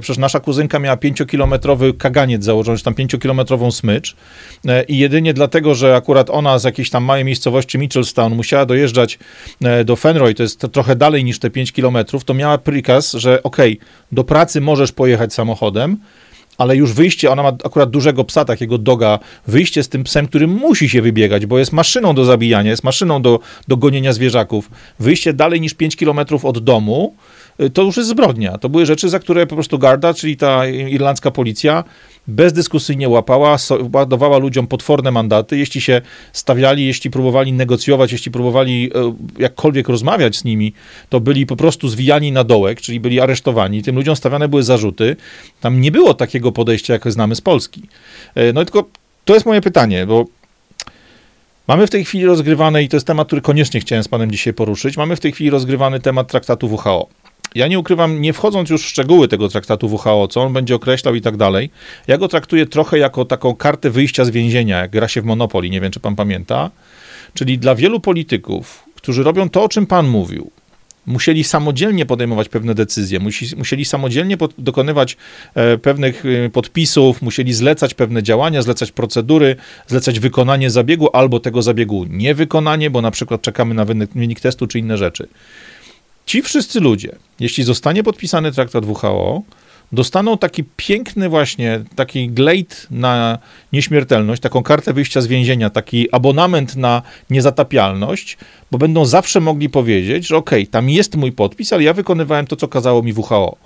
przecież 0.00 0.18
nasza 0.18 0.40
kuzynka 0.40 0.78
miała 0.78 0.96
pięciokilometrowy 0.96 1.94
kaganiec 1.94 2.44
założony, 2.44 2.78
czy 2.78 2.84
tam 2.84 2.94
pięciokilometrową 2.94 3.70
smycz. 3.70 4.16
I 4.88 4.98
jedynie 4.98 5.34
dlatego, 5.34 5.74
że 5.74 5.96
akurat 5.96 6.30
ona 6.30 6.58
z 6.58 6.64
jakiejś 6.64 6.90
tam 6.90 7.04
małej 7.04 7.24
miejscowości 7.24 7.78
Mitchellstown 7.78 8.34
musiała 8.34 8.66
dojeżdżać 8.66 9.18
do 9.84 9.96
Fenroy, 9.96 10.34
to 10.34 10.42
jest 10.42 10.66
trochę 10.72 10.96
dalej 10.96 11.24
niż 11.24 11.38
te 11.38 11.50
5 11.50 11.72
kilometrów, 11.72 12.05
kilometrów, 12.06 12.24
to 12.24 12.34
miała 12.34 12.58
prikaz, 12.58 13.12
że 13.12 13.42
okej, 13.42 13.78
okay, 13.78 13.86
do 14.12 14.24
pracy 14.24 14.60
możesz 14.60 14.92
pojechać 14.92 15.34
samochodem, 15.34 15.98
ale 16.58 16.76
już 16.76 16.92
wyjście, 16.92 17.30
ona 17.30 17.42
ma 17.42 17.48
akurat 17.64 17.90
dużego 17.90 18.24
psa, 18.24 18.44
takiego 18.44 18.78
doga, 18.78 19.18
wyjście 19.46 19.82
z 19.82 19.88
tym 19.88 20.04
psem, 20.04 20.26
który 20.26 20.46
musi 20.46 20.88
się 20.88 21.02
wybiegać, 21.02 21.46
bo 21.46 21.58
jest 21.58 21.72
maszyną 21.72 22.14
do 22.14 22.24
zabijania, 22.24 22.70
jest 22.70 22.84
maszyną 22.84 23.22
do, 23.22 23.40
do 23.68 23.76
gonienia 23.76 24.12
zwierzaków, 24.12 24.70
wyjście 24.98 25.32
dalej 25.32 25.60
niż 25.60 25.74
5 25.74 25.96
kilometrów 25.96 26.44
od 26.44 26.58
domu, 26.58 27.14
to 27.74 27.82
już 27.82 27.96
jest 27.96 28.08
zbrodnia. 28.08 28.58
To 28.58 28.68
były 28.68 28.86
rzeczy, 28.86 29.08
za 29.08 29.18
które 29.18 29.46
po 29.46 29.54
prostu 29.54 29.78
Garda, 29.78 30.14
czyli 30.14 30.36
ta 30.36 30.66
irlandzka 30.66 31.30
policja, 31.30 31.84
bezdyskusyjnie 32.28 33.08
łapała, 33.08 33.56
ładowała 33.94 34.38
ludziom 34.38 34.66
potworne 34.66 35.10
mandaty, 35.10 35.58
jeśli 35.58 35.80
się 35.80 36.00
stawiali, 36.32 36.86
jeśli 36.86 37.10
próbowali 37.10 37.52
negocjować, 37.52 38.12
jeśli 38.12 38.32
próbowali 38.32 38.90
e, 38.94 39.14
jakkolwiek 39.38 39.88
rozmawiać 39.88 40.36
z 40.36 40.44
nimi, 40.44 40.72
to 41.08 41.20
byli 41.20 41.46
po 41.46 41.56
prostu 41.56 41.88
zwijani 41.88 42.32
na 42.32 42.44
dołek, 42.44 42.80
czyli 42.80 43.00
byli 43.00 43.20
aresztowani. 43.20 43.82
Tym 43.82 43.96
ludziom 43.96 44.16
stawiane 44.16 44.48
były 44.48 44.62
zarzuty. 44.62 45.16
Tam 45.60 45.80
nie 45.80 45.90
było 45.90 46.14
takiego 46.14 46.52
podejścia, 46.52 46.92
jak 46.92 47.12
znamy 47.12 47.34
z 47.34 47.40
Polski. 47.40 47.82
E, 48.34 48.52
no 48.52 48.62
i 48.62 48.64
tylko 48.64 48.84
to 49.24 49.34
jest 49.34 49.46
moje 49.46 49.60
pytanie, 49.60 50.06
bo 50.06 50.24
Mamy 51.68 51.86
w 51.86 51.90
tej 51.90 52.04
chwili 52.04 52.24
rozgrywany, 52.26 52.82
i 52.82 52.88
to 52.88 52.96
jest 52.96 53.06
temat, 53.06 53.26
który 53.26 53.42
koniecznie 53.42 53.80
chciałem 53.80 54.04
z 54.04 54.08
Panem 54.08 54.30
dzisiaj 54.30 54.54
poruszyć, 54.54 54.96
mamy 54.96 55.16
w 55.16 55.20
tej 55.20 55.32
chwili 55.32 55.50
rozgrywany 55.50 56.00
temat 56.00 56.28
traktatu 56.28 56.68
WHO. 56.68 57.08
Ja 57.54 57.68
nie 57.68 57.78
ukrywam, 57.78 58.20
nie 58.20 58.32
wchodząc 58.32 58.70
już 58.70 58.82
w 58.82 58.86
szczegóły 58.86 59.28
tego 59.28 59.48
traktatu 59.48 59.88
WHO, 59.88 60.28
co 60.28 60.42
on 60.42 60.52
będzie 60.52 60.74
określał 60.74 61.14
i 61.14 61.20
tak 61.20 61.36
dalej, 61.36 61.70
ja 62.06 62.18
go 62.18 62.28
traktuję 62.28 62.66
trochę 62.66 62.98
jako 62.98 63.24
taką 63.24 63.54
kartę 63.54 63.90
wyjścia 63.90 64.24
z 64.24 64.30
więzienia, 64.30 64.78
jak 64.78 64.90
gra 64.90 65.08
się 65.08 65.22
w 65.22 65.24
Monopoly, 65.24 65.70
nie 65.70 65.80
wiem 65.80 65.90
czy 65.92 66.00
pan 66.00 66.16
pamięta. 66.16 66.70
Czyli 67.34 67.58
dla 67.58 67.74
wielu 67.74 68.00
polityków, 68.00 68.84
którzy 68.94 69.22
robią 69.22 69.50
to, 69.50 69.64
o 69.64 69.68
czym 69.68 69.86
pan 69.86 70.08
mówił, 70.08 70.50
musieli 71.06 71.44
samodzielnie 71.44 72.06
podejmować 72.06 72.48
pewne 72.48 72.74
decyzje, 72.74 73.20
musieli 73.56 73.84
samodzielnie 73.84 74.36
pod, 74.36 74.54
dokonywać 74.58 75.16
e, 75.54 75.78
pewnych 75.78 76.24
e, 76.26 76.50
podpisów, 76.50 77.22
musieli 77.22 77.52
zlecać 77.54 77.94
pewne 77.94 78.22
działania, 78.22 78.62
zlecać 78.62 78.92
procedury, 78.92 79.56
zlecać 79.86 80.20
wykonanie 80.20 80.70
zabiegu 80.70 81.08
albo 81.12 81.40
tego 81.40 81.62
zabiegu 81.62 82.06
niewykonanie, 82.10 82.90
bo 82.90 83.02
na 83.02 83.10
przykład 83.10 83.42
czekamy 83.42 83.74
na 83.74 83.84
wynik, 83.84 84.10
wynik 84.14 84.40
testu 84.40 84.66
czy 84.66 84.78
inne 84.78 84.96
rzeczy. 84.96 85.28
Ci 86.26 86.42
wszyscy 86.42 86.80
ludzie, 86.80 87.16
jeśli 87.40 87.64
zostanie 87.64 88.02
podpisany 88.02 88.52
traktat 88.52 88.84
WHO, 88.84 89.42
dostaną 89.92 90.38
taki 90.38 90.64
piękny 90.76 91.28
właśnie, 91.28 91.84
taki 91.96 92.28
glejt 92.28 92.86
na 92.90 93.38
nieśmiertelność, 93.72 94.42
taką 94.42 94.62
kartę 94.62 94.92
wyjścia 94.92 95.20
z 95.20 95.26
więzienia, 95.26 95.70
taki 95.70 96.10
abonament 96.12 96.76
na 96.76 97.02
niezatapialność, 97.30 98.38
bo 98.70 98.78
będą 98.78 99.04
zawsze 99.04 99.40
mogli 99.40 99.68
powiedzieć, 99.70 100.26
że 100.26 100.36
okej, 100.36 100.62
okay, 100.62 100.70
tam 100.70 100.90
jest 100.90 101.16
mój 101.16 101.32
podpis, 101.32 101.72
ale 101.72 101.82
ja 101.82 101.92
wykonywałem 101.92 102.46
to, 102.46 102.56
co 102.56 102.68
kazało 102.68 103.02
mi 103.02 103.12
WHO. 103.12 103.56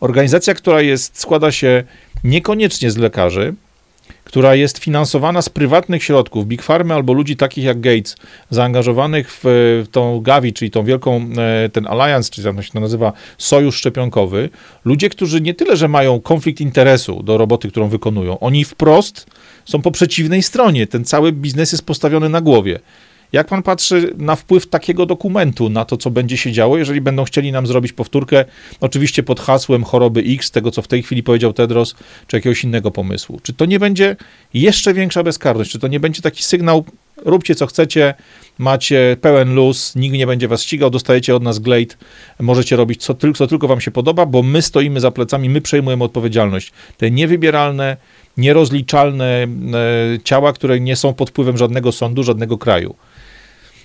Organizacja, 0.00 0.54
która 0.54 0.80
jest, 0.80 1.18
składa 1.18 1.52
się 1.52 1.84
niekoniecznie 2.24 2.90
z 2.90 2.96
lekarzy, 2.96 3.54
która 4.24 4.54
jest 4.54 4.78
finansowana 4.78 5.42
z 5.42 5.48
prywatnych 5.48 6.04
środków, 6.04 6.46
Big 6.46 6.62
Pharma 6.62 6.94
albo 6.94 7.12
ludzi 7.12 7.36
takich 7.36 7.64
jak 7.64 7.80
Gates, 7.80 8.16
zaangażowanych 8.50 9.30
w, 9.32 9.40
w 9.84 9.86
tą 9.90 10.20
Gavi, 10.20 10.52
czyli 10.52 10.70
tą 10.70 10.84
wielką, 10.84 11.28
e, 11.38 11.68
ten 11.68 11.86
Alliance, 11.86 12.30
czy 12.30 12.42
to 12.42 12.62
się 12.62 12.80
nazywa, 12.80 13.12
sojusz 13.38 13.76
szczepionkowy, 13.76 14.50
ludzie, 14.84 15.08
którzy 15.08 15.40
nie 15.40 15.54
tyle, 15.54 15.76
że 15.76 15.88
mają 15.88 16.20
konflikt 16.20 16.60
interesu 16.60 17.22
do 17.22 17.38
roboty, 17.38 17.68
którą 17.68 17.88
wykonują, 17.88 18.38
oni 18.38 18.64
wprost 18.64 19.26
są 19.64 19.82
po 19.82 19.90
przeciwnej 19.90 20.42
stronie. 20.42 20.86
Ten 20.86 21.04
cały 21.04 21.32
biznes 21.32 21.72
jest 21.72 21.86
postawiony 21.86 22.28
na 22.28 22.40
głowie. 22.40 22.80
Jak 23.32 23.46
pan 23.48 23.62
patrzy 23.62 24.14
na 24.18 24.36
wpływ 24.36 24.66
takiego 24.66 25.06
dokumentu 25.06 25.68
na 25.70 25.84
to, 25.84 25.96
co 25.96 26.10
będzie 26.10 26.36
się 26.36 26.52
działo, 26.52 26.78
jeżeli 26.78 27.00
będą 27.00 27.24
chcieli 27.24 27.52
nam 27.52 27.66
zrobić 27.66 27.92
powtórkę, 27.92 28.44
oczywiście 28.80 29.22
pod 29.22 29.40
hasłem 29.40 29.84
choroby 29.84 30.20
X, 30.26 30.50
tego 30.50 30.70
co 30.70 30.82
w 30.82 30.88
tej 30.88 31.02
chwili 31.02 31.22
powiedział 31.22 31.52
Tedros, 31.52 31.94
czy 32.26 32.36
jakiegoś 32.36 32.64
innego 32.64 32.90
pomysłu? 32.90 33.40
Czy 33.42 33.52
to 33.52 33.64
nie 33.64 33.78
będzie 33.78 34.16
jeszcze 34.54 34.94
większa 34.94 35.22
bezkarność? 35.22 35.70
Czy 35.70 35.78
to 35.78 35.88
nie 35.88 36.00
będzie 36.00 36.22
taki 36.22 36.42
sygnał, 36.42 36.84
róbcie 37.24 37.54
co 37.54 37.66
chcecie, 37.66 38.14
macie 38.58 39.16
pełen 39.20 39.54
luz, 39.54 39.96
nikt 39.96 40.16
nie 40.16 40.26
będzie 40.26 40.48
was 40.48 40.62
ścigał, 40.62 40.90
dostajecie 40.90 41.36
od 41.36 41.42
nas 41.42 41.58
glade, 41.58 41.94
możecie 42.40 42.76
robić 42.76 43.02
co, 43.02 43.14
co 43.34 43.46
tylko 43.46 43.68
wam 43.68 43.80
się 43.80 43.90
podoba, 43.90 44.26
bo 44.26 44.42
my 44.42 44.62
stoimy 44.62 45.00
za 45.00 45.10
plecami, 45.10 45.48
my 45.48 45.60
przejmujemy 45.60 46.04
odpowiedzialność. 46.04 46.72
Te 46.96 47.10
niewybieralne, 47.10 47.96
nierozliczalne 48.36 49.24
e, 49.24 49.48
ciała, 50.24 50.52
które 50.52 50.80
nie 50.80 50.96
są 50.96 51.14
pod 51.14 51.30
wpływem 51.30 51.58
żadnego 51.58 51.92
sądu, 51.92 52.22
żadnego 52.22 52.58
kraju. 52.58 52.94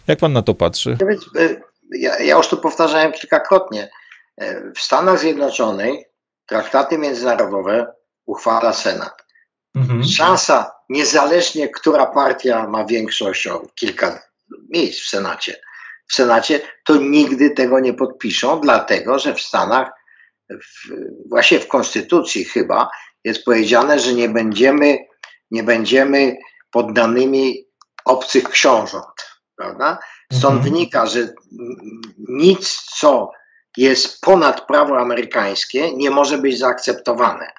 Jak 0.07 0.19
pan 0.19 0.33
na 0.33 0.41
to 0.41 0.53
patrzy? 0.53 0.97
E, 1.35 1.55
ja, 1.91 2.19
ja 2.19 2.37
już 2.37 2.47
to 2.47 2.57
powtarzałem 2.57 3.11
kilkakrotnie. 3.11 3.89
E, 4.37 4.71
w 4.71 4.79
Stanach 4.79 5.19
Zjednoczonych 5.19 6.05
traktaty 6.45 6.97
międzynarodowe 6.97 7.93
uchwala 8.25 8.73
Senat. 8.73 9.25
Mhm. 9.75 10.03
Szansa, 10.03 10.71
niezależnie 10.89 11.69
która 11.69 12.05
partia 12.05 12.67
ma 12.67 12.85
większość 12.85 13.47
o 13.47 13.67
kilka 13.75 14.21
miejsc 14.69 15.01
w 15.01 15.09
Senacie, 15.09 15.61
w 16.07 16.15
Senacie, 16.15 16.61
to 16.85 16.95
nigdy 16.95 17.49
tego 17.49 17.79
nie 17.79 17.93
podpiszą, 17.93 18.61
dlatego 18.61 19.19
że 19.19 19.33
w 19.33 19.41
Stanach 19.41 19.91
w, 20.49 20.91
właśnie 21.29 21.59
w 21.59 21.67
Konstytucji 21.67 22.45
chyba 22.45 22.89
jest 23.23 23.43
powiedziane, 23.43 23.99
że 23.99 24.13
nie 24.13 24.29
będziemy, 24.29 24.97
nie 25.51 25.63
będziemy 25.63 26.37
poddanymi 26.71 27.67
obcych 28.05 28.49
książąt, 28.49 29.26
prawda? 29.57 29.99
Stąd 30.33 30.55
mhm. 30.55 30.63
wynika, 30.63 31.05
że 31.05 31.33
nic, 32.17 32.81
co 32.99 33.31
jest 33.77 34.21
ponad 34.21 34.67
prawo 34.67 34.99
amerykańskie, 34.99 35.93
nie 35.93 36.09
może 36.09 36.37
być 36.37 36.59
zaakceptowane. 36.59 37.51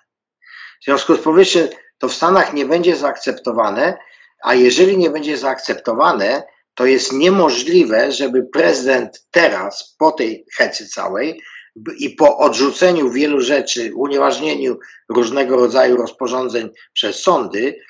W 0.81 0.85
związku 0.85 1.17
z 1.17 1.21
powyższym, 1.21 1.69
to 1.99 2.09
w 2.09 2.15
Stanach 2.15 2.53
nie 2.53 2.67
będzie 2.67 2.97
zaakceptowane, 2.97 3.99
a 4.45 4.55
jeżeli 4.55 4.99
nie 4.99 5.11
będzie 5.11 5.37
zaakceptowane, 5.37 6.43
to 6.75 6.87
jest 6.87 7.13
niemożliwe, 7.13 8.13
żeby 8.13 8.43
prezydent 8.53 9.27
teraz, 9.31 9.97
po 9.99 10.13
tej 10.13 10.45
hecy 10.57 10.89
całej 10.89 11.43
i 11.99 12.11
po 12.11 12.39
odrzuceniu 12.39 13.11
wielu 13.11 13.41
rzeczy, 13.41 13.93
unieważnieniu 13.95 14.79
różnego 15.09 15.57
rodzaju 15.57 15.97
rozporządzeń 15.97 16.71
przez 16.93 17.23
sądy, 17.23 17.81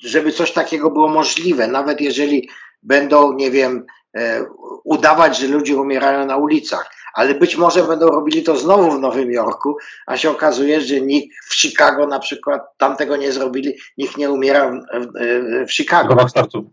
żeby 0.00 0.32
coś 0.32 0.52
takiego 0.52 0.90
było 0.90 1.08
możliwe, 1.08 1.68
nawet 1.68 2.00
jeżeli 2.00 2.48
będą, 2.84 3.32
nie 3.32 3.50
wiem, 3.50 3.86
e, 4.16 4.44
udawać, 4.84 5.38
że 5.38 5.46
ludzie 5.46 5.76
umierają 5.76 6.26
na 6.26 6.36
ulicach 6.36 6.90
ale 7.14 7.34
być 7.34 7.56
może 7.56 7.82
będą 7.82 8.06
robili 8.06 8.42
to 8.42 8.56
znowu 8.56 8.90
w 8.90 9.00
Nowym 9.00 9.32
Jorku, 9.32 9.76
a 10.06 10.16
się 10.16 10.30
okazuje, 10.30 10.80
że 10.80 11.00
nikt 11.00 11.36
w 11.48 11.54
Chicago 11.54 12.06
na 12.06 12.18
przykład 12.18 12.62
tam 12.76 12.96
tego 12.96 13.16
nie 13.16 13.32
zrobili, 13.32 13.74
nikt 13.98 14.16
nie 14.16 14.30
umiera 14.30 14.70
w, 14.70 14.74
w, 14.74 15.68
w 15.68 15.72
Chicago. 15.72 16.14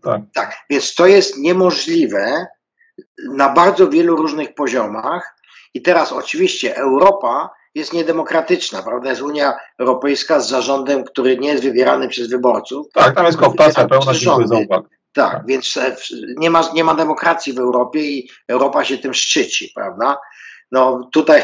tak. 0.02 0.20
tak, 0.34 0.56
więc 0.70 0.94
to 0.94 1.06
jest 1.06 1.38
niemożliwe 1.38 2.46
na 3.30 3.48
bardzo 3.48 3.88
wielu 3.88 4.16
różnych 4.16 4.54
poziomach. 4.54 5.36
I 5.74 5.82
teraz 5.82 6.12
oczywiście 6.12 6.76
Europa 6.76 7.50
jest 7.74 7.92
niedemokratyczna, 7.92 8.82
prawda? 8.82 9.10
Jest 9.10 9.22
Unia 9.22 9.52
Europejska 9.78 10.40
z 10.40 10.48
zarządem, 10.48 11.04
który 11.04 11.38
nie 11.38 11.48
jest 11.48 11.62
wybierany 11.62 12.08
przez 12.08 12.28
wyborców. 12.28 12.86
Tak, 12.92 13.14
tam 13.14 13.26
jest 13.26 13.38
kooptacja 13.38 13.88
pełna 13.88 14.14
siły 14.14 14.46
za 14.46 14.56
uwagę. 14.56 14.88
Tak, 15.12 15.32
tak, 15.32 15.46
więc 15.46 15.76
e, 15.76 15.96
nie 16.36 16.50
ma, 16.50 16.70
nie 16.74 16.84
ma 16.84 16.94
demokracji 16.94 17.52
w 17.52 17.58
Europie 17.58 18.00
i 18.00 18.30
Europa 18.48 18.84
się 18.84 18.98
tym 18.98 19.14
szczyci, 19.14 19.72
prawda? 19.74 20.18
No 20.70 21.08
tutaj 21.12 21.42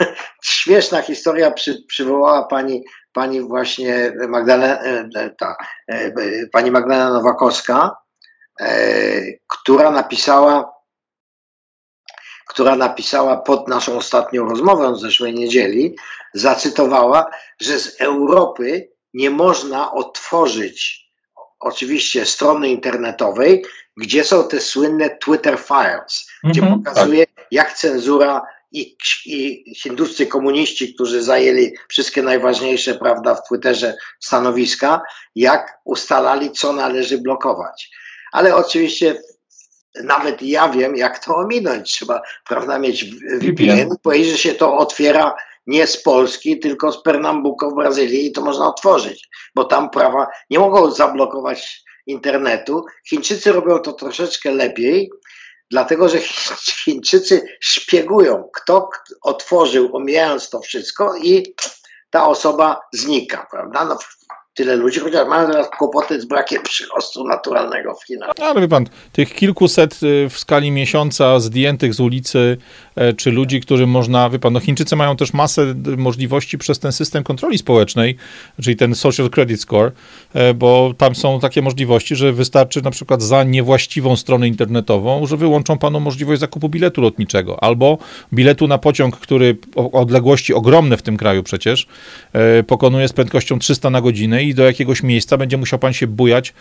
śmieszna 0.44 1.02
historia 1.02 1.50
przy, 1.50 1.84
przywołała 1.88 2.44
pani, 2.44 2.84
pani 3.12 3.40
właśnie 3.40 4.12
Magdalena, 4.28 4.82
e, 4.82 5.08
e, 5.16 5.30
ta, 5.30 5.56
pani 6.52 6.70
Magdalena 6.70 7.10
Nowakowska, 7.10 7.96
która 9.46 9.90
napisała, 9.90 10.74
która 12.48 12.76
napisała 12.76 13.36
pod 13.36 13.68
naszą 13.68 13.96
ostatnią 13.96 14.48
rozmowę 14.48 14.96
z 14.96 15.00
zeszłej 15.00 15.34
niedzieli, 15.34 15.96
zacytowała, 16.34 17.30
że 17.60 17.78
z 17.78 18.00
Europy 18.00 18.88
nie 19.14 19.30
można 19.30 19.92
otworzyć 19.92 21.03
oczywiście 21.60 22.26
strony 22.26 22.68
internetowej, 22.68 23.64
gdzie 23.96 24.24
są 24.24 24.48
te 24.48 24.60
słynne 24.60 25.10
Twitter 25.10 25.58
Files, 25.58 26.26
gdzie 26.44 26.62
-hmm, 26.62 26.82
pokazuje, 26.84 27.26
tak. 27.26 27.46
jak 27.50 27.72
cenzura 27.72 28.42
i, 28.72 28.96
i 29.26 29.64
hinduscy 29.76 30.26
komuniści, 30.26 30.94
którzy 30.94 31.22
zajęli 31.22 31.72
wszystkie 31.88 32.22
najważniejsze, 32.22 32.94
prawda, 32.94 33.34
w 33.34 33.48
Twitterze 33.48 33.96
stanowiska, 34.20 35.02
jak 35.34 35.78
ustalali, 35.84 36.50
co 36.50 36.72
należy 36.72 37.18
blokować. 37.18 37.90
Ale 38.32 38.56
oczywiście 38.56 39.22
nawet 40.04 40.42
ja 40.42 40.68
wiem, 40.68 40.96
jak 40.96 41.24
to 41.24 41.36
ominąć. 41.36 41.92
Trzeba, 41.92 42.22
prawda, 42.48 42.78
mieć 42.78 43.04
VPN, 43.40 43.96
powiedzieć, 44.02 44.32
że 44.32 44.38
się 44.38 44.54
to 44.54 44.76
otwiera 44.76 45.34
nie 45.66 45.86
z 45.86 46.02
Polski, 46.02 46.58
tylko 46.58 46.92
z 46.92 47.02
Pernambuco 47.02 47.70
w 47.70 47.74
Brazylii 47.74 48.26
i 48.26 48.32
to 48.32 48.40
można 48.40 48.68
otworzyć, 48.68 49.28
bo 49.54 49.64
tam 49.64 49.90
prawa 49.90 50.26
nie 50.50 50.58
mogą 50.58 50.90
zablokować 50.90 51.84
internetu. 52.06 52.84
Chińczycy 53.08 53.52
robią 53.52 53.78
to 53.78 53.92
troszeczkę 53.92 54.50
lepiej, 54.50 55.10
dlatego 55.70 56.08
że 56.08 56.18
Chińczycy 56.84 57.46
szpiegują, 57.60 58.50
kto 58.54 58.88
otworzył, 59.22 59.96
omijając 59.96 60.50
to 60.50 60.60
wszystko 60.60 61.16
i 61.16 61.54
ta 62.10 62.26
osoba 62.26 62.80
znika, 62.92 63.46
prawda? 63.50 63.84
No, 63.84 63.98
tyle 64.54 64.76
ludzi, 64.76 65.00
chociaż 65.00 65.28
mają 65.28 65.50
teraz 65.50 65.68
kłopoty 65.78 66.20
z 66.20 66.24
brakiem 66.24 66.62
przyrostu 66.62 67.24
naturalnego 67.24 67.94
w 67.94 68.06
Chinach. 68.06 68.30
Ale 68.42 68.60
wie 68.60 68.68
pan, 68.68 68.86
tych 69.12 69.34
kilkuset 69.34 70.02
y, 70.02 70.28
w 70.28 70.38
skali 70.38 70.70
miesiąca 70.70 71.40
zdjętych 71.40 71.94
z 71.94 72.00
ulicy, 72.00 72.56
e, 72.96 73.12
czy 73.12 73.30
ludzi, 73.30 73.60
którym 73.60 73.90
można, 73.90 74.30
wie 74.30 74.38
pan, 74.38 74.52
no 74.52 74.60
Chińczycy 74.60 74.96
mają 74.96 75.16
też 75.16 75.32
masę 75.32 75.74
możliwości 75.96 76.58
przez 76.58 76.78
ten 76.78 76.92
system 76.92 77.24
kontroli 77.24 77.58
społecznej, 77.58 78.16
czyli 78.62 78.76
ten 78.76 78.94
Social 78.94 79.30
Credit 79.30 79.60
Score, 79.60 79.92
e, 80.34 80.54
bo 80.54 80.94
tam 80.98 81.14
są 81.14 81.40
takie 81.40 81.62
możliwości, 81.62 82.16
że 82.16 82.32
wystarczy 82.32 82.82
na 82.82 82.90
przykład 82.90 83.22
za 83.22 83.44
niewłaściwą 83.44 84.16
stronę 84.16 84.48
internetową, 84.48 85.26
że 85.26 85.36
wyłączą 85.36 85.78
panu 85.78 86.00
możliwość 86.00 86.40
zakupu 86.40 86.68
biletu 86.68 87.00
lotniczego, 87.00 87.64
albo 87.64 87.98
biletu 88.32 88.68
na 88.68 88.78
pociąg, 88.78 89.16
który 89.16 89.56
odległości 89.92 90.54
ogromne 90.54 90.96
w 90.96 91.02
tym 91.02 91.16
kraju 91.16 91.42
przecież, 91.42 91.86
e, 92.32 92.62
pokonuje 92.62 93.08
z 93.08 93.12
prędkością 93.12 93.58
300 93.58 93.90
na 93.90 94.00
godzinę 94.00 94.43
i 94.48 94.54
do 94.54 94.64
jakiegoś 94.64 95.02
miejsca 95.02 95.36
będzie 95.36 95.56
musiał 95.56 95.78
pan 95.78 95.92
się 95.92 96.06
bujać, 96.06 96.54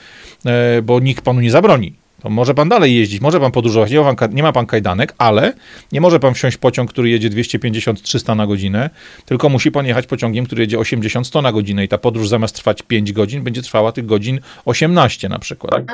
e, 0.46 0.82
bo 0.82 1.00
nikt 1.00 1.24
panu 1.24 1.42
nie 1.42 1.52
zabroni. 1.52 1.94
To 2.24 2.30
może 2.30 2.54
pan 2.54 2.70
dalej 2.70 2.96
jeździć, 2.96 3.22
może 3.22 3.40
pan 3.40 3.52
podróżować, 3.52 3.92
nie 3.92 4.00
ma 4.00 4.16
pan, 4.16 4.34
nie 4.34 4.44
ma 4.44 4.52
pan 4.52 4.66
kajdanek, 4.66 5.14
ale 5.18 5.54
nie 5.92 6.02
może 6.02 6.20
pan 6.20 6.34
wsiąść 6.34 6.58
pociąg, 6.58 6.90
który 6.90 7.10
jedzie 7.10 7.30
250-300 7.30 8.36
na 8.36 8.48
godzinę, 8.48 8.90
tylko 9.26 9.50
musi 9.50 9.72
pan 9.72 9.86
jechać 9.86 10.08
pociągiem, 10.08 10.46
który 10.46 10.64
jedzie 10.64 10.78
80-100 10.78 11.44
na 11.44 11.52
godzinę 11.52 11.84
i 11.84 11.88
ta 11.88 11.98
podróż 11.98 12.30
zamiast 12.30 12.56
trwać 12.56 12.82
5 12.82 13.14
godzin, 13.14 13.44
będzie 13.44 13.62
trwała 13.62 13.92
tych 13.92 14.06
godzin 14.06 14.40
18 14.66 15.30
na 15.30 15.40
przykład. 15.40 15.86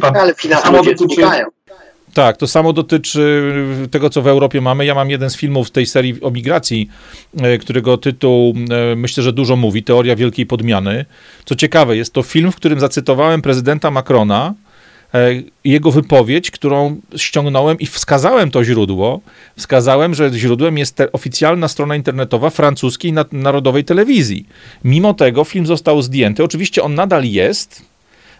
Tak. 0.00 0.16
Ale 0.16 0.34
finanse 0.34 0.72
ludzie 0.72 0.96
znikają. 0.96 1.46
Tak, 2.16 2.36
to 2.36 2.46
samo 2.46 2.72
dotyczy 2.72 3.52
tego, 3.90 4.10
co 4.10 4.22
w 4.22 4.26
Europie 4.26 4.60
mamy. 4.60 4.86
Ja 4.86 4.94
mam 4.94 5.10
jeden 5.10 5.30
z 5.30 5.36
filmów 5.36 5.70
tej 5.70 5.86
serii 5.86 6.22
o 6.22 6.30
migracji, 6.30 6.88
e, 7.40 7.58
którego 7.58 7.98
tytuł 7.98 8.54
e, 8.92 8.96
myślę, 8.96 9.22
że 9.22 9.32
dużo 9.32 9.56
mówi, 9.56 9.82
Teoria 9.82 10.16
Wielkiej 10.16 10.46
Podmiany. 10.46 11.04
Co 11.44 11.54
ciekawe, 11.54 11.96
jest 11.96 12.12
to 12.12 12.22
film, 12.22 12.52
w 12.52 12.56
którym 12.56 12.80
zacytowałem 12.80 13.42
prezydenta 13.42 13.90
Macrona, 13.90 14.54
jego 15.64 15.90
wypowiedź, 15.90 16.50
którą 16.50 17.00
ściągnąłem 17.16 17.78
i 17.78 17.86
wskazałem 17.86 18.50
to 18.50 18.64
źródło. 18.64 19.20
Wskazałem, 19.56 20.14
że 20.14 20.30
źródłem 20.32 20.78
jest 20.78 21.02
oficjalna 21.12 21.68
strona 21.68 21.96
internetowa 21.96 22.50
francuskiej 22.50 23.12
narodowej 23.32 23.84
telewizji. 23.84 24.46
Mimo 24.84 25.14
tego 25.14 25.44
film 25.44 25.66
został 25.66 26.02
zdjęty. 26.02 26.44
Oczywiście 26.44 26.82
on 26.82 26.94
nadal 26.94 27.24
jest, 27.24 27.82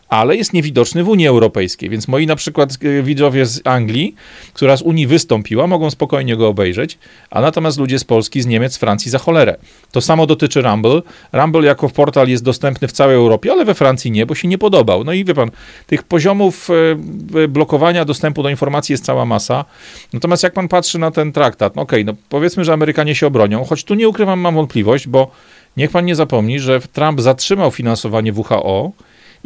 ale 0.09 0.37
jest 0.37 0.53
niewidoczny 0.53 1.05
w 1.05 1.09
Unii 1.09 1.27
Europejskiej, 1.27 1.91
więc 1.91 2.09
moi 2.09 2.27
na 2.27 2.37
przykład 2.37 2.71
e, 2.83 3.03
widzowie 3.03 3.47
z 3.47 3.61
Anglii, 3.65 4.15
która 4.53 4.77
z 4.77 4.83
Unii 4.83 5.07
wystąpiła, 5.07 5.67
mogą 5.67 5.91
spokojnie 5.91 6.37
go 6.37 6.49
obejrzeć, 6.49 6.99
a 7.31 7.41
natomiast 7.41 7.79
ludzie 7.79 7.99
z 7.99 8.05
Polski, 8.05 8.43
z 8.43 8.47
Niemiec, 8.47 8.75
z 8.75 8.77
Francji 8.77 9.11
za 9.11 9.19
cholerę. 9.19 9.57
To 9.93 10.01
samo 10.01 10.27
dotyczy 10.27 10.63
Rumble. 10.63 11.03
Rumble 11.33 11.67
jako 11.67 11.89
portal 11.89 12.29
jest 12.29 12.45
dostępny 12.45 12.89
w 12.89 12.93
całej 12.93 13.17
Europie, 13.17 13.53
ale 13.53 13.65
we 13.65 13.75
Francji 13.75 14.11
nie, 14.11 14.27
bo 14.27 14.35
się 14.35 14.49
nie 14.49 14.59
podobał. 14.59 15.05
No 15.05 15.13
i 15.13 15.25
wie 15.25 15.35
pan, 15.35 15.51
tych 15.87 16.03
poziomów 16.03 16.69
e, 16.71 17.49
blokowania 17.49 18.05
dostępu 18.05 18.43
do 18.43 18.49
informacji 18.49 18.93
jest 18.93 19.05
cała 19.05 19.25
masa. 19.25 19.65
Natomiast 20.13 20.43
jak 20.43 20.53
pan 20.53 20.69
patrzy 20.69 20.99
na 20.99 21.11
ten 21.11 21.33
traktat, 21.33 21.77
no 21.77 21.83
okej, 21.83 22.03
okay, 22.03 22.15
no 22.15 22.21
powiedzmy, 22.29 22.65
że 22.65 22.73
Amerykanie 22.73 23.15
się 23.15 23.27
obronią, 23.27 23.65
choć 23.65 23.85
tu 23.85 23.95
nie 23.95 24.09
ukrywam, 24.09 24.41
mam 24.41 24.55
wątpliwość, 24.55 25.09
bo 25.09 25.31
niech 25.77 25.91
pan 25.91 26.05
nie 26.05 26.15
zapomni, 26.15 26.61
że 26.61 26.81
Trump 26.81 27.21
zatrzymał 27.21 27.71
finansowanie 27.71 28.33
WHO, 28.33 28.93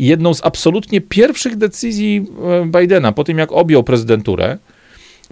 i 0.01 0.06
jedną 0.06 0.35
z 0.35 0.44
absolutnie 0.44 1.01
pierwszych 1.01 1.56
decyzji 1.56 2.27
e, 2.72 2.81
Bidena 2.81 3.12
po 3.12 3.24
tym, 3.24 3.39
jak 3.39 3.52
objął 3.52 3.82
prezydenturę, 3.82 4.59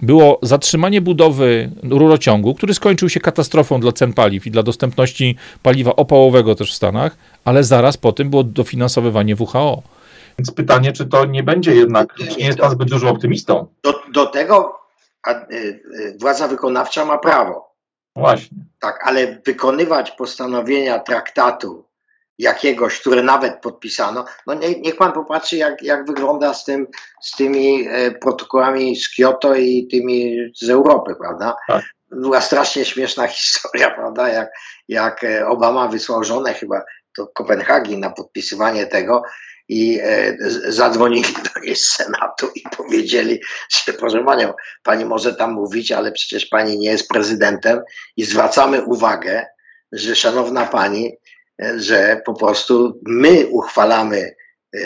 było 0.01 0.39
zatrzymanie 0.41 1.01
budowy 1.01 1.71
rurociągu, 1.83 2.55
który 2.55 2.73
skończył 2.73 3.09
się 3.09 3.19
katastrofą 3.19 3.79
dla 3.79 3.91
cen 3.91 4.13
paliw 4.13 4.47
i 4.47 4.51
dla 4.51 4.63
dostępności 4.63 5.35
paliwa 5.63 5.95
opałowego 5.95 6.55
też 6.55 6.71
w 6.71 6.75
Stanach, 6.75 7.17
ale 7.45 7.63
zaraz 7.63 7.97
po 7.97 8.11
tym 8.11 8.29
było 8.29 8.43
dofinansowywanie 8.43 9.35
WHO. 9.39 9.83
Więc 10.39 10.51
pytanie, 10.51 10.91
czy 10.91 11.05
to 11.05 11.25
nie 11.25 11.43
będzie 11.43 11.75
jednak, 11.75 12.13
czy 12.13 12.37
nie 12.37 12.45
jest 12.45 12.59
pan 12.59 12.71
zbyt 12.71 12.89
dużo 12.89 13.09
optymistą? 13.09 13.67
Do, 13.83 13.93
do 14.13 14.25
tego 14.25 14.79
a, 15.23 15.31
y, 15.51 15.81
władza 16.19 16.47
wykonawcza 16.47 17.05
ma 17.05 17.17
prawo. 17.17 17.69
Właśnie. 18.15 18.57
Tak, 18.79 19.07
ale 19.07 19.41
wykonywać 19.45 20.11
postanowienia 20.11 20.99
traktatu 20.99 21.88
jakiegoś, 22.39 22.99
które 22.99 23.23
nawet 23.23 23.61
podpisano, 23.61 24.25
no 24.47 24.53
nie, 24.53 24.79
niech 24.79 24.95
pan 24.95 25.11
popatrzy, 25.11 25.57
jak, 25.57 25.83
jak 25.83 26.05
wygląda 26.05 26.53
z, 26.53 26.63
tym, 26.63 26.87
z 27.21 27.35
tymi 27.35 27.87
e, 27.89 28.11
protokołami 28.11 28.95
z 28.95 29.15
Kyoto 29.15 29.55
i 29.55 29.87
tymi 29.91 30.37
z 30.61 30.69
Europy, 30.69 31.15
prawda? 31.21 31.55
Tak. 31.67 31.83
Była 32.11 32.41
strasznie 32.41 32.85
śmieszna 32.85 33.27
historia, 33.37 33.91
prawda? 33.91 34.29
Jak, 34.29 34.49
jak 34.87 35.23
e, 35.23 35.47
Obama 35.47 35.87
wysłał 35.87 36.23
żonę 36.23 36.53
chyba 36.53 36.81
do 37.17 37.27
Kopenhagi 37.27 37.97
na 37.97 38.09
podpisywanie 38.09 38.87
tego 38.87 39.23
i 39.69 39.99
e, 40.03 40.37
zadzwonili 40.67 41.33
do 41.33 41.61
niej 41.61 41.75
z 41.75 41.89
Senatu 41.89 42.49
i 42.55 42.61
powiedzieli, 42.77 43.39
że 43.69 43.93
proszę 43.93 44.23
panią, 44.23 44.53
pani 44.83 45.05
może 45.05 45.35
tam 45.35 45.51
mówić, 45.51 45.91
ale 45.91 46.11
przecież 46.11 46.45
pani 46.45 46.79
nie 46.79 46.89
jest 46.89 47.07
prezydentem 47.07 47.81
i 48.17 48.25
zwracamy 48.25 48.83
uwagę, 48.85 49.45
że 49.91 50.15
szanowna 50.15 50.65
pani, 50.65 51.17
że 51.77 52.21
po 52.25 52.33
prostu 52.33 52.99
my 53.07 53.47
uchwalamy, 53.47 54.35
e, 54.75 54.79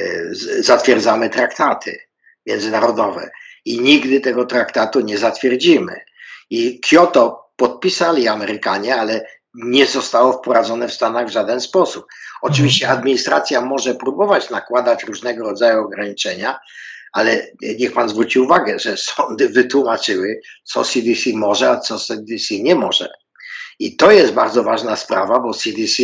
zatwierdzamy 0.59 1.29
traktaty 1.29 1.99
międzynarodowe 2.45 3.31
i 3.65 3.81
nigdy 3.81 4.21
tego 4.21 4.45
traktatu 4.45 4.99
nie 4.99 5.17
zatwierdzimy. 5.17 6.01
I 6.49 6.79
Kyoto 6.79 7.43
podpisali 7.55 8.27
Amerykanie, 8.27 8.95
ale 8.95 9.25
nie 9.53 9.85
zostało 9.85 10.33
wprowadzone 10.33 10.87
w 10.87 10.93
Stanach 10.93 11.27
w 11.27 11.31
żaden 11.31 11.61
sposób. 11.61 12.05
Oczywiście 12.41 12.85
mhm. 12.85 12.99
administracja 12.99 13.61
może 13.61 13.95
próbować 13.95 14.49
nakładać 14.49 15.03
różnego 15.03 15.43
rodzaju 15.43 15.83
ograniczenia, 15.85 16.59
ale 17.13 17.47
niech 17.79 17.93
pan 17.93 18.09
zwróci 18.09 18.39
uwagę, 18.39 18.79
że 18.79 18.97
sądy 18.97 19.49
wytłumaczyły, 19.49 20.39
co 20.63 20.83
CDC 20.83 21.29
może, 21.33 21.69
a 21.69 21.79
co 21.79 21.99
CDC 21.99 22.59
nie 22.59 22.75
może. 22.75 23.09
I 23.79 23.95
to 23.95 24.11
jest 24.11 24.33
bardzo 24.33 24.63
ważna 24.63 24.95
sprawa, 24.95 25.39
bo 25.39 25.53
CDC 25.53 26.03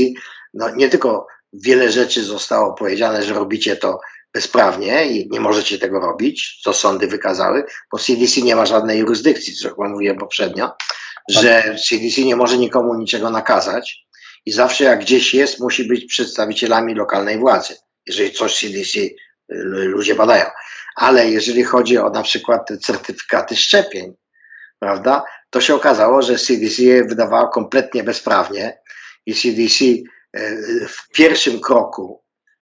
no, 0.53 0.69
nie 0.75 0.89
tylko 0.89 1.27
wiele 1.53 1.91
rzeczy 1.91 2.23
zostało 2.23 2.73
powiedziane, 2.73 3.23
że 3.23 3.33
robicie 3.33 3.75
to 3.75 3.99
bezprawnie 4.33 5.05
i 5.05 5.29
nie 5.29 5.39
możecie 5.39 5.79
tego 5.79 5.99
robić, 5.99 6.59
co 6.63 6.73
sądy 6.73 7.07
wykazały, 7.07 7.63
bo 7.91 7.99
CDC 7.99 8.41
nie 8.41 8.55
ma 8.55 8.65
żadnej 8.65 8.99
jurysdykcji, 8.99 9.53
co 9.53 9.75
mówiłem 9.77 10.17
poprzednio, 10.17 10.71
że 11.29 11.75
CDC 11.89 12.21
nie 12.21 12.35
może 12.35 12.57
nikomu 12.57 12.95
niczego 12.95 13.29
nakazać 13.29 14.05
i 14.45 14.51
zawsze 14.51 14.83
jak 14.83 14.99
gdzieś 14.99 15.33
jest, 15.33 15.59
musi 15.59 15.83
być 15.83 16.05
przedstawicielami 16.05 16.95
lokalnej 16.95 17.37
władzy, 17.37 17.75
jeżeli 18.05 18.31
coś 18.31 18.59
CDC 18.59 18.99
y, 18.99 19.13
ludzie 19.85 20.15
badają. 20.15 20.45
Ale 20.95 21.29
jeżeli 21.29 21.63
chodzi 21.63 21.97
o 21.97 22.09
na 22.09 22.23
przykład 22.23 22.71
certyfikaty 22.81 23.55
szczepień, 23.55 24.13
prawda, 24.79 25.23
to 25.49 25.61
się 25.61 25.75
okazało, 25.75 26.21
że 26.21 26.35
CDC 26.35 26.83
je 26.83 27.03
wydawało 27.03 27.47
kompletnie 27.47 28.03
bezprawnie 28.03 28.79
i 29.25 29.35
CDC 29.35 29.85
w 30.87 31.09
pierwszym 31.13 31.59
kroku 31.59 32.23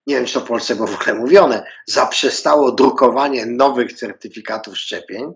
nie 0.08 0.16
wiem, 0.16 0.26
czy 0.26 0.34
to 0.34 0.40
w 0.40 0.48
Polsce 0.48 0.76
było 0.76 0.88
w 0.88 1.02
ogóle 1.02 1.16
mówione, 1.16 1.66
zaprzestało 1.88 2.72
drukowanie 2.72 3.46
nowych 3.46 3.94
certyfikatów 3.94 4.78
szczepień, 4.78 5.34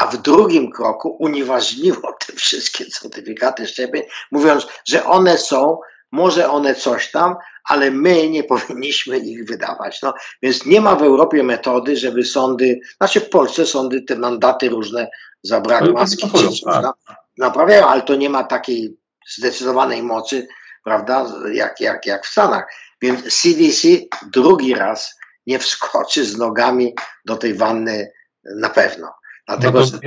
a 0.00 0.06
w 0.06 0.16
drugim 0.16 0.70
kroku 0.70 1.16
unieważniło 1.20 2.16
te 2.26 2.32
wszystkie 2.32 2.86
certyfikaty 2.86 3.66
szczepień, 3.66 4.02
mówiąc, 4.30 4.66
że 4.88 5.04
one 5.04 5.38
są, 5.38 5.78
może 6.12 6.50
one 6.50 6.74
coś 6.74 7.10
tam, 7.10 7.36
ale 7.64 7.90
my 7.90 8.28
nie 8.28 8.44
powinniśmy 8.52 9.18
ich 9.18 9.44
wydawać. 9.44 10.02
No, 10.02 10.14
więc 10.42 10.66
nie 10.66 10.80
ma 10.80 10.96
w 10.96 11.02
Europie 11.02 11.42
metody, 11.42 11.96
żeby 11.96 12.24
sądy, 12.24 12.80
znaczy 12.96 13.20
w 13.20 13.28
Polsce 13.28 13.66
sądy 13.66 14.02
te 14.02 14.16
mandaty 14.16 14.68
różne 14.68 15.08
za 15.42 15.60
brak 15.60 15.92
maski 15.92 16.30
tak. 16.64 16.84
naprawiają, 17.38 17.86
ale 17.86 18.02
to 18.02 18.14
nie 18.14 18.30
ma 18.30 18.44
takiej 18.44 18.96
zdecydowanej 19.28 20.02
mocy, 20.02 20.48
prawda, 20.84 21.26
jak, 21.52 21.80
jak, 21.80 22.06
jak 22.06 22.26
w 22.26 22.28
Stanach. 22.28 22.64
Więc 23.02 23.42
CDC 23.42 23.88
drugi 24.32 24.74
raz 24.74 25.18
nie 25.46 25.58
wskoczy 25.58 26.24
z 26.24 26.38
nogami 26.38 26.94
do 27.24 27.36
tej 27.36 27.54
wanny 27.54 28.12
na 28.44 28.70
pewno. 28.70 29.08
Dlatego 29.46 29.80
no 29.80 29.86
to... 29.86 29.98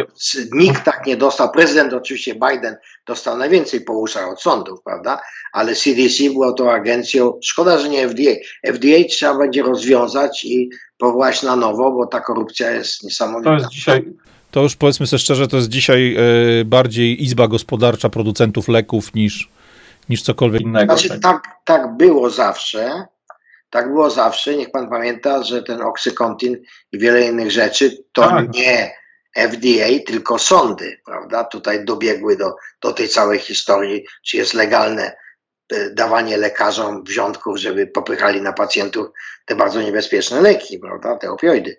nikt 0.52 0.84
tak 0.84 1.06
nie 1.06 1.18
dostał. 1.18 1.52
Prezydent 1.52 1.94
oczywiście 1.94 2.36
Biden 2.36 2.76
dostał 3.08 3.38
najwięcej 3.38 3.82
po 3.82 3.94
uszach 3.94 4.30
od 4.30 4.42
sądów, 4.42 4.80
prawda? 4.84 5.22
Ale 5.54 5.76
CDC 5.76 6.24
było 6.24 6.54
tą 6.54 6.72
agencją. 6.72 7.40
Szkoda, 7.44 7.78
że 7.78 7.90
nie 7.90 8.10
FDA. 8.10 8.32
FDA 8.74 9.08
trzeba 9.10 9.38
będzie 9.38 9.64
rozwiązać 9.64 10.46
i 10.46 10.70
powołać 10.98 11.44
na 11.44 11.56
nowo, 11.56 11.92
bo 11.92 12.08
ta 12.08 12.20
korupcja 12.20 12.72
jest 12.72 13.04
niesamowita. 13.04 13.50
To 13.50 13.58
jest 13.58 13.70
dzisiaj. 13.70 14.14
To 14.52 14.62
już 14.62 14.76
powiedzmy 14.76 15.08
sobie 15.08 15.20
szczerze, 15.20 15.48
to 15.48 15.58
jest 15.58 15.70
dzisiaj 15.70 16.16
y, 16.60 16.66
bardziej 16.66 17.24
izba 17.24 17.48
gospodarcza 17.48 18.10
producentów 18.10 18.68
leków 18.68 19.14
niż, 19.14 19.50
niż 20.10 20.22
cokolwiek 20.22 20.61
innego. 20.61 20.98
Znaczy, 20.98 21.19
tak, 21.19 21.48
tak 21.65 21.98
było 21.98 22.30
zawsze. 22.30 23.06
Tak 23.69 23.88
było 23.88 24.10
zawsze. 24.10 24.56
Niech 24.56 24.72
pan 24.72 24.90
pamięta, 24.90 25.44
że 25.44 25.64
ten 25.64 25.82
Oxycontin 25.82 26.57
i 26.91 26.99
wiele 26.99 27.22
innych 27.22 27.52
rzeczy 27.52 28.03
to 28.14 28.22
tak. 28.22 28.53
nie 28.53 28.91
FDA, 29.36 30.06
tylko 30.07 30.40
sądy, 30.40 31.02
prawda? 31.06 31.44
Tutaj 31.44 31.86
dobiegły 31.86 32.38
do, 32.38 32.56
do 32.82 32.94
tej 32.94 33.10
całej 33.10 33.40
historii, 33.40 34.06
czy 34.26 34.38
jest 34.38 34.53
legalne 34.53 35.15
e, 35.72 35.90
dawanie 35.90 36.38
lekarzom 36.38 37.03
wziątków, 37.03 37.57
żeby 37.57 37.88
popychali 37.88 38.41
na 38.41 38.53
pacjentów 38.53 39.07
te 39.45 39.56
bardzo 39.56 39.82
niebezpieczne 39.82 40.41
leki, 40.41 40.80
prawda? 40.80 41.18
Te 41.18 41.32
opioidy. 41.32 41.77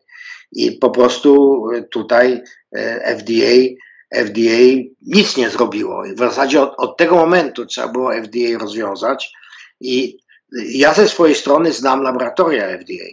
I 0.53 0.73
po 0.73 0.91
prostu 0.91 1.63
e, 1.71 1.83
tutaj 1.83 2.43
e, 2.77 3.17
FDA 3.19 3.77
FDA 4.15 4.87
nic 5.03 5.37
nie 5.37 5.51
zrobiło. 5.51 6.03
W 6.15 6.19
zasadzie 6.19 6.63
od, 6.63 6.75
od 6.77 6.97
tego 6.97 7.17
momentu 7.17 7.67
trzeba 7.67 7.89
było 7.89 8.13
FDA 8.15 8.59
rozwiązać 8.59 9.33
i 9.81 10.19
ja 10.53 10.95
ze 10.95 11.09
swojej 11.09 11.35
strony 11.35 11.73
znam 11.73 12.03
laboratoria 12.03 12.79
FDA. 12.79 13.07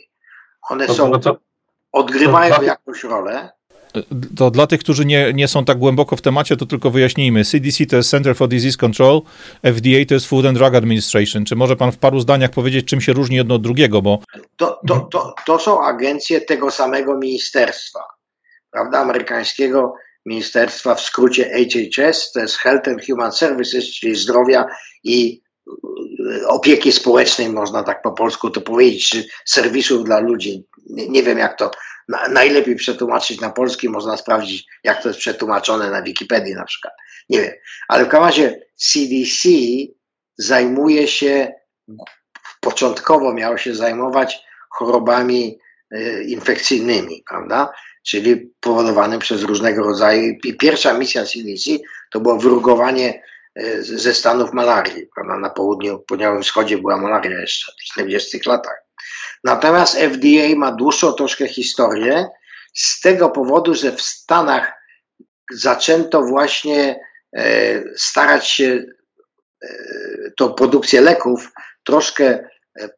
One 0.70 0.88
są, 0.88 1.12
odgrywają 1.92 2.62
jakąś 2.62 3.04
rolę. 3.04 3.50
To 4.38 4.52
dla 4.52 4.68
tych, 4.68 4.80
którzy 4.80 5.06
nie, 5.06 5.34
nie 5.34 5.48
są 5.48 5.66
tak 5.66 5.78
głęboko 5.78 6.16
w 6.16 6.22
temacie, 6.22 6.58
to 6.58 6.66
tylko 6.66 6.90
wyjaśnijmy. 6.90 7.46
CDC 7.46 7.86
to 7.86 7.96
jest 7.96 8.10
Center 8.10 8.36
for 8.36 8.48
Disease 8.48 8.78
Control, 8.78 9.22
FDA 9.64 10.06
to 10.08 10.14
jest 10.14 10.26
Food 10.26 10.46
and 10.46 10.58
Drug 10.58 10.76
Administration. 10.76 11.46
Czy 11.46 11.56
może 11.56 11.76
pan 11.76 11.92
w 11.92 11.98
paru 11.98 12.20
zdaniach 12.20 12.52
powiedzieć, 12.52 12.86
czym 12.86 13.02
się 13.02 13.14
różni 13.14 13.36
jedno 13.36 13.56
od 13.56 13.62
drugiego? 13.62 14.02
Bo... 14.02 14.20
To, 14.58 14.80
to, 14.88 15.00
to, 15.00 15.36
to 15.46 15.60
są 15.60 15.84
agencje 15.84 16.42
tego 16.42 16.72
samego 16.72 17.18
ministerstwa, 17.18 18.00
prawda, 18.72 19.00
amerykańskiego 19.00 19.94
ministerstwa, 20.26 20.96
w 20.96 21.02
skrócie 21.02 21.50
HHS, 21.50 22.32
to 22.32 22.40
jest 22.40 22.58
Health 22.58 22.88
and 22.88 23.06
Human 23.06 23.32
Services, 23.32 23.86
czyli 23.86 24.16
zdrowia 24.16 24.66
i 25.04 25.42
e, 25.68 26.48
opieki 26.48 26.92
społecznej, 26.92 27.50
można 27.50 27.84
tak 27.84 28.02
po 28.02 28.12
polsku 28.12 28.50
to 28.50 28.62
powiedzieć, 28.62 29.10
czy 29.10 29.26
serwisów 29.46 30.04
dla 30.04 30.20
ludzi. 30.20 30.68
Nie, 30.90 31.24
wiem, 31.24 31.38
jak 31.38 31.58
to 31.58 31.72
na, 32.08 32.28
najlepiej 32.28 32.76
przetłumaczyć 32.76 33.42
na 33.42 33.50
polski, 33.50 33.90
można 33.90 34.18
sprawdzić, 34.18 34.66
jak 34.84 35.02
to 35.02 35.08
jest 35.08 35.20
przetłumaczone 35.20 35.90
na 35.90 36.02
Wikipedii 36.02 36.54
na 36.54 36.66
przykład. 36.66 36.94
Nie 37.30 37.42
wiem. 37.42 37.54
Ale 37.88 38.06
w 38.06 38.08
każdym 38.08 38.26
razie 38.26 38.62
CDC 38.76 39.50
zajmuje 40.38 41.08
się, 41.08 41.52
początkowo 42.60 43.34
miało 43.34 43.58
się 43.58 43.76
zajmować 43.76 44.44
chorobami 44.70 45.60
e, 45.92 46.24
infekcyjnymi, 46.24 47.24
prawda? 47.30 47.74
Czyli 48.04 48.52
powodowanym 48.60 49.20
przez 49.20 49.42
różnego 49.42 49.84
rodzaju. 49.84 50.36
I 50.44 50.58
pierwsza 50.58 50.94
misja 50.94 51.26
CDC 51.26 51.72
to 52.12 52.20
było 52.20 52.38
wyrugowanie 52.38 53.24
e, 53.56 53.84
ze 53.84 54.14
stanów 54.14 54.54
malarii. 54.54 55.08
Prawda? 55.16 55.38
Na 55.38 55.50
południu, 55.50 56.00
południowym 56.00 56.44
wschodzie 56.44 56.78
była 56.78 56.98
malaria 56.98 57.42
jeszcze 57.42 57.72
w 57.72 57.84
40 57.84 58.40
latach. 58.46 58.84
Natomiast 59.44 59.96
FDA 59.98 60.56
ma 60.56 60.72
dłuższą 60.72 61.14
troszkę 61.14 61.48
historię 61.48 62.28
z 62.74 63.02
tego 63.02 63.30
powodu, 63.30 63.76
że 63.76 63.92
w 63.92 64.02
Stanach 64.02 64.72
zaczęto 65.52 66.22
właśnie 66.22 67.00
e, 67.36 67.44
starać 67.96 68.48
się 68.50 68.84
e, 69.64 69.68
tą 70.38 70.54
produkcję 70.54 71.02
leków 71.02 71.52
troszkę 71.84 72.54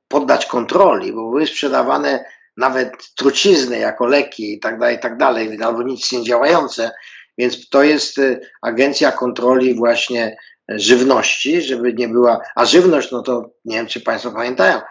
poddać 0.08 0.46
kontroli, 0.46 1.14
bo 1.14 1.30
były 1.30 1.48
sprzedawane 1.48 2.26
nawet 2.58 2.92
trucizny 3.16 3.80
jako 3.80 4.06
leki 4.06 4.54
i 4.54 4.60
tak 4.60 4.80
dalej, 4.80 4.96
i 4.96 5.00
tak 5.00 5.18
dalej, 5.18 5.60
albo 5.64 5.84
nic 5.84 6.12
nie 6.12 6.24
działające. 6.24 6.92
Więc 7.38 7.70
to 7.70 7.84
jest 7.84 8.18
y, 8.18 8.40
agencja 8.62 9.12
kontroli 9.12 9.76
właśnie 9.76 10.38
żywności, 10.70 11.62
żeby 11.62 11.94
nie 11.94 12.08
była, 12.08 12.40
a 12.56 12.66
żywność, 12.66 13.12
no 13.12 13.22
to 13.22 13.52
nie 13.66 13.78
wiem, 13.78 13.88
czy 13.88 14.02
Państwo 14.02 14.32
pamiętają, 14.32 14.82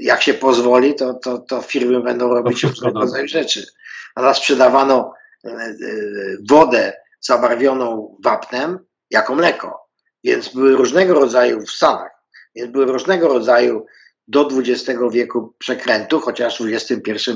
jak 0.00 0.22
się 0.22 0.34
pozwoli, 0.34 0.94
to, 0.94 1.14
to, 1.14 1.38
to 1.38 1.62
firmy 1.62 2.00
będą 2.02 2.28
robić 2.28 2.62
różnego 2.62 3.00
rodzaju 3.00 3.28
rzeczy. 3.28 3.66
A 4.14 4.34
sprzedawano 4.34 5.12
y, 5.44 5.50
y, 5.50 6.38
wodę 6.50 6.92
zabarwioną 7.20 8.16
wapnem 8.24 8.78
jako 9.10 9.34
mleko. 9.34 9.86
Więc 10.24 10.48
były 10.48 10.76
różnego 10.76 11.14
rodzaju 11.14 11.60
w 11.60 11.70
Stanach, 11.70 12.10
więc 12.54 12.72
były 12.72 12.84
różnego 12.84 13.28
rodzaju 13.28 13.86
do 14.28 14.48
XX 14.50 15.00
wieku 15.12 15.54
przekrętu, 15.58 16.20
chociaż 16.20 16.62
w 16.62 16.66
XXI 16.66 17.30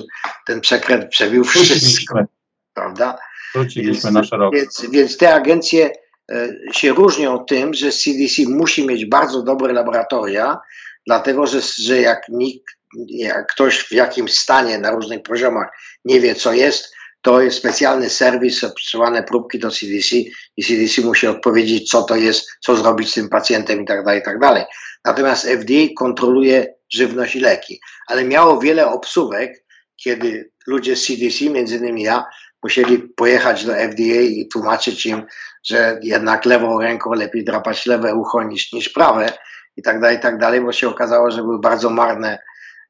ten 0.47 0.61
przekręt 0.61 1.09
przebił 1.11 1.45
wszystko. 1.45 2.19
Prawda? 2.75 3.19
Wróciliśmy 3.55 4.11
na 4.11 4.25
szeroko. 4.25 4.57
Więc, 4.57 4.87
więc 4.93 5.17
te 5.17 5.35
agencje 5.35 5.91
e, 6.33 6.49
się 6.73 6.93
różnią 6.93 7.45
tym, 7.45 7.75
że 7.75 7.91
CDC 7.91 8.43
musi 8.49 8.87
mieć 8.87 9.07
bardzo 9.07 9.43
dobre 9.43 9.73
laboratoria, 9.73 10.59
dlatego 11.07 11.47
że, 11.47 11.61
że 11.79 12.01
jak, 12.01 12.29
nikt, 12.29 12.65
jak 13.09 13.53
ktoś 13.53 13.79
w 13.79 13.93
jakimś 13.93 14.35
stanie 14.35 14.79
na 14.79 14.91
różnych 14.91 15.23
poziomach 15.23 15.69
nie 16.05 16.21
wie, 16.21 16.35
co 16.35 16.53
jest, 16.53 16.95
to 17.23 17.41
jest 17.41 17.59
specjalny 17.59 18.11
serwis, 18.11 18.65
przesyłane 18.75 19.23
próbki 19.23 19.59
do 19.59 19.71
CDC 19.71 20.17
i 20.57 20.65
CDC 20.65 21.03
musi 21.03 21.27
odpowiedzieć, 21.27 21.91
co 21.91 22.03
to 22.03 22.17
jest, 22.17 22.51
co 22.61 22.77
zrobić 22.77 23.11
z 23.11 23.15
tym 23.15 23.29
pacjentem 23.29 23.83
i 23.83 23.87
tak 23.87 24.05
dalej, 24.05 24.21
i 24.21 24.25
tak 24.25 24.39
dalej. 24.39 24.65
Natomiast 25.05 25.47
FDA 25.47 25.95
kontroluje 25.99 26.75
żywność 26.93 27.37
i 27.37 27.41
leki. 27.41 27.81
Ale 28.07 28.25
miało 28.25 28.61
wiele 28.61 28.87
obsówek, 28.87 29.65
kiedy 29.97 30.51
ludzie 30.67 30.97
z 30.97 31.07
CDC, 31.07 31.45
między 31.45 31.77
innymi 31.77 32.03
ja, 32.03 32.25
musieli 32.63 32.99
pojechać 32.99 33.65
do 33.65 33.75
FDA 33.75 34.21
i 34.21 34.49
tłumaczyć 34.53 35.07
im, 35.07 35.27
że 35.63 35.99
jednak 36.03 36.45
lewą 36.45 36.81
ręką 36.81 37.13
lepiej 37.13 37.45
drapać 37.45 37.87
lewe 37.87 38.15
ucho 38.15 38.43
niż, 38.43 38.73
niż 38.73 38.89
prawe 38.89 39.33
i 39.77 39.83
tak 39.83 40.01
dalej, 40.01 40.17
i 40.17 40.21
tak 40.21 40.39
dalej, 40.39 40.61
bo 40.61 40.73
się 40.73 40.89
okazało, 40.89 41.31
że 41.31 41.43
były 41.43 41.61
bardzo 41.61 41.91
marne 41.91 42.39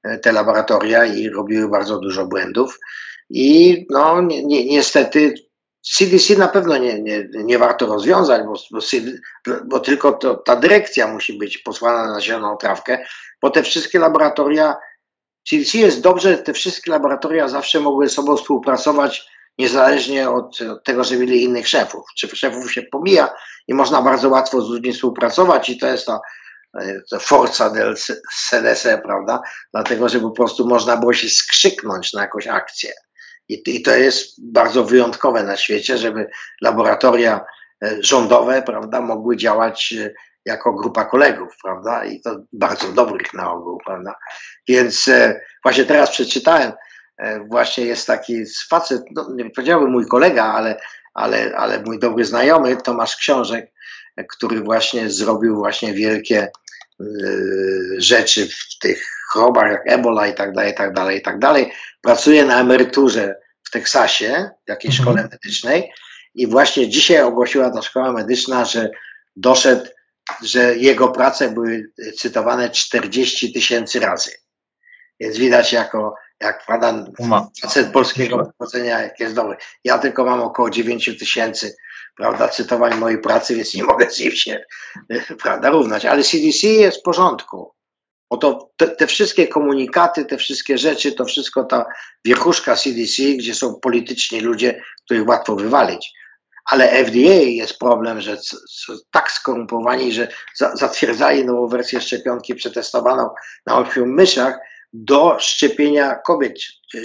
e, 0.02 0.18
te 0.18 0.32
laboratoria 0.32 1.04
i 1.04 1.28
robiły 1.28 1.68
bardzo 1.68 1.98
dużo 1.98 2.26
błędów. 2.26 2.78
I 3.30 3.86
no, 3.90 4.22
ni 4.22 4.46
ni 4.46 4.66
niestety 4.66 5.34
CDC 5.82 6.36
na 6.36 6.48
pewno 6.48 6.78
nie, 6.78 7.02
nie, 7.02 7.28
nie 7.34 7.58
warto 7.58 7.86
rozwiązać, 7.86 8.42
bo, 8.46 8.54
bo, 8.70 8.80
bo 9.64 9.80
tylko 9.80 10.12
to, 10.12 10.34
ta 10.34 10.56
dyrekcja 10.56 11.06
musi 11.06 11.38
być 11.38 11.58
posłana 11.58 12.12
na 12.12 12.20
zieloną 12.20 12.56
trawkę, 12.56 13.04
bo 13.42 13.50
te 13.50 13.62
wszystkie 13.62 13.98
laboratoria, 13.98 14.76
CDC 15.48 15.78
jest 15.78 16.00
dobrze, 16.00 16.38
te 16.38 16.52
wszystkie 16.52 16.90
laboratoria 16.90 17.48
zawsze 17.48 17.80
mogły 17.80 18.08
ze 18.08 18.14
sobą 18.14 18.36
współpracować 18.36 19.30
niezależnie 19.58 20.30
od, 20.30 20.60
od 20.60 20.84
tego, 20.84 21.04
że 21.04 21.16
mieli 21.16 21.42
innych 21.42 21.68
szefów. 21.68 22.04
Czy 22.18 22.36
szefów 22.36 22.72
się 22.72 22.82
pomija 22.82 23.34
i 23.68 23.74
można 23.74 24.02
bardzo 24.02 24.28
łatwo 24.28 24.60
z 24.60 24.70
ludźmi 24.70 24.92
współpracować 24.92 25.68
i 25.68 25.78
to 25.78 25.86
jest 25.86 26.06
ta, 26.06 26.20
ta 27.10 27.18
forza 27.18 27.70
del 27.70 27.94
CDC, 28.50 28.98
prawda? 29.04 29.42
Dlatego, 29.72 30.08
że 30.08 30.20
po 30.20 30.30
prostu 30.30 30.66
można 30.66 30.96
było 30.96 31.12
się 31.12 31.28
skrzyknąć 31.28 32.12
na 32.12 32.22
jakąś 32.22 32.46
akcję. 32.46 32.92
I, 33.50 33.62
I 33.66 33.82
to 33.82 33.96
jest 33.96 34.52
bardzo 34.52 34.84
wyjątkowe 34.84 35.42
na 35.42 35.56
świecie, 35.56 35.98
żeby 35.98 36.30
laboratoria 36.60 37.40
e, 37.82 37.96
rządowe, 38.00 38.62
prawda, 38.62 39.00
mogły 39.00 39.36
działać 39.36 39.94
e, 39.98 40.10
jako 40.44 40.72
grupa 40.72 41.04
kolegów, 41.04 41.52
prawda, 41.62 42.04
i 42.04 42.20
to 42.20 42.36
bardzo 42.52 42.92
dobrych 42.92 43.34
na 43.34 43.52
ogół, 43.52 43.78
prawda. 43.86 44.14
Więc 44.68 45.08
e, 45.08 45.40
właśnie 45.62 45.84
teraz 45.84 46.10
przeczytałem, 46.10 46.72
właśnie 47.48 47.84
jest 47.84 48.06
taki 48.06 48.44
facet, 48.68 49.02
no, 49.10 49.28
nie 49.34 49.50
powiedziałbym 49.50 49.90
mój 49.90 50.06
kolega, 50.06 50.44
ale, 50.44 50.80
ale, 51.14 51.56
ale 51.56 51.82
mój 51.82 51.98
dobry 51.98 52.24
znajomy, 52.24 52.76
Tomasz 52.76 53.16
Książek, 53.16 53.72
który 54.28 54.60
właśnie 54.60 55.10
zrobił 55.10 55.56
właśnie 55.56 55.94
wielkie 55.94 56.48
rzeczy 57.98 58.48
w 58.48 58.78
tych 58.78 59.19
chorobach 59.32 59.70
jak 59.70 59.82
Ebola 59.86 60.26
i 60.26 60.34
tak 60.34 60.52
dalej, 60.52 60.72
i 60.72 60.74
tak 60.74 60.92
dalej, 60.92 61.18
i 61.18 61.22
tak 61.22 61.38
dalej. 61.38 61.72
Pracuje 62.00 62.44
na 62.44 62.60
emeryturze 62.60 63.34
w 63.62 63.70
Teksasie, 63.70 64.50
w 64.66 64.68
jakiejś 64.68 65.00
mhm. 65.00 65.16
szkole 65.16 65.28
medycznej 65.32 65.92
i 66.34 66.46
właśnie 66.46 66.88
dzisiaj 66.88 67.22
ogłosiła 67.22 67.70
ta 67.70 67.82
szkoła 67.82 68.12
medyczna, 68.12 68.64
że 68.64 68.90
doszedł, 69.36 69.86
że 70.42 70.76
jego 70.76 71.08
prace 71.08 71.50
były 71.50 71.92
cytowane 72.18 72.70
40 72.70 73.52
tysięcy 73.52 74.00
razy. 74.00 74.30
Więc 75.20 75.36
widać 75.36 75.72
jako, 75.72 76.14
jak 76.40 76.66
pan 76.66 77.12
facet 77.62 77.92
polskiego 77.92 78.52
pochodzenia, 78.58 79.00
jak 79.00 79.20
jest 79.20 79.34
dobry. 79.34 79.56
Ja 79.84 79.98
tylko 79.98 80.24
mam 80.24 80.40
około 80.40 80.70
9 80.70 81.18
tysięcy 81.18 81.76
prawda, 82.16 82.48
cytowań 82.48 82.98
mojej 82.98 83.20
pracy, 83.20 83.56
więc 83.56 83.74
nie 83.74 83.84
mogę 83.84 84.10
z 84.10 84.20
nim 84.20 84.32
się 84.32 84.64
prawda, 85.42 85.70
równać. 85.70 86.04
Ale 86.04 86.22
CDC 86.22 86.66
jest 86.66 86.98
w 86.98 87.02
porządku. 87.02 87.74
Oto 88.30 88.70
te, 88.76 88.88
te, 88.88 89.06
wszystkie 89.06 89.48
komunikaty, 89.48 90.24
te 90.24 90.36
wszystkie 90.36 90.78
rzeczy, 90.78 91.12
to 91.12 91.24
wszystko 91.24 91.64
ta 91.64 91.84
wierchuszka 92.24 92.76
CDC, 92.76 93.22
gdzie 93.22 93.54
są 93.54 93.74
polityczni 93.74 94.40
ludzie, 94.40 94.82
których 95.04 95.28
łatwo 95.28 95.56
wywalić. 95.56 96.12
Ale 96.64 97.04
FDA 97.04 97.42
jest 97.42 97.78
problem, 97.78 98.20
że 98.20 98.36
są 98.68 98.92
tak 99.10 99.32
skorumpowani, 99.32 100.12
że 100.12 100.28
za, 100.56 100.76
zatwierdzali 100.76 101.44
nową 101.44 101.68
wersję 101.68 102.00
szczepionki 102.00 102.54
przetestowaną 102.54 103.28
na 103.66 103.78
ośmiu 103.78 104.06
myszach 104.06 104.58
do 104.92 105.36
szczepienia 105.38 106.14
kobiet 106.14 106.58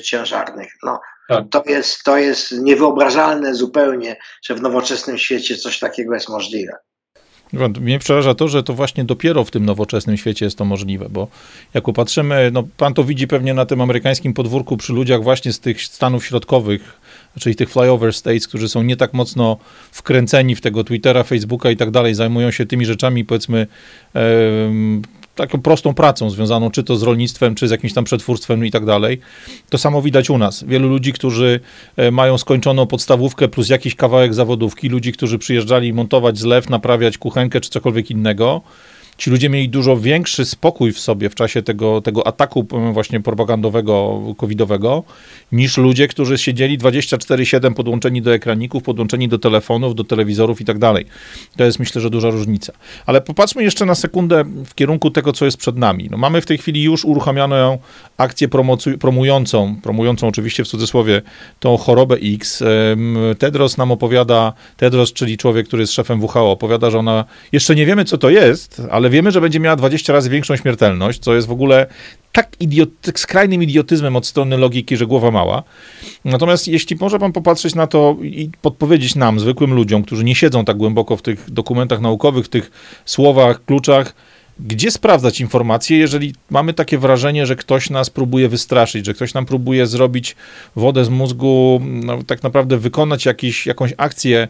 ciężarnych. 0.03 0.72
No, 0.84 0.99
tak. 1.30 1.43
to, 1.52 1.64
jest, 1.65 2.03
to 2.03 2.18
jest 2.18 2.52
niewyobrażalne 2.52 3.56
zupełnie, 3.56 4.18
że 4.43 4.56
w 4.56 4.61
nowoczesnym 4.61 5.18
świecie 5.18 5.57
coś 5.57 5.80
takiego 5.80 6.14
jest 6.14 6.30
możliwe. 6.30 6.73
Mnie 7.82 8.00
przeraża 8.00 8.34
to, 8.36 8.48
że 8.48 8.64
to 8.64 8.74
właśnie 8.74 9.04
dopiero 9.04 9.44
w 9.44 9.52
tym 9.52 9.66
nowoczesnym 9.66 10.18
świecie 10.18 10.46
jest 10.46 10.58
to 10.58 10.66
możliwe, 10.66 11.08
bo 11.10 11.28
jak 11.74 11.84
popatrzymy, 11.84 12.50
no 12.54 12.64
pan 12.78 12.94
to 12.94 13.04
widzi 13.04 13.28
pewnie 13.28 13.54
na 13.54 13.66
tym 13.66 13.82
amerykańskim 13.82 14.34
podwórku 14.34 14.78
przy 14.78 14.94
ludziach 14.94 15.24
właśnie 15.24 15.54
z 15.54 15.60
tych 15.60 15.82
stanów 15.82 16.26
środkowych, 16.26 17.02
czyli 17.40 17.56
tych 17.56 17.70
flyover 17.70 18.14
states, 18.14 18.48
którzy 18.48 18.70
są 18.70 18.84
nie 18.84 18.98
tak 18.98 19.14
mocno 19.14 19.58
wkręceni 19.92 20.56
w 20.56 20.62
tego 20.62 20.84
Twittera, 20.84 21.24
Facebooka 21.24 21.72
i 21.72 21.78
tak 21.78 21.92
dalej, 21.92 22.16
zajmują 22.16 22.52
się 22.52 22.66
tymi 22.66 22.86
rzeczami, 22.86 23.26
powiedzmy, 23.26 23.68
taką 25.36 25.62
prostą 25.62 25.94
pracą 25.94 26.30
związaną 26.30 26.72
czy 26.72 26.84
to 26.84 26.95
z 26.95 27.03
rolnictwem, 27.03 27.56
czy 27.56 27.68
z 27.68 27.72
jakimś 27.72 27.94
tam 27.94 28.03
przetwórstwem 28.03 28.66
i 28.66 28.72
tak 28.72 28.86
dalej. 28.86 29.20
To 29.70 29.78
samo 29.78 30.02
widać 30.02 30.30
u 30.30 30.38
nas. 30.38 30.64
Wielu 30.64 30.90
ludzi, 30.90 31.14
którzy 31.14 31.60
e, 31.98 32.12
mają 32.12 32.38
skończoną 32.38 32.88
podstawówkę 32.88 33.48
plus 33.48 33.70
jakiś 33.70 33.95
kawałek 33.95 34.34
zawodówki, 34.34 34.90
ludzi, 34.90 35.14
którzy 35.14 35.38
przyjeżdżali 35.38 35.94
montować 35.94 36.38
zlew, 36.38 36.70
naprawiać 36.70 37.18
kuchenkę 37.18 37.62
czy 37.62 37.70
cokolwiek 37.70 38.12
innego, 38.12 38.62
ci 39.18 39.30
ludzie 39.30 39.50
mieli 39.50 39.70
dużo 39.70 39.98
większy 39.98 40.46
spokój 40.46 40.92
w 40.92 41.00
sobie 41.00 41.30
w 41.30 41.36
czasie 41.36 41.62
tego, 41.62 42.02
tego 42.02 42.28
ataku 42.28 42.68
właśnie 42.94 43.20
propagandowego, 43.20 44.22
covidowego, 44.38 45.04
niż 45.52 45.78
ludzie, 45.78 46.08
którzy 46.08 46.38
siedzieli 46.38 46.80
24-7 46.80 47.74
podłączeni 47.74 48.22
do 48.22 48.34
ekraników, 48.34 48.84
podłączeni 48.84 49.28
do 49.28 49.40
telefonów, 49.40 49.96
do 49.96 50.04
telewizorów 50.04 50.62
i 50.62 50.66
tak 50.66 50.80
dalej. 50.80 51.06
To 51.58 51.64
jest 51.64 51.80
myślę, 51.80 52.02
że 52.02 52.10
duża 52.10 52.30
różnica. 52.30 52.74
Ale 53.06 53.22
popatrzmy 53.22 53.64
jeszcze 53.64 53.86
na 53.86 53.96
sekundę 53.96 54.44
w 54.66 54.76
kierunku 54.76 55.12
tego, 55.12 55.34
co 55.34 55.46
jest 55.46 55.58
przed 55.58 55.78
nami. 55.78 56.08
No, 56.12 56.18
mamy 56.18 56.42
w 56.42 56.46
tej 56.46 56.58
chwili 56.58 56.84
już 56.84 57.06
uruchamianą 57.06 57.78
akcję 58.18 58.48
promującą, 59.00 59.76
promującą 59.84 60.28
oczywiście 60.28 60.64
w 60.64 60.68
cudzysłowie 60.68 61.22
tą 61.60 61.78
chorobę 61.78 62.16
X. 62.16 62.64
Tedros 63.40 63.78
nam 63.78 63.92
opowiada, 63.92 64.54
Tedros, 64.78 65.14
czyli 65.14 65.38
człowiek, 65.38 65.68
który 65.68 65.84
jest 65.84 65.94
szefem 65.94 66.24
WHO, 66.24 66.52
opowiada, 66.52 66.90
że 66.90 67.00
ona, 67.00 67.26
jeszcze 67.52 67.76
nie 67.76 67.86
wiemy, 67.86 68.06
co 68.06 68.18
to 68.18 68.30
jest, 68.30 68.82
ale 68.92 69.05
ale 69.06 69.10
wiemy, 69.10 69.32
że 69.32 69.41
będzie 69.41 69.60
miała 69.60 69.76
20 69.76 70.14
razy 70.14 70.30
większą 70.30 70.56
śmiertelność, 70.56 71.19
co 71.19 71.36
jest 71.36 71.48
w 71.48 71.52
ogóle 71.52 71.88
tak 72.32 72.52
idiot, 72.60 72.90
skrajnym 73.15 73.64
idiotyzmem 73.64 74.15
od 74.15 74.27
strony 74.27 74.57
logiki, 74.57 74.98
że 74.98 75.07
głowa 75.07 75.32
mała. 75.32 75.64
Natomiast 76.26 76.68
jeśli 76.68 76.98
może 76.99 77.19
pan 77.19 77.32
popatrzeć 77.32 77.76
na 77.76 77.88
to 77.88 78.18
i 78.22 78.49
podpowiedzieć 78.61 79.15
nam, 79.15 79.40
zwykłym 79.40 79.73
ludziom, 79.73 80.03
którzy 80.03 80.23
nie 80.23 80.36
siedzą 80.36 80.65
tak 80.65 80.77
głęboko 80.77 81.18
w 81.18 81.22
tych 81.22 81.52
dokumentach 81.52 82.02
naukowych, 82.02 82.45
w 82.45 82.49
tych 82.49 82.72
słowach, 83.06 83.65
kluczach, 83.65 84.15
gdzie 84.60 84.91
sprawdzać 84.91 85.40
informacje, 85.40 85.98
jeżeli 85.98 86.34
mamy 86.49 86.73
takie 86.73 86.98
wrażenie, 86.98 87.45
że 87.45 87.56
ktoś 87.56 87.90
nas 87.90 88.10
próbuje 88.10 88.49
wystraszyć, 88.49 89.06
że 89.06 89.14
ktoś 89.14 89.34
nam 89.34 89.45
próbuje 89.45 89.88
zrobić 89.88 90.36
wodę 90.76 91.06
z 91.06 91.10
mózgu, 91.10 91.82
no, 91.84 92.23
tak 92.23 92.44
naprawdę 92.44 92.77
wykonać 92.77 93.26
jakiś, 93.26 93.65
jakąś 93.68 93.94
akcję, 93.98 94.48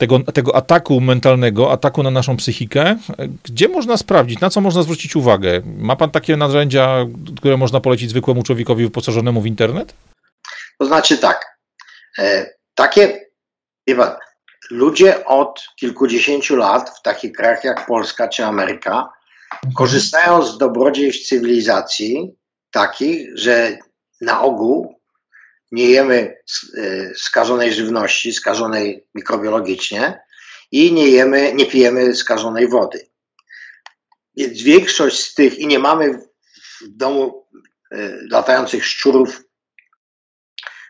tego, 0.00 0.18
tego 0.18 0.56
ataku 0.56 1.00
mentalnego, 1.00 1.72
ataku 1.72 2.02
na 2.02 2.10
naszą 2.10 2.36
psychikę, 2.36 2.96
gdzie 3.44 3.68
można 3.68 3.96
sprawdzić, 3.96 4.40
na 4.40 4.50
co 4.50 4.60
można 4.60 4.82
zwrócić 4.82 5.16
uwagę? 5.16 5.62
Ma 5.78 5.96
pan 5.96 6.10
takie 6.10 6.36
narzędzia, 6.36 7.06
które 7.36 7.56
można 7.56 7.80
polecić 7.80 8.10
zwykłemu 8.10 8.42
człowiekowi 8.42 8.84
wyposażonemu 8.84 9.40
w 9.40 9.46
internet? 9.46 9.94
To 10.78 10.86
znaczy 10.86 11.18
tak, 11.18 11.58
e, 12.18 12.50
takie, 12.74 13.20
wie 13.86 13.96
pan, 13.96 14.10
ludzie 14.70 15.24
od 15.24 15.66
kilkudziesięciu 15.76 16.56
lat 16.56 16.98
w 16.98 17.02
takich 17.02 17.32
krajach 17.32 17.64
jak 17.64 17.86
Polska 17.86 18.28
czy 18.28 18.44
Ameryka 18.44 19.08
korzystają 19.74 20.42
z 20.42 20.58
dobrodziejstw 20.58 21.28
cywilizacji 21.28 22.34
takich, 22.72 23.38
że 23.38 23.78
na 24.20 24.42
ogół 24.42 24.99
nie 25.72 25.90
jemy 25.90 26.36
e, 26.78 27.14
skażonej 27.14 27.72
żywności, 27.72 28.32
skażonej 28.32 29.06
mikrobiologicznie 29.14 30.20
i 30.72 30.92
nie 30.92 31.08
jemy, 31.08 31.52
nie 31.54 31.66
pijemy 31.66 32.14
skażonej 32.14 32.68
wody. 32.68 33.10
Więc 34.36 34.62
większość 34.62 35.20
z 35.20 35.34
tych 35.34 35.58
i 35.58 35.66
nie 35.66 35.78
mamy 35.78 36.18
w 36.80 36.88
domu 36.88 37.46
e, 37.92 37.96
latających 38.30 38.86
szczurów, 38.86 39.42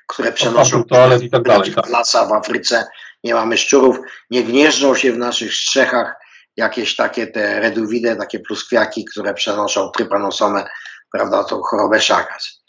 które 0.08 0.32
przenoszą 0.32 0.84
toalet 0.84 1.22
i 1.22 1.30
tak 1.30 1.42
dalej. 1.42 1.74
Tak. 1.74 1.88
lasa 1.88 2.26
w 2.26 2.32
Afryce, 2.32 2.84
nie 3.24 3.34
mamy 3.34 3.58
szczurów, 3.58 3.96
nie 4.30 4.44
gnieżdżą 4.44 4.94
się 4.94 5.12
w 5.12 5.18
naszych 5.18 5.54
strzechach 5.54 6.14
jakieś 6.56 6.96
takie 6.96 7.26
te 7.26 7.60
reduwidy, 7.60 8.16
takie 8.16 8.40
pluskwiaki, 8.40 9.04
które 9.04 9.34
przenoszą 9.34 9.90
trypanosomę, 9.90 10.64
prawda, 11.12 11.44
tą 11.44 11.60
chorobę 11.60 11.98
Chagas. 11.98 12.62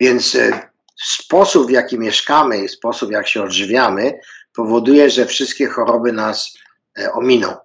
Więc 0.00 0.34
e, 0.34 0.67
sposób, 1.02 1.66
w 1.66 1.70
jaki 1.70 1.98
mieszkamy 1.98 2.58
i 2.64 2.68
sposób, 2.68 3.10
jak 3.10 3.28
się 3.28 3.42
odżywiamy, 3.42 4.20
powoduje, 4.54 5.10
że 5.10 5.26
wszystkie 5.26 5.66
choroby 5.66 6.12
nas 6.12 6.58
e, 6.98 7.12
ominą. 7.12 7.56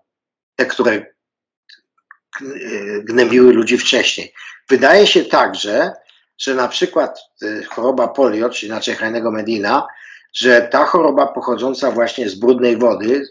Te, 0.55 0.65
które 0.65 0.91
e, 0.91 1.05
gnębiły 2.99 3.53
ludzi 3.53 3.77
wcześniej. 3.77 4.33
Wydaje 4.69 5.07
się 5.07 5.25
także, 5.25 5.91
że 6.37 6.55
na 6.55 6.67
przykład 6.67 7.19
e, 7.41 7.63
choroba 7.63 8.07
polio, 8.07 8.49
czy 8.49 8.65
inaczej 8.65 8.95
Heinego 8.95 9.31
Medina, 9.31 9.87
że 10.33 10.61
ta 10.61 10.85
choroba 10.85 11.27
pochodząca 11.27 11.91
właśnie 11.91 12.29
z 12.29 12.35
brudnej 12.35 12.77
wody, 12.77 13.23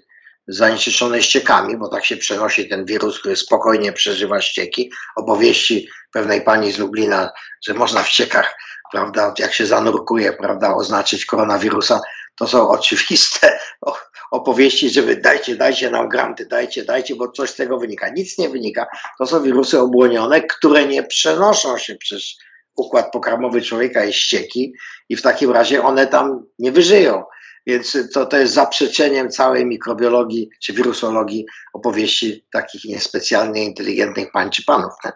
zanieczyszczone 0.54 1.22
ściekami, 1.22 1.76
bo 1.76 1.88
tak 1.88 2.04
się 2.04 2.16
przenosi 2.16 2.68
ten 2.68 2.84
wirus, 2.84 3.18
który 3.18 3.36
spokojnie 3.36 3.92
przeżywa 3.92 4.40
ścieki. 4.40 4.92
Opowieści 5.16 5.88
pewnej 6.12 6.42
pani 6.42 6.72
z 6.72 6.78
Lublina, 6.78 7.30
że 7.66 7.74
można 7.74 8.02
w 8.02 8.08
ściekach, 8.08 8.54
prawda, 8.92 9.34
jak 9.38 9.52
się 9.54 9.66
zanurkuje, 9.66 10.32
prawda, 10.32 10.74
oznaczyć 10.74 11.26
koronawirusa, 11.26 12.00
to 12.36 12.46
są 12.46 12.68
oczywiste 12.68 13.58
opowieści, 14.30 14.90
żeby 14.90 15.16
dajcie, 15.16 15.56
dajcie 15.56 15.90
nam 15.90 16.08
granty, 16.08 16.46
dajcie, 16.46 16.84
dajcie, 16.84 17.16
bo 17.16 17.28
coś 17.28 17.50
z 17.50 17.56
tego 17.56 17.78
wynika. 17.78 18.08
Nic 18.08 18.38
nie 18.38 18.48
wynika. 18.48 18.86
To 19.18 19.26
są 19.26 19.42
wirusy 19.42 19.80
obłonione, 19.80 20.42
które 20.42 20.86
nie 20.86 21.02
przenoszą 21.02 21.78
się 21.78 21.96
przez 21.96 22.22
układ 22.76 23.12
pokarmowy 23.12 23.62
człowieka 23.62 24.04
i 24.04 24.12
ścieki 24.12 24.74
i 25.08 25.16
w 25.16 25.22
takim 25.22 25.50
razie 25.50 25.82
one 25.82 26.06
tam 26.06 26.46
nie 26.58 26.72
wyżyją. 26.72 27.24
Więc 27.66 27.98
to, 28.14 28.26
to 28.26 28.36
jest 28.36 28.54
zaprzeczeniem 28.54 29.30
całej 29.30 29.66
mikrobiologii 29.66 30.50
czy 30.60 30.72
wirusologii 30.72 31.46
opowieści 31.72 32.46
takich 32.52 32.84
niespecjalnie 32.84 33.64
inteligentnych 33.64 34.32
pań 34.32 34.50
czy 34.50 34.64
panów. 34.64 34.92
Nie? 35.04 35.12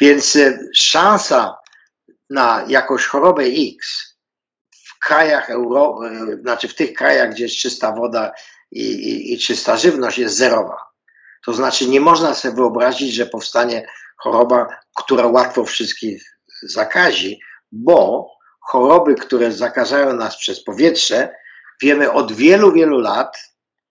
Więc 0.00 0.36
e, 0.36 0.58
szansa 0.74 1.56
na 2.30 2.64
jakąś 2.68 3.06
chorobę 3.06 3.42
X 3.42 4.04
w 4.86 4.98
krajach 4.98 5.50
Euro, 5.50 6.00
e, 6.06 6.36
znaczy 6.36 6.68
w 6.68 6.74
tych 6.74 6.92
krajach, 6.92 7.30
gdzie 7.30 7.44
jest 7.44 7.56
czysta 7.56 7.92
woda 7.92 8.32
i, 8.70 8.82
i, 8.82 9.32
i 9.32 9.38
czysta 9.38 9.76
żywność, 9.76 10.18
jest 10.18 10.36
zerowa. 10.36 10.76
To 11.44 11.52
znaczy 11.52 11.88
nie 11.88 12.00
można 12.00 12.34
sobie 12.34 12.54
wyobrazić, 12.54 13.14
że 13.14 13.26
powstanie 13.26 13.86
choroba, 14.16 14.66
która 14.96 15.26
łatwo 15.26 15.64
wszystkich 15.64 16.38
zakazi, 16.62 17.40
bo 17.72 18.30
choroby, 18.60 19.14
które 19.14 19.52
zakażają 19.52 20.12
nas 20.12 20.36
przez 20.36 20.64
powietrze, 20.64 21.34
wiemy 21.82 22.12
od 22.12 22.32
wielu, 22.32 22.72
wielu 22.72 22.98
lat, 22.98 23.36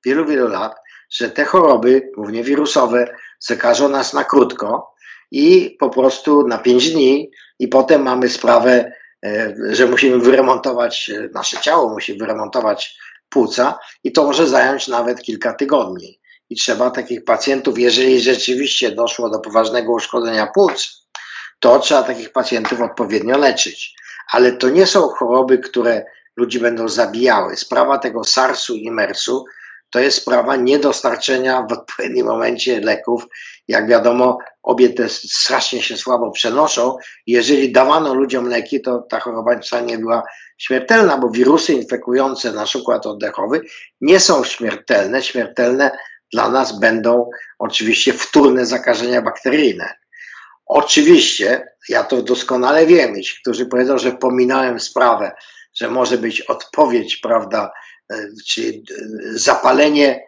wielu, 0.05 0.25
wielu 0.25 0.47
lat, 0.47 0.75
że 1.09 1.29
te 1.29 1.45
choroby, 1.45 2.11
głównie 2.15 2.43
wirusowe, 2.43 3.15
zakażą 3.39 3.89
nas 3.89 4.13
na 4.13 4.23
krótko 4.23 4.93
i 5.31 5.75
po 5.79 5.89
prostu 5.89 6.47
na 6.47 6.57
pięć 6.57 6.91
dni 6.91 7.31
i 7.59 7.67
potem 7.67 8.01
mamy 8.03 8.29
sprawę, 8.29 8.91
e, 9.25 9.53
że 9.71 9.85
musimy 9.85 10.19
wyremontować 10.19 11.09
e, 11.09 11.29
nasze 11.33 11.57
ciało, 11.57 11.89
musimy 11.89 12.19
wyremontować 12.19 12.97
płuca 13.29 13.79
i 14.03 14.11
to 14.11 14.23
może 14.23 14.47
zająć 14.47 14.87
nawet 14.87 15.21
kilka 15.21 15.53
tygodni. 15.53 16.19
I 16.49 16.55
trzeba 16.55 16.91
takich 16.91 17.23
pacjentów, 17.23 17.79
jeżeli 17.79 18.21
rzeczywiście 18.21 18.91
doszło 18.91 19.29
do 19.29 19.39
poważnego 19.39 19.93
uszkodzenia 19.93 20.47
płuc, 20.47 21.07
to 21.59 21.79
trzeba 21.79 22.03
takich 22.03 22.31
pacjentów 22.31 22.81
odpowiednio 22.81 23.37
leczyć. 23.37 23.95
Ale 24.31 24.51
to 24.51 24.69
nie 24.69 24.85
są 24.85 25.07
choroby, 25.07 25.57
które 25.57 26.05
ludzi 26.39 26.59
będą 26.59 26.87
zabijały. 26.87 27.55
Sprawa 27.55 27.97
tego 27.97 28.23
SARS-u 28.23 28.75
i 28.75 28.91
MERS-u 28.91 29.45
to 29.89 29.99
jest 29.99 30.17
sprawa 30.17 30.55
niedostarczenia 30.55 31.61
w 31.69 31.73
odpowiednim 31.73 32.25
momencie 32.25 32.81
leków. 32.81 33.23
Jak 33.67 33.87
wiadomo, 33.87 34.37
obie 34.63 34.89
te 34.89 35.09
strasznie 35.09 35.81
się 35.81 35.97
słabo 35.97 36.31
przenoszą. 36.31 36.97
Jeżeli 37.27 37.71
dawano 37.71 38.13
ludziom 38.13 38.47
leki, 38.47 38.81
to 38.81 39.05
ta 39.09 39.19
choroba 39.19 39.51
nie 39.85 39.97
była 39.97 40.23
śmiertelna, 40.57 41.17
bo 41.17 41.29
wirusy 41.29 41.73
infekujące 41.73 42.51
nasz 42.51 42.75
układ 42.75 43.05
oddechowy 43.05 43.61
nie 44.01 44.19
są 44.19 44.43
śmiertelne. 44.43 45.23
Śmiertelne 45.23 45.91
dla 46.33 46.49
nas 46.49 46.79
będą 46.79 47.29
oczywiście 47.59 48.13
wtórne 48.13 48.65
zakażenia 48.65 49.21
bakteryjne. 49.21 49.93
Oczywiście, 50.65 51.67
ja 51.89 52.03
to 52.03 52.21
doskonale 52.21 52.85
wiem, 52.85 53.21
ci, 53.23 53.41
którzy 53.41 53.65
powiedzą, 53.65 53.97
że 53.97 54.11
pominąłem 54.11 54.79
sprawę, 54.79 55.31
że 55.81 55.89
może 55.89 56.17
być 56.17 56.41
odpowiedź, 56.41 57.17
prawda, 57.17 57.71
e, 58.11 58.27
czy 58.47 58.61
e, 58.61 58.73
zapalenie 59.33 60.25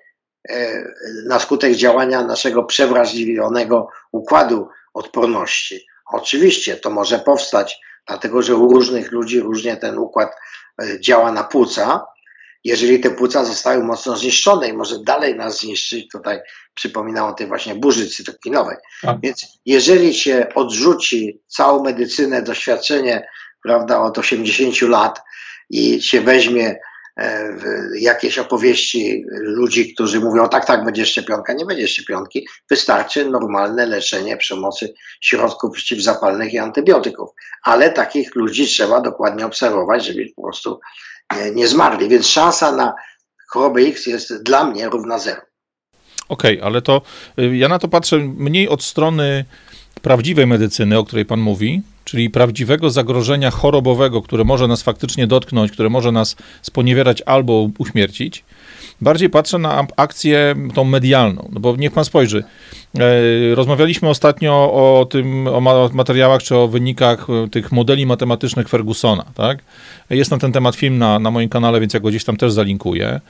e, 0.50 0.84
na 1.26 1.40
skutek 1.40 1.76
działania 1.76 2.24
naszego 2.24 2.64
przewrażliwionego 2.64 3.88
układu 4.12 4.68
odporności. 4.94 5.86
Oczywiście 6.12 6.76
to 6.76 6.90
może 6.90 7.20
powstać, 7.20 7.80
dlatego 8.08 8.42
że 8.42 8.56
u 8.56 8.74
różnych 8.74 9.12
ludzi 9.12 9.40
różnie 9.40 9.78
ten 9.78 9.98
układ 9.98 10.36
działa 11.00 11.32
na 11.32 11.44
płuca, 11.44 12.06
jeżeli 12.64 13.00
te 13.00 13.10
płuca 13.10 13.46
zostały 13.46 13.84
mocno 13.84 14.18
zniszczone 14.18 14.68
i 14.68 14.74
może 14.74 15.00
dalej 15.00 15.36
nas 15.36 15.60
zniszczyć, 15.60 16.12
tutaj 16.12 16.40
przypominam 16.74 17.30
o 17.30 17.34
tej 17.34 17.48
właśnie 17.48 17.76
burzy 17.76 18.10
cytokinowej. 18.10 18.78
Tak. 19.02 19.18
Więc 19.24 19.48
jeżeli 19.66 20.14
się 20.14 20.48
odrzuci 20.56 21.42
całą 21.48 21.84
medycynę, 21.84 22.42
doświadczenie, 22.42 23.28
prawda, 23.64 24.02
od 24.02 24.18
80 24.18 24.82
lat 24.82 25.22
i 25.70 26.02
się 26.02 26.22
weźmie 26.22 26.76
e, 27.18 27.58
jakieś 28.00 28.38
opowieści 28.40 29.26
ludzi, 29.32 29.94
którzy 29.94 30.20
mówią, 30.20 30.50
tak, 30.50 30.66
tak, 30.66 30.86
będzie 30.86 31.06
szczepionka, 31.06 31.54
nie 31.54 31.66
będzie 31.66 31.88
szczepionki, 31.88 32.48
wystarczy 32.70 33.30
normalne 33.30 33.86
leczenie 33.86 34.38
przemocy 34.38 34.94
środków 35.22 35.72
przeciwzapalnych 35.72 36.54
i 36.54 36.58
antybiotyków. 36.58 37.30
Ale 37.64 37.92
takich 37.92 38.36
ludzi 38.36 38.68
trzeba 38.68 39.02
dokładnie 39.02 39.46
obserwować, 39.46 40.06
żeby 40.06 40.26
po 40.36 40.42
prostu 40.42 40.80
nie, 41.36 41.52
nie 41.52 41.68
zmarli. 41.68 42.10
Więc 42.10 42.28
szansa 42.28 42.72
na 42.72 42.94
chorobę 43.52 43.82
X 43.82 44.08
jest 44.08 44.44
dla 44.44 44.64
mnie 44.64 44.90
równa 44.90 45.20
zero. 45.20 45.42
Okej, 46.30 46.58
okay, 46.58 46.68
ale 46.68 46.82
to 46.82 47.02
y, 47.40 47.58
ja 47.58 47.68
na 47.68 47.80
to 47.80 47.88
patrzę 47.88 48.18
mniej 48.18 48.70
od 48.70 48.84
strony 48.84 49.46
prawdziwej 50.02 50.48
medycyny, 50.48 50.98
o 50.98 51.06
której 51.06 51.26
Pan 51.26 51.40
mówi, 51.40 51.82
czyli 52.12 52.30
prawdziwego 52.30 52.90
zagrożenia 52.90 53.52
chorobowego, 53.52 54.22
które 54.22 54.44
może 54.44 54.68
nas 54.68 54.82
faktycznie 54.82 55.28
dotknąć, 55.28 55.72
które 55.72 55.90
może 55.90 56.12
nas 56.12 56.36
sponiewierać 56.62 57.24
albo 57.26 57.70
uśmiercić. 57.78 58.44
Bardziej 59.02 59.30
patrzę 59.30 59.58
na 59.58 59.88
akcję 59.98 60.56
tą 60.74 60.84
medialną, 60.84 61.50
no 61.54 61.60
bo 61.60 61.76
niech 61.76 61.92
pan 61.92 62.06
spojrzy. 62.06 62.44
E, 63.00 63.56
rozmawialiśmy 63.56 64.10
ostatnio 64.10 64.54
o 64.74 65.06
tym, 65.06 65.48
o 65.48 65.90
materiałach 65.94 66.44
czy 66.44 66.56
o 66.56 66.68
wynikach 66.68 67.28
e, 67.30 67.50
tych 67.50 67.72
modeli 67.72 68.06
matematycznych 68.06 68.70
Fergusona, 68.70 69.26
tak? 69.36 69.60
Jest 70.10 70.32
na 70.32 70.38
ten 70.38 70.52
temat 70.52 70.76
film 70.76 70.98
na, 70.98 71.20
na 71.20 71.32
moim 71.32 71.50
kanale, 71.50 71.80
więc 71.80 71.94
ja 71.94 72.00
go 72.00 72.10
gdzieś 72.10 72.24
tam 72.24 72.38
też 72.38 72.54
zalinkuję. 72.54 73.22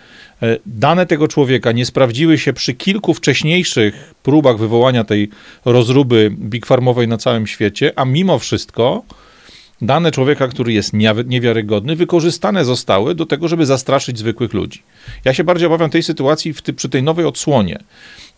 E, 0.43 0.57
dane 0.65 1.05
tego 1.05 1.27
człowieka 1.27 1.71
nie 1.71 1.85
sprawdziły 1.85 2.37
się 2.37 2.53
przy 2.53 2.73
kilku 2.73 3.13
wcześniejszych 3.13 4.13
próbach 4.23 4.57
wywołania 4.57 5.03
tej 5.03 5.29
rozruby 5.65 6.31
big 6.39 6.65
farmowej 6.65 7.07
na 7.07 7.17
całym 7.17 7.47
świecie, 7.47 7.91
a 7.95 8.05
mimo 8.05 8.39
wszystko 8.39 9.03
dane 9.81 10.11
człowieka, 10.11 10.47
który 10.47 10.73
jest 10.73 10.93
niewiarygodny, 11.25 11.95
wykorzystane 11.95 12.65
zostały 12.65 13.15
do 13.15 13.25
tego, 13.25 13.47
żeby 13.47 13.65
zastraszyć 13.65 14.19
zwykłych 14.19 14.53
ludzi. 14.53 14.83
Ja 15.25 15.33
się 15.33 15.43
bardziej 15.43 15.67
obawiam 15.67 15.89
tej 15.89 16.03
sytuacji 16.03 16.53
ty, 16.53 16.73
przy 16.73 16.89
tej 16.89 17.03
nowej 17.03 17.25
odsłonie, 17.25 17.79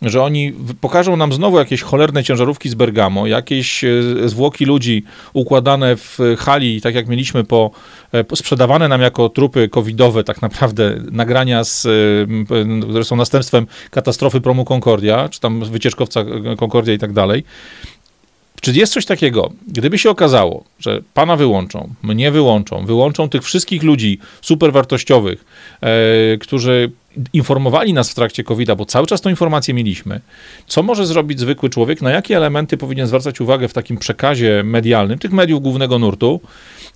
że 0.02 0.24
oni 0.24 0.54
pokażą 0.82 1.18
nam 1.18 1.34
znowu 1.34 1.60
jakieś 1.60 1.82
cholerne 1.82 2.24
ciężarówki 2.24 2.70
z 2.70 2.74
Bergamo, 2.74 3.28
jakieś 3.28 3.84
e, 3.84 3.90
zwłoki 4.26 4.66
ludzi 4.66 5.04
układane 5.34 5.96
w 5.96 6.20
hali, 6.38 6.82
tak 6.82 6.96
jak 6.96 7.08
mieliśmy 7.08 7.44
po, 7.44 7.72
e, 8.12 8.24
po 8.24 8.36
sprzedawane 8.36 8.88
nam 8.88 9.02
jako 9.02 9.30
trupy 9.30 9.70
covidowe, 9.70 10.24
tak 10.24 10.42
naprawdę 10.42 10.96
nagrania, 11.12 11.64
z, 11.64 11.86
e, 11.86 11.90
które 12.82 13.04
są 13.04 13.16
następstwem 13.16 13.68
katastrofy 13.90 14.42
promu 14.42 14.66
Concordia, 14.66 15.30
czy 15.30 15.40
tam 15.40 15.64
wycieczkowca 15.64 16.26
Concordia 16.58 16.94
i 16.94 17.00
tak 17.00 17.14
dalej. 17.14 17.44
Czy 18.64 18.72
jest 18.72 18.94
coś 18.94 19.06
takiego, 19.06 19.52
gdyby 19.68 19.98
się 19.98 20.10
okazało, 20.10 20.64
że 20.80 21.02
pana 21.14 21.36
wyłączą, 21.36 21.90
mnie 22.04 22.32
wyłączą, 22.32 22.86
wyłączą 22.86 23.30
tych 23.30 23.44
wszystkich 23.44 23.84
ludzi 23.84 24.20
superwartościowych, 24.42 25.46
e, 25.82 26.38
którzy 26.38 26.92
informowali 27.34 27.94
nas 27.94 28.10
w 28.10 28.16
trakcie 28.16 28.44
COVID-a, 28.44 28.76
bo 28.76 28.86
cały 28.86 29.08
czas 29.08 29.22
tą 29.22 29.30
informację 29.30 29.74
mieliśmy, 29.74 30.22
co 30.68 30.84
może 30.84 31.06
zrobić 31.06 31.40
zwykły 31.40 31.70
człowiek, 31.70 32.02
na 32.02 32.12
jakie 32.12 32.38
elementy 32.38 32.78
powinien 32.78 33.08
zwracać 33.08 33.42
uwagę 33.42 33.68
w 33.68 33.74
takim 33.74 33.98
przekazie 33.98 34.62
medialnym, 34.64 35.20
tych 35.20 35.32
mediów 35.32 35.62
głównego 35.62 36.00
nurtu, 36.00 36.42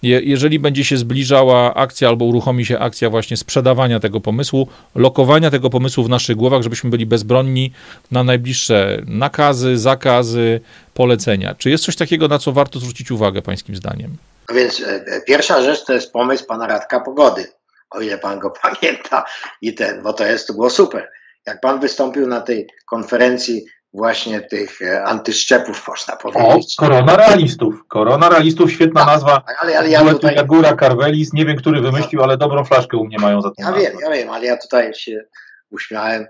je, 0.01 0.21
jeżeli 0.23 0.59
będzie 0.59 0.85
się 0.85 0.97
zbliżała 0.97 1.73
akcja 1.73 2.09
albo 2.09 2.25
uruchomi 2.25 2.65
się 2.65 2.79
akcja 2.79 3.09
właśnie 3.09 3.37
sprzedawania 3.37 3.99
tego 3.99 4.21
pomysłu, 4.21 4.67
lokowania 4.95 5.51
tego 5.51 5.69
pomysłu 5.69 6.03
w 6.03 6.09
naszych 6.09 6.35
głowach, 6.35 6.61
żebyśmy 6.61 6.89
byli 6.89 7.05
bezbronni 7.05 7.71
na 8.11 8.23
najbliższe 8.23 9.01
nakazy, 9.07 9.77
zakazy, 9.77 10.61
polecenia. 10.93 11.55
Czy 11.55 11.69
jest 11.69 11.83
coś 11.83 11.95
takiego, 11.95 12.27
na 12.27 12.39
co 12.39 12.51
warto 12.51 12.79
zwrócić 12.79 13.11
uwagę 13.11 13.41
pańskim 13.41 13.75
zdaniem? 13.75 14.17
No 14.49 14.55
więc 14.55 14.81
e, 14.81 15.05
e, 15.07 15.21
pierwsza 15.21 15.61
rzecz 15.61 15.85
to 15.85 15.93
jest 15.93 16.11
pomysł 16.11 16.45
pana 16.45 16.67
Radka 16.67 16.99
Pogody, 16.99 17.47
o 17.89 18.01
ile 18.01 18.17
pan 18.17 18.39
go 18.39 18.53
pamięta 18.61 19.25
i 19.61 19.73
ten, 19.73 20.03
bo 20.03 20.13
to 20.13 20.25
jest, 20.25 20.47
to 20.47 20.53
było 20.53 20.69
super. 20.69 21.11
Jak 21.45 21.61
pan 21.61 21.79
wystąpił 21.79 22.27
na 22.27 22.41
tej 22.41 22.67
konferencji 22.85 23.65
właśnie 23.97 24.41
tych 24.41 24.81
e, 24.81 25.03
antyszczepów, 25.03 25.87
można 25.87 26.15
powiedzieć. 26.15 26.75
O, 26.79 26.81
korona 26.81 27.15
realistów. 27.15 27.87
Korona 27.87 28.29
realistów, 28.29 28.71
świetna 28.71 29.01
tak, 29.01 29.09
nazwa. 29.09 29.43
Ale, 29.61 29.79
ale 29.79 29.89
ja 29.89 30.05
tutaj... 30.05 30.35
Jagura, 30.35 30.75
Carvelis, 30.75 31.33
nie 31.33 31.45
wiem, 31.45 31.57
który 31.57 31.81
wymyślił, 31.81 32.23
ale 32.23 32.37
dobrą 32.37 32.63
flaszkę 32.63 32.97
u 32.97 33.05
mnie 33.05 33.17
mają 33.19 33.41
za 33.41 33.49
to. 33.49 33.55
Ja 33.57 33.71
wiem, 33.71 33.97
ja 34.01 34.11
wiem, 34.11 34.29
ale 34.29 34.45
ja 34.45 34.57
tutaj 34.57 34.93
się 34.93 35.23
uśmiałem, 35.69 36.27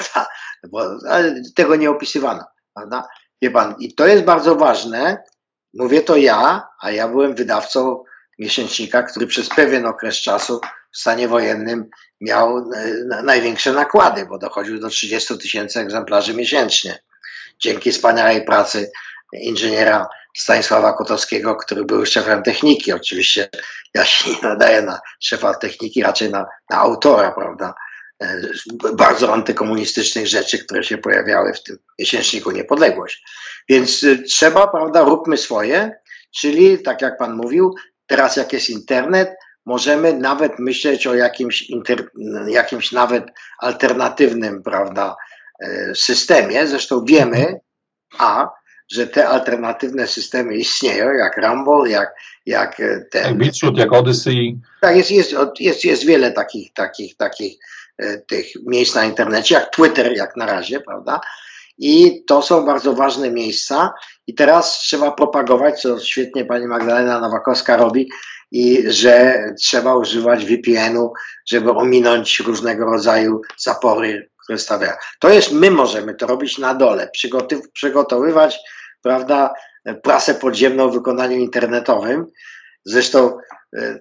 bo 0.72 0.80
tego 1.54 1.76
nie 1.76 1.90
opisywano, 1.90 2.44
prawda? 2.74 3.08
Wie 3.42 3.50
pan, 3.50 3.74
i 3.78 3.94
to 3.94 4.06
jest 4.06 4.24
bardzo 4.24 4.56
ważne. 4.56 5.22
Mówię 5.74 6.00
to 6.00 6.16
ja, 6.16 6.68
a 6.80 6.90
ja 6.90 7.08
byłem 7.08 7.34
wydawcą 7.34 8.04
miesięcznika, 8.38 9.02
który 9.02 9.26
przez 9.26 9.48
pewien 9.48 9.86
okres 9.86 10.20
czasu 10.20 10.60
w 10.92 10.98
stanie 10.98 11.28
wojennym 11.28 11.90
miał 12.20 12.58
e, 12.58 13.22
największe 13.22 13.72
nakłady, 13.72 14.26
bo 14.26 14.38
dochodził 14.38 14.80
do 14.80 14.88
30 14.88 15.38
tysięcy 15.38 15.80
egzemplarzy 15.80 16.34
miesięcznie. 16.34 16.98
Dzięki 17.58 17.92
wspaniałej 17.92 18.44
pracy 18.44 18.90
inżyniera 19.32 20.08
Stanisława 20.36 20.92
Kotowskiego, 20.92 21.56
który 21.56 21.84
był 21.84 22.06
szefem 22.06 22.42
techniki. 22.42 22.92
Oczywiście 22.92 23.48
ja 23.94 24.04
się 24.04 24.30
nie 24.30 24.36
nadaję 24.42 24.82
na 24.82 25.00
szefa 25.20 25.54
techniki, 25.54 26.02
raczej 26.02 26.30
na, 26.30 26.46
na 26.70 26.76
autora, 26.76 27.32
prawda? 27.32 27.74
E, 28.22 28.40
bardzo 28.94 29.32
antykomunistycznych 29.32 30.26
rzeczy, 30.26 30.58
które 30.64 30.84
się 30.84 30.98
pojawiały 30.98 31.52
w 31.52 31.62
tym 31.62 31.78
miesięczniku 31.98 32.50
Niepodległość. 32.50 33.24
Więc 33.68 34.04
e, 34.04 34.18
trzeba, 34.18 34.68
prawda, 34.68 35.02
róbmy 35.02 35.36
swoje, 35.36 36.00
czyli 36.40 36.82
tak 36.82 37.02
jak 37.02 37.18
pan 37.18 37.34
mówił, 37.34 37.74
teraz 38.06 38.36
jak 38.36 38.52
jest 38.52 38.70
internet, 38.70 39.30
możemy 39.70 40.12
nawet 40.12 40.58
myśleć 40.58 41.06
o 41.06 41.14
jakimś, 41.14 41.62
inter, 41.62 42.10
jakimś 42.46 42.92
nawet 42.92 43.24
alternatywnym, 43.58 44.62
prawda, 44.62 45.16
e, 45.60 45.94
systemie. 45.94 46.66
Zresztą 46.66 47.04
wiemy, 47.04 47.60
a 48.18 48.48
że 48.88 49.06
te 49.06 49.28
alternatywne 49.28 50.06
systemy 50.06 50.54
istnieją, 50.54 51.12
jak 51.12 51.36
Rumble, 51.36 51.90
jak, 51.90 52.14
jak 52.46 52.82
ten. 53.10 53.40
Jak 53.40 53.76
jak 53.76 53.92
Odyssey. 53.92 54.58
Tak, 54.80 54.96
jest, 54.96 55.10
jest, 55.10 55.34
jest, 55.60 55.84
jest 55.84 56.06
wiele 56.06 56.32
takich, 56.32 56.72
takich, 56.72 57.16
takich 57.16 57.58
e, 57.98 58.18
tych 58.18 58.46
miejsc 58.66 58.94
na 58.94 59.04
internecie, 59.04 59.54
jak 59.54 59.70
Twitter, 59.70 60.12
jak 60.16 60.36
na 60.36 60.46
razie, 60.46 60.80
prawda? 60.80 61.20
I 61.78 62.24
to 62.26 62.42
są 62.42 62.66
bardzo 62.66 62.92
ważne 62.92 63.30
miejsca. 63.30 63.92
I 64.26 64.34
teraz 64.34 64.78
trzeba 64.78 65.12
propagować, 65.12 65.80
co 65.80 66.00
świetnie 66.00 66.44
pani 66.44 66.66
Magdalena 66.66 67.20
Nowakowska 67.20 67.76
robi, 67.76 68.08
i 68.50 68.84
że 68.86 69.44
trzeba 69.60 69.94
używać 69.94 70.44
VPN-u, 70.44 71.12
żeby 71.46 71.70
ominąć 71.70 72.40
różnego 72.40 72.84
rodzaju 72.84 73.40
zapory, 73.58 74.30
które 74.42 74.58
stawiają. 74.58 74.92
To 75.18 75.28
jest, 75.28 75.52
my 75.52 75.70
możemy 75.70 76.14
to 76.14 76.26
robić 76.26 76.58
na 76.58 76.74
dole, 76.74 77.10
przygotowywać 77.72 78.58
prawda, 79.02 79.54
prasę 80.02 80.34
podziemną 80.34 80.90
w 80.90 80.94
wykonaniu 80.94 81.36
internetowym. 81.36 82.26
Zresztą 82.84 83.38
e, 83.76 83.80
e, 83.80 84.00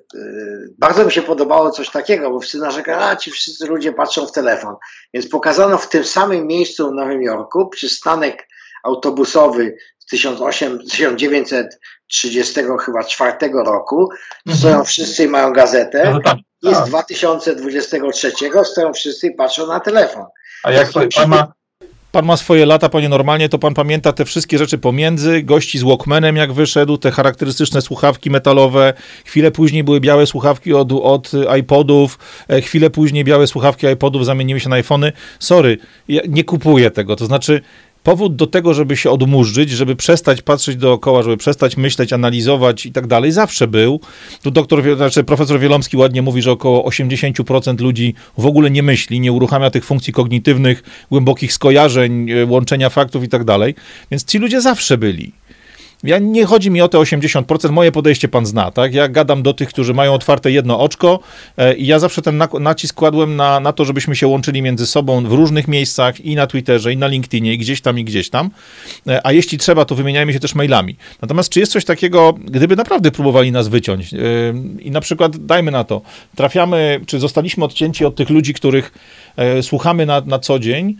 bardzo 0.78 1.06
mi 1.06 1.12
się 1.12 1.22
podobało 1.22 1.72
coś 1.72 1.90
takiego, 1.90 2.30
bo 2.30 2.40
wszyscy 2.40 2.58
narzekają, 2.58 3.00
a 3.00 3.16
ci 3.16 3.32
wszyscy 3.32 3.68
ludzie 3.68 3.94
patrzą 3.94 4.26
w 4.26 4.32
telefon. 4.32 4.76
Więc 5.14 5.30
pokazano 5.30 5.78
w 5.78 5.90
tym 5.90 6.04
samym 6.04 6.48
miejscu 6.48 6.90
w 6.90 6.94
Nowym 6.94 7.22
Jorku 7.22 7.70
przystanek 7.70 8.48
autobusowy 8.84 9.76
z 10.10 10.12
1930 10.92 12.54
chyba 12.86 13.04
czwartego 13.04 13.64
roku. 13.64 14.10
Mhm. 14.48 14.58
Stoją 14.58 14.84
wszyscy 14.84 15.24
i 15.24 15.28
mają 15.28 15.54
gazetę. 15.54 16.12
No 16.14 16.20
tak, 16.22 16.38
Jest 16.64 16.84
2023, 16.84 18.32
stoją 18.64 18.94
wszyscy 18.94 19.28
i 19.28 19.32
patrzą 19.32 19.68
na 19.68 19.80
telefon. 19.80 20.26
A 20.64 20.72
jak 20.72 20.92
to 20.92 21.02
pan 21.16 21.30
ma, 21.30 21.54
Pan 22.12 22.26
ma 22.26 22.38
swoje 22.38 22.66
lata, 22.66 22.90
panie 22.90 23.10
normalnie, 23.10 23.50
to 23.50 23.60
pan 23.60 23.74
pamięta 23.74 24.14
te 24.14 24.26
wszystkie 24.26 24.58
rzeczy 24.58 24.78
pomiędzy, 24.78 25.44
gości 25.44 25.80
z 25.80 25.84
Walkmanem 25.84 26.36
jak 26.36 26.54
wyszedł, 26.54 26.98
te 26.98 27.12
charakterystyczne 27.12 27.82
słuchawki 27.82 28.30
metalowe, 28.30 28.94
chwilę 29.26 29.52
później 29.52 29.84
były 29.84 30.00
białe 30.00 30.26
słuchawki 30.26 30.74
od, 30.74 30.92
od 30.92 31.32
iPodów, 31.60 32.20
e, 32.48 32.62
chwilę 32.62 32.90
później 32.90 33.24
białe 33.24 33.48
słuchawki 33.48 33.88
iPodów 33.88 34.26
zamieniły 34.26 34.60
się 34.60 34.70
na 34.70 34.76
iPhony. 34.76 35.12
Sorry, 35.40 35.78
ja 36.08 36.22
nie 36.28 36.44
kupuję 36.44 36.92
tego, 36.92 37.16
to 37.16 37.26
znaczy 37.26 37.62
powód 38.10 38.36
do 38.36 38.48
tego, 38.48 38.74
żeby 38.74 38.98
się 38.98 39.12
odmurzyć, 39.12 39.70
żeby 39.70 39.96
przestać 39.96 40.42
patrzeć 40.42 40.76
dookoła, 40.76 41.24
żeby 41.24 41.38
przestać 41.38 41.78
myśleć, 41.78 42.14
analizować 42.14 42.86
i 42.86 42.92
tak 42.92 43.08
dalej, 43.08 43.32
zawsze 43.32 43.68
był. 43.68 44.00
Tu 44.42 44.52
doktor, 44.52 44.96
znaczy 44.98 45.24
profesor 45.24 45.60
Wielomski 45.60 45.98
ładnie 45.98 46.22
mówi, 46.22 46.42
że 46.42 46.52
około 46.52 46.90
80% 46.90 47.82
ludzi 47.82 48.14
w 48.38 48.46
ogóle 48.46 48.72
nie 48.72 48.84
myśli, 48.84 49.20
nie 49.20 49.32
uruchamia 49.32 49.70
tych 49.70 49.86
funkcji 49.86 50.14
kognitywnych, 50.14 50.84
głębokich 51.12 51.54
skojarzeń, 51.54 52.32
e, 52.32 52.46
łączenia 52.46 52.90
faktów 52.90 53.24
i 53.24 53.30
tak 53.30 53.44
dalej. 53.44 53.76
Więc 54.12 54.26
ci 54.26 54.38
ludzie 54.38 54.62
zawsze 54.62 54.98
byli. 54.98 55.32
Ja 56.04 56.20
nie 56.20 56.46
chodzi 56.46 56.72
mi 56.72 56.82
o 56.82 56.88
te 56.88 56.98
80%, 56.98 57.72
moje 57.72 57.92
podejście 57.92 58.28
pan 58.28 58.46
zna, 58.46 58.72
tak? 58.72 58.94
Ja 58.94 59.08
gadam 59.08 59.44
do 59.44 59.54
tych, 59.54 59.70
którzy 59.70 59.94
mają 59.94 60.14
otwarte 60.14 60.52
jedno 60.52 60.80
oczko 60.80 61.20
e, 61.58 61.76
i 61.76 61.86
ja 61.88 62.00
zawsze 62.00 62.22
ten 62.22 62.44
nacisk 62.60 62.96
kładłem 62.96 63.36
na, 63.36 63.60
na 63.60 63.74
to, 63.74 63.86
żebyśmy 63.86 64.16
się 64.16 64.28
łączyli 64.28 64.62
między 64.62 64.86
sobą 64.86 65.24
w 65.24 65.34
różnych 65.34 65.68
miejscach 65.68 66.22
i 66.22 66.36
na 66.36 66.48
Twitterze, 66.48 66.94
i 66.94 66.98
na 66.98 67.08
LinkedInie, 67.08 67.54
i 67.54 67.58
gdzieś 67.58 67.82
tam, 67.82 68.00
i 68.00 68.04
gdzieś 68.04 68.30
tam. 68.30 68.50
E, 69.08 69.28
a 69.28 69.32
jeśli 69.32 69.58
trzeba, 69.58 69.86
to 69.86 69.96
wymieniajmy 69.96 70.34
się 70.34 70.40
też 70.40 70.56
mailami. 70.56 70.96
Natomiast 71.22 71.50
czy 71.50 71.60
jest 71.60 71.72
coś 71.72 71.86
takiego, 71.86 72.34
gdyby 72.46 72.76
naprawdę 72.76 73.12
próbowali 73.12 73.52
nas 73.52 73.68
wyciąć 73.68 74.14
e, 74.14 74.18
i 74.80 74.92
na 74.92 75.02
przykład, 75.02 75.38
dajmy 75.38 75.72
na 75.72 75.84
to, 75.84 76.02
trafiamy, 76.36 77.02
czy 77.08 77.20
zostaliśmy 77.20 77.66
odcięci 77.66 78.06
od 78.06 78.16
tych 78.16 78.30
ludzi, 78.30 78.54
których 78.54 78.92
słuchamy 79.62 80.06
na, 80.06 80.22
na 80.22 80.40
co 80.40 80.60
dzień, 80.60 80.96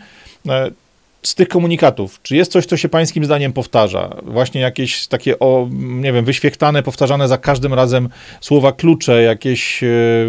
z 1.24 1.36
tych 1.36 1.48
komunikatów, 1.48 2.20
czy 2.24 2.36
jest 2.36 2.52
coś, 2.52 2.66
co 2.66 2.78
się 2.78 2.90
pańskim 2.90 3.26
zdaniem 3.26 3.54
powtarza? 3.54 4.18
Właśnie 4.24 4.62
jakieś 4.62 5.08
takie, 5.08 5.40
o, 5.40 5.68
nie 5.72 6.14
wiem, 6.14 6.26
wyświechtane, 6.26 6.84
powtarzane 6.84 7.28
za 7.28 7.38
każdym 7.38 7.74
razem 7.74 8.10
słowa 8.42 8.72
klucze, 8.72 9.24
jakieś 9.24 9.84
e, 9.84 9.88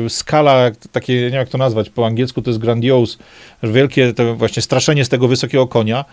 skala, 0.09 0.71
takie, 0.93 1.15
nie 1.15 1.21
wiem 1.21 1.33
jak 1.33 1.49
to 1.49 1.59
nazwać, 1.59 1.91
po 1.91 2.07
angielsku 2.07 2.43
to 2.43 2.51
jest 2.51 2.61
grandiose, 2.61 3.19
wielkie 3.63 4.15
to 4.15 4.35
właśnie 4.35 4.63
straszenie 4.63 5.05
z 5.05 5.09
tego 5.09 5.29
wysokiego 5.29 5.67
konia. 5.67 6.05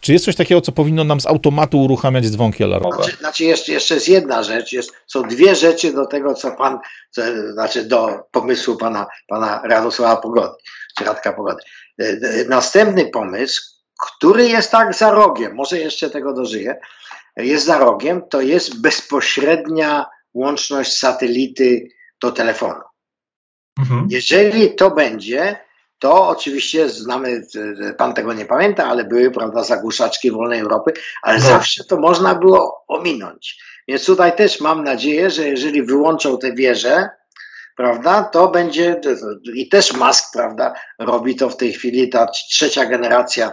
Czy 0.00 0.12
jest 0.12 0.24
coś 0.24 0.36
takiego, 0.36 0.60
co 0.60 0.72
powinno 0.72 1.04
nam 1.04 1.20
z 1.20 1.26
automatu 1.26 1.82
uruchamiać 1.82 2.24
dzwonki 2.24 2.64
alarmowe? 2.64 2.96
Znaczy, 2.96 3.16
znaczy 3.16 3.44
jeszcze, 3.44 3.72
jeszcze 3.72 3.94
jest 3.94 4.08
jedna 4.08 4.42
rzecz, 4.42 4.72
jest, 4.72 4.92
są 5.06 5.22
dwie 5.22 5.54
rzeczy 5.54 5.92
do 5.92 6.06
tego, 6.06 6.34
co 6.34 6.50
pan, 6.50 6.78
co, 7.10 7.22
znaczy 7.52 7.84
do 7.84 8.18
pomysłu 8.30 8.76
pana, 8.76 9.06
pana 9.28 9.62
Radosława 9.64 10.16
Pogody, 10.16 10.54
czy 10.98 11.04
Radka 11.04 11.32
Pogody. 11.32 11.62
E, 12.00 12.04
e, 12.04 12.44
następny 12.48 13.06
pomysł, 13.06 13.73
który 14.04 14.48
jest 14.48 14.70
tak 14.70 14.94
za 14.94 15.10
rogiem, 15.10 15.54
może 15.54 15.78
jeszcze 15.78 16.10
tego 16.10 16.34
dożyje, 16.34 16.76
jest 17.36 17.64
za 17.64 17.78
rogiem, 17.78 18.22
to 18.30 18.40
jest 18.40 18.80
bezpośrednia 18.80 20.06
łączność 20.34 20.98
satelity 20.98 21.88
do 22.22 22.32
telefonu. 22.32 22.80
Mhm. 23.78 24.06
Jeżeli 24.10 24.74
to 24.74 24.90
będzie, 24.90 25.56
to 25.98 26.28
oczywiście 26.28 26.88
znamy, 26.88 27.46
pan 27.98 28.14
tego 28.14 28.32
nie 28.32 28.44
pamięta, 28.44 28.86
ale 28.86 29.04
były, 29.04 29.30
prawda, 29.30 29.64
zagłuszaczki 29.64 30.30
wolnej 30.30 30.60
Europy, 30.60 30.92
ale 31.22 31.38
no. 31.38 31.44
zawsze 31.44 31.84
to 31.84 31.96
można 31.96 32.34
było 32.34 32.84
ominąć. 32.88 33.62
Więc 33.88 34.06
tutaj 34.06 34.36
też 34.36 34.60
mam 34.60 34.84
nadzieję, 34.84 35.30
że 35.30 35.48
jeżeli 35.48 35.82
wyłączą 35.82 36.38
te 36.38 36.52
wieże, 36.52 37.08
prawda, 37.76 38.22
to 38.22 38.48
będzie, 38.48 39.00
i 39.54 39.68
też 39.68 39.92
Musk, 39.92 40.32
prawda, 40.32 40.74
robi 40.98 41.36
to 41.36 41.50
w 41.50 41.56
tej 41.56 41.72
chwili, 41.72 42.08
ta 42.08 42.26
trzecia 42.26 42.86
generacja 42.86 43.52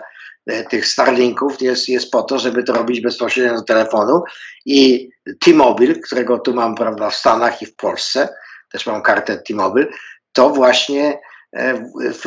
tych 0.70 0.88
Starlinków 0.88 1.62
jest, 1.62 1.90
jest 1.90 2.12
po 2.12 2.24
to, 2.24 2.40
żeby 2.40 2.64
to 2.64 2.74
robić 2.74 3.02
bezpośrednio 3.02 3.56
do 3.56 3.64
telefonu 3.64 4.24
i 4.66 5.10
T-Mobile, 5.40 5.96
którego 5.96 6.40
tu 6.40 6.54
mam 6.54 6.76
prawda, 6.76 7.10
w 7.10 7.16
Stanach 7.16 7.62
i 7.62 7.66
w 7.66 7.76
Polsce, 7.76 8.30
też 8.72 8.86
mam 8.86 9.02
kartę 9.02 9.38
T-Mobile, 9.38 9.88
to 10.34 10.50
właśnie 10.50 11.20
e, 11.54 11.74
w, 11.94 12.24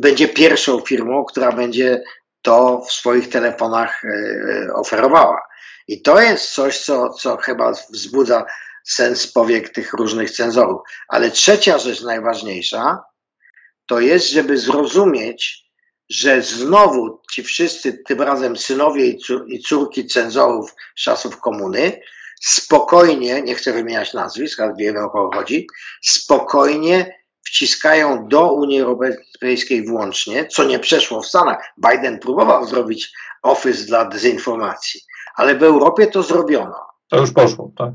będzie 0.00 0.28
pierwszą 0.28 0.80
firmą, 0.80 1.24
która 1.24 1.52
będzie 1.52 2.02
to 2.42 2.82
w 2.88 2.92
swoich 2.92 3.28
telefonach 3.28 4.04
e, 4.04 4.74
oferowała. 4.74 5.42
I 5.88 6.02
to 6.02 6.20
jest 6.20 6.50
coś, 6.50 6.78
co, 6.78 7.08
co 7.08 7.36
chyba 7.36 7.72
wzbudza 7.72 8.44
sens 8.84 9.26
powiek 9.26 9.68
tych 9.68 9.92
różnych 9.92 10.30
cenzorów. 10.30 10.80
Ale 11.08 11.30
trzecia 11.30 11.78
rzecz 11.78 12.02
najważniejsza 12.02 12.98
to 13.86 14.00
jest, 14.00 14.30
żeby 14.30 14.58
zrozumieć, 14.58 15.61
że 16.12 16.42
znowu 16.42 17.20
ci 17.32 17.42
wszyscy, 17.42 17.92
tym 17.92 18.22
razem 18.22 18.56
synowie 18.56 19.06
i 19.46 19.60
córki 19.60 20.06
cenzorów 20.06 20.74
czasów 20.96 21.40
komuny, 21.40 22.00
spokojnie, 22.40 23.42
nie 23.42 23.54
chcę 23.54 23.72
wymieniać 23.72 24.14
nazwisk, 24.14 24.60
ale 24.60 24.74
wiemy 24.78 25.00
o 25.00 25.10
kogo 25.10 25.36
chodzi, 25.36 25.66
spokojnie 26.02 27.22
wciskają 27.42 28.28
do 28.28 28.52
Unii 28.52 28.80
Europejskiej 28.80 29.86
włącznie, 29.86 30.46
co 30.46 30.64
nie 30.64 30.78
przeszło 30.78 31.22
w 31.22 31.26
Stanach. 31.26 31.72
Biden 31.90 32.18
próbował 32.18 32.66
zrobić 32.66 33.12
office 33.42 33.84
dla 33.84 34.04
dezinformacji, 34.04 35.00
ale 35.36 35.54
w 35.54 35.62
Europie 35.62 36.06
to 36.06 36.22
zrobiono. 36.22 36.76
To 37.08 37.16
już 37.16 37.32
poszło, 37.32 37.70
tak? 37.78 37.90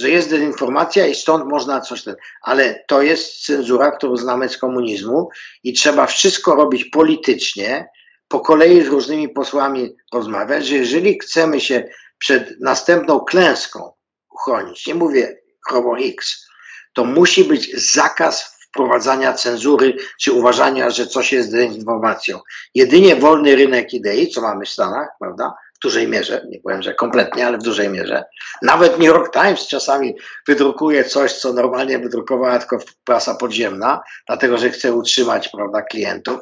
Że 0.00 0.10
jest 0.10 0.30
dezinformacja 0.30 1.06
i 1.06 1.14
stąd 1.14 1.44
można 1.44 1.80
coś 1.80 2.02
ten, 2.02 2.16
ale 2.42 2.84
to 2.88 3.02
jest 3.02 3.44
cenzura, 3.44 3.90
którą 3.90 4.16
znamy 4.16 4.48
z 4.48 4.58
komunizmu 4.58 5.28
i 5.62 5.72
trzeba 5.72 6.06
wszystko 6.06 6.54
robić 6.54 6.84
politycznie, 6.84 7.88
po 8.28 8.40
kolei 8.40 8.82
z 8.82 8.88
różnymi 8.88 9.28
posłami 9.28 9.96
rozmawiać, 10.12 10.66
że 10.66 10.74
jeżeli 10.74 11.18
chcemy 11.18 11.60
się 11.60 11.88
przed 12.18 12.60
następną 12.60 13.20
klęską 13.20 13.92
uchronić, 14.30 14.86
nie 14.86 14.94
mówię 14.94 15.38
chorobą 15.68 15.96
X, 15.96 16.46
to 16.94 17.04
musi 17.04 17.44
być 17.44 17.92
zakaz 17.92 18.56
wprowadzania 18.68 19.32
cenzury 19.32 19.96
czy 20.20 20.32
uważania, 20.32 20.90
że 20.90 21.06
coś 21.06 21.32
jest 21.32 21.52
dezinformacją. 21.52 22.40
Jedynie 22.74 23.16
wolny 23.16 23.56
rynek 23.56 23.94
idei, 23.94 24.28
co 24.28 24.40
mamy 24.40 24.64
w 24.64 24.68
Stanach, 24.68 25.08
prawda? 25.20 25.54
W 25.80 25.82
dużej 25.82 26.08
mierze, 26.08 26.46
nie 26.48 26.60
powiem, 26.60 26.82
że 26.82 26.94
kompletnie, 26.94 27.46
ale 27.46 27.58
w 27.58 27.62
dużej 27.62 27.88
mierze. 27.88 28.24
Nawet 28.62 28.92
New 28.92 29.06
York 29.06 29.32
Times 29.32 29.66
czasami 29.66 30.14
wydrukuje 30.48 31.04
coś, 31.04 31.32
co 31.32 31.52
normalnie 31.52 31.98
wydrukowała 31.98 32.58
tylko 32.58 32.78
prasa 33.04 33.34
podziemna, 33.34 34.02
dlatego 34.26 34.58
że 34.58 34.70
chce 34.70 34.92
utrzymać 34.92 35.48
prawda, 35.48 35.82
klientów. 35.82 36.40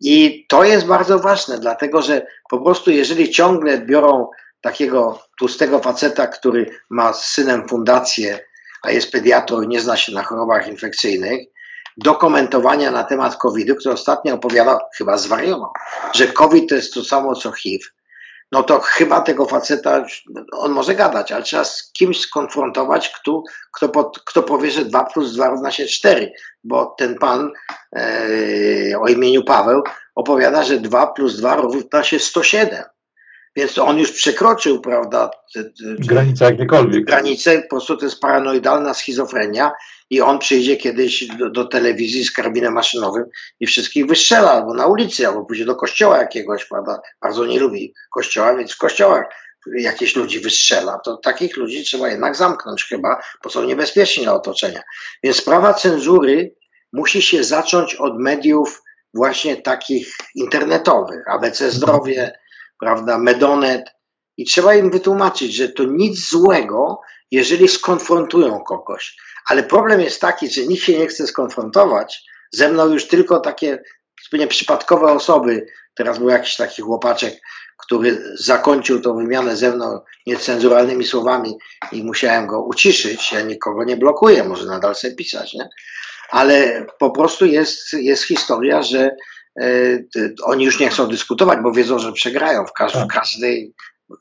I 0.00 0.46
to 0.48 0.64
jest 0.64 0.86
bardzo 0.86 1.18
ważne, 1.18 1.58
dlatego 1.58 2.02
że 2.02 2.26
po 2.50 2.60
prostu 2.60 2.90
jeżeli 2.90 3.30
ciągle 3.30 3.78
biorą 3.78 4.28
takiego 4.60 5.22
tłustego 5.38 5.78
faceta, 5.78 6.26
który 6.26 6.70
ma 6.90 7.12
z 7.12 7.24
synem 7.24 7.68
fundację, 7.68 8.38
a 8.82 8.90
jest 8.90 9.12
pediatrą 9.12 9.62
i 9.62 9.68
nie 9.68 9.80
zna 9.80 9.96
się 9.96 10.12
na 10.12 10.22
chorobach 10.22 10.68
infekcyjnych, 10.68 11.40
do 11.96 12.14
komentowania 12.14 12.90
na 12.90 13.04
temat 13.04 13.36
COVID-u, 13.36 13.74
który 13.74 13.94
ostatnio 13.94 14.34
opowiadał, 14.34 14.78
chyba 14.96 15.18
zwariował, 15.18 15.70
że 16.14 16.26
COVID 16.26 16.68
to 16.68 16.74
jest 16.74 16.94
to 16.94 17.04
samo 17.04 17.34
co 17.34 17.52
HIV, 17.52 17.84
no 18.52 18.62
to 18.62 18.80
chyba 18.80 19.20
tego 19.20 19.46
faceta, 19.46 20.06
on 20.52 20.72
może 20.72 20.94
gadać, 20.94 21.32
ale 21.32 21.42
trzeba 21.42 21.64
z 21.64 21.92
kimś 21.92 22.20
skonfrontować, 22.20 23.08
kto, 23.08 23.42
kto, 23.72 23.88
pod, 23.88 24.18
kto 24.26 24.42
powie, 24.42 24.70
że 24.70 24.84
2 24.84 25.04
plus 25.04 25.34
2 25.34 25.48
równa 25.48 25.70
się 25.70 25.86
4, 25.86 26.32
bo 26.64 26.94
ten 26.98 27.18
pan 27.18 27.52
e, 27.96 28.02
o 29.00 29.08
imieniu 29.08 29.44
Paweł 29.44 29.82
opowiada, 30.14 30.62
że 30.62 30.76
2 30.76 31.06
plus 31.06 31.36
2 31.36 31.56
równa 31.56 32.04
się 32.04 32.18
107. 32.18 32.84
Więc 33.56 33.78
on 33.78 33.98
już 33.98 34.12
przekroczył, 34.12 34.80
prawda, 34.80 35.30
granicę 35.98 36.44
jakiekolwiek. 36.44 37.04
Granicę, 37.04 37.62
po 37.62 37.68
prostu 37.68 37.96
to 37.96 38.04
jest 38.04 38.20
paranoidalna 38.20 38.94
schizofrenia 38.94 39.72
i 40.10 40.20
on 40.20 40.38
przyjdzie 40.38 40.76
kiedyś 40.76 41.26
do, 41.26 41.50
do, 41.50 41.64
telewizji 41.64 42.24
z 42.24 42.32
karabinem 42.32 42.72
maszynowym 42.72 43.24
i 43.60 43.66
wszystkich 43.66 44.06
wystrzela, 44.06 44.52
albo 44.52 44.74
na 44.74 44.86
ulicy, 44.86 45.28
albo 45.28 45.44
pójdzie 45.44 45.64
do 45.64 45.76
kościoła 45.76 46.18
jakiegoś, 46.18 46.64
prawda, 46.64 47.00
bardzo 47.22 47.46
nie 47.46 47.60
lubi 47.60 47.94
kościoła, 48.10 48.56
więc 48.56 48.72
w 48.72 48.78
kościołach 48.78 49.24
jakieś 49.76 50.16
ludzi 50.16 50.40
wystrzela, 50.40 50.98
to 51.04 51.16
takich 51.16 51.56
ludzi 51.56 51.84
trzeba 51.84 52.08
jednak 52.08 52.36
zamknąć 52.36 52.84
chyba, 52.84 53.20
bo 53.44 53.50
są 53.50 53.64
niebezpieczni 53.64 54.22
dla 54.22 54.34
otoczenia. 54.34 54.82
Więc 55.22 55.36
sprawa 55.36 55.74
cenzury 55.74 56.54
musi 56.92 57.22
się 57.22 57.44
zacząć 57.44 57.94
od 57.94 58.18
mediów 58.18 58.82
właśnie 59.14 59.56
takich 59.56 60.14
internetowych, 60.34 61.28
ABC 61.28 61.70
Zdrowie, 61.70 62.32
prawda, 62.80 63.18
Medonet 63.18 63.84
i 64.36 64.44
trzeba 64.44 64.74
im 64.74 64.90
wytłumaczyć, 64.90 65.54
że 65.54 65.68
to 65.68 65.84
nic 65.84 66.28
złego, 66.28 67.00
jeżeli 67.30 67.68
skonfrontują 67.68 68.60
kogoś. 68.60 69.16
Ale 69.46 69.62
problem 69.62 70.00
jest 70.00 70.20
taki, 70.20 70.50
że 70.50 70.66
nikt 70.66 70.84
się 70.84 70.98
nie 70.98 71.06
chce 71.06 71.26
skonfrontować. 71.26 72.24
Ze 72.52 72.68
mną 72.68 72.86
już 72.86 73.08
tylko 73.08 73.40
takie 73.40 73.82
zupełnie 74.24 74.46
przypadkowe 74.46 75.12
osoby. 75.12 75.66
Teraz 75.94 76.18
był 76.18 76.28
jakiś 76.28 76.56
taki 76.56 76.82
chłopaczek, 76.82 77.40
który 77.78 78.22
zakończył 78.34 79.00
tą 79.00 79.16
wymianę 79.16 79.56
ze 79.56 79.76
mną 79.76 80.00
niecenzuralnymi 80.26 81.04
słowami 81.04 81.58
i 81.92 82.04
musiałem 82.04 82.46
go 82.46 82.62
uciszyć. 82.62 83.32
Ja 83.32 83.40
nikogo 83.40 83.84
nie 83.84 83.96
blokuję, 83.96 84.44
może 84.44 84.66
nadal 84.66 84.94
sobie 84.94 85.14
pisać, 85.14 85.54
nie? 85.54 85.68
Ale 86.30 86.86
po 86.98 87.10
prostu 87.10 87.46
jest, 87.46 87.92
jest 87.92 88.22
historia, 88.22 88.82
że 88.82 89.10
oni 90.44 90.64
już 90.64 90.80
nie 90.80 90.88
chcą 90.88 91.08
dyskutować, 91.08 91.58
bo 91.62 91.72
wiedzą, 91.72 91.98
że 91.98 92.12
przegrają 92.12 92.66
w, 92.66 92.72
każ 92.72 92.92
w 92.92 92.94
tak. 92.94 93.08
każdej 93.08 93.74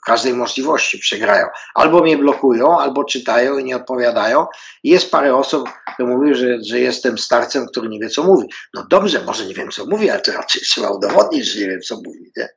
każdej 0.05 0.33
możliwości 0.33 0.99
przegrają. 0.99 1.47
Albo 1.75 2.01
mnie 2.01 2.17
blokują, 2.17 2.79
albo 2.79 3.03
czytają 3.03 3.57
i 3.57 3.63
nie 3.63 3.75
odpowiadają. 3.75 4.45
Jest 4.83 5.11
parę 5.11 5.35
osób, 5.35 5.69
które 5.93 6.17
mówią, 6.17 6.33
że, 6.33 6.57
że 6.63 6.79
jestem 6.79 7.17
starcem, 7.17 7.67
który 7.67 7.89
nie 7.89 7.99
wie, 7.99 8.09
co 8.09 8.23
mówi. 8.23 8.47
No 8.73 8.85
dobrze, 8.89 9.23
może 9.25 9.45
nie 9.45 9.53
wiem, 9.53 9.71
co 9.71 9.85
mówi, 9.85 10.09
ale 10.09 10.21
to 10.21 10.31
raczej 10.31 10.61
trzeba 10.69 10.89
udowodnić, 10.89 11.45
że 11.45 11.59
nie 11.59 11.67
wiem, 11.67 11.81
co 11.81 11.95
mówi. 11.95 12.31
Nie? 12.37 12.49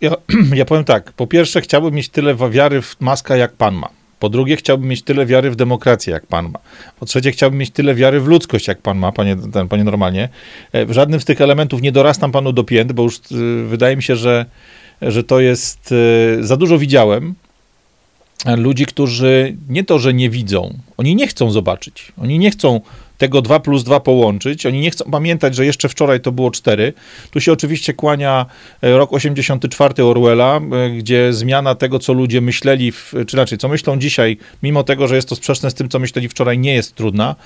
Ja, 0.00 0.10
ja 0.54 0.64
powiem 0.64 0.84
tak. 0.84 1.12
Po 1.12 1.26
pierwsze, 1.26 1.60
chciałbym 1.60 1.94
mieć 1.94 2.08
tyle 2.08 2.34
wiary 2.34 2.82
w 2.82 3.00
Maska, 3.00 3.36
jak 3.36 3.52
pan 3.52 3.74
ma. 3.74 3.88
Po 4.22 4.28
drugie, 4.28 4.56
chciałbym 4.56 4.88
mieć 4.88 5.02
tyle 5.02 5.26
wiary 5.26 5.50
w 5.50 5.56
demokrację, 5.56 6.12
jak 6.12 6.26
pan 6.26 6.50
ma. 6.50 6.58
Po 7.00 7.06
trzecie, 7.06 7.32
chciałbym 7.32 7.58
mieć 7.58 7.70
tyle 7.70 7.94
wiary 7.94 8.20
w 8.20 8.26
ludzkość, 8.26 8.68
jak 8.68 8.82
pan 8.82 8.98
ma, 8.98 9.12
panie, 9.12 9.36
ten, 9.52 9.68
panie 9.68 9.84
normalnie. 9.84 10.28
E, 10.72 10.86
w 10.86 10.92
żadnym 10.92 11.20
z 11.20 11.24
tych 11.24 11.40
elementów 11.40 11.82
nie 11.82 11.92
dorastam 11.92 12.32
panu 12.32 12.52
do 12.52 12.64
pięt, 12.64 12.92
bo 12.92 13.02
już 13.02 13.16
y, 13.16 13.64
wydaje 13.66 13.96
mi 13.96 14.02
się, 14.02 14.16
że 14.16 14.46
że 15.02 15.24
to 15.24 15.40
jest, 15.40 15.94
e, 16.40 16.44
za 16.44 16.56
dużo 16.56 16.78
widziałem 16.78 17.34
ludzi, 18.56 18.86
którzy 18.86 19.56
nie 19.68 19.84
to, 19.84 19.98
że 19.98 20.14
nie 20.14 20.30
widzą, 20.30 20.78
oni 20.96 21.14
nie 21.14 21.26
chcą 21.26 21.50
zobaczyć, 21.50 22.12
oni 22.18 22.38
nie 22.38 22.50
chcą 22.50 22.80
tego 23.22 23.42
2 23.42 23.60
plus 23.60 23.84
2 23.84 24.00
połączyć. 24.00 24.66
Oni 24.66 24.80
nie 24.80 24.90
chcą 24.90 25.04
pamiętać, 25.10 25.54
że 25.54 25.66
jeszcze 25.66 25.88
wczoraj 25.88 26.20
to 26.20 26.32
było 26.32 26.50
4. 26.50 26.92
Tu 27.30 27.40
się 27.40 27.52
oczywiście 27.52 27.94
kłania 27.94 28.46
e, 28.82 28.96
rok 28.96 29.12
84 29.12 30.04
Orwella, 30.04 30.60
e, 30.72 30.90
gdzie 30.90 31.32
zmiana 31.32 31.74
tego, 31.74 31.98
co 31.98 32.12
ludzie 32.12 32.40
myśleli, 32.40 32.92
w, 32.92 33.14
czy 33.26 33.36
raczej 33.36 33.58
co 33.58 33.68
myślą 33.68 33.98
dzisiaj, 33.98 34.38
mimo 34.62 34.84
tego, 34.84 35.08
że 35.08 35.16
jest 35.16 35.28
to 35.28 35.36
sprzeczne 35.36 35.70
z 35.70 35.74
tym, 35.74 35.88
co 35.88 35.98
myśleli 35.98 36.28
wczoraj, 36.28 36.58
nie 36.58 36.74
jest 36.74 36.94
trudna. 36.94 37.36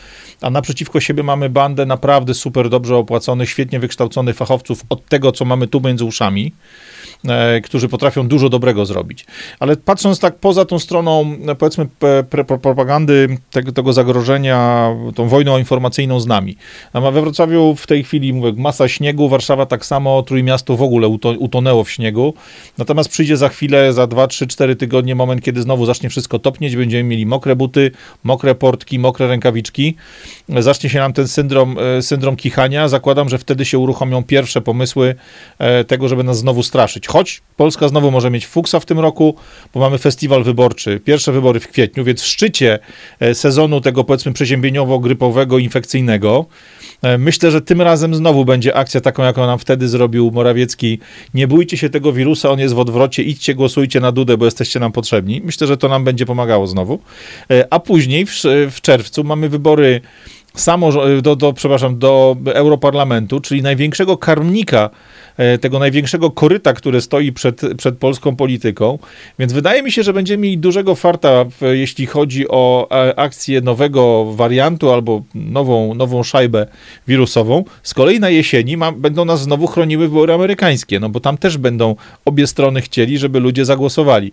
A 0.41 0.51
naprzeciwko 0.51 1.01
siebie 1.01 1.23
mamy 1.23 1.49
bandę 1.49 1.87
naprawdę 1.87 2.35
super 2.35 2.69
dobrze 2.69 2.97
opłaconych, 2.97 3.51
świetnie 3.51 3.81
wykształconych 3.81 4.37
fachowców 4.37 4.83
od 4.89 5.07
tego, 5.07 5.33
co 5.33 5.45
mamy 5.45 5.67
tu 5.67 5.81
między 5.81 6.05
uszami. 6.05 6.53
E, 7.29 7.61
którzy 7.61 7.89
potrafią 7.89 8.29
dużo 8.29 8.49
dobrego 8.49 8.87
zrobić. 8.87 9.27
Ale 9.61 9.77
patrząc 9.77 10.21
tak 10.21 10.37
poza 10.37 10.65
tą 10.65 10.79
stroną, 10.79 11.37
powiedzmy, 11.59 11.87
propagandy 12.63 13.39
tego, 13.51 13.73
tego 13.73 13.93
zagrożenia, 13.93 14.91
tą 15.15 15.29
wojną 15.29 15.59
informacyjną 15.59 16.21
z 16.21 16.27
nami. 16.27 16.57
A 16.93 17.01
we 17.01 17.21
Wrocławiu 17.21 17.75
w 17.75 17.87
tej 17.87 18.05
chwili, 18.05 18.33
mówię, 18.33 18.53
masa 18.57 18.89
śniegu, 18.89 19.29
Warszawa 19.29 19.67
tak 19.67 19.87
samo, 19.87 20.23
Trójmiasto 20.23 20.77
w 20.77 20.83
ogóle 20.83 21.09
utonęło 21.39 21.85
w 21.85 21.91
śniegu. 21.91 22.35
Natomiast 22.79 23.09
przyjdzie 23.09 23.37
za 23.37 23.49
chwilę, 23.49 23.93
za 23.93 24.07
2, 24.07 24.27
3, 24.27 24.47
4 24.47 24.77
tygodnie 24.77 25.15
moment, 25.15 25.43
kiedy 25.43 25.63
znowu 25.63 25.87
zacznie 25.87 26.11
wszystko 26.11 26.39
topnieć, 26.39 26.77
będziemy 26.77 27.05
mieli 27.05 27.27
mokre 27.27 27.57
buty, 27.57 27.91
mokre 28.25 28.55
portki, 28.55 28.99
mokre 28.99 29.29
rękawiczki. 29.29 29.95
Zacznie 30.49 30.91
się 30.91 30.99
nam 30.99 31.13
ten 31.13 31.29
syndrom, 31.29 31.77
e, 31.99 32.03
syndrom 32.03 32.37
kichania. 32.37 32.89
Zakładam, 32.89 33.29
że 33.29 33.39
wtedy 33.39 33.65
się 33.65 33.79
uruchomią 33.79 34.25
pierwsze 34.25 34.61
pomysły 34.61 35.15
e, 35.59 35.85
tego, 35.85 36.09
żeby 36.09 36.25
nas 36.25 36.39
znowu 36.39 36.63
straszyć 36.63 37.06
choć 37.07 37.43
Polska 37.57 37.89
znowu 37.89 38.11
może 38.11 38.31
mieć 38.31 38.47
fuksa 38.47 38.81
w 38.81 38.87
tym 38.87 38.99
roku, 38.99 39.35
bo 39.75 39.81
mamy 39.81 39.99
festiwal 39.99 40.45
wyborczy, 40.45 41.01
pierwsze 41.01 41.33
wybory 41.33 41.61
w 41.61 41.69
kwietniu, 41.69 42.05
więc 42.05 42.23
w 42.23 42.27
szczycie 42.27 42.79
e, 43.21 43.35
sezonu 43.35 43.81
tego 43.81 44.05
powiedzmy 44.05 44.33
przeziębieniowo-grypowego, 44.33 45.59
infekcyjnego, 45.59 46.47
e, 47.03 47.19
myślę, 47.19 47.51
że 47.51 47.61
tym 47.61 47.83
razem 47.83 48.15
znowu 48.15 48.45
będzie 48.45 48.75
akcja 48.75 49.01
taką, 49.01 49.23
jaką 49.23 49.47
nam 49.47 49.59
wtedy 49.59 49.89
zrobił 49.89 50.31
Morawiecki. 50.31 50.99
Nie 51.35 51.49
bójcie 51.49 51.77
się 51.77 51.91
tego 51.91 52.13
wirusa, 52.13 52.51
on 52.51 52.59
jest 52.59 52.75
w 52.75 52.79
odwrocie, 52.79 53.23
idźcie, 53.23 53.55
głosujcie 53.55 54.01
na 54.01 54.13
Dudę, 54.13 54.37
bo 54.37 54.45
jesteście 54.45 54.81
nam 54.81 54.93
potrzebni. 54.93 55.41
Myślę, 55.45 55.67
że 55.67 55.77
to 55.77 55.89
nam 55.89 56.05
będzie 56.05 56.27
pomagało 56.27 56.67
znowu. 56.67 56.99
E, 57.51 57.67
a 57.71 57.79
później 57.81 58.27
w, 58.27 58.43
w 58.71 58.81
czerwcu 58.81 59.25
mamy 59.25 59.49
wybory 59.49 60.01
samo, 60.57 60.93
do, 61.23 61.37
do, 61.37 61.53
przepraszam, 61.53 61.99
do 61.99 62.37
Europarlamentu, 62.55 63.41
czyli 63.41 63.63
największego 63.63 64.17
karmnika 64.17 64.91
tego 65.61 65.79
największego 65.79 66.31
koryta, 66.31 66.73
które 66.73 67.01
stoi 67.01 67.33
przed, 67.33 67.61
przed 67.77 67.99
polską 67.99 68.37
polityką. 68.37 68.99
Więc 69.39 69.53
wydaje 69.53 69.83
mi 69.83 69.93
się, 69.93 70.03
że 70.03 70.13
będziemy 70.13 70.43
mieli 70.43 70.59
dużego 70.59 70.95
farta, 70.95 71.45
jeśli 71.61 72.07
chodzi 72.07 72.49
o 72.49 72.89
e, 72.91 73.19
akcję 73.19 73.61
nowego 73.61 74.33
wariantu 74.33 74.93
albo 74.93 75.23
nową, 75.35 75.95
nową 75.95 76.23
szajbę 76.23 76.67
wirusową. 77.09 77.65
Z 77.83 77.95
kolei 77.95 78.21
na 78.21 78.31
jesieni 78.31 78.77
ma, 78.77 78.93
będą 78.93 79.25
nas 79.25 79.43
znowu 79.43 79.67
chroniły 79.67 80.09
wybory 80.09 80.33
amerykańskie, 80.33 81.01
no 81.01 81.09
bo 81.09 81.21
tam 81.21 81.39
też 81.39 81.59
będą 81.59 81.97
obie 82.25 82.47
strony 82.47 82.81
chcieli, 82.81 83.19
żeby 83.19 83.41
ludzie 83.41 83.65
zagłosowali. 83.65 84.33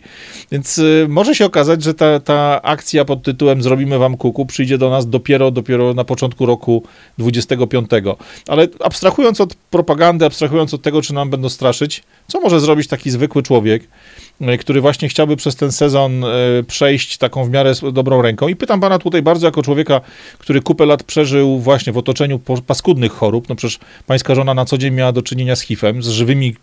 Więc 0.52 0.78
y, 0.78 1.06
może 1.10 1.36
się 1.36 1.46
okazać, 1.46 1.84
że 1.84 1.94
ta, 1.94 2.20
ta 2.20 2.62
akcja 2.62 3.06
pod 3.06 3.24
tytułem 3.24 3.62
Zrobimy 3.62 3.98
wam 3.98 4.18
kuku 4.18 4.46
przyjdzie 4.46 4.78
do 4.78 4.90
nas 4.90 5.10
dopiero, 5.10 5.52
dopiero 5.52 5.94
na 5.94 6.04
początku 6.04 6.46
roku 6.46 6.84
25. 7.18 7.90
Ale 8.48 8.68
abstrahując 8.80 9.42
od 9.42 9.56
propagandy, 9.56 10.26
abstrahując 10.26 10.74
od 10.74 10.82
tego, 10.82 10.93
tego, 10.94 11.02
czy 11.02 11.14
nam 11.14 11.30
będą 11.30 11.50
straszyć, 11.50 12.04
co 12.28 12.40
może 12.40 12.60
zrobić 12.60 12.88
taki 12.88 13.12
zwykły 13.12 13.44
człowiek, 13.44 13.84
e, 14.42 14.58
który 14.58 14.82
właśnie 14.82 15.10
chciałby 15.10 15.36
przez 15.36 15.56
ten 15.56 15.72
sezon 15.72 16.24
e, 16.24 16.28
przejść 16.68 17.18
taką 17.18 17.46
w 17.46 17.50
miarę 17.50 17.74
dobrą 17.94 18.22
ręką. 18.22 18.48
I 18.48 18.56
pytam 18.56 18.82
pana 18.82 19.00
tutaj 19.00 19.22
bardzo 19.22 19.48
jako 19.48 19.64
człowieka, 19.64 20.02
który 20.38 20.62
kupę 20.62 20.86
lat 20.86 21.04
przeżył 21.04 21.60
właśnie 21.60 21.94
w 21.94 21.98
otoczeniu 21.98 22.40
paskudnych 22.68 23.12
chorób. 23.12 23.50
No 23.50 23.56
przecież 23.56 23.80
pańska 24.08 24.36
żona 24.36 24.54
na 24.54 24.66
co 24.66 24.78
dzień 24.78 24.94
miała 24.94 25.12
do 25.12 25.22
czynienia 25.22 25.56
z 25.56 25.62
HIV-em, 25.62 26.04
z 26.04 26.08
żywymi 26.08 26.56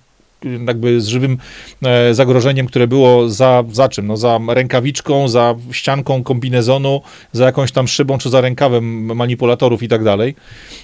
jakby 0.66 1.00
z 1.00 1.06
żywym 1.06 1.38
e, 1.84 2.14
zagrożeniem, 2.14 2.66
które 2.66 2.86
było 2.86 3.28
za, 3.28 3.64
za 3.72 3.88
czym? 3.88 4.06
No 4.06 4.16
za 4.16 4.40
rękawiczką, 4.48 5.28
za 5.28 5.54
ścianką 5.72 6.22
kombinezonu, 6.22 7.02
za 7.32 7.44
jakąś 7.44 7.72
tam 7.72 7.88
szybą 7.88 8.18
czy 8.18 8.30
za 8.30 8.40
rękawem 8.40 9.16
manipulatorów 9.16 9.82
i 9.82 9.88
tak 9.88 10.04
dalej. 10.04 10.34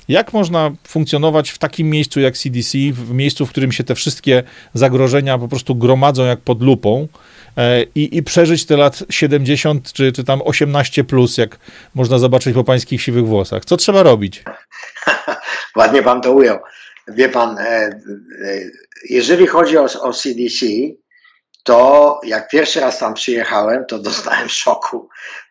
Jak 0.08 0.32
można 0.32 0.70
funkcjonować 0.88 1.50
w 1.50 1.58
takim 1.58 1.90
miejscu 1.90 2.20
jak 2.20 2.38
CDC, 2.38 2.78
w 2.92 3.12
miejscu, 3.12 3.46
w 3.46 3.50
którym 3.50 3.72
się 3.72 3.84
te 3.84 3.94
wszystkie 3.94 4.42
zagrożenia 4.74 5.38
po 5.38 5.48
prostu 5.48 5.74
gromadzą 5.74 6.24
jak 6.24 6.40
pod 6.40 6.62
lupą 6.62 7.08
e, 7.56 7.82
i, 7.82 8.16
i 8.16 8.22
przeżyć 8.22 8.66
te 8.66 8.76
lat 8.76 9.02
70 9.10 9.92
czy, 9.92 10.12
czy 10.12 10.24
tam 10.24 10.42
18 10.44 11.04
plus, 11.04 11.38
jak 11.38 11.58
można 11.94 12.18
zobaczyć 12.18 12.54
po 12.54 12.64
pańskich 12.64 13.02
siwych 13.02 13.26
włosach? 13.26 13.64
Co 13.64 13.76
trzeba 13.76 14.02
robić? 14.02 14.42
Ładnie 15.76 16.02
pan 16.02 16.20
to 16.20 16.32
ujął. 16.32 16.58
Wie 17.08 17.28
pan, 17.28 17.58
e, 17.58 18.00
jeżeli 19.08 19.46
chodzi 19.46 19.78
o, 19.78 19.84
o 19.84 20.12
CDC, 20.12 20.66
to 21.62 22.20
jak 22.24 22.48
pierwszy 22.48 22.80
raz 22.80 22.98
tam 22.98 23.14
przyjechałem, 23.14 23.84
to 23.86 23.98
dostałem 23.98 24.48
szoku, 24.62 25.08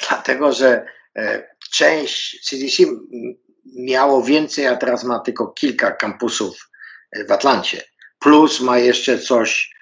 dlatego 0.10 0.52
że 0.52 0.86
e, 1.16 1.48
część 1.72 2.50
CDC 2.50 2.84
miało 3.76 4.24
więcej, 4.24 4.68
a 4.68 4.76
teraz 4.76 5.04
ma 5.04 5.20
tylko 5.20 5.48
kilka 5.48 5.92
kampusów 5.92 6.70
w 7.28 7.32
Atlancie. 7.32 7.82
Plus 8.20 8.62
ma 8.62 8.78
jeszcze 8.78 9.20
coś 9.20 9.76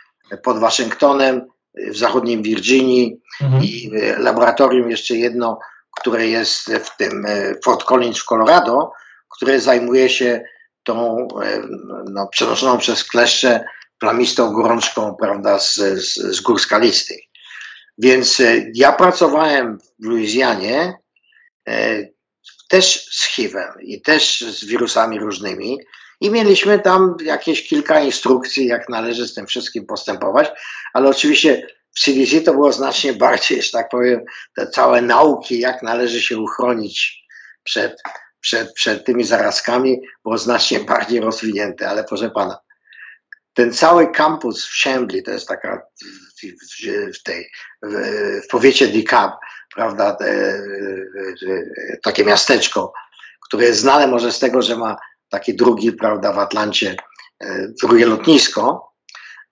pod 0.44 0.60
Waszyngtonem, 0.60 1.42
w 1.76 1.98
zachodnim 1.98 2.44
Virginii 2.44 3.22
mhm. 3.42 3.64
i 3.64 3.92
laboratorium 4.18 4.92
jeszcze 4.92 5.16
jedno, 5.16 5.60
które 6.00 6.28
jest 6.28 6.72
w 6.72 6.98
tym 6.98 7.26
Fort 7.64 7.84
Collins 7.84 8.20
w 8.20 8.26
Colorado, 8.26 8.92
które 9.30 9.60
zajmuje 9.60 10.10
się 10.10 10.44
tą 10.84 11.28
no, 12.12 12.28
przenoszoną 12.28 12.78
przez 12.78 13.04
kleszcze 13.04 13.66
plamistą 14.00 14.54
gorączką, 14.54 15.16
prawda, 15.20 15.60
z, 15.60 15.76
z, 15.76 16.14
z 16.14 16.42
gór 16.42 16.60
skalistych. 16.60 17.20
Więc 17.98 18.40
e, 18.40 18.66
ja 18.76 18.92
pracowałem 18.92 19.78
w 20.00 20.06
Luizjanie 20.06 20.94
e, 21.68 22.08
też 22.70 23.06
z 23.12 23.24
HIV-em 23.24 23.82
i 23.82 24.02
też 24.02 24.42
z 24.42 24.66
wirusami 24.66 25.20
różnymi 25.20 25.78
i 26.22 26.30
mieliśmy 26.30 26.80
tam 26.80 27.16
jakieś 27.24 27.68
kilka 27.68 28.00
instrukcji, 28.00 28.68
jak 28.68 28.90
należy 28.90 29.28
z 29.28 29.34
tym 29.34 29.48
wszystkim 29.48 29.86
postępować, 29.86 30.52
ale 30.94 31.10
oczywiście 31.10 31.68
w 31.96 32.00
CDC 32.00 32.42
to 32.42 32.54
było 32.54 32.72
znacznie 32.72 33.14
bardziej, 33.14 33.62
że 33.62 33.72
tak 33.72 33.90
powiem, 33.90 34.22
te 34.56 34.68
całe 34.68 35.02
nauki, 35.02 35.60
jak 35.60 35.84
należy 35.84 36.22
się 36.22 36.38
uchronić 36.38 37.26
przed, 37.64 38.02
przed, 38.44 38.74
przed 38.74 39.06
tymi 39.06 39.24
zarazkami, 39.24 40.02
było 40.24 40.38
znacznie 40.38 40.80
bardziej 40.80 41.20
rozwinięte, 41.20 41.90
ale 41.90 42.04
proszę 42.04 42.30
pana, 42.30 42.58
ten 43.54 43.74
cały 43.74 44.12
kampus 44.12 44.68
w 44.68 44.84
Chambly, 44.84 45.22
to 45.22 45.32
jest 45.32 45.48
taka 45.48 45.82
w, 46.44 47.20
w 47.20 47.24
tej, 47.24 47.52
w, 47.84 47.94
w 48.44 48.48
powiecie 48.48 48.88
DeKalb, 48.88 49.34
prawda, 49.76 50.18
takie 52.04 52.26
miasteczko, 52.26 52.94
które 53.48 53.66
jest 53.66 53.80
znane 53.80 54.08
może 54.08 54.32
z 54.32 54.40
tego, 54.40 54.62
że 54.62 54.78
ma 54.78 54.98
taki 55.30 55.56
drugi, 55.56 55.92
prawda, 55.92 56.34
w 56.34 56.40
Atlancie, 56.40 56.96
e, 57.40 57.68
drugie 57.82 58.06
lotnisko, 58.06 58.94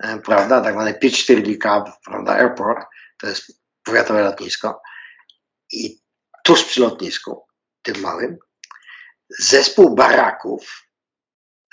e, 0.03 0.19
prawda, 0.19 0.61
tak 0.61 0.73
zwane 0.73 0.93
Pittsburgh 0.93 1.45
DeKalb, 1.45 1.85
prawda, 2.05 2.34
airport, 2.34 2.88
to 3.18 3.27
jest 3.27 3.61
powiatowe 3.84 4.23
lotnisko 4.23 4.81
i 5.72 6.01
tuż 6.43 6.63
przy 6.63 6.81
lotnisku, 6.81 7.45
tym 7.81 8.01
małym, 8.01 8.38
zespół 9.40 9.95
baraków 9.95 10.88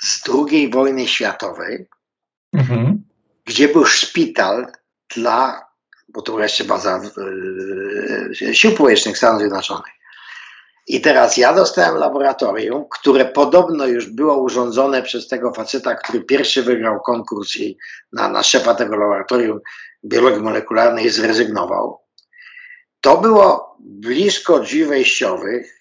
z 0.02 0.22
II 0.28 0.70
wojny 0.70 1.08
światowej, 1.08 1.88
mhm. 2.52 3.04
gdzie 3.44 3.68
był 3.68 3.84
szpital 3.84 4.72
dla, 5.14 5.66
bo 6.08 6.22
to 6.22 6.32
była 6.32 6.42
jeszcze 6.42 6.64
baza 6.64 7.00
e, 8.40 8.54
sił 8.54 8.74
powietrznych 8.74 9.18
Stanów 9.18 9.40
Zjednoczonych. 9.40 9.92
I 10.86 11.00
teraz 11.00 11.36
ja 11.36 11.54
dostałem 11.54 11.96
laboratorium, 11.96 12.84
które 12.90 13.24
podobno 13.24 13.86
już 13.86 14.06
było 14.10 14.36
urządzone 14.36 15.02
przez 15.02 15.28
tego 15.28 15.52
faceta, 15.52 15.94
który 15.94 16.24
pierwszy 16.24 16.62
wygrał 16.62 17.00
konkurs 17.00 17.56
i 17.56 17.78
na, 18.12 18.28
na 18.28 18.42
szefa 18.42 18.74
tego 18.74 18.96
laboratorium 18.96 19.60
biologii 20.04 20.40
molekularnej 20.40 21.10
zrezygnował. 21.10 22.00
To 23.00 23.16
było 23.16 23.76
blisko 23.80 24.60
drzwi 24.60 24.84
wejściowych 24.84 25.77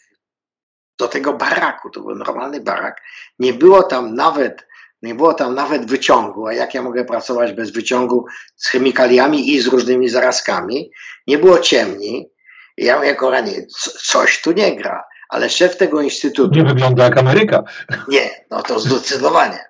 do 0.98 1.08
tego 1.08 1.34
baraku, 1.34 1.90
to 1.90 2.02
był 2.02 2.16
normalny 2.16 2.62
barak. 2.62 3.02
Nie 3.40 3.54
było 3.54 3.84
tam 3.84 4.16
nawet 4.16 4.68
nie 5.02 5.16
było 5.16 5.34
tam 5.34 5.56
nawet 5.56 5.86
wyciągu, 5.86 6.48
a 6.48 6.54
jak 6.54 6.74
ja 6.74 6.82
mogę 6.82 7.06
pracować 7.06 7.54
bez 7.54 7.72
wyciągu 7.72 8.26
z 8.56 8.68
chemikaliami 8.68 9.54
i 9.54 9.62
z 9.62 9.68
różnymi 9.68 10.10
zarazkami? 10.10 10.92
Nie 11.28 11.38
było 11.38 11.60
ciemni. 11.60 12.30
I 12.78 12.86
ja 12.86 12.98
mówię, 12.98 13.16
kochanie, 13.16 13.66
coś 14.04 14.42
tu 14.42 14.52
nie 14.52 14.76
gra. 14.76 15.04
Ale 15.30 15.50
szef 15.50 15.78
tego 15.78 16.02
instytutu... 16.02 16.56
Nie 16.56 16.64
wygląda 16.64 17.04
jak 17.04 17.18
Ameryka. 17.18 17.64
Nie, 18.08 18.46
no 18.52 18.64
to 18.64 18.80
zdecydowanie. 18.80 19.66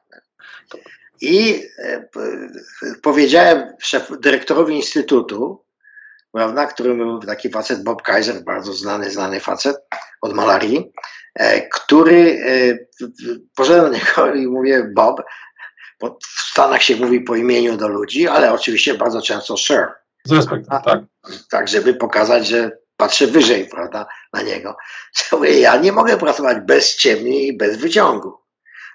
I 1.21 1.63
e, 1.79 2.07
powiedziałem 3.01 3.73
szef, 3.79 4.11
dyrektorowi 4.19 4.75
instytutu, 4.75 5.63
prawda, 6.37 6.65
który 6.65 6.95
był 6.95 7.19
taki 7.19 7.49
facet, 7.49 7.83
Bob 7.83 8.01
Kaiser, 8.01 8.43
bardzo 8.43 8.73
znany, 8.73 9.11
znany 9.11 9.39
facet 9.39 9.77
od 10.21 10.33
malarii, 10.33 10.91
E, 11.37 11.61
który 11.69 12.39
e, 12.45 12.77
poszedłem 13.55 13.91
do 13.91 13.97
niego 13.97 14.33
i 14.33 14.47
mówię 14.47 14.91
Bob, 14.95 15.21
bo 15.99 16.17
w 16.21 16.41
Stanach 16.51 16.83
się 16.83 16.95
mówi 16.95 17.21
po 17.21 17.35
imieniu 17.35 17.77
do 17.77 17.87
ludzi, 17.87 18.27
ale 18.27 18.53
oczywiście 18.53 18.93
bardzo 18.93 19.21
często 19.21 19.57
sir. 19.57 19.87
Z 20.25 20.31
respektem, 20.31 20.81
tak. 20.85 20.99
Tak, 21.49 21.67
żeby 21.67 21.93
pokazać, 21.93 22.47
że 22.47 22.71
patrzę 22.97 23.27
wyżej, 23.27 23.67
prawda, 23.67 24.05
na 24.33 24.41
niego. 24.41 24.77
Ja 25.61 25.77
nie 25.77 25.91
mogę 25.91 26.17
pracować 26.17 26.57
bez 26.65 26.95
ciemni 26.95 27.47
i 27.47 27.57
bez 27.57 27.77
wyciągu. 27.77 28.33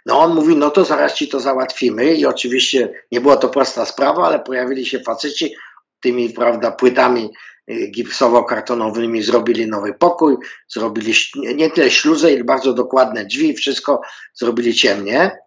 No 0.07 0.21
on 0.21 0.35
mówi, 0.35 0.57
no 0.57 0.71
to 0.71 0.85
zaraz 0.85 1.15
ci 1.15 1.29
to 1.29 1.41
załatwimy 1.41 2.15
i 2.15 2.27
oczywiście 2.27 3.05
nie 3.13 3.21
była 3.21 3.37
to 3.37 3.49
prosta 3.49 3.85
sprawa, 3.87 4.27
ale 4.27 4.41
pojawili 4.41 4.87
się 4.87 5.01
faceci 5.01 5.55
tymi, 6.03 6.31
prawda, 6.31 6.71
płytami 6.71 7.31
Y, 7.71 7.91
gipsowo-kartonowymi 7.91 9.23
zrobili 9.23 9.67
nowy 9.67 9.95
pokój, 9.95 10.37
zrobili 10.69 11.15
nie 11.35 11.71
tyle 11.71 11.91
śluzę, 11.91 12.33
ile 12.33 12.45
bardzo 12.45 12.73
dokładne 12.75 13.25
drzwi, 13.25 13.55
wszystko 13.55 14.01
zrobili 14.35 14.75
ciemnie. 14.75 15.39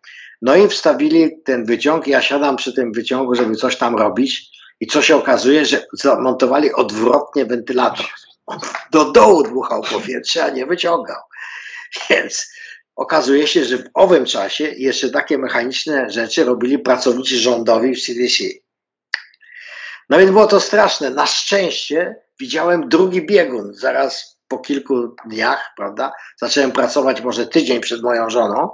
No 0.41 0.55
i 0.55 0.67
wstawili 0.67 1.31
ten 1.43 1.65
wyciąg. 1.65 2.07
Ja 2.07 2.21
siadam 2.21 2.55
przy 2.55 2.73
tym 2.73 2.91
wyciągu, 2.91 3.35
żeby 3.35 3.55
coś 3.55 3.77
tam 3.77 3.95
robić. 3.95 4.55
I 4.79 4.87
co 4.87 5.01
się 5.01 5.15
okazuje, 5.15 5.65
że 5.65 5.85
zamontowali 5.93 6.73
odwrotnie 6.73 7.45
wentylator. 7.45 8.05
On 8.45 8.59
do 8.91 9.11
dołu 9.11 9.43
dmuchał 9.43 9.81
powietrze, 9.81 10.43
a 10.43 10.49
nie 10.49 10.65
wyciągał. 10.65 11.21
Więc 12.09 12.49
okazuje 12.95 13.47
się, 13.47 13.65
że 13.65 13.77
w 13.77 13.89
owym 13.93 14.25
czasie 14.25 14.63
jeszcze 14.77 15.09
takie 15.09 15.37
mechaniczne 15.37 16.09
rzeczy 16.09 16.43
robili 16.43 16.79
pracownicy 16.79 17.37
rządowi 17.37 17.95
w 17.95 18.01
CDC. 18.01 18.43
No 20.09 20.17
więc 20.17 20.31
było 20.31 20.47
to 20.47 20.59
straszne. 20.59 21.09
Na 21.09 21.25
szczęście 21.25 22.15
widziałem 22.39 22.89
drugi 22.89 23.25
biegun 23.25 23.73
zaraz 23.73 24.39
po 24.47 24.59
kilku 24.59 25.15
dniach, 25.25 25.73
prawda? 25.77 26.11
Zacząłem 26.37 26.71
pracować 26.71 27.21
może 27.21 27.47
tydzień 27.47 27.81
przed 27.81 28.01
moją 28.01 28.29
żoną 28.29 28.69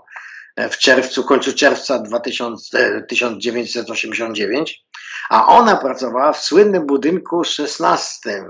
e, 0.55 0.69
w 0.69 0.77
czerwcu, 0.77 1.23
końcu 1.23 1.53
czerwca 1.53 1.99
2000, 1.99 3.01
1989, 3.09 4.71
e, 4.71 5.01
a 5.29 5.47
ona 5.47 5.75
pracowała 5.75 6.33
w 6.33 6.43
słynnym 6.43 6.85
budynku 6.85 7.43
16. 7.43 8.45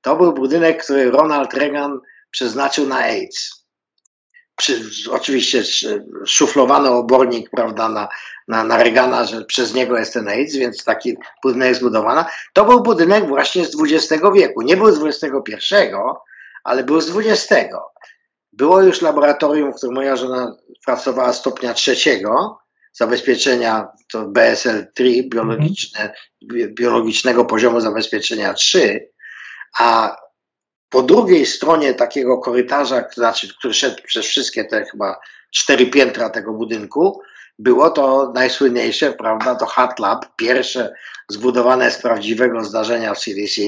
To 0.00 0.16
był 0.16 0.32
budynek, 0.32 0.84
który 0.84 1.10
Ronald 1.10 1.54
Reagan 1.54 2.00
przeznaczył 2.30 2.86
na 2.86 2.96
AIDS 2.96 3.59
przy, 4.60 4.82
oczywiście 5.10 5.62
szuflowano 6.26 6.98
obornik 6.98 7.50
prawda, 7.50 7.88
na, 7.88 8.08
na, 8.48 8.64
na 8.64 8.82
Reagana, 8.82 9.24
że 9.24 9.44
przez 9.44 9.74
niego 9.74 9.98
jest 9.98 10.12
ten 10.12 10.28
AIDS, 10.28 10.56
więc 10.56 10.84
taki 10.84 11.16
budynek 11.42 11.68
jest 11.68 11.80
zbudowany. 11.80 12.24
To 12.52 12.64
był 12.64 12.82
budynek 12.82 13.28
właśnie 13.28 13.64
z 13.64 13.76
XX 13.82 14.24
wieku. 14.34 14.62
Nie 14.62 14.76
był 14.76 14.92
z 14.92 15.22
XXI, 15.22 15.74
ale 16.64 16.84
był 16.84 17.00
z 17.00 17.16
XX. 17.16 17.74
Było 18.52 18.82
już 18.82 19.02
laboratorium, 19.02 19.72
w 19.72 19.76
którym 19.76 19.94
moja 19.94 20.16
żona 20.16 20.56
pracowała 20.86 21.32
stopnia 21.32 21.74
trzeciego, 21.74 22.58
zabezpieczenia 22.92 23.88
to 24.12 24.26
BSL-3, 24.26 25.28
biologiczne, 25.28 26.12
biologicznego 26.68 27.44
poziomu 27.44 27.80
zabezpieczenia 27.80 28.54
3, 28.54 29.10
a 29.78 30.16
po 30.90 31.02
drugiej 31.02 31.46
stronie 31.46 31.94
takiego 31.94 32.38
korytarza, 32.38 33.04
znaczy, 33.14 33.54
który 33.58 33.74
szedł 33.74 34.02
przez 34.04 34.26
wszystkie 34.26 34.64
te 34.64 34.84
chyba 34.84 35.20
cztery 35.50 35.86
piętra 35.86 36.30
tego 36.30 36.52
budynku, 36.52 37.20
było 37.58 37.90
to 37.90 38.32
najsłynniejsze, 38.34 39.12
prawda, 39.12 39.54
to 39.54 39.66
Hot 39.66 39.98
Lab, 39.98 40.26
pierwsze 40.36 40.94
zbudowane 41.28 41.90
z 41.90 41.98
prawdziwego 42.02 42.64
zdarzenia 42.64 43.14
w 43.14 43.18
CDC, 43.18 43.62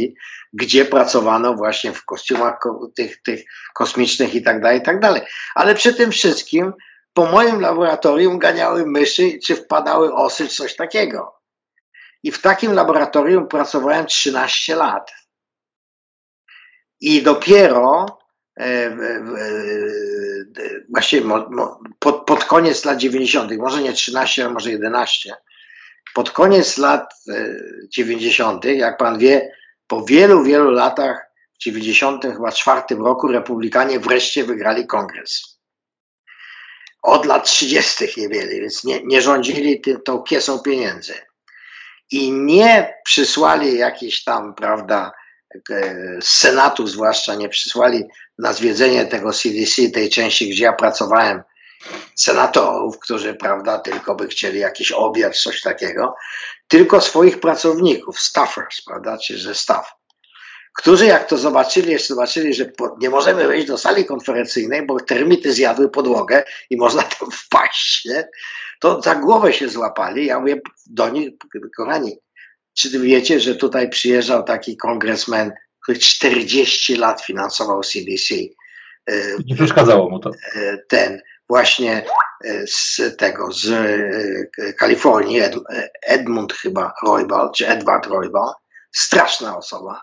gdzie 0.52 0.84
pracowano 0.84 1.54
właśnie 1.54 1.92
w 1.92 2.04
kostiumach 2.04 2.58
tych, 2.96 3.22
tych 3.22 3.44
kosmicznych 3.74 4.34
i 4.34 4.42
tak 4.42 4.60
dalej, 4.60 4.78
i 4.78 4.82
tak 4.82 5.00
dalej. 5.00 5.22
Ale 5.54 5.74
przy 5.74 5.94
tym 5.94 6.10
wszystkim 6.10 6.72
po 7.14 7.26
moim 7.26 7.60
laboratorium 7.60 8.38
ganiały 8.38 8.86
myszy, 8.86 9.38
czy 9.44 9.56
wpadały 9.56 10.14
osy, 10.14 10.48
coś 10.48 10.76
takiego. 10.76 11.34
I 12.22 12.32
w 12.32 12.40
takim 12.40 12.72
laboratorium 12.72 13.48
pracowałem 13.48 14.06
13 14.06 14.76
lat. 14.76 15.21
I 17.02 17.22
dopiero 17.22 18.06
e, 18.56 18.64
e, 18.64 19.24
właściwie 20.90 21.28
pod, 21.98 22.24
pod 22.26 22.44
koniec 22.44 22.84
lat 22.84 22.98
90., 22.98 23.52
może 23.58 23.82
nie 23.82 23.92
13, 23.92 24.44
ale 24.44 24.52
może 24.52 24.70
11, 24.70 25.34
pod 26.14 26.30
koniec 26.30 26.78
lat 26.78 27.14
90., 27.88 28.66
e, 28.66 28.74
jak 28.74 28.96
pan 28.96 29.18
wie, 29.18 29.52
po 29.86 30.04
wielu, 30.04 30.44
wielu 30.44 30.70
latach, 30.70 31.26
w 31.54 31.64
90 31.64 32.22
chyba 32.22 32.52
czwartym 32.52 33.04
roku 33.04 33.28
republikanie 33.28 34.00
wreszcie 34.00 34.44
wygrali 34.44 34.86
kongres. 34.86 35.58
Od 37.02 37.26
lat 37.26 37.44
30. 37.44 38.04
nie 38.16 38.28
mieli, 38.28 38.60
więc 38.60 38.84
nie, 38.84 39.00
nie 39.04 39.22
rządzili 39.22 39.80
tym, 39.80 40.02
tą 40.02 40.22
kiesą 40.22 40.58
pieniędzy. 40.58 41.14
i 42.10 42.32
nie 42.32 42.94
przysłali 43.04 43.78
jakiejś 43.78 44.24
tam, 44.24 44.54
prawda, 44.54 45.12
z 46.20 46.28
Senatu 46.28 46.86
zwłaszcza 46.86 47.34
nie 47.34 47.48
przysłali 47.48 48.04
na 48.38 48.52
zwiedzenie 48.52 49.06
tego 49.06 49.32
CDC, 49.32 49.90
tej 49.90 50.10
części, 50.10 50.50
gdzie 50.50 50.64
ja 50.64 50.72
pracowałem, 50.72 51.42
senatorów, 52.14 52.98
którzy, 52.98 53.34
prawda, 53.34 53.78
tylko 53.78 54.14
by 54.14 54.28
chcieli 54.28 54.58
jakiś 54.58 54.92
obiad, 54.92 55.36
coś 55.36 55.60
takiego, 55.60 56.14
tylko 56.68 57.00
swoich 57.00 57.40
pracowników, 57.40 58.20
staffers, 58.20 58.82
prawda, 58.86 59.18
czy 59.18 59.38
że 59.38 59.54
staff, 59.54 59.92
którzy 60.78 61.06
jak 61.06 61.28
to 61.28 61.38
zobaczyli, 61.38 61.98
zobaczyli, 61.98 62.54
że 62.54 62.70
nie 62.98 63.10
możemy 63.10 63.46
wejść 63.46 63.66
do 63.66 63.78
sali 63.78 64.04
konferencyjnej, 64.04 64.86
bo 64.86 65.00
termity 65.00 65.52
zjadły 65.52 65.90
podłogę 65.90 66.44
i 66.70 66.76
można 66.76 67.02
tam 67.02 67.30
wpaść, 67.44 68.04
nie? 68.04 68.28
to 68.80 69.02
za 69.02 69.14
głowę 69.14 69.52
się 69.52 69.68
złapali. 69.68 70.26
Ja 70.26 70.40
mówię 70.40 70.60
do 70.86 71.08
nich, 71.08 71.30
kochani, 71.76 72.18
czy 72.74 73.00
wiecie, 73.00 73.40
że 73.40 73.54
tutaj 73.54 73.88
przyjeżdżał 73.88 74.42
taki 74.42 74.76
kongresmen, 74.76 75.52
który 75.82 75.98
40 75.98 76.96
lat 76.96 77.22
finansował 77.22 77.82
CDC? 77.82 78.34
E, 79.06 79.14
nie 79.46 79.54
przeszkadzało 79.54 80.10
mu 80.10 80.18
to. 80.18 80.30
E, 80.30 80.78
ten 80.88 81.20
właśnie 81.48 82.04
e, 82.44 82.66
z 82.66 83.00
tego, 83.18 83.52
z 83.52 83.72
Kalifornii, 84.76 85.40
Ed, 85.40 85.54
Edmund 86.02 86.52
chyba 86.52 86.92
Roybal, 87.02 87.50
czy 87.54 87.68
Edward 87.68 88.06
Roybal, 88.06 88.52
straszna 88.92 89.56
osoba. 89.56 90.02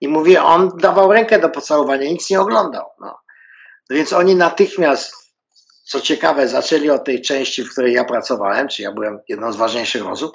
I 0.00 0.08
mówię, 0.08 0.42
on 0.42 0.70
dawał 0.78 1.12
rękę 1.12 1.38
do 1.38 1.48
pocałowania, 1.48 2.10
nic 2.10 2.30
nie 2.30 2.40
oglądał. 2.40 2.86
No. 3.00 3.18
Więc 3.90 4.12
oni 4.12 4.34
natychmiast, 4.34 5.14
co 5.84 6.00
ciekawe, 6.00 6.48
zaczęli 6.48 6.90
od 6.90 7.04
tej 7.04 7.22
części, 7.22 7.64
w 7.64 7.70
której 7.70 7.94
ja 7.94 8.04
pracowałem, 8.04 8.68
czy 8.68 8.82
ja 8.82 8.92
byłem 8.92 9.18
jedną 9.28 9.52
z 9.52 9.56
ważniejszych 9.56 10.06
osób, 10.06 10.32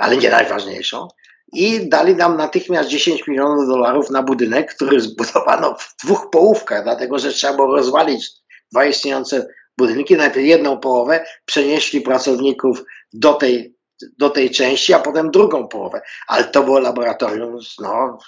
ale 0.00 0.16
nie 0.16 0.30
najważniejszą. 0.30 1.08
I 1.52 1.88
dali 1.88 2.14
nam 2.14 2.36
natychmiast 2.36 2.88
10 2.88 3.26
milionów 3.26 3.66
dolarów 3.66 4.10
na 4.10 4.22
budynek, 4.22 4.74
który 4.74 5.00
zbudowano 5.00 5.76
w 5.78 6.04
dwóch 6.04 6.30
połówkach, 6.30 6.84
dlatego 6.84 7.18
że 7.18 7.32
trzeba 7.32 7.56
było 7.56 7.76
rozwalić 7.76 8.30
dwa 8.72 8.84
istniejące 8.84 9.46
budynki. 9.78 10.16
Najpierw 10.16 10.46
jedną 10.46 10.78
połowę 10.78 11.24
przenieśli 11.44 12.00
pracowników 12.00 12.82
do 13.12 13.34
tej, 13.34 13.74
do 14.18 14.30
tej 14.30 14.50
części, 14.50 14.94
a 14.94 14.98
potem 14.98 15.30
drugą 15.30 15.68
połowę. 15.68 16.00
Ale 16.28 16.44
to 16.44 16.62
było 16.62 16.80
laboratorium, 16.80 17.58
no, 17.80 18.18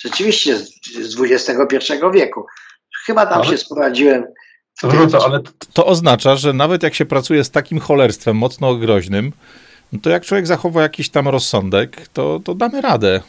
rzeczywiście 0.00 0.56
z, 0.56 0.70
z 0.98 1.20
XXI 1.20 1.92
wieku. 2.14 2.46
Chyba 3.06 3.26
tam 3.26 3.40
ale... 3.40 3.50
się 3.50 3.58
sprowadziłem. 3.58 4.24
Wrócę, 4.82 5.18
ale 5.24 5.40
to 5.72 5.86
oznacza, 5.86 6.36
że 6.36 6.52
nawet 6.52 6.82
jak 6.82 6.94
się 6.94 7.06
pracuje 7.06 7.44
z 7.44 7.50
takim 7.50 7.80
cholerstwem 7.80 8.36
mocno 8.36 8.74
groźnym, 8.74 9.32
no 9.92 9.98
to 10.02 10.10
jak 10.10 10.24
człowiek 10.24 10.46
zachowa 10.46 10.82
jakiś 10.82 11.10
tam 11.10 11.28
rozsądek, 11.28 12.08
to, 12.08 12.40
to 12.44 12.54
damy 12.54 12.80
radę. 12.80 13.20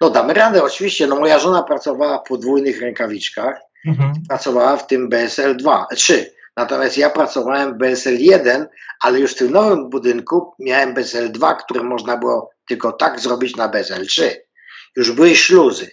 No 0.00 0.10
damy 0.10 0.34
radę, 0.34 0.64
oczywiście. 0.64 1.06
No 1.06 1.16
moja 1.16 1.38
żona 1.38 1.62
pracowała 1.62 2.18
w 2.18 2.28
podwójnych 2.28 2.80
rękawiczkach, 2.80 3.60
mhm. 3.86 4.12
pracowała 4.28 4.76
w 4.76 4.86
tym 4.86 5.08
BSL 5.08 5.56
2, 5.56 5.86
3. 5.94 6.32
Natomiast 6.56 6.98
ja 6.98 7.10
pracowałem 7.10 7.74
w 7.74 7.78
BSL 7.78 8.16
1, 8.18 8.66
ale 9.00 9.20
już 9.20 9.32
w 9.32 9.38
tym 9.38 9.52
nowym 9.52 9.90
budynku 9.90 10.54
miałem 10.58 10.94
BSL 10.94 11.32
2, 11.32 11.54
które 11.54 11.82
można 11.82 12.16
było 12.16 12.50
tylko 12.68 12.92
tak 12.92 13.20
zrobić 13.20 13.56
na 13.56 13.68
BSL 13.68 14.06
3. 14.06 14.42
Już 14.96 15.12
były 15.12 15.36
śluzy 15.36 15.90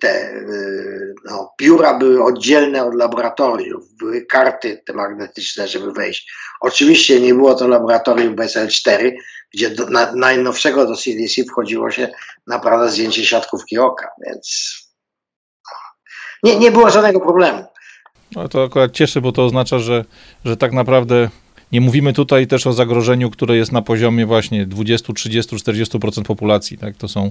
te 0.00 0.30
y, 0.30 1.14
no, 1.24 1.54
biura 1.58 1.98
były 1.98 2.24
oddzielne 2.24 2.84
od 2.84 2.94
laboratoriów, 2.94 3.94
były 3.94 4.26
karty 4.26 4.82
te 4.86 4.92
magnetyczne, 4.92 5.68
żeby 5.68 5.92
wejść. 5.92 6.32
Oczywiście 6.60 7.20
nie 7.20 7.34
było 7.34 7.54
to 7.54 7.68
laboratorium 7.68 8.36
BSL-4, 8.36 9.12
gdzie 9.54 9.70
do, 9.70 9.90
na, 9.90 10.12
najnowszego 10.12 10.86
do 10.86 10.96
CDC 10.96 11.44
wchodziło 11.44 11.90
się 11.90 12.08
naprawdę 12.46 12.90
zdjęcie 12.90 13.26
siatkówki 13.26 13.78
oka, 13.78 14.08
więc 14.26 14.74
no, 15.64 16.50
nie, 16.50 16.58
nie 16.58 16.70
było 16.70 16.90
żadnego 16.90 17.20
problemu. 17.20 17.64
No 18.36 18.48
to 18.48 18.64
akurat 18.64 18.92
cieszy, 18.92 19.20
bo 19.20 19.32
to 19.32 19.44
oznacza, 19.44 19.78
że, 19.78 20.04
że 20.44 20.56
tak 20.56 20.72
naprawdę 20.72 21.28
nie 21.72 21.80
mówimy 21.80 22.12
tutaj 22.12 22.46
też 22.46 22.66
o 22.66 22.72
zagrożeniu, 22.72 23.30
które 23.30 23.56
jest 23.56 23.72
na 23.72 23.82
poziomie 23.82 24.26
właśnie 24.26 24.66
20, 24.66 25.12
30, 25.12 25.56
40% 25.56 26.22
populacji. 26.22 26.78
Tak, 26.78 26.96
to 26.96 27.08
są 27.08 27.30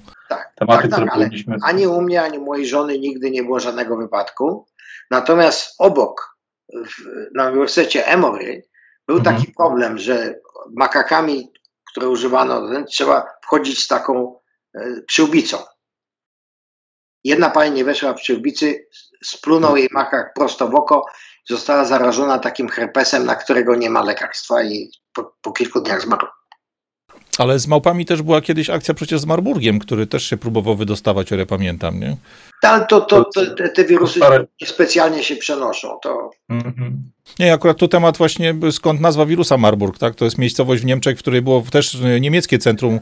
tematy, 0.60 0.88
tak, 0.88 1.00
tak, 1.00 1.10
ale 1.12 1.30
ani 1.64 1.88
u 1.88 2.02
mnie, 2.02 2.22
ani 2.22 2.38
u 2.38 2.46
mojej 2.46 2.68
żony 2.68 3.00
nigdy 3.00 3.32
nie 3.32 3.44
było 3.44 3.60
żadnego 3.60 3.98
wypadku. 3.98 4.68
Natomiast 5.12 5.76
obok, 5.78 6.38
w, 6.74 7.06
na 7.36 7.48
Uniwersytecie 7.48 8.08
Emory, 8.08 8.64
był 9.08 9.18
mhm. 9.18 9.36
taki 9.36 9.54
problem, 9.54 9.98
że 9.98 10.40
makakami, 10.76 11.52
które 11.92 12.10
używano, 12.10 12.84
trzeba 12.86 13.26
wchodzić 13.44 13.84
z 13.84 13.88
taką 13.88 14.40
e, 14.76 15.02
przyłbicą. 15.08 15.58
Jedna 17.24 17.50
pani 17.50 17.72
nie 17.72 17.86
weszła 17.86 18.14
w 18.14 18.18
przyłbicy, 18.18 18.88
splunął 19.24 19.78
jej 19.78 19.90
makak 19.92 20.34
prosto 20.34 20.68
w 20.68 20.76
oko 20.76 21.06
została 21.50 21.86
zarażona 21.86 22.40
takim 22.40 22.70
herpesem, 22.70 23.26
na 23.26 23.36
którego 23.36 23.76
nie 23.76 23.90
ma 23.90 24.02
lekarstwa 24.02 24.64
i 24.64 24.92
po, 25.14 25.36
po 25.42 25.52
kilku 25.52 25.82
dniach 25.82 26.02
zmarła. 26.02 26.37
Ale 27.38 27.60
z 27.60 27.68
małpami 27.68 28.06
też 28.06 28.22
była 28.22 28.42
kiedyś 28.42 28.70
akcja 28.70 28.94
przecież 28.94 29.20
z 29.20 29.26
Marburgiem, 29.26 29.80
który 29.80 30.08
też 30.08 30.24
się 30.24 30.38
próbował 30.38 30.76
wydostawać, 30.76 31.32
o 31.32 31.36
ile 31.36 31.46
pamiętam, 31.46 32.00
nie? 32.00 32.18
Ale 32.62 32.86
to, 32.86 33.02
to, 33.02 33.24
to 33.24 33.42
te, 33.76 33.86
wirusy 33.86 34.20
specjalnie 34.66 35.24
się 35.24 35.36
przenoszą. 35.36 36.00
To... 36.04 36.30
Mhm. 36.50 37.12
Nie, 37.40 37.54
akurat 37.54 37.78
tu 37.78 37.88
temat 37.88 38.18
właśnie, 38.18 38.56
skąd 38.72 39.02
nazwa 39.02 39.26
wirusa 39.26 39.58
Marburg, 39.58 39.98
tak? 39.98 40.16
To 40.16 40.26
jest 40.26 40.38
miejscowość 40.38 40.82
w 40.82 40.86
Niemczech, 40.86 41.18
w 41.18 41.22
której 41.22 41.42
było 41.42 41.64
też 41.72 41.98
niemieckie 42.20 42.60
centrum. 42.60 43.00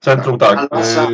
Centrum, 0.00 0.38
tak. 0.38 0.68
Alasa, 0.70 1.08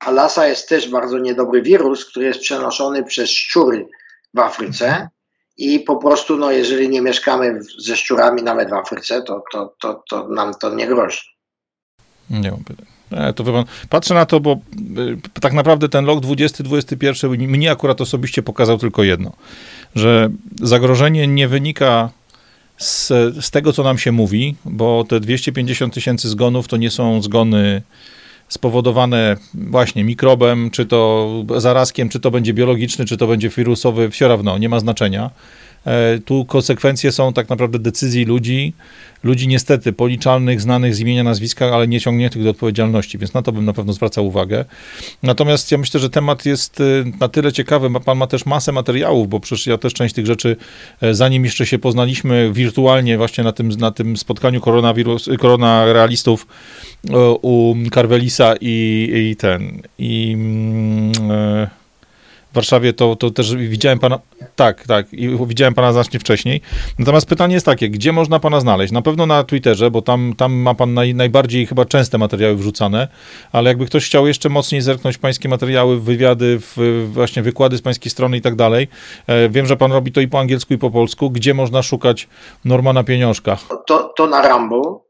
Alasa 0.00 0.46
jest 0.46 0.68
też 0.68 0.88
bardzo 0.88 1.18
niedobry 1.18 1.62
wirus, 1.62 2.04
który 2.04 2.26
jest 2.26 2.40
przenoszony 2.40 3.04
przez 3.04 3.30
szczury 3.30 3.88
w 4.34 4.38
Afryce 4.38 5.08
i 5.56 5.80
po 5.80 5.96
prostu, 5.96 6.36
no, 6.36 6.50
jeżeli 6.50 6.88
nie 6.88 7.02
mieszkamy 7.02 7.60
ze 7.78 7.96
szczurami 7.96 8.42
nawet 8.42 8.70
w 8.70 8.72
Afryce, 8.72 9.22
to, 9.22 9.42
to, 9.52 9.74
to, 9.80 10.02
to 10.10 10.28
nam 10.28 10.54
to 10.54 10.74
nie 10.74 10.86
grozi. 10.86 11.20
Nie 12.30 12.50
mam 12.50 12.64
pytań. 12.64 12.86
E, 13.12 13.32
to 13.32 13.44
pan, 13.44 13.64
patrzę 13.88 14.14
na 14.14 14.26
to, 14.26 14.40
bo 14.40 14.52
y, 14.52 15.40
tak 15.40 15.52
naprawdę 15.52 15.88
ten 15.88 16.06
rok 16.06 16.24
20-21 16.24 17.48
mnie 17.48 17.70
akurat 17.70 18.00
osobiście 18.00 18.42
pokazał 18.42 18.78
tylko 18.78 19.02
jedno, 19.02 19.32
że 19.94 20.30
zagrożenie 20.62 21.26
nie 21.26 21.48
wynika 21.48 22.10
z, 22.78 23.08
z 23.44 23.50
tego, 23.50 23.72
co 23.72 23.82
nam 23.82 23.98
się 23.98 24.12
mówi, 24.12 24.56
bo 24.64 25.04
te 25.08 25.20
250 25.20 25.94
tysięcy 25.94 26.28
zgonów 26.28 26.68
to 26.68 26.76
nie 26.76 26.90
są 26.90 27.22
zgony 27.22 27.82
spowodowane 28.48 29.36
właśnie 29.54 30.04
mikrobem, 30.04 30.70
czy 30.70 30.86
to 30.86 31.30
zarazkiem, 31.56 32.08
czy 32.08 32.20
to 32.20 32.30
będzie 32.30 32.54
biologiczny, 32.54 33.04
czy 33.04 33.16
to 33.16 33.26
będzie 33.26 33.48
wirusowy, 33.48 34.10
wsio 34.10 34.42
nie 34.58 34.68
ma 34.68 34.80
znaczenia. 34.80 35.30
E, 35.86 36.18
tu 36.18 36.44
konsekwencje 36.44 37.12
są 37.12 37.32
tak 37.32 37.48
naprawdę 37.48 37.78
decyzji 37.78 38.24
ludzi, 38.24 38.72
ludzi 39.22 39.48
niestety 39.48 39.92
policzalnych, 39.92 40.60
znanych 40.60 40.94
z 40.94 41.00
imienia, 41.00 41.22
nazwiska, 41.22 41.66
ale 41.66 41.88
nie 41.88 42.00
ciągniętych 42.00 42.44
do 42.44 42.50
odpowiedzialności, 42.50 43.18
więc 43.18 43.34
na 43.34 43.42
to 43.42 43.52
bym 43.52 43.64
na 43.64 43.72
pewno 43.72 43.92
zwracał 43.92 44.26
uwagę. 44.26 44.64
Natomiast 45.22 45.72
ja 45.72 45.78
myślę, 45.78 46.00
że 46.00 46.10
temat 46.10 46.46
jest 46.46 46.80
y, 46.80 47.04
na 47.20 47.28
tyle 47.28 47.52
ciekawy, 47.52 47.90
pan 48.04 48.18
ma 48.18 48.26
też 48.26 48.46
masę 48.46 48.72
materiałów, 48.72 49.28
bo 49.28 49.40
przecież 49.40 49.66
ja 49.66 49.78
też 49.78 49.94
część 49.94 50.14
tych 50.14 50.26
rzeczy, 50.26 50.56
e, 51.00 51.14
zanim 51.14 51.44
jeszcze 51.44 51.66
się 51.66 51.78
poznaliśmy 51.78 52.52
wirtualnie 52.52 53.16
właśnie 53.18 53.44
na 53.44 53.52
tym, 53.52 53.68
na 53.68 53.90
tym 53.90 54.16
spotkaniu 54.16 54.60
koronawirus, 54.60 55.28
korona 55.38 55.92
realistów 55.92 56.46
u 57.42 57.74
Carvelisa 57.94 58.54
i, 58.60 59.10
i 59.30 59.36
ten, 59.36 59.82
i... 59.98 60.36
Yy, 61.28 61.79
w 62.50 62.54
Warszawie, 62.54 62.92
to, 62.92 63.16
to 63.16 63.30
też 63.30 63.56
widziałem 63.56 63.98
pana, 63.98 64.18
tak, 64.56 64.86
tak, 64.86 65.12
i 65.12 65.38
widziałem 65.46 65.74
pana 65.74 65.92
znacznie 65.92 66.20
wcześniej. 66.20 66.60
Natomiast 66.98 67.28
pytanie 67.28 67.54
jest 67.54 67.66
takie, 67.66 67.90
gdzie 67.90 68.12
można 68.12 68.40
pana 68.40 68.60
znaleźć? 68.60 68.92
Na 68.92 69.02
pewno 69.02 69.26
na 69.26 69.44
Twitterze, 69.44 69.90
bo 69.90 70.02
tam, 70.02 70.34
tam 70.36 70.52
ma 70.52 70.74
pan 70.74 70.94
naj, 70.94 71.14
najbardziej 71.14 71.66
chyba 71.66 71.84
częste 71.84 72.18
materiały 72.18 72.56
wrzucane, 72.56 73.08
ale 73.52 73.70
jakby 73.70 73.86
ktoś 73.86 74.06
chciał 74.06 74.26
jeszcze 74.26 74.48
mocniej 74.48 74.80
zerknąć 74.80 75.18
pańskie 75.18 75.48
materiały, 75.48 76.00
wywiady, 76.00 76.58
w, 76.60 77.08
właśnie 77.12 77.42
wykłady 77.42 77.76
z 77.76 77.82
pańskiej 77.82 78.10
strony 78.10 78.36
i 78.36 78.40
tak 78.40 78.54
dalej, 78.54 78.88
e, 79.26 79.48
wiem, 79.48 79.66
że 79.66 79.76
pan 79.76 79.92
robi 79.92 80.12
to 80.12 80.20
i 80.20 80.28
po 80.28 80.40
angielsku, 80.40 80.74
i 80.74 80.78
po 80.78 80.90
polsku, 80.90 81.30
gdzie 81.30 81.54
można 81.54 81.82
szukać 81.82 82.28
Normana 82.64 83.04
Pieniążka? 83.04 83.56
To, 83.86 84.12
to 84.16 84.26
na 84.26 84.42
Rambo. 84.42 85.04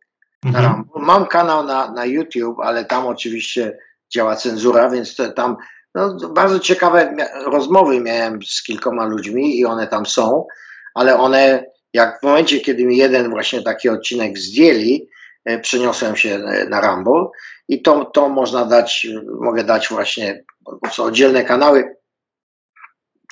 Na 0.45 0.49
mhm. 0.49 0.65
Rambo. 0.65 0.99
Mam 0.99 1.27
kanał 1.27 1.67
na, 1.67 1.93
na 1.93 2.07
YouTube, 2.07 2.61
ale 2.61 2.85
tam 2.85 3.07
oczywiście 3.07 3.79
działa 4.11 4.37
cenzura, 4.37 4.91
więc 4.91 5.17
to, 5.17 5.33
tam 5.33 5.57
no, 5.95 6.17
bardzo 6.29 6.61
ciekawe 6.61 7.17
rozmowy 7.47 8.01
miałem 8.01 8.43
z 8.43 8.63
kilkoma 8.63 9.07
ludźmi 9.07 9.59
i 9.59 9.65
one 9.65 9.87
tam 9.87 10.07
są, 10.07 10.47
ale 10.95 11.19
one, 11.19 11.65
jak 11.93 12.21
w 12.21 12.23
momencie, 12.23 12.61
kiedy 12.61 12.85
mi 12.85 12.97
jeden 12.97 13.31
właśnie 13.31 13.63
taki 13.63 13.89
odcinek 13.89 14.39
zdjęli, 14.39 15.09
e, 15.45 15.59
przeniosłem 15.59 16.17
się 16.17 16.35
e, 16.35 16.65
na 16.69 16.81
Rumble 16.81 17.27
i 17.69 17.83
to, 17.83 18.05
to 18.05 18.29
można 18.29 18.65
dać, 18.65 19.07
mogę 19.41 19.65
dać 19.65 19.89
właśnie, 19.89 20.45
są 20.91 21.05
oddzielne 21.05 21.45
kanały, 21.45 21.97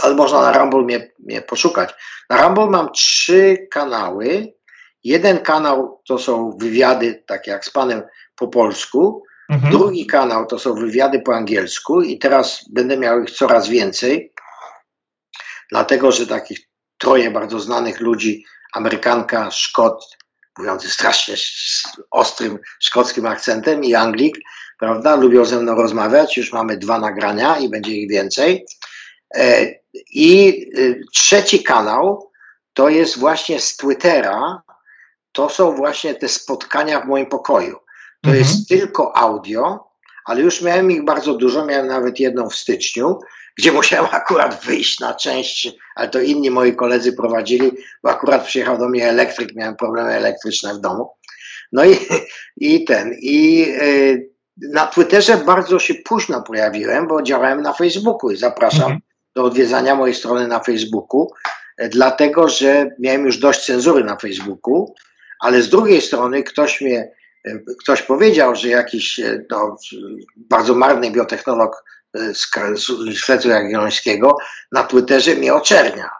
ale 0.02 0.14
można 0.14 0.40
na 0.42 0.58
Rumble 0.58 0.82
mnie, 0.82 1.10
mnie 1.18 1.42
poszukać. 1.42 1.94
Na 2.30 2.42
Rumble 2.42 2.66
mam 2.66 2.92
trzy 2.92 3.68
kanały. 3.70 4.52
Jeden 5.04 5.38
kanał 5.38 6.02
to 6.08 6.18
są 6.18 6.56
wywiady, 6.60 7.22
takie 7.26 7.50
jak 7.50 7.64
z 7.64 7.70
panem 7.70 8.02
po 8.36 8.48
polsku, 8.48 9.22
Mhm. 9.48 9.72
Drugi 9.72 10.06
kanał 10.06 10.46
to 10.46 10.58
są 10.58 10.74
wywiady 10.74 11.20
po 11.20 11.34
angielsku 11.34 12.02
i 12.02 12.18
teraz 12.18 12.64
będę 12.70 12.96
miał 12.96 13.22
ich 13.22 13.30
coraz 13.30 13.68
więcej, 13.68 14.32
dlatego 15.70 16.12
że 16.12 16.26
takich 16.26 16.68
troje 16.98 17.30
bardzo 17.30 17.60
znanych 17.60 18.00
ludzi, 18.00 18.44
Amerykanka, 18.72 19.50
Szkot, 19.50 20.16
mówiący 20.58 20.90
strasznie 20.90 21.34
ostrym 22.10 22.58
szkockim 22.80 23.26
akcentem 23.26 23.84
i 23.84 23.94
Anglik, 23.94 24.36
prawda, 24.78 25.16
lubią 25.16 25.44
ze 25.44 25.60
mną 25.60 25.74
rozmawiać. 25.74 26.36
Już 26.36 26.52
mamy 26.52 26.76
dwa 26.76 26.98
nagrania 26.98 27.58
i 27.58 27.68
będzie 27.68 27.92
ich 27.92 28.10
więcej. 28.10 28.66
E, 29.34 29.66
I 30.10 30.48
y, 30.78 31.00
trzeci 31.12 31.62
kanał 31.62 32.30
to 32.72 32.88
jest 32.88 33.18
właśnie 33.18 33.60
z 33.60 33.76
Twittera. 33.76 34.62
To 35.32 35.48
są 35.48 35.76
właśnie 35.76 36.14
te 36.14 36.28
spotkania 36.28 37.00
w 37.00 37.06
moim 37.06 37.26
pokoju. 37.26 37.76
To 38.20 38.30
mhm. 38.30 38.44
jest 38.44 38.68
tylko 38.68 39.16
audio, 39.16 39.88
ale 40.24 40.40
już 40.40 40.62
miałem 40.62 40.90
ich 40.90 41.04
bardzo 41.04 41.34
dużo. 41.34 41.66
Miałem 41.66 41.86
nawet 41.86 42.20
jedną 42.20 42.50
w 42.50 42.56
styczniu, 42.56 43.18
gdzie 43.56 43.72
musiałem 43.72 44.06
akurat 44.20 44.64
wyjść 44.64 45.00
na 45.00 45.14
część, 45.14 45.72
ale 45.94 46.08
to 46.08 46.20
inni 46.20 46.50
moi 46.50 46.76
koledzy 46.76 47.12
prowadzili, 47.12 47.70
bo 48.02 48.10
akurat 48.10 48.44
przyjechał 48.46 48.78
do 48.78 48.88
mnie 48.88 49.08
elektryk, 49.08 49.54
miałem 49.54 49.76
problemy 49.76 50.10
elektryczne 50.10 50.74
w 50.74 50.80
domu. 50.80 51.10
No 51.72 51.84
i, 51.84 51.96
i 52.70 52.84
ten, 52.84 53.14
i 53.20 53.64
y, 53.82 54.28
na 54.56 54.86
Twitterze 54.86 55.36
bardzo 55.36 55.78
się 55.78 55.94
późno 55.94 56.42
pojawiłem, 56.42 57.06
bo 57.06 57.22
działałem 57.22 57.62
na 57.62 57.72
Facebooku 57.72 58.30
i 58.30 58.36
zapraszam 58.36 58.82
mhm. 58.82 59.00
do 59.34 59.44
odwiedzania 59.44 59.94
mojej 59.94 60.14
strony 60.14 60.48
na 60.48 60.60
Facebooku, 60.60 61.30
e, 61.78 61.88
dlatego 61.88 62.48
że 62.48 62.90
miałem 62.98 63.26
już 63.26 63.38
dość 63.38 63.66
cenzury 63.66 64.04
na 64.04 64.16
Facebooku, 64.16 64.94
ale 65.40 65.62
z 65.62 65.68
drugiej 65.68 66.00
strony 66.00 66.42
ktoś 66.42 66.80
mnie, 66.80 67.10
ktoś 67.82 68.02
powiedział, 68.02 68.54
że 68.54 68.68
jakiś 68.68 69.20
e, 69.20 69.44
no, 69.50 69.76
bardzo 70.36 70.74
marny 70.74 71.10
biotechnolog 71.10 71.84
z 72.14 72.46
Szwecu 73.14 73.48
Jagiellońskiego 73.48 74.36
na 74.72 74.84
Twitterze 74.84 75.34
mnie 75.34 75.54
oczernia. 75.54 76.10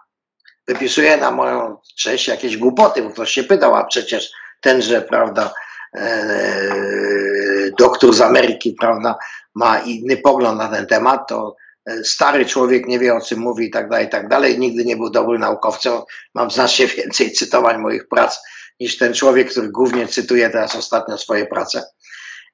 Wypisuje 0.67 1.17
na 1.17 1.31
moją 1.31 1.77
cześć 1.99 2.29
jakieś 2.29 2.57
głupoty, 2.57 3.03
bo 3.03 3.11
ktoś 3.11 3.31
się 3.31 3.45
pytał, 3.45 3.75
a 3.75 3.85
przecież 3.85 4.31
tenże, 4.61 5.03
prawda, 5.03 5.55
e, 5.95 7.71
doktor 7.79 8.15
z 8.15 8.21
Ameryki, 8.21 8.77
prawda, 8.81 9.19
ma 9.55 9.79
inny 9.79 10.17
pogląd 10.17 10.59
na 10.59 10.69
ten 10.69 10.87
temat, 10.87 11.29
to 11.29 11.57
e, 11.87 12.05
stary 12.05 12.47
człowiek 12.47 12.87
nie 12.87 12.99
wie 12.99 13.15
o 13.15 13.21
czym 13.21 13.39
mówi 13.39 13.67
i 13.67 13.71
tak 13.71 13.89
dalej, 13.89 14.07
i 14.07 14.11
tak 14.11 14.29
dalej. 14.29 14.59
Nigdy 14.59 14.85
nie 14.85 14.97
był 14.97 15.11
dobrym 15.11 15.41
naukowcem. 15.41 15.93
Mam 16.35 16.51
znacznie 16.51 16.87
więcej 16.97 17.33
cytowań 17.33 17.79
moich 17.79 18.09
prac 18.09 18.41
niż 18.81 18.99
ten 18.99 19.15
człowiek, 19.15 19.51
który 19.51 19.69
głównie 19.69 20.09
cytuje 20.09 20.51
teraz 20.51 20.77
ostatnio 20.77 21.19
swoje 21.19 21.47
prace. 21.47 21.83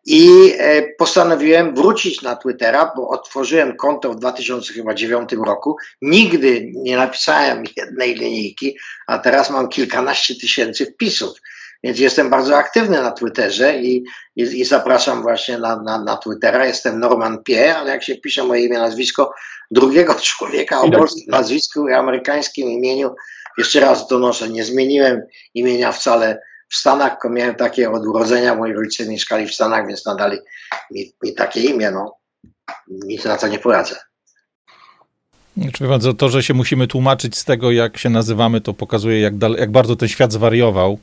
I 0.06 0.52
e, 0.58 0.82
postanowiłem 0.98 1.74
wrócić 1.74 2.22
na 2.22 2.36
Twittera, 2.36 2.92
bo 2.96 3.08
otworzyłem 3.08 3.76
konto 3.76 4.10
w 4.12 4.16
2009 4.16 5.32
roku. 5.32 5.76
Nigdy 6.02 6.70
nie 6.74 6.96
napisałem 6.96 7.64
jednej 7.76 8.14
linijki, 8.14 8.76
a 9.06 9.18
teraz 9.18 9.50
mam 9.50 9.68
kilkanaście 9.68 10.34
tysięcy 10.34 10.86
wpisów. 10.86 11.38
Więc 11.84 11.98
jestem 11.98 12.30
bardzo 12.30 12.56
aktywny 12.56 13.02
na 13.02 13.10
Twitterze 13.10 13.78
i, 13.78 14.04
i, 14.36 14.42
i 14.42 14.64
zapraszam 14.64 15.22
właśnie 15.22 15.58
na, 15.58 15.82
na, 15.82 15.98
na, 15.98 16.16
Twittera. 16.16 16.66
Jestem 16.66 17.00
Norman 17.00 17.42
Pie, 17.42 17.76
ale 17.76 17.90
jak 17.90 18.04
się 18.04 18.14
pisze 18.16 18.44
moje 18.44 18.64
imię, 18.64 18.78
nazwisko 18.78 19.34
drugiego 19.70 20.14
człowieka 20.22 20.80
o 20.80 20.90
polskim 20.90 21.24
nazwisku 21.28 21.88
i 21.88 21.92
amerykańskim 21.92 22.70
imieniu, 22.70 23.14
jeszcze 23.58 23.80
raz 23.80 24.08
donoszę, 24.08 24.48
nie 24.48 24.64
zmieniłem 24.64 25.22
imienia 25.54 25.92
wcale 25.92 26.40
w 26.68 26.76
Stanach, 26.76 27.12
tylko 27.12 27.30
miałem 27.30 27.54
takie 27.54 27.90
od 27.90 28.06
urodzenia, 28.06 28.54
moi 28.54 28.72
rodzice 28.72 29.06
mieszkali 29.06 29.46
w 29.46 29.54
Stanach, 29.54 29.86
więc 29.86 30.06
nadali 30.06 30.38
mi, 30.90 31.12
mi 31.22 31.34
takie 31.34 31.60
imię, 31.60 31.90
no 31.90 32.16
nic 32.88 33.24
na 33.24 33.36
to 33.36 33.48
nie 33.48 33.58
poradzę. 33.58 33.96
Znaczy, 35.56 35.84
bardzo, 35.84 36.14
to, 36.14 36.28
że 36.28 36.42
się 36.42 36.54
musimy 36.54 36.86
tłumaczyć 36.86 37.38
z 37.38 37.44
tego, 37.44 37.70
jak 37.70 37.98
się 37.98 38.10
nazywamy, 38.10 38.60
to 38.60 38.74
pokazuje, 38.74 39.20
jak, 39.20 39.38
dal, 39.38 39.54
jak 39.54 39.70
bardzo 39.70 39.96
ten 39.96 40.08
świat 40.08 40.32
zwariował. 40.32 40.98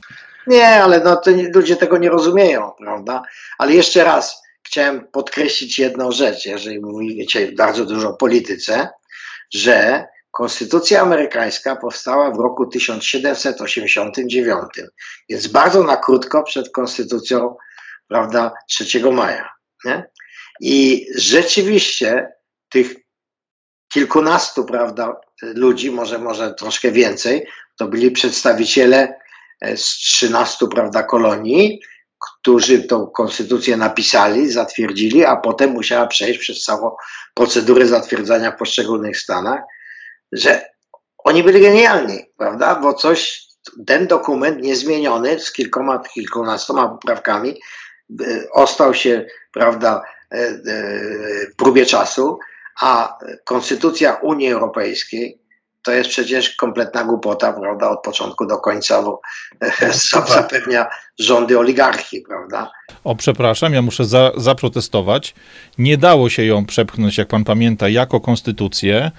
Nie, 0.46 0.66
ale 0.66 1.00
no, 1.00 1.16
to 1.16 1.30
ludzie 1.54 1.76
tego 1.76 1.98
nie 1.98 2.08
rozumieją, 2.08 2.70
prawda? 2.78 3.22
Ale 3.58 3.72
jeszcze 3.72 4.04
raz 4.04 4.42
chciałem 4.62 5.06
podkreślić 5.12 5.78
jedną 5.78 6.12
rzecz, 6.12 6.46
jeżeli 6.46 6.80
mówicie 6.80 7.52
bardzo 7.52 7.84
dużo 7.86 8.08
o 8.08 8.16
polityce, 8.16 8.88
że 9.54 10.06
Konstytucja 10.32 11.02
amerykańska 11.02 11.76
powstała 11.76 12.30
w 12.30 12.40
roku 12.40 12.66
1789, 12.66 14.62
więc 15.28 15.46
bardzo 15.46 15.82
na 15.82 15.96
krótko 15.96 16.42
przed 16.42 16.70
konstytucją, 16.70 17.56
prawda, 18.08 18.52
3 18.68 19.10
maja. 19.10 19.52
Nie? 19.84 20.10
I 20.60 21.06
rzeczywiście 21.16 22.32
tych 22.68 22.94
kilkunastu, 23.88 24.64
prawda, 24.64 25.16
ludzi, 25.42 25.90
może, 25.90 26.18
może 26.18 26.54
troszkę 26.54 26.90
więcej, 26.90 27.46
to 27.76 27.88
byli 27.88 28.10
przedstawiciele 28.10 29.18
e, 29.60 29.76
z 29.76 29.84
13, 29.84 30.66
prawda, 30.68 31.02
kolonii, 31.02 31.80
którzy 32.18 32.82
tą 32.82 33.06
konstytucję 33.06 33.76
napisali, 33.76 34.48
zatwierdzili, 34.48 35.24
a 35.24 35.36
potem 35.36 35.70
musiała 35.70 36.06
przejść 36.06 36.40
przez 36.40 36.62
całą 36.62 36.90
procedurę 37.34 37.86
zatwierdzania 37.86 38.50
w 38.50 38.56
poszczególnych 38.56 39.18
stanach 39.18 39.60
że 40.32 40.72
oni 41.18 41.42
byli 41.42 41.60
genialni, 41.60 42.24
prawda? 42.36 42.74
Bo 42.74 42.94
coś, 42.94 43.42
ten 43.86 44.06
dokument 44.06 44.62
niezmieniony 44.62 45.40
z 45.40 45.52
kilkoma, 45.52 45.98
kilkunastoma 45.98 46.88
poprawkami 46.88 47.60
e, 48.20 48.50
ostał 48.52 48.94
się, 48.94 49.26
prawda, 49.52 50.02
e, 50.30 50.52
w 51.52 51.56
próbie 51.56 51.86
czasu, 51.86 52.38
a 52.80 53.18
konstytucja 53.44 54.12
Unii 54.14 54.52
Europejskiej 54.52 55.42
to 55.82 55.92
jest 55.92 56.10
przecież 56.10 56.56
kompletna 56.56 57.04
głupota, 57.04 57.52
prawda, 57.52 57.90
od 57.90 58.02
początku 58.02 58.46
do 58.46 58.58
końca, 58.58 59.02
bo 59.02 59.20
zapewnia 60.28 60.86
rządy 61.20 61.58
oligarchii, 61.58 62.20
prawda. 62.28 62.70
O, 63.04 63.14
przepraszam, 63.14 63.74
ja 63.74 63.82
muszę 63.82 64.04
za, 64.04 64.32
zaprotestować. 64.36 65.34
Nie 65.78 65.96
dało 65.96 66.30
się 66.30 66.44
ją 66.44 66.66
przepchnąć, 66.66 67.18
jak 67.18 67.28
pan 67.28 67.44
pamięta, 67.44 67.88
jako 67.88 68.20
konstytucję, 68.20 69.10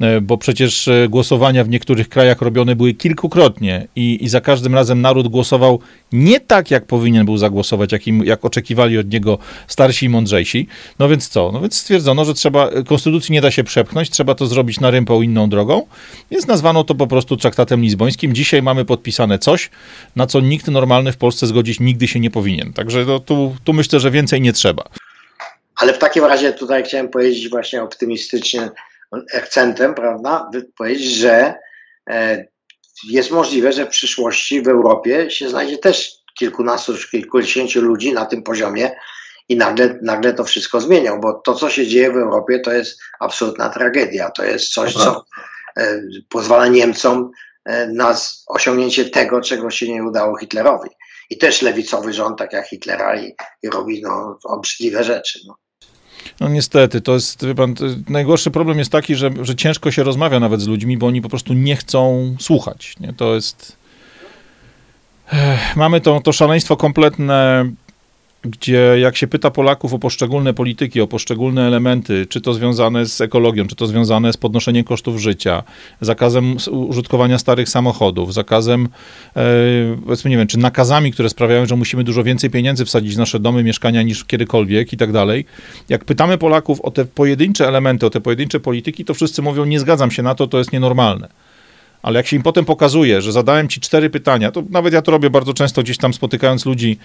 e, 0.00 0.20
bo 0.20 0.38
przecież 0.38 0.88
e, 0.88 1.08
głosowania 1.08 1.64
w 1.64 1.68
niektórych 1.68 2.08
krajach 2.08 2.42
robione 2.42 2.76
były 2.76 2.94
kilkukrotnie 2.94 3.88
i, 3.96 4.24
i 4.24 4.28
za 4.28 4.40
każdym 4.40 4.74
razem 4.74 5.00
naród 5.00 5.28
głosował 5.28 5.80
nie 6.12 6.40
tak, 6.40 6.70
jak 6.70 6.86
powinien 6.86 7.24
był 7.24 7.36
zagłosować, 7.36 7.92
jak, 7.92 8.06
im, 8.06 8.24
jak 8.24 8.44
oczekiwali 8.44 8.98
od 8.98 9.10
niego 9.12 9.38
starsi 9.66 10.06
i 10.06 10.08
mądrzejsi. 10.08 10.66
No 10.98 11.08
więc 11.08 11.28
co? 11.28 11.50
No 11.52 11.60
więc 11.60 11.74
stwierdzono, 11.74 12.24
że 12.24 12.34
trzeba, 12.34 12.70
konstytucji 12.86 13.32
nie 13.32 13.40
da 13.40 13.50
się 13.50 13.64
przepchnąć, 13.64 14.10
trzeba 14.10 14.34
to 14.34 14.46
zrobić 14.46 14.80
na 14.80 14.90
rympą 14.90 15.22
inną 15.22 15.48
drogą, 15.48 15.86
więc 16.30 16.46
nazwano 16.46 16.84
to 16.84 16.94
po 16.94 17.06
prostu 17.06 17.36
traktatem 17.36 17.82
lizbońskim. 17.82 18.34
Dzisiaj 18.34 18.62
mamy 18.62 18.84
podpisane 18.84 19.38
coś, 19.38 19.70
na 20.16 20.26
co 20.26 20.40
nikt 20.40 20.68
normalny 20.68 21.12
w 21.12 21.16
Polsce 21.16 21.35
zgodzić 21.44 21.80
nigdy 21.80 22.08
się 22.08 22.20
nie 22.20 22.30
powinien. 22.30 22.72
Także 22.72 23.04
no, 23.04 23.20
tu, 23.20 23.56
tu 23.64 23.72
myślę, 23.72 24.00
że 24.00 24.10
więcej 24.10 24.40
nie 24.40 24.52
trzeba. 24.52 24.84
Ale 25.76 25.92
w 25.92 25.98
takim 25.98 26.24
razie 26.24 26.52
tutaj 26.52 26.84
chciałem 26.84 27.08
powiedzieć 27.08 27.48
właśnie 27.48 27.82
optymistycznie 27.82 28.70
akcentem, 29.34 29.94
prawda, 29.94 30.50
powiedzieć, 30.76 31.14
że 31.14 31.54
e, 32.10 32.44
jest 33.08 33.30
możliwe, 33.30 33.72
że 33.72 33.86
w 33.86 33.88
przyszłości 33.88 34.62
w 34.62 34.68
Europie 34.68 35.30
się 35.30 35.48
znajdzie 35.48 35.78
też 35.78 36.12
kilkunastu, 36.38 36.92
kilkudziesięciu 37.10 37.80
ludzi 37.80 38.12
na 38.12 38.26
tym 38.26 38.42
poziomie 38.42 38.90
i 39.48 39.56
nagle, 39.56 39.98
nagle 40.02 40.34
to 40.34 40.44
wszystko 40.44 40.80
zmienią, 40.80 41.20
bo 41.20 41.32
to, 41.32 41.54
co 41.54 41.70
się 41.70 41.86
dzieje 41.86 42.12
w 42.12 42.16
Europie, 42.16 42.60
to 42.60 42.72
jest 42.72 43.00
absolutna 43.20 43.68
tragedia. 43.68 44.30
To 44.30 44.44
jest 44.44 44.72
coś, 44.72 44.94
co 44.94 45.24
e, 45.76 46.02
pozwala 46.28 46.66
Niemcom 46.66 47.30
e, 47.64 47.86
na 47.86 48.16
osiągnięcie 48.46 49.04
tego, 49.04 49.40
czego 49.40 49.70
się 49.70 49.88
nie 49.88 50.04
udało 50.04 50.38
Hitlerowi 50.38 50.90
i 51.30 51.38
też 51.38 51.62
lewicowy 51.62 52.12
rząd, 52.12 52.38
tak 52.38 52.52
jak 52.52 52.68
Hitlera, 52.68 53.20
i, 53.20 53.34
i 53.62 53.70
robi 53.70 54.02
no, 54.02 54.38
obrzydliwe 54.44 55.04
rzeczy. 55.04 55.40
No. 55.46 55.56
No 56.40 56.48
niestety, 56.48 57.00
to 57.00 57.14
jest, 57.14 57.46
pan, 57.56 57.74
najgorszy 58.08 58.50
problem 58.50 58.78
jest 58.78 58.92
taki, 58.92 59.14
że, 59.14 59.30
że 59.42 59.56
ciężko 59.56 59.90
się 59.90 60.02
rozmawia 60.02 60.40
nawet 60.40 60.60
z 60.60 60.66
ludźmi, 60.66 60.98
bo 60.98 61.06
oni 61.06 61.22
po 61.22 61.28
prostu 61.28 61.54
nie 61.54 61.76
chcą 61.76 62.36
słuchać. 62.40 62.94
Nie? 63.00 63.12
To 63.12 63.34
jest... 63.34 63.76
Mamy 65.76 66.00
to, 66.00 66.20
to 66.20 66.32
szaleństwo 66.32 66.76
kompletne 66.76 67.70
gdzie 68.46 68.96
jak 68.98 69.16
się 69.16 69.26
pyta 69.26 69.50
Polaków 69.50 69.94
o 69.94 69.98
poszczególne 69.98 70.54
polityki, 70.54 71.00
o 71.00 71.06
poszczególne 71.06 71.66
elementy, 71.66 72.26
czy 72.28 72.40
to 72.40 72.54
związane 72.54 73.06
z 73.06 73.20
ekologią, 73.20 73.66
czy 73.66 73.76
to 73.76 73.86
związane 73.86 74.32
z 74.32 74.36
podnoszeniem 74.36 74.84
kosztów 74.84 75.18
życia, 75.18 75.62
zakazem 76.00 76.56
użytkowania 76.70 77.38
starych 77.38 77.68
samochodów, 77.68 78.34
zakazem, 78.34 78.88
e, 79.36 79.42
powiedzmy, 80.04 80.30
nie 80.30 80.36
wiem, 80.36 80.46
czy 80.46 80.58
nakazami, 80.58 81.12
które 81.12 81.28
sprawiają, 81.28 81.66
że 81.66 81.76
musimy 81.76 82.04
dużo 82.04 82.24
więcej 82.24 82.50
pieniędzy 82.50 82.84
wsadzić 82.84 83.14
w 83.14 83.18
nasze 83.18 83.40
domy, 83.40 83.62
mieszkania 83.62 84.02
niż 84.02 84.24
kiedykolwiek 84.24 84.92
i 84.92 84.96
tak 84.96 85.12
dalej. 85.12 85.44
Jak 85.88 86.04
pytamy 86.04 86.38
Polaków 86.38 86.80
o 86.80 86.90
te 86.90 87.04
pojedyncze 87.04 87.68
elementy, 87.68 88.06
o 88.06 88.10
te 88.10 88.20
pojedyncze 88.20 88.60
polityki, 88.60 89.04
to 89.04 89.14
wszyscy 89.14 89.42
mówią, 89.42 89.64
nie 89.64 89.80
zgadzam 89.80 90.10
się 90.10 90.22
na 90.22 90.34
to, 90.34 90.46
to 90.46 90.58
jest 90.58 90.72
nienormalne. 90.72 91.28
Ale 92.02 92.18
jak 92.18 92.26
się 92.26 92.36
im 92.36 92.42
potem 92.42 92.64
pokazuje, 92.64 93.22
że 93.22 93.32
zadałem 93.32 93.68
ci 93.68 93.80
cztery 93.80 94.10
pytania, 94.10 94.50
to 94.50 94.62
nawet 94.70 94.92
ja 94.92 95.02
to 95.02 95.12
robię 95.12 95.30
bardzo 95.30 95.54
często 95.54 95.82
gdzieś 95.82 95.98
tam 95.98 96.14
spotykając 96.14 96.66
ludzi 96.66 96.98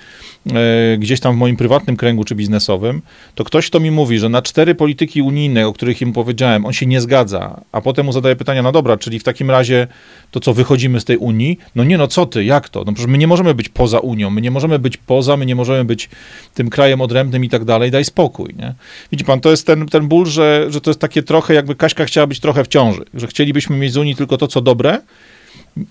e, 0.53 0.97
gdzieś 0.97 1.19
tam 1.19 1.35
w 1.35 1.37
moim 1.37 1.57
prywatnym 1.57 1.97
kręgu 1.97 2.23
czy 2.23 2.35
biznesowym, 2.35 3.01
to 3.35 3.43
ktoś, 3.43 3.67
kto 3.67 3.79
mi 3.79 3.91
mówi, 3.91 4.19
że 4.19 4.29
na 4.29 4.41
cztery 4.41 4.75
polityki 4.75 5.21
unijne, 5.21 5.67
o 5.67 5.73
których 5.73 6.01
im 6.01 6.13
powiedziałem, 6.13 6.65
on 6.65 6.73
się 6.73 6.85
nie 6.85 7.01
zgadza, 7.01 7.61
a 7.71 7.81
potem 7.81 8.05
mu 8.05 8.11
zadaje 8.11 8.35
pytania, 8.35 8.61
no 8.61 8.71
dobra, 8.71 8.97
czyli 8.97 9.19
w 9.19 9.23
takim 9.23 9.51
razie 9.51 9.87
to 10.31 10.39
co, 10.39 10.53
wychodzimy 10.53 10.99
z 10.99 11.05
tej 11.05 11.17
Unii? 11.17 11.59
No 11.75 11.83
nie, 11.83 11.97
no 11.97 12.07
co 12.07 12.25
ty, 12.25 12.43
jak 12.43 12.69
to? 12.69 12.83
No 12.83 12.93
przecież 12.93 13.11
my 13.11 13.17
nie 13.17 13.27
możemy 13.27 13.53
być 13.53 13.69
poza 13.69 13.99
Unią, 13.99 14.29
my 14.29 14.41
nie 14.41 14.51
możemy 14.51 14.79
być 14.79 14.97
poza, 14.97 15.37
my 15.37 15.45
nie 15.45 15.55
możemy 15.55 15.85
być 15.85 16.09
tym 16.53 16.69
krajem 16.69 17.01
odrębnym 17.01 17.45
i 17.45 17.49
tak 17.49 17.65
dalej, 17.65 17.91
daj 17.91 18.05
spokój, 18.05 18.55
nie? 18.59 18.73
Widzi 19.11 19.25
pan, 19.25 19.41
to 19.41 19.51
jest 19.51 19.67
ten, 19.67 19.85
ten 19.85 20.07
ból, 20.07 20.25
że, 20.25 20.65
że 20.69 20.81
to 20.81 20.89
jest 20.89 20.99
takie 20.99 21.23
trochę, 21.23 21.53
jakby 21.53 21.75
Kaśka 21.75 22.05
chciała 22.05 22.27
być 22.27 22.39
trochę 22.39 22.63
w 22.63 22.67
ciąży, 22.67 23.01
że 23.13 23.27
chcielibyśmy 23.27 23.77
mieć 23.77 23.93
z 23.93 23.97
Unii 23.97 24.15
tylko 24.15 24.37
to, 24.37 24.47
co 24.47 24.61
dobre, 24.61 24.80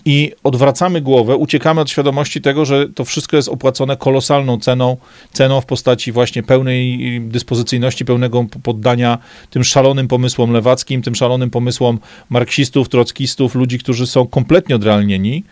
i 0.05 0.31
odwracamy 0.43 1.01
głowę, 1.01 1.35
uciekamy 1.35 1.81
od 1.81 1.89
świadomości 1.89 2.41
tego, 2.41 2.65
że 2.65 2.89
to 2.89 3.05
wszystko 3.05 3.37
jest 3.37 3.49
opłacone 3.49 3.97
kolosalną 3.97 4.59
ceną, 4.59 4.97
ceną 5.33 5.61
w 5.61 5.65
postaci 5.65 6.11
właśnie 6.11 6.43
pełnej 6.43 7.21
dyspozycyjności, 7.21 8.05
pełnego 8.05 8.45
poddania 8.63 9.17
tym 9.49 9.63
szalonym 9.63 10.07
pomysłom 10.07 10.51
lewackim, 10.51 11.01
tym 11.01 11.15
szalonym 11.15 11.49
pomysłom 11.49 11.99
marksistów, 12.29 12.89
trockistów, 12.89 13.55
ludzi, 13.55 13.79
którzy 13.79 14.07
są 14.07 14.27
kompletnie 14.27 14.75
odrealnieni 14.75 15.43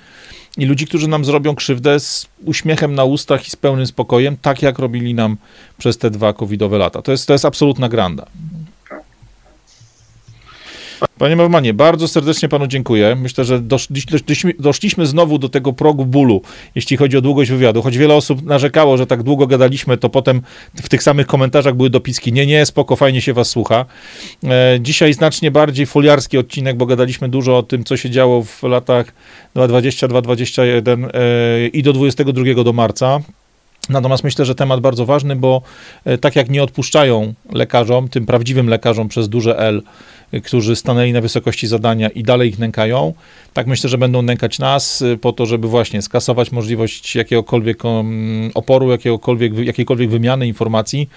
i 0.57 0.65
ludzi, 0.65 0.87
którzy 0.87 1.07
nam 1.07 1.25
zrobią 1.25 1.55
krzywdę 1.55 1.99
z 1.99 2.27
uśmiechem 2.45 2.95
na 2.95 3.03
ustach 3.03 3.47
i 3.47 3.51
z 3.51 3.55
pełnym 3.55 3.87
spokojem, 3.87 4.37
tak 4.41 4.61
jak 4.61 4.79
robili 4.79 5.13
nam 5.13 5.37
przez 5.77 5.97
te 5.97 6.09
dwa 6.09 6.33
covidowe 6.33 6.77
lata. 6.77 7.01
To 7.01 7.11
jest, 7.11 7.27
to 7.27 7.33
jest 7.33 7.45
absolutna 7.45 7.89
granda. 7.89 8.25
Panie 11.17 11.35
Normanie, 11.35 11.73
bardzo 11.73 12.07
serdecznie 12.07 12.49
panu 12.49 12.67
dziękuję. 12.67 13.15
Myślę, 13.15 13.45
że 13.45 13.59
doszliśmy, 13.59 14.53
doszliśmy 14.59 15.05
znowu 15.05 15.37
do 15.37 15.49
tego 15.49 15.73
progu 15.73 16.05
bólu, 16.05 16.41
jeśli 16.75 16.97
chodzi 16.97 17.17
o 17.17 17.21
długość 17.21 17.51
wywiadu. 17.51 17.81
Choć 17.81 17.97
wiele 17.97 18.15
osób 18.15 18.45
narzekało, 18.45 18.97
że 18.97 19.07
tak 19.07 19.23
długo 19.23 19.47
gadaliśmy, 19.47 19.97
to 19.97 20.09
potem 20.09 20.41
w 20.75 20.89
tych 20.89 21.03
samych 21.03 21.27
komentarzach 21.27 21.75
były 21.75 21.89
dopiski. 21.89 22.33
Nie, 22.33 22.45
nie, 22.45 22.65
spoko, 22.65 22.95
fajnie 22.95 23.21
się 23.21 23.33
was 23.33 23.49
słucha. 23.49 23.85
E, 24.43 24.77
dzisiaj 24.81 25.13
znacznie 25.13 25.51
bardziej 25.51 25.85
foliarski 25.85 26.37
odcinek, 26.37 26.77
bo 26.77 26.85
gadaliśmy 26.85 27.29
dużo 27.29 27.57
o 27.57 27.63
tym, 27.63 27.83
co 27.83 27.97
się 27.97 28.09
działo 28.09 28.43
w 28.43 28.63
latach 28.63 29.13
2020-2021 29.55 31.09
e, 31.13 31.67
i 31.67 31.83
do 31.83 31.93
22 31.93 32.63
do 32.63 32.73
marca. 32.73 33.19
Natomiast 33.89 34.23
myślę, 34.23 34.45
że 34.45 34.55
temat 34.55 34.79
bardzo 34.79 35.05
ważny, 35.05 35.35
bo 35.35 35.61
e, 36.05 36.17
tak 36.17 36.35
jak 36.35 36.49
nie 36.49 36.63
odpuszczają 36.63 37.33
lekarzom, 37.51 38.07
tym 38.07 38.25
prawdziwym 38.25 38.67
lekarzom 38.67 39.07
przez 39.07 39.29
duże 39.29 39.59
L, 39.59 39.81
którzy 40.43 40.75
stanęli 40.75 41.13
na 41.13 41.21
wysokości 41.21 41.67
zadania 41.67 42.09
i 42.09 42.23
dalej 42.23 42.49
ich 42.49 42.59
nękają, 42.59 43.13
tak 43.53 43.67
myślę, 43.67 43.89
że 43.89 43.97
będą 43.97 44.21
nękać 44.21 44.59
nas 44.59 45.01
y, 45.01 45.17
po 45.17 45.33
to, 45.33 45.45
żeby 45.45 45.67
właśnie 45.67 46.01
skasować 46.01 46.51
możliwość 46.51 47.15
jakiegokolwiek 47.15 47.85
um, 47.85 48.51
oporu, 48.53 48.91
jakiegokolwiek, 48.91 49.57
jakiejkolwiek 49.57 50.09
wymiany 50.09 50.47
informacji. 50.47 51.09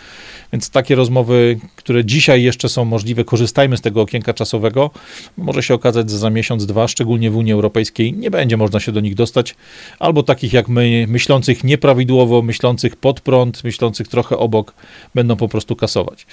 Więc 0.52 0.70
takie 0.70 0.94
rozmowy, 0.94 1.58
które 1.76 2.04
dzisiaj 2.04 2.42
jeszcze 2.42 2.68
są 2.68 2.84
możliwe, 2.84 3.24
korzystajmy 3.24 3.76
z 3.76 3.80
tego 3.80 4.00
okienka 4.00 4.34
czasowego. 4.34 4.90
Może 5.36 5.62
się 5.62 5.74
okazać, 5.74 6.10
że 6.10 6.18
za 6.18 6.30
miesiąc, 6.30 6.66
dwa, 6.66 6.88
szczególnie 6.88 7.30
w 7.30 7.36
Unii 7.36 7.52
Europejskiej, 7.52 8.12
nie 8.12 8.30
będzie 8.30 8.56
można 8.56 8.80
się 8.80 8.92
do 8.92 9.00
nich 9.00 9.14
dostać, 9.14 9.54
albo 9.98 10.22
takich 10.22 10.52
jak 10.52 10.68
my, 10.68 11.06
myślących 11.08 11.64
nieprawidłowo, 11.64 12.42
myślących 12.42 12.96
pod 12.96 13.20
prąd, 13.20 13.64
myślących 13.64 14.08
trochę 14.08 14.38
obok, 14.38 14.74
będą 15.14 15.36
po 15.36 15.48
prostu 15.48 15.76
kasować. 15.76 16.26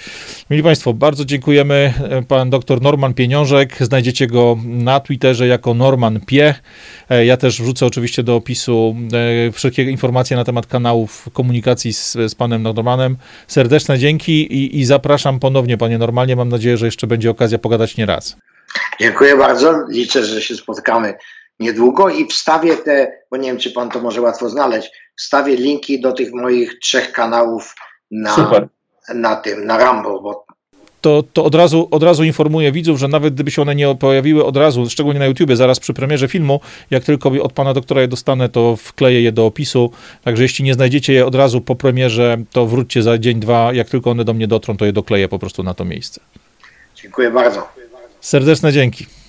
Mili 0.50 0.62
Państwo, 0.62 0.94
bardzo 0.94 1.24
dziękujemy. 1.24 1.94
Pan 2.28 2.50
dr 2.70 2.82
Norman 2.82 3.14
Pieniążek, 3.14 3.76
znajdziecie 3.80 4.26
go 4.26 4.56
na 4.64 5.00
Twitterze 5.00 5.46
jako 5.46 5.74
Norman 5.74 6.20
Pie. 6.20 6.54
E, 7.10 7.26
ja 7.26 7.36
też 7.36 7.62
wrzucę 7.62 7.86
oczywiście 7.86 8.22
do 8.22 8.36
opisu 8.36 8.96
e, 9.48 9.52
wszelkie 9.52 9.82
informacje 9.82 10.36
na 10.36 10.44
temat 10.44 10.66
kanałów 10.66 11.28
komunikacji 11.32 11.92
z, 11.92 12.12
z 12.12 12.34
panem 12.34 12.62
Normanem. 12.62 13.16
Serdeczne 13.46 13.98
dzięki 13.98 14.32
i, 14.32 14.80
i 14.80 14.84
zapraszam 14.84 15.40
ponownie, 15.40 15.78
panie 15.78 15.98
Normalnie. 15.98 16.36
Mam 16.36 16.48
nadzieję, 16.48 16.76
że 16.76 16.86
jeszcze 16.86 17.06
będzie 17.06 17.30
okazja 17.30 17.58
pogadać 17.58 17.96
nie 17.96 18.06
raz. 18.06 18.36
Dziękuję 19.00 19.36
bardzo. 19.36 19.84
Liczę, 19.88 20.24
że 20.24 20.42
się 20.42 20.54
spotkamy 20.54 21.14
niedługo 21.60 22.08
i 22.08 22.26
wstawię 22.26 22.76
te, 22.76 23.12
bo 23.30 23.36
nie 23.36 23.48
wiem, 23.48 23.58
czy 23.58 23.70
pan 23.70 23.90
to 23.90 24.00
może 24.00 24.20
łatwo 24.20 24.48
znaleźć, 24.48 24.90
wstawię 25.16 25.56
linki 25.56 26.00
do 26.00 26.12
tych 26.12 26.32
moich 26.32 26.78
trzech 26.78 27.12
kanałów 27.12 27.74
na, 28.10 28.60
na 29.14 29.36
tym, 29.36 29.66
na 29.66 29.78
Rambo, 29.78 30.20
bo 30.22 30.49
to, 31.00 31.24
to 31.32 31.44
od, 31.44 31.54
razu, 31.54 31.88
od 31.90 32.02
razu 32.02 32.24
informuję 32.24 32.72
widzów, 32.72 32.98
że 32.98 33.08
nawet 33.08 33.34
gdyby 33.34 33.50
się 33.50 33.62
one 33.62 33.74
nie 33.74 33.94
pojawiły 33.94 34.44
od 34.44 34.56
razu, 34.56 34.90
szczególnie 34.90 35.20
na 35.20 35.26
YouTubie, 35.26 35.56
zaraz 35.56 35.80
przy 35.80 35.94
premierze 35.94 36.28
filmu, 36.28 36.60
jak 36.90 37.04
tylko 37.04 37.30
od 37.42 37.52
pana 37.52 37.74
doktora 37.74 38.00
je 38.00 38.08
dostanę, 38.08 38.48
to 38.48 38.76
wkleję 38.76 39.22
je 39.22 39.32
do 39.32 39.46
opisu. 39.46 39.90
Także 40.24 40.42
jeśli 40.42 40.64
nie 40.64 40.74
znajdziecie 40.74 41.12
je 41.12 41.26
od 41.26 41.34
razu 41.34 41.60
po 41.60 41.74
premierze, 41.74 42.36
to 42.52 42.66
wróćcie 42.66 43.02
za 43.02 43.18
dzień, 43.18 43.40
dwa. 43.40 43.72
Jak 43.72 43.88
tylko 43.88 44.10
one 44.10 44.24
do 44.24 44.34
mnie 44.34 44.46
dotrą, 44.46 44.76
to 44.76 44.84
je 44.84 44.92
dokleję 44.92 45.28
po 45.28 45.38
prostu 45.38 45.62
na 45.62 45.74
to 45.74 45.84
miejsce. 45.84 46.20
Dziękuję 46.94 47.30
bardzo. 47.30 47.68
Serdeczne 48.20 48.72
dzięki. 48.72 49.19